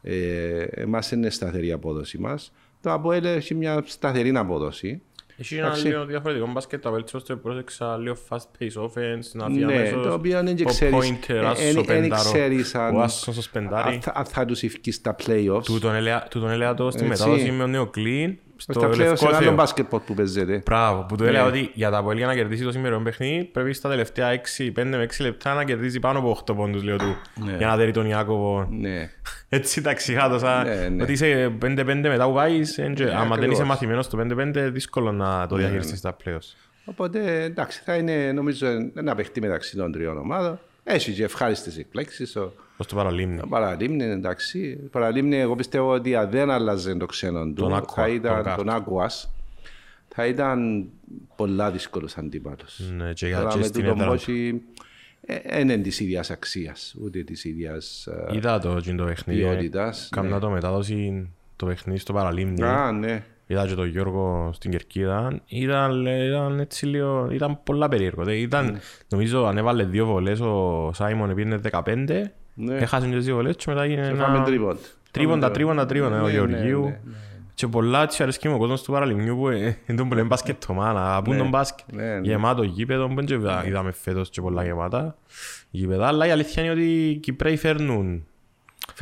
Ε, 0.03 0.63
Εμάς 0.71 1.11
είναι 1.11 1.31
σταθερή 1.31 1.67
η 1.67 1.73
απόδοση 1.73 2.19
μας. 2.19 2.53
Το 2.81 2.93
ΑΠΟΕΛ 2.93 3.25
έχει 3.25 3.55
μια 3.55 3.83
σταθερή 3.87 4.37
απόδοση. 4.37 5.03
Έχει 5.37 5.55
ένα 5.57 5.67
Εντάξει. 5.67 5.87
λίγο 5.87 6.05
διαφορετικό 6.05 6.47
μπάσκετ, 6.53 6.83
τα 6.83 6.91
βέλτισα 6.91 7.17
ώστε 7.17 7.37
πρόσεξα 7.37 7.97
λίγο 7.99 8.17
fast 8.29 8.37
pace 8.37 8.83
offense, 8.83 9.25
να 9.33 9.49
Ναι, 9.49 9.55
φύγει 9.55 9.65
αμέσως 9.65 10.03
το 10.07 10.13
οποίο 10.13 10.43
δεν 10.43 10.57
ο 10.61 10.65
ξέρεις, 10.65 10.95
pointer, 10.97 11.35
ε, 11.35 11.39
άσος 11.47 11.65
εν- 11.65 11.77
ο 11.77 11.81
εν 11.81 11.87
πεντάρο, 11.87 12.23
ξέρεις 12.23 12.75
αν- 12.75 12.97
ο 12.97 13.01
άσος 13.01 13.37
ο 13.37 13.43
σπεντάρι. 13.43 13.95
Αν 13.95 14.01
θα, 14.01 14.13
αν 14.15 14.25
θα 14.25 14.45
τους 14.45 14.63
ευκεί 14.63 14.91
στα 14.91 15.17
playoffs. 15.27 15.63
Τούτον 15.65 15.95
ελέα- 15.95 16.27
τούτον 16.31 16.51
έλεγα 16.51 16.75
το 16.75 16.91
στη 16.91 17.05
Έτσι. 17.05 17.23
μετάδοση 17.23 17.51
με 17.51 17.63
ο 17.63 17.67
Νέο 17.67 17.87
Κλίν, 17.87 18.39
στο 18.63 18.73
Στα 18.73 18.89
πλέον 18.89 18.95
σε 18.95 19.09
Λευκό 19.11 19.27
ένα 19.29 19.37
άλλο 19.37 19.47
Θεό. 19.47 19.55
μπάσκετ 19.55 19.87
που 20.07 20.15
παίζεται. 20.15 20.63
Μπράβο, 20.65 21.05
που 21.09 21.17
του 21.17 21.25
έλεγα 21.25 21.43
Ναι. 21.43 21.49
ότι 21.49 21.71
για 21.75 21.91
τα 21.91 21.99
Αποέλ 21.99 22.17
για 22.17 22.27
να 22.27 22.35
κερδίσει 22.35 22.63
το 22.65 22.73
σημερινό 22.73 23.01
παιχνίδι 23.01 23.45
πρέπει 23.45 23.73
στα 23.73 23.89
τελευταία 23.89 24.29
6, 24.29 24.73
5 24.73 24.85
με 24.97 25.03
6 25.03 25.23
λεπτά 25.23 25.55
να 25.55 25.65
κερδίζει 25.65 25.99
πάνω 26.01 26.19
από 26.19 26.31
8 26.31 26.55
πόντους, 26.57 26.83
λέω 26.83 26.97
του, 26.97 27.17
Ναι. 27.45 27.57
για 27.57 27.67
να 27.67 27.77
δέρει 27.77 27.91
τον 27.91 28.07
Ιάκωβο. 28.07 28.67
Ναι. 28.71 29.11
Έτσι 29.49 29.83
τα 29.83 29.95
ξεχάτωσα, 29.95 30.65
Ναι, 30.65 30.89
ναι. 30.89 31.03
ότι 31.03 31.13
είσαι 31.13 31.53
5-5 31.59 32.09
μετά 32.09 32.27
που 32.27 32.33
πάεις, 32.35 32.79
εν 32.79 32.95
και- 32.95 33.03
άμα 33.05 33.13
δεν 33.23 33.33
ακριβώς. 33.33 33.55
είσαι 33.55 33.65
μαθημένος 33.65 34.05
στο 34.05 34.17
5-5, 34.17 34.71
δύσκολο 34.71 35.13
να 35.13 35.47
το 35.47 35.55
Ναι, 35.55 35.61
διαχειριστείς 35.63 35.99
στα 35.99 36.17
playoffs. 36.25 36.57
Οπότε 36.85 37.43
εντάξει, 37.43 37.81
θα 37.85 37.95
είναι 37.97 38.33
νομίζω 38.33 38.67
ένα 38.95 39.15
παιχτή 39.15 39.41
μεταξύ 39.41 39.77
των 39.77 39.93
τριών 39.93 40.19
ομάδων. 40.19 40.61
Έχει 40.85 41.13
και 41.13 41.25
ευχάριστες 41.25 41.79
εκπλήξεις. 41.79 42.37
Ως 42.77 42.87
το 42.87 42.95
παραλίμνη. 42.97 43.39
Το 43.41 43.47
Παραλίμνη 43.47 44.05
είναι 44.05 44.13
εντάξει. 44.13 44.77
Το 44.83 44.89
Παραλίμνη, 44.89 45.37
εγώ 45.37 45.55
πιστεύω 45.55 45.93
ότι 45.93 46.15
αν 46.17 46.31
δεν 46.31 46.51
άλλαζε 46.51 46.95
το 46.95 47.07
ξένο 47.07 47.45
του, 47.45 47.53
Τον 47.55 47.75
Aqua, 47.75 47.85
θα 47.95 48.09
ήταν 48.09 48.35
τον 48.35 48.45
Κάρτ. 48.45 48.57
τον 48.59 48.69
Άγκουα, 48.71 49.11
θα 50.09 50.27
πολλά 51.37 51.71
δύσκολος 51.71 52.17
αντίπαλος. 52.17 52.81
Ναι, 52.97 53.13
και 53.13 53.27
για- 53.27 53.39
Τώρα 53.39 53.51
και 53.53 53.59
με 53.59 53.65
στην 53.65 53.85
τον 53.85 53.91
έδρα 53.91 54.05
του. 54.05 54.11
Μπότσι 54.11 54.63
δεν 55.49 55.61
είναι 55.61 55.77
της 55.77 56.01
ίδιας 56.01 56.31
αξίας, 56.31 56.95
ούτε 57.03 57.23
της 57.23 57.45
ίδιας. 57.45 58.09
Είδα 58.33 58.59
το 58.59 58.81
τζιν 58.81 58.97
το 58.97 59.05
παιχνίδι. 59.05 59.41
ποιότητας, 59.41 60.09
Κάμνα 60.11 60.39
το 60.41 60.51
μετάδοση 60.51 61.29
το 61.57 61.67
παιχνίδι 61.67 61.99
στο 61.99 62.13
παραλίμνη. 62.13 62.63
Α, 62.63 62.93
ναι. 62.93 63.25
Είδα 63.53 63.67
και 63.67 63.75
τον 63.75 63.87
Γιώργο 63.87 64.51
στην 64.53 64.71
Κερκίδα. 64.71 65.41
Ήταν, 65.47 66.07
ήταν 66.07 66.59
έτσι 66.61 66.87
λίγο, 66.87 67.29
ήταν 67.33 67.61
πολλά 67.65 67.89
περίεργο. 67.89 68.25
Δε, 68.25 68.35
Ήταν, 68.35 68.79
νομίζω 69.09 69.47
αν 69.47 69.59
έβαλε 69.59 69.85
δύο 69.85 70.07
βολές 70.07 70.41
ο 70.41 70.91
Σάιμον 70.95 71.35
πήγαινε 71.35 71.61
15. 71.71 71.83
Ναι. 72.55 72.75
Έχασε 72.77 73.07
και 73.09 73.15
τις 73.17 73.25
δύο 73.25 73.35
βολές 73.35 73.57
και 73.57 73.65
μετά 73.69 73.83
έγινε 73.83 74.09
Και 74.09 74.15
φάμε 74.15 74.37
ένα... 74.37 74.45
τρίποντ. 74.45 74.77
Τρίποντα, 75.11 75.51
τρίποντα, 75.51 75.87
τρίποντα, 75.87 76.23
ο 76.23 76.27
Ναι, 76.27 76.31
Γεωργίου. 76.33 76.81
ναι, 76.81 76.87
ναι, 76.89 77.15
Και 77.55 77.67
πολλά 77.67 78.03
έτσι 78.03 78.23
αρέσκει 78.23 78.49
μου 78.49 78.55
ο 78.55 78.59
κόσμος 78.59 78.83
του 78.83 78.93
παραλιμνιού 78.93 79.37
που 79.37 79.49
ε, 79.49 79.57
είναι 79.87 79.99
τον 79.99 80.09
που 80.09 80.15
λέμε 80.15 80.27
μπασκετομάνα, 80.27 81.23
πούν 81.23 81.37
τον 81.39 81.49
μπάσκετ. 81.49 81.93
ναι, 81.95 82.03
ναι. 82.05 82.21
Γεμάτο 82.23 82.63
γήπεδο, 82.63 83.09
που 83.09 83.23
και 83.25 83.35
είδα- 83.35 83.67
είδαμε 83.67 83.93
φέτος 83.93 84.31
και 84.31 84.41
πολλά 84.41 84.65
γεμάτα 84.65 85.17
γήπεδα, 85.71 86.07
αλλά 86.07 86.27
η 86.27 86.31
αλήθεια 86.31 86.63
είναι 86.63 86.73
ότι 86.73 87.09
οι 87.11 87.15
Κυπρέοι 87.17 87.57
φέρνουν. 87.57 88.27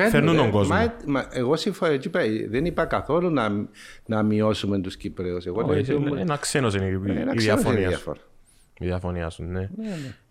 Φέρνουν 0.08 0.36
τον 0.36 0.46
ε, 0.46 0.50
κόσμο. 0.50 0.74
μα- 0.74 0.92
μα 1.06 1.26
εγώ 1.32 1.56
συμφωνώ. 1.56 1.92
εκεί 1.92 2.08
πέρα, 2.08 2.24
Δεν 2.48 2.64
είπα 2.64 2.84
καθόλου 2.84 3.30
να, 3.30 3.48
να 4.06 4.22
μειώσουμε 4.22 4.78
τους 4.78 4.96
Κυπρέου. 4.96 5.38
Εγώ 5.44 5.60
λέω 5.60 5.78
Όχι, 5.78 5.92
ότι- 5.92 6.20
Ένα 6.20 6.36
ξένος 6.36 6.74
είναι 6.74 6.84
η- 6.84 6.88
ένα 6.88 7.32
η 7.32 7.36
ξέρω 7.36 7.60
είναι 7.60 7.62
διαφωνία 7.62 7.82
σου. 7.82 7.88
διαφορά. 7.88 8.18
Η 8.82 8.86
διαφωνία 8.86 9.30
σου, 9.30 9.42
ναι. 9.44 9.68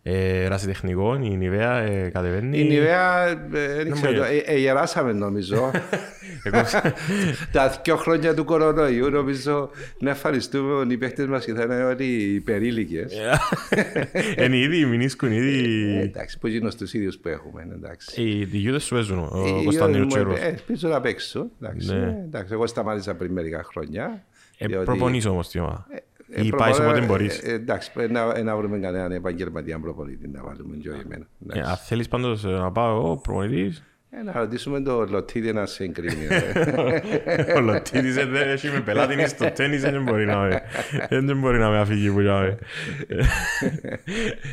Ε, 0.03 0.47
Ρασιτεχνικό, 0.47 1.15
η 1.15 1.29
Νιβαία 1.37 1.77
ε, 1.77 2.09
κατεβαίνει. 2.09 2.59
Η 2.59 2.63
Νιβαία, 2.63 3.27
ε, 3.27 3.35
δεν 3.75 3.91
ξέρω, 3.91 4.17
μου 4.17 4.23
ε, 4.23 4.37
ε, 4.53 4.57
γεράσαμε 4.57 5.11
νομίζω. 5.13 5.71
Εγώ- 6.43 6.61
Τα 7.51 7.81
δύο 7.83 7.95
χρόνια 7.95 8.33
του 8.33 8.43
κορονοϊού 8.45 9.09
νομίζω 9.09 9.69
να 9.99 10.09
ευχαριστούμε 10.09 10.73
ότι 10.73 10.93
οι 10.93 10.97
παίχτες 10.97 11.25
μας 11.27 11.45
και 11.45 11.53
θα 11.53 11.63
είναι 11.63 11.83
όλοι 11.83 12.05
υπερήλικες. 12.33 13.13
Είναι 14.37 14.57
ήδη, 14.57 14.85
μηνίσκουν 14.85 15.31
Ε, 15.31 15.35
ήδη. 15.35 15.97
Εντάξει, 15.99 16.39
που 16.39 16.47
γίνω 16.47 16.69
στους 16.69 16.93
ίδιους 16.93 17.17
που 17.17 17.27
έχουμε, 17.27 17.67
εντάξει. 17.73 18.21
Οι 18.21 18.39
οι 18.51 18.57
γιούδες 18.57 18.83
σου 18.83 18.93
παίζουν, 18.93 19.19
ο 19.19 19.43
Ε, 19.59 19.63
Κωνσταντίνος 19.63 20.01
μου- 20.05 20.07
Τσέρος. 20.11 20.39
ε, 20.39 20.45
Ελπίζω 20.47 20.87
να 20.87 21.01
παίξω. 21.01 21.45
Εντάξει, 21.61 21.87
Ναι. 21.93 21.99
ε, 22.05 22.23
εντάξει, 22.25 22.53
εγώ 22.53 22.67
σταμάτησα 22.67 23.15
πριν 23.15 23.31
μερικά 23.31 23.63
χρόνια. 23.63 24.23
Ε, 24.57 24.67
διότι- 24.67 24.85
Προπονείς 24.85 25.25
όμως 25.25 25.49
τη 25.49 25.59
ομάδα. 25.59 25.87
Ε, 26.31 26.45
Ή 26.45 26.49
προπονώ- 26.49 26.77
πάει 26.77 26.85
όποτε 26.87 27.03
ε, 27.03 27.05
μπορείς. 27.07 27.37
ε, 27.43 27.51
Εντάξει, 27.53 27.91
πρέπει 27.91 28.11
να, 28.13 28.43
να 28.43 28.55
βρούμε 28.57 28.77
κανέναν 28.77 29.11
επαγγελματία 29.11 29.79
προπονητή 29.79 30.27
να 30.27 30.43
βάλουμε 30.43 30.75
και 30.77 30.89
όχι 30.89 31.01
εμένα. 31.05 31.25
Ε, 31.47 31.51
εντάξει. 31.53 31.71
Αν 31.71 31.77
θέλεις 31.77 32.07
πάντως 32.07 32.43
ε, 32.45 32.47
να 32.47 32.71
πάω 32.71 32.95
εγώ, 32.97 33.17
προπονητής, 33.17 33.83
Ε, 34.11 34.23
να 34.23 34.31
ρωτήσουμε 34.39 34.81
το 34.81 35.05
Λωτίδη 35.09 35.53
να 35.53 35.65
σε 35.65 35.83
εγκρίνει. 35.83 36.25
ε. 37.25 37.53
ο 37.57 37.61
Λωτίδης 37.61 38.17
ε, 38.17 38.25
δεν 38.25 38.49
έχει 38.49 38.67
με 38.67 38.79
πελάτη 38.79 39.13
είναι 39.13 39.27
στο 39.27 39.51
τέννις, 39.51 39.81
δεν 39.81 40.03
μπορεί 40.03 40.25
να 40.25 40.37
με, 40.37 40.61
δεν 41.09 41.39
μπορεί 41.39 41.57
να 41.57 41.69
με 41.69 41.79
αφήγει 41.79 42.11
που 42.11 42.19
να 42.19 42.39
με. 42.39 42.57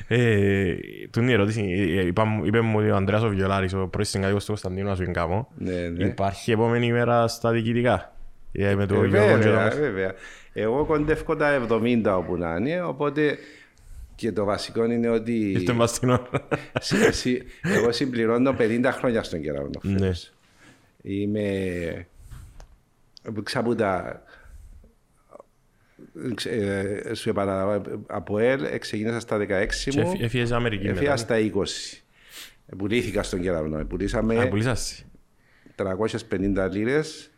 Ε, 0.09 0.75
Του 1.11 1.21
είναι 1.21 1.31
η 1.31 1.35
ερώτηση, 1.35 1.61
ε, 1.99 2.07
είπα- 2.07 2.41
είπε 2.45 2.61
μου 2.61 2.79
ότι 2.79 2.91
ο 2.91 2.97
Ανδρέας 2.97 3.23
ο 3.23 3.29
Βιολάρης, 3.29 3.75
ο 3.75 3.87
πρώην 3.89 4.07
συγκάτοικος 4.07 4.43
του 4.45 4.47
Κωνσταντίνου, 4.51 4.89
να 4.89 4.95
σου 4.95 5.03
εγκάμω. 5.03 5.49
Ναι, 5.59 5.73
ναι. 5.89 6.05
Υπάρχει 6.05 6.51
επόμενη 6.53 6.93
μέρα 6.93 7.29
στα 7.29 7.51
διοικητικά; 7.51 8.15
Ε, 8.53 8.75
Με 8.75 8.87
το 8.87 8.95
Γιώργο 8.95 9.39
και 9.39 9.49
Βέβαια, 9.49 9.69
το- 9.71 9.77
βέβαια. 9.77 10.13
Εγώ 10.59 10.85
κοντεύω 10.85 11.37
τα 11.37 11.67
70 11.71 12.03
όπου 12.17 12.37
να 12.37 12.57
είναι, 12.57 12.83
οπότε 12.83 13.39
και 14.15 14.33
το 14.33 14.45
βασικό 14.45 14.85
είναι 14.85 15.09
ότι 15.09 15.51
Ήρθε 15.51 15.73
μας 15.73 15.91
στην 15.91 16.11
ώρα. 16.11 16.29
συ- 16.81 17.13
συ- 17.13 17.43
εγώ 17.63 17.93
συμπληρώνω 17.93 18.55
50 18.59 18.91
χρόνια 18.93 19.23
στον 19.23 19.41
κεραυνό. 19.41 19.81
Ναι. 19.83 19.99
φέτος. 19.99 20.33
Είμαι 21.03 22.07
ξάπου 23.43 23.75
τα 23.75 24.23
ε, 26.45 27.15
σου 27.15 27.29
επαναλαμβάνω 27.29 28.01
από 28.07 28.39
ΕΛ 28.39 28.79
ξεκίνησα 28.79 29.21
στα 29.21 29.37
16 29.39 29.45
Και 29.91 30.01
μου 30.01 30.09
έφυ- 30.09 30.23
έφυγες 30.23 30.53
Αμερική 30.53 30.87
έφυγα 30.87 31.01
μετά. 31.11 31.17
στα 31.17 31.37
20 31.39 32.03
πουλήθηκα 32.77 33.23
στον 33.23 33.41
κεραυνό 33.41 33.77
Α, 33.79 33.85
πουλήσαμε 33.85 34.47
πουλήσασαι. 34.47 35.05
350 35.77 36.69
λίρες 36.73 37.31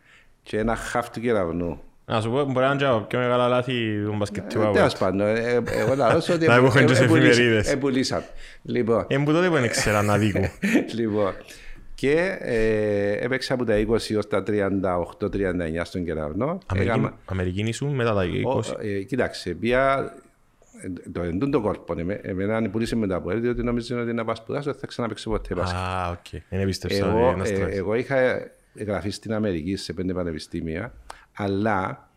και 0.43 0.57
ένα 0.57 0.75
χαφ 0.75 1.09
του 1.09 1.19
κεραυνού 1.19 1.81
Να 2.09 2.21
σου 2.21 2.29
πω, 2.29 2.43
μπορεί 2.43 2.65
να 2.65 2.71
είναι 2.71 2.77
και 2.77 3.05
πιο 3.07 3.19
μεγάλα 3.19 3.47
λάθη 3.47 4.03
του 4.05 4.15
μπασκετικού 4.17 4.61
αγώνα. 4.61 4.75
Τέλος 4.77 4.95
πάντων, 4.97 5.21
ε, 5.27 5.33
ε, 5.39 5.61
εγώ 5.79 5.95
λαό 5.95 6.17
ότι 6.17 6.45
Να 6.47 6.53
έχουν 6.55 6.85
και 6.85 6.93
σε 6.93 7.03
εφημερίδες. 7.03 7.71
επουλήσαμε. 7.71 8.25
Λοιπόν, 8.63 9.05
Ε, 9.07 9.17
που 9.17 9.31
τότε 9.31 9.47
που 9.47 9.53
δεν 9.53 9.63
ήξερα 9.63 10.01
να 10.01 10.17
δίκου. 10.17 10.49
λοιπόν, 10.99 11.33
και 11.95 12.37
ε, 12.39 13.11
έπαιξα 13.11 13.53
από 13.53 13.65
τα 13.65 13.75
20 13.87 13.91
ως 14.17 14.27
τα 14.27 14.43
38-39 14.47 15.81
στον 15.83 16.03
κεραυνό. 16.05 16.57
Αμερική- 16.65 16.91
Έκαμα- 16.93 17.17
Αμερική 17.25 17.61
ήσουν 17.61 17.95
μετά 17.95 18.13
τα 18.13 18.23
20. 18.25 18.43
Ο- 18.45 18.87
ε, 18.87 19.01
Κοίταξε, 19.03 19.53
πια 19.53 20.13
ε, 20.83 21.09
το 21.11 21.21
εντούν 21.21 21.51
το 21.51 21.61
κόλπο. 21.61 21.93
εμέ- 21.99 22.25
Εμένα 22.25 22.55
αν 22.55 22.71
πουλήσε 22.71 22.95
μετά 22.95 23.15
από 23.15 23.29
έρθει, 23.29 23.41
διότι 23.41 23.63
νομίζω 23.63 23.99
ότι 24.01 24.13
να 24.13 24.25
πάω 24.25 24.35
σπουδάσω 24.35 24.71
δεν 24.71 24.79
θα 24.79 24.87
ξαναπαίξω 24.87 25.29
ποτέ 25.29 25.55
μπάσκετ. 25.55 25.79
Α, 25.79 26.09
οκ. 26.09 26.41
Δεν 26.49 26.59
επίστεψα 26.59 27.05
Εγώ, 27.07 27.27
ότι 27.29 27.39
είναι 27.39 27.49
ε, 27.49 27.51
αστράς. 27.53 27.75
εγώ 27.75 27.95
είχα 27.95 28.15
εγγραφεί 28.75 29.09
στην 29.09 29.33
Αμερική 29.33 29.75
σε 29.75 29.93
πέντε 29.93 30.13
πανεπιστήμια, 30.13 30.93
αλλά 31.41 32.09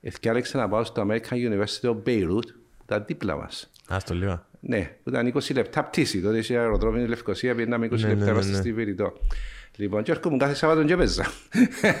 ευκάλεξα 0.00 0.58
να 0.58 0.68
πάω 0.68 0.84
στο 0.84 1.06
American 1.08 1.34
University 1.34 1.88
of 1.90 1.96
Beirut, 2.06 2.46
που 2.78 2.82
ήταν 2.84 3.04
δίπλα 3.06 3.36
μας. 3.36 3.70
Α, 3.94 3.98
στο 4.00 4.14
λίγο. 4.14 4.44
Ναι, 4.60 4.90
που 5.02 5.08
ήταν 5.10 5.32
20 5.34 5.54
λεπτά 5.54 5.84
πτήση. 5.84 6.20
Τότε 6.20 6.38
είχε 6.38 6.58
αεροδρόμιο 6.58 7.02
η 7.04 7.06
Λευκοσία, 7.08 7.54
πήγαμε 7.54 7.86
20 7.86 7.90
Ναι, 7.90 8.08
λεπτά 8.08 8.24
ναι, 8.24 8.30
είμαστε 8.30 8.50
ναι. 8.52 8.56
στη 8.58 8.72
Βηρητό. 8.72 9.12
Λοιπόν, 9.76 10.02
και 10.02 10.10
έρχομαι 10.10 10.36
κάθε 10.36 10.54
Σάββατο 10.54 10.84
και 10.84 10.92
έπαιζα. 10.92 11.24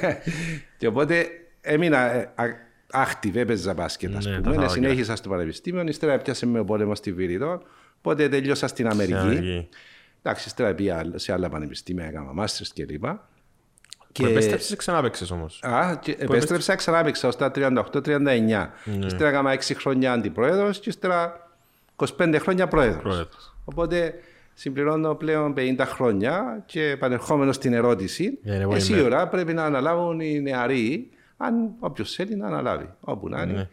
και 0.78 0.86
οπότε 0.86 1.26
έμεινα 1.60 2.12
ε, 2.12 2.30
α- 2.34 2.70
active, 3.06 3.34
έπαιζα 3.34 3.74
μπάσκετ, 3.74 4.16
ας 4.16 4.24
Ναι, 4.24 4.30
τα 4.32 4.36
πούμε. 4.36 4.48
Ναι, 4.48 4.54
Σαββατοκύριακα. 4.54 4.72
συνέχισα 4.92 5.16
στο 5.16 5.28
πανεπιστήμιο, 5.28 5.82
ύστερα 5.86 6.12
έπιασε 6.12 6.46
με 6.46 6.58
ο 6.58 6.64
πόλεμος 6.64 6.98
στη 6.98 7.12
Βηρητό, 7.12 7.62
οπότε 7.98 8.28
τελειώσα 8.28 8.66
στην 8.66 8.88
Αμερική. 8.88 9.14
Αμερική. 9.16 9.68
Εντάξει, 10.22 10.48
ύστερα 10.48 10.74
πήγα 10.74 11.02
σε 11.14 11.32
άλλα 11.32 11.48
πανεπιστήμια, 11.48 12.04
έκανα 12.06 12.32
μάστερς 12.32 12.72
κλπ. 12.72 13.04
Που 14.12 14.26
επέστρεψες 14.26 14.68
και 14.68 14.76
ξανά 14.76 15.02
παίξες 15.02 15.30
όμως; 15.30 15.60
Α, 15.62 15.96
και 16.00 16.16
επέστρεψα, 16.18 16.74
ξανά 16.74 16.98
έπαιξα 16.98 17.28
ως 17.28 17.36
τα 17.36 17.50
38-39. 17.50 18.72
Ναι. 18.84 19.06
Ύστερα 19.06 19.28
έκανα 19.28 19.50
6 19.50 19.74
χρόνια 19.74 20.12
αντιπρόεδρος 20.12 20.80
και 20.80 20.88
ύστερα 20.88 21.50
25 21.96 22.36
χρόνια 22.40 22.68
πρόεδρος. 22.68 23.02
Πρόεδρος. 23.02 23.54
Οπότε 23.64 24.14
συμπληρώνω 24.54 25.14
πλέον 25.14 25.54
50 25.56 25.84
χρόνια 25.86 26.62
και 26.66 26.82
επανερχόμενος 26.82 27.56
στην 27.56 27.72
ερώτηση, 27.72 28.38
Για 28.42 28.52
την 28.52 28.60
επόμενη 28.60 28.80
εσύ 28.80 28.92
μέρα. 28.92 29.04
ώρα 29.04 29.28
πρέπει 29.28 29.52
να 29.52 29.64
αναλάβουν 29.64 30.20
οι 30.20 30.40
νεαροί, 30.40 31.10
αν 31.36 31.70
όποιος 31.78 32.14
θέλει 32.14 32.36
να 32.36 32.46
αναλάβει, 32.46 32.88
όπου 33.00 33.28
να 33.28 33.42
είναι. 33.42 33.52
Εντάξει, 33.52 33.70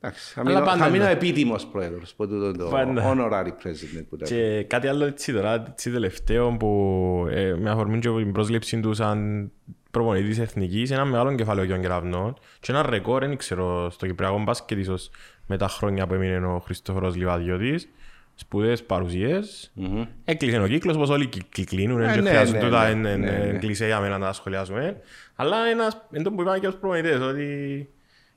θα 0.00 0.42
Ναι. 0.42 0.50
Αλλά 0.50 0.60
μείνω, 0.60 0.64
πάντα 0.70 0.84
θα 0.84 0.90
μείνω 0.90 1.02
είναι. 1.04 1.12
επίτιμος 1.12 1.66
πρόεδρος, 1.66 2.14
που 2.14 2.28
τούτο 2.28 2.52
το 2.52 2.64
Πάντα. 2.68 3.02
honorary 3.14 3.48
president 3.48 4.04
που 4.08 4.16
λέμε. 4.16 4.26
Και 4.28 4.62
κάτι 4.68 4.86
άλλο 4.88 5.04
έτσι 5.04 5.32
τώρα, 5.32 5.64
έτσι 5.68 5.90
τελευταίο 5.90 6.56
που 6.58 7.26
ε, 7.30 7.54
με 7.58 7.70
αφορμή 7.70 7.98
και 7.98 8.08
την 8.08 8.32
πρόσληψη 8.32 8.80
του 8.80 8.94
σαν 8.94 9.50
προπονητής 9.90 10.38
εθνικής, 10.38 10.90
ένα 10.90 11.04
μεγάλο 11.04 11.34
κεφάλαιο 11.34 11.64
για 11.64 11.74
τον 11.74 11.82
κεραυνό 11.82 12.34
και 12.60 12.72
ένα 12.72 12.86
ρεκόρ, 12.90 13.20
δεν 13.26 13.36
ξέρω, 13.36 13.90
στο 13.90 14.06
Κυπριακό 14.06 14.42
μπάσκετ 14.42 14.78
ίσως 14.78 15.10
με 15.46 15.56
τα 15.56 15.68
χρόνια 15.68 16.06
που 16.06 16.14
έμεινε 16.14 16.46
ο 16.46 16.58
Χριστόφορος 16.58 17.16
Λιβαδιώτης, 17.16 17.88
σπουδαίες 18.34 18.82
παρουσίες. 18.82 19.72
Έκλεισε 20.24 20.60
ο 20.60 20.66
κύκλος, 20.66 20.96
όπως 20.96 21.08
όλοι 21.08 21.26
κυ- 21.26 21.48
κυκλίνουν, 21.52 22.00
Ε, 22.00 22.06
δεν 22.12 22.22
ναι, 22.22 22.28
χρειάζονται 22.28 22.58
ναι, 22.58 22.64
τούτα, 22.64 22.82
ναι, 22.84 22.90
εν- 22.90 23.04
εν- 23.04 23.20
ναι, 23.20 23.30
ναι. 23.30 23.48
εν 23.48 23.58
κλεισέ 23.58 23.86
για 23.86 24.00
μένα 24.00 24.18
να 24.18 24.26
τα 24.26 24.32
σχολιάσουμε. 24.32 24.96
Αλλά 25.34 25.56
ένας, 25.72 26.06
εν 26.12 26.22
τω 26.22 26.32
που 26.32 26.42
είπαμε 26.42 26.58
και 26.58 26.66
ως 26.66 26.76
προπονητές, 26.76 27.20
ότι 27.20 27.88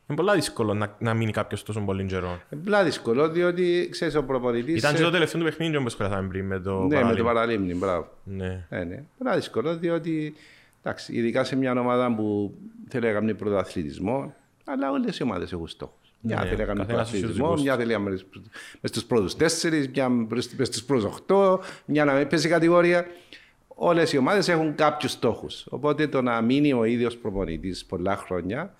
είναι 0.07 0.17
πολλά 0.17 0.33
δύσκολο 0.33 0.73
να, 0.73 0.95
να 0.99 1.13
μείνει 1.13 1.31
κάποιος 1.31 1.63
τόσο 1.63 1.79
πολύ 1.81 2.05
καιρό. 2.05 2.41
Είναι 2.49 2.61
πολλά 2.63 2.83
δύσκολο, 2.83 3.29
διότι 3.29 3.87
ξέρεις 3.91 4.15
ο 4.15 4.23
προπονητής... 4.23 4.77
Ήταν 4.77 4.93
ε, 4.93 4.97
και 4.97 5.03
το 5.03 5.11
τελευταίο 5.11 5.41
του 5.41 5.47
παιχνίδι 5.47 5.75
όπως 5.75 5.91
σχολιάσαμε 5.91 6.27
πριν 6.27 6.45
με 6.45 6.59
το 6.59 6.79
Ναι, 6.79 6.85
με 6.87 6.87
το 6.87 6.97
παραλίμνη. 6.97 7.23
παραλίμνη, 7.23 7.73
μπράβο. 7.73 8.07
Ναι. 8.23 8.65
Ναι, 8.69 8.83
ναι. 8.83 9.03
Πολλά 9.17 9.35
δύσκολο, 9.35 9.77
διότι 9.77 10.33
εντάξει, 10.83 11.13
ειδικά 11.15 11.43
σε 11.43 11.55
μια 11.55 11.71
ομάδα 11.79 12.15
που 12.15 12.53
θέλει 12.89 13.05
να 13.05 13.11
κάνει 13.11 13.33
πρωτοαθλητισμό, 13.33 14.33
αλλά 14.65 14.91
όλες 14.91 15.19
οι 15.19 15.23
ομάδες 15.23 15.51
έχουν 15.51 15.67
στόχους. 15.67 16.13
Μια 16.19 16.35
Ναι, 16.35 16.45
θέλει 16.45 16.57
να 16.57 16.65
κάνει 16.65 16.79
καθένας 16.79 17.07
στους 17.07 17.19
πρωτοαθλητισμό, 17.19 17.47
δικούς 17.47 17.63
μια 17.63 17.75
θέλει 17.77 17.93
να 17.93 17.99
μπει 17.99 18.09
μες 18.09 18.89
στους 18.89 19.05
πρώτους 19.05 19.35
τέσσερις, 19.35 19.87
μια 19.87 20.09
μες 20.09 20.49
στους 20.61 20.83
πρώτους 20.83 21.05
οχτώ, 21.05 21.61
μια 21.85 22.05
να 22.05 22.13
μην 22.13 22.27
παίζει 22.27 22.47
κατηγορία. 22.47 23.05
Όλες 23.67 24.13
οι 24.13 24.17
ομάδες 24.17 24.47
έχουν 24.47 24.75
κάποιους 24.75 25.11
στόχους. 25.11 25.65
Οπότε 25.69 26.07
το 26.07 26.21
να 26.21 26.41
μείνει 26.41 26.73
ο 26.73 26.83
ίδιος 26.83 27.17
προπονητής 27.17 27.85
πολλά 27.85 28.17
χρόνια 28.17 28.73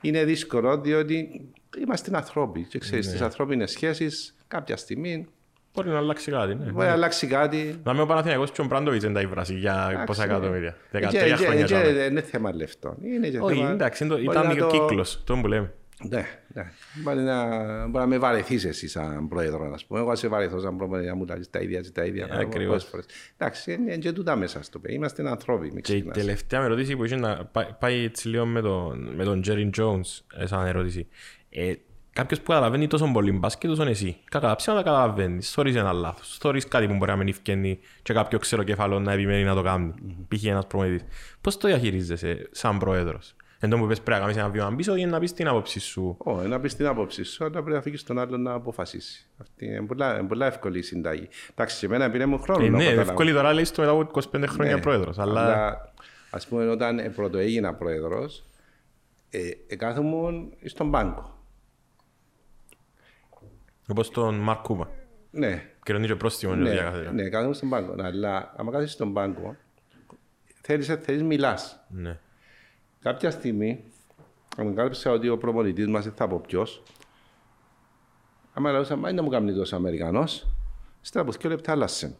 είναι 0.00 0.24
δύσκολο 0.24 0.78
διότι 0.80 1.48
είμαστε 1.86 2.10
ανθρώποι 2.16 2.62
και 2.68 2.78
ξέρεις 2.78 3.04
Ναι. 3.04 3.10
στις 3.10 3.22
ανθρώπινες 3.24 3.70
σχέσεις 3.70 4.34
κάποια 4.48 4.76
στιγμή 4.76 5.26
Μπορεί 5.74 5.88
να 5.88 5.96
αλλάξει 5.96 6.30
κάτι, 6.30 6.54
ναι. 6.54 6.64
μπορεί 6.70 6.86
να 6.86 6.92
αλλάξει 6.92 7.26
κάτι. 7.26 7.80
Να 7.84 7.92
είμαι 7.92 8.02
ο 8.02 8.06
Παναθηναϊκός 8.06 8.50
και 8.50 8.60
ο 8.60 8.64
Μπράντοβιτς 8.64 9.04
δεν 9.04 9.12
τα 9.14 9.20
ήβρασε 9.20 9.54
για 9.54 9.86
Εντάξει, 9.88 10.04
πόσα 10.06 10.26
ναι. 10.26 10.32
εκατομμύρια. 10.32 10.76
Και- 10.90 10.98
13 10.98 11.10
και- 11.10 11.18
χρόνια. 11.44 11.64
και- 11.64 11.74
τώρα. 11.74 11.92
Δεν 11.92 12.10
είναι 12.10 12.20
θέμα 12.20 12.54
λεφτών. 12.54 12.96
Είναι 13.04 13.28
και 13.28 13.38
Όχι, 13.38 13.56
θέμα- 13.58 13.70
εντάξει, 13.70 14.04
είναι 14.04 14.14
το- 14.14 14.22
μπορεί 14.22 14.38
ήταν 14.38 14.56
να 14.56 14.64
ο 14.66 14.68
το- 14.68 14.78
κύκλος, 14.78 15.22
το 15.24 15.36
που 15.36 15.46
λέμε. 15.46 15.72
Ναι, 16.02 16.26
ναι. 16.54 16.72
Μπορεί 17.02 17.20
να, 17.20 17.46
μπορεί 17.86 17.98
να 18.04 18.06
με 18.06 18.18
βαρεθείς 18.18 18.64
εσύ 18.64 18.88
σαν 18.88 19.28
πρόεδρο, 19.28 19.68
να 19.68 19.76
πούμε. 19.86 20.00
Εγώ 20.00 20.16
σε 20.16 20.28
βαρεθώ 20.28 20.60
σαν 20.60 20.76
πρόεδρο 20.76 21.08
να 21.08 21.14
μου 21.14 21.24
λάζεις 21.28 21.50
τα 21.50 21.60
ίδια 21.60 21.80
και 21.80 21.90
τα 21.90 22.04
ίδια. 22.04 22.24
Ε, 22.24 22.26
πράγματα 22.26 22.48
ακριβώς. 22.48 22.68
πολλές 22.68 22.84
φορές. 22.84 23.06
Εντάξει, 23.36 23.72
είναι 23.72 23.96
και 23.96 24.12
τούτα 24.12 24.36
μέσα 24.36 24.62
στο 24.62 24.78
παιδί. 24.78 24.94
Είμαστε 24.94 25.28
ανθρώποι, 25.28 25.70
μην 25.72 25.82
Και 25.82 25.92
η 25.92 25.94
ξεχνάς. 25.94 26.16
τελευταία 26.16 26.60
με 26.60 26.66
ερώτηση 26.66 26.96
που 26.96 27.04
είχε 27.04 27.16
να 27.16 27.44
πάει, 27.44 27.66
πάει 27.78 28.04
έτσι 28.04 28.28
λίγο 28.28 28.46
με 28.46 28.60
τον, 28.60 29.14
με 29.14 29.24
τον 29.24 29.40
Τζέριν 29.40 29.70
Jones, 29.78 30.20
ε, 30.36 30.46
σαν 30.46 30.66
ερώτηση. 30.66 31.08
Ε, 31.50 31.72
κάποιος 32.12 32.40
που 32.40 32.46
καταλαβαίνει 32.46 32.86
τόσο 32.86 33.10
πολύ 33.12 33.32
μπάσκετ 33.32 33.70
όσο 33.70 33.82
εσύ. 33.82 34.16
Κακά 34.30 34.48
τα 34.48 34.56
ψέματα 34.56 34.82
καταλαβαίνεις. 34.82 35.50
Θωρείς 35.50 35.76
ένα 35.76 35.92
λάθος. 35.92 36.38
Θωρείς 36.40 36.68
κάτι 36.68 36.86
που 36.86 36.94
μπορεί 36.94 37.10
να 37.10 37.16
μην 37.16 37.28
ευκαινεί 37.28 37.78
και 38.02 38.12
κάποιο 38.12 38.38
ξέρω 38.38 38.62
κεφαλό 38.62 39.00
να 39.00 39.12
επιμένει 39.12 39.44
να 39.44 39.54
το 39.54 39.62
κάνει. 39.62 39.94
Π.χ. 40.28 40.44
ένας 40.44 40.66
προμηθητής. 40.66 41.04
Πώς 41.40 41.56
το 41.56 41.68
διαχειρίζεσαι 41.68 42.48
σαν 42.50 42.78
πρόεδρος; 42.78 43.34
Εν 43.60 43.70
τω 43.70 43.78
που 43.78 43.86
πες 43.86 44.00
πρέπει 44.00 44.20
να 44.20 44.26
κάνεις 44.26 44.36
ένα 44.40 44.48
βήμα 44.50 44.74
πίσω 44.76 44.96
ή 44.96 45.06
να 45.06 45.18
πεις 45.18 45.32
την 45.32 45.48
άποψη 45.48 45.80
σου. 45.80 46.16
Ω, 46.18 46.42
να 46.42 46.60
πεις 46.60 46.76
την 46.76 46.86
άποψη 46.86 47.22
σου, 47.22 47.44
αλλά 47.44 47.52
πρέπει 47.52 47.70
να 47.70 47.78
αφήσει 47.78 48.04
τον 48.04 48.18
άλλον 48.18 48.42
να 48.42 48.52
αποφασίσει. 48.52 49.26
Αυτή 49.40 49.66
είναι 49.66 49.86
πολλά, 49.86 50.18
είναι 50.18 50.28
πολλά 50.28 50.46
εύκολη 50.46 50.78
η 50.78 50.82
συνταγή. 50.82 51.28
Εντάξει, 51.50 51.78
και 51.78 51.86
εμένα 51.86 52.10
πήρε 52.10 52.26
μου 52.26 52.38
χρόνο. 52.38 52.64
Ε, 52.64 52.68
να 52.68 52.76
ναι, 52.76 52.84
καταλάβω. 52.84 53.10
εύκολη 53.10 53.32
τώρα 53.32 53.52
λέει 53.52 53.64
στο 53.64 53.82
μετά 53.82 53.92
από 53.92 54.20
25 54.32 54.44
χρόνια 54.46 54.74
Ναι, 54.74 54.80
πρόεδρος. 54.80 55.18
Αλλά 55.18 55.76
ας 56.30 56.46
πούμε, 56.46 56.68
όταν 56.68 56.98
ε, 56.98 57.08
πρώτο 57.08 57.38
έγινα 57.38 57.74
πρόεδρος, 57.74 58.44
ε, 59.30 59.50
ε, 59.66 59.76
κάθομαι 59.76 60.48
στον 60.64 60.90
πάγκο. 60.90 61.38
όπως 63.88 64.10
τον 64.10 64.34
Μαρκ 64.34 64.60
Κούπα. 64.60 64.90
Ναι, 65.30 65.70
Κρίνει 65.82 66.06
και 66.06 66.14
πρόστιμο 66.14 66.54
για 66.54 66.62
ναι, 66.62 66.76
κάθε 66.76 67.10
ναι, 67.12 67.28
κάθομαι 67.28 67.54
στον 67.54 67.68
πάγκο. 67.68 67.94
Αλλά, 68.02 68.54
άμα 68.56 68.70
κάθεσαι 68.70 68.92
στον 68.92 69.12
πάγκο, 69.12 69.56
θέλεις, 70.62 70.86
θέλεις 70.86 71.22
μιλάς. 71.22 71.84
Ναι. 71.88 72.18
Κάποια 73.02 73.30
στιγμή, 73.30 73.84
ανακάλυψα 74.56 75.10
ότι 75.10 75.28
ο 75.28 75.38
προπονητής 75.38 75.86
μας, 75.86 76.04
δεν 76.04 76.12
θα 76.16 76.28
πω 76.28 76.40
ποιος, 76.46 76.82
άμα 78.54 78.70
λέω, 78.72 78.82
μα 78.96 79.08
είναι 79.08 79.12
να 79.12 79.22
μου 79.22 79.28
κάνει 79.28 79.52
τόσος 79.52 79.72
Αμερικανός, 79.72 80.46
στερα 81.00 81.24
από 81.24 81.38
δύο 81.40 81.50
λεπτά 81.50 81.72
άλλασεν. 81.72 82.16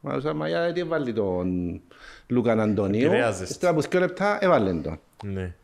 Μα 0.00 0.16
λέω, 0.16 0.34
μα 0.34 0.48
γιατί 0.48 0.80
έβαλε 0.80 1.12
τον 1.12 1.80
Λούκαν 2.26 2.60
Αντωνίου, 2.60 3.06
Επηρεάζεστε. 3.06 3.54
στερα 3.54 3.72
από 3.72 3.80
δύο 3.80 4.00
λεπτά 4.00 4.38
έβαλε 4.44 4.72
τον. 4.74 4.98
Ναι. 5.24 5.54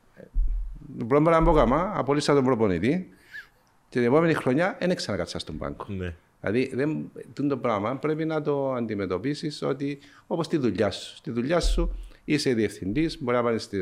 Το 0.99 1.05
πρώτο 1.05 1.25
πράγμα 1.25 1.51
που 1.53 1.59
έκανα, 1.59 1.93
απολύσα 1.95 2.35
τον 2.35 2.45
προπονητή 2.45 3.09
και 3.89 3.99
την 3.99 4.09
επόμενη 4.09 4.35
χρονιά 4.35 4.77
δεν 4.81 4.95
ξανακάτσα 4.95 5.39
στον 5.39 5.59
πάγκο. 5.59 5.85
Ναι. 5.87 6.15
Δηλαδή, 6.41 6.71
δεν, 6.75 7.11
τούτο 7.33 7.49
το 7.49 7.57
πράγμα 7.57 7.97
πρέπει 7.97 8.25
να 8.25 8.43
το 8.43 8.73
αντιμετωπίσεις 8.73 9.63
ότι 9.63 9.99
όπως 10.27 10.49
τη 10.49 10.57
δουλειά 10.57 10.91
σου. 10.91 11.17
Στη 11.17 11.31
δουλειά 11.31 11.61
σου 11.61 11.95
είσαι 12.25 12.55
διευθυντής, 12.55 13.23
μπορεί 13.23 13.37
να 13.37 13.43
πάρει 13.43 13.57
τι 13.57 13.79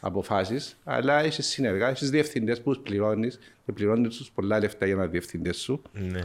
αποφάσεις, 0.00 0.76
αλλά 0.84 1.24
είσαι 1.24 1.42
συνεργάτε, 1.42 1.92
είσαι 1.92 2.06
διευθυντές 2.06 2.60
που 2.60 2.72
τους 2.74 2.82
πληρώνεις 2.82 3.38
και 3.66 3.72
πληρώνεις 3.72 4.16
τους 4.16 4.30
πολλά 4.34 4.58
λεφτά 4.58 4.86
για 4.86 4.94
να 4.94 5.06
διευθυντές 5.06 5.56
σου. 5.56 5.82
Ναι. 5.92 6.20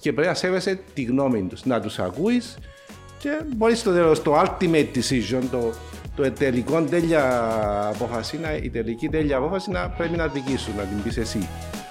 Και 0.00 0.12
πρέπει 0.12 0.28
να 0.28 0.34
σέβεσαι 0.34 0.78
τη 0.94 1.02
γνώμη 1.02 1.42
τους, 1.42 1.64
να 1.64 1.80
τους 1.80 1.98
ακούεις 1.98 2.58
και 3.18 3.40
μπορείς 3.56 3.78
στο 3.78 3.92
τέλο, 3.92 4.18
το 4.18 4.40
ultimate 4.40 4.86
decision, 4.94 5.42
το, 5.50 5.72
το 6.16 6.30
τελικό 6.32 6.82
τέλεια 6.82 7.22
απόφαση, 7.94 8.38
να- 8.38 8.56
η 8.56 8.70
τελική 8.70 9.08
τέλεια 9.08 9.36
απόφαση 9.36 9.70
να 9.70 9.88
πρέπει 9.88 10.16
να 10.16 10.26
δική 10.26 10.56
σου, 10.56 10.70
να 10.76 10.82
την 10.82 11.02
πεις 11.02 11.16
εσύ. 11.16 11.48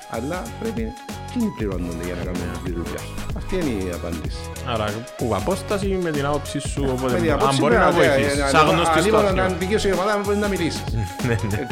Αλλά 0.10 0.42
πρέπει 0.60 0.94
εκείνοι 1.30 1.50
πληρώνονται 1.58 2.06
για 2.06 2.16
να 2.20 2.24
κάνουν 2.24 2.42
τη 2.64 2.72
δουλειά. 2.72 3.02
Αυτή 3.38 3.56
είναι 3.56 3.84
η 3.84 3.92
απάντηση. 3.94 4.38
Άρα, 4.74 4.86
που 5.18 5.26
απόσταση 5.36 6.00
με 6.04 6.12
την 6.12 6.26
άποψη 6.26 6.60
σου, 6.60 6.82
Με 6.84 6.92
οπότε 6.92 7.14
την 7.16 7.32
αν 7.32 7.40
απόψη 7.40 7.60
μπορεί 7.60 7.76
να 7.76 7.90
πρέπει 7.92 7.96
βοηθήσει. 7.96 8.40
ε, 8.42 8.48
Σαν 8.48 8.60
αν- 8.62 8.68
γνωστής 8.74 8.96
αν 8.96 9.02
στο 9.02 9.06
λοιπόν, 9.10 9.26
αρχείο. 9.26 9.44
Αν 9.44 9.58
πηγές 9.58 9.84
η 9.84 9.92
ομάδα, 9.92 10.22
μπορεί 10.26 10.38
να 10.38 10.48
μιλήσεις. 10.48 10.84
Ναι, 11.28 11.36
ναι. 11.52 11.68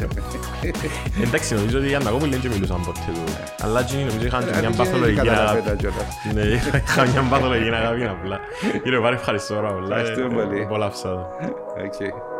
Εντάξει, 1.26 1.54
νομίζω 1.54 1.78
ότι 1.78 1.90
οι 1.90 1.94
Ανακόπουλοι 1.94 2.30
δεν 2.30 2.40
και 2.40 2.48
μιλούσαν 2.48 2.80
ποτέ 2.86 3.00
του. 3.06 3.24
Αλλά 3.64 3.80
εκείνοι 3.80 4.02
νομίζω 4.04 4.26
είχαν 4.26 4.40
και 4.44 4.50
Ε, 4.50 4.52
μια 4.52 4.60
δεν 4.68 4.76
παθολογική 4.76 5.16
καταλαβαίνω 5.16 5.50
αγάπη. 5.50 5.68
τα 5.68 5.74
κιόλας. 5.74 6.06
Ναι, 6.34 6.42
είχαν 6.86 7.08
μια 7.10 7.22
παθολογική 7.30 7.70
αγάπη 7.74 8.04
απλά. 8.04 8.38
Κύριε 8.82 8.98
Πάρη, 9.04 9.14
ευχαριστώ 9.14 9.54
πάρα 9.54 9.72
πολλά. 9.72 9.96
Ευχαριστούμε 9.96 10.42
πολύ. 10.44 10.62
Απολαύσα 10.62 11.08
το. 11.08 11.20
Οκ. 11.86 12.33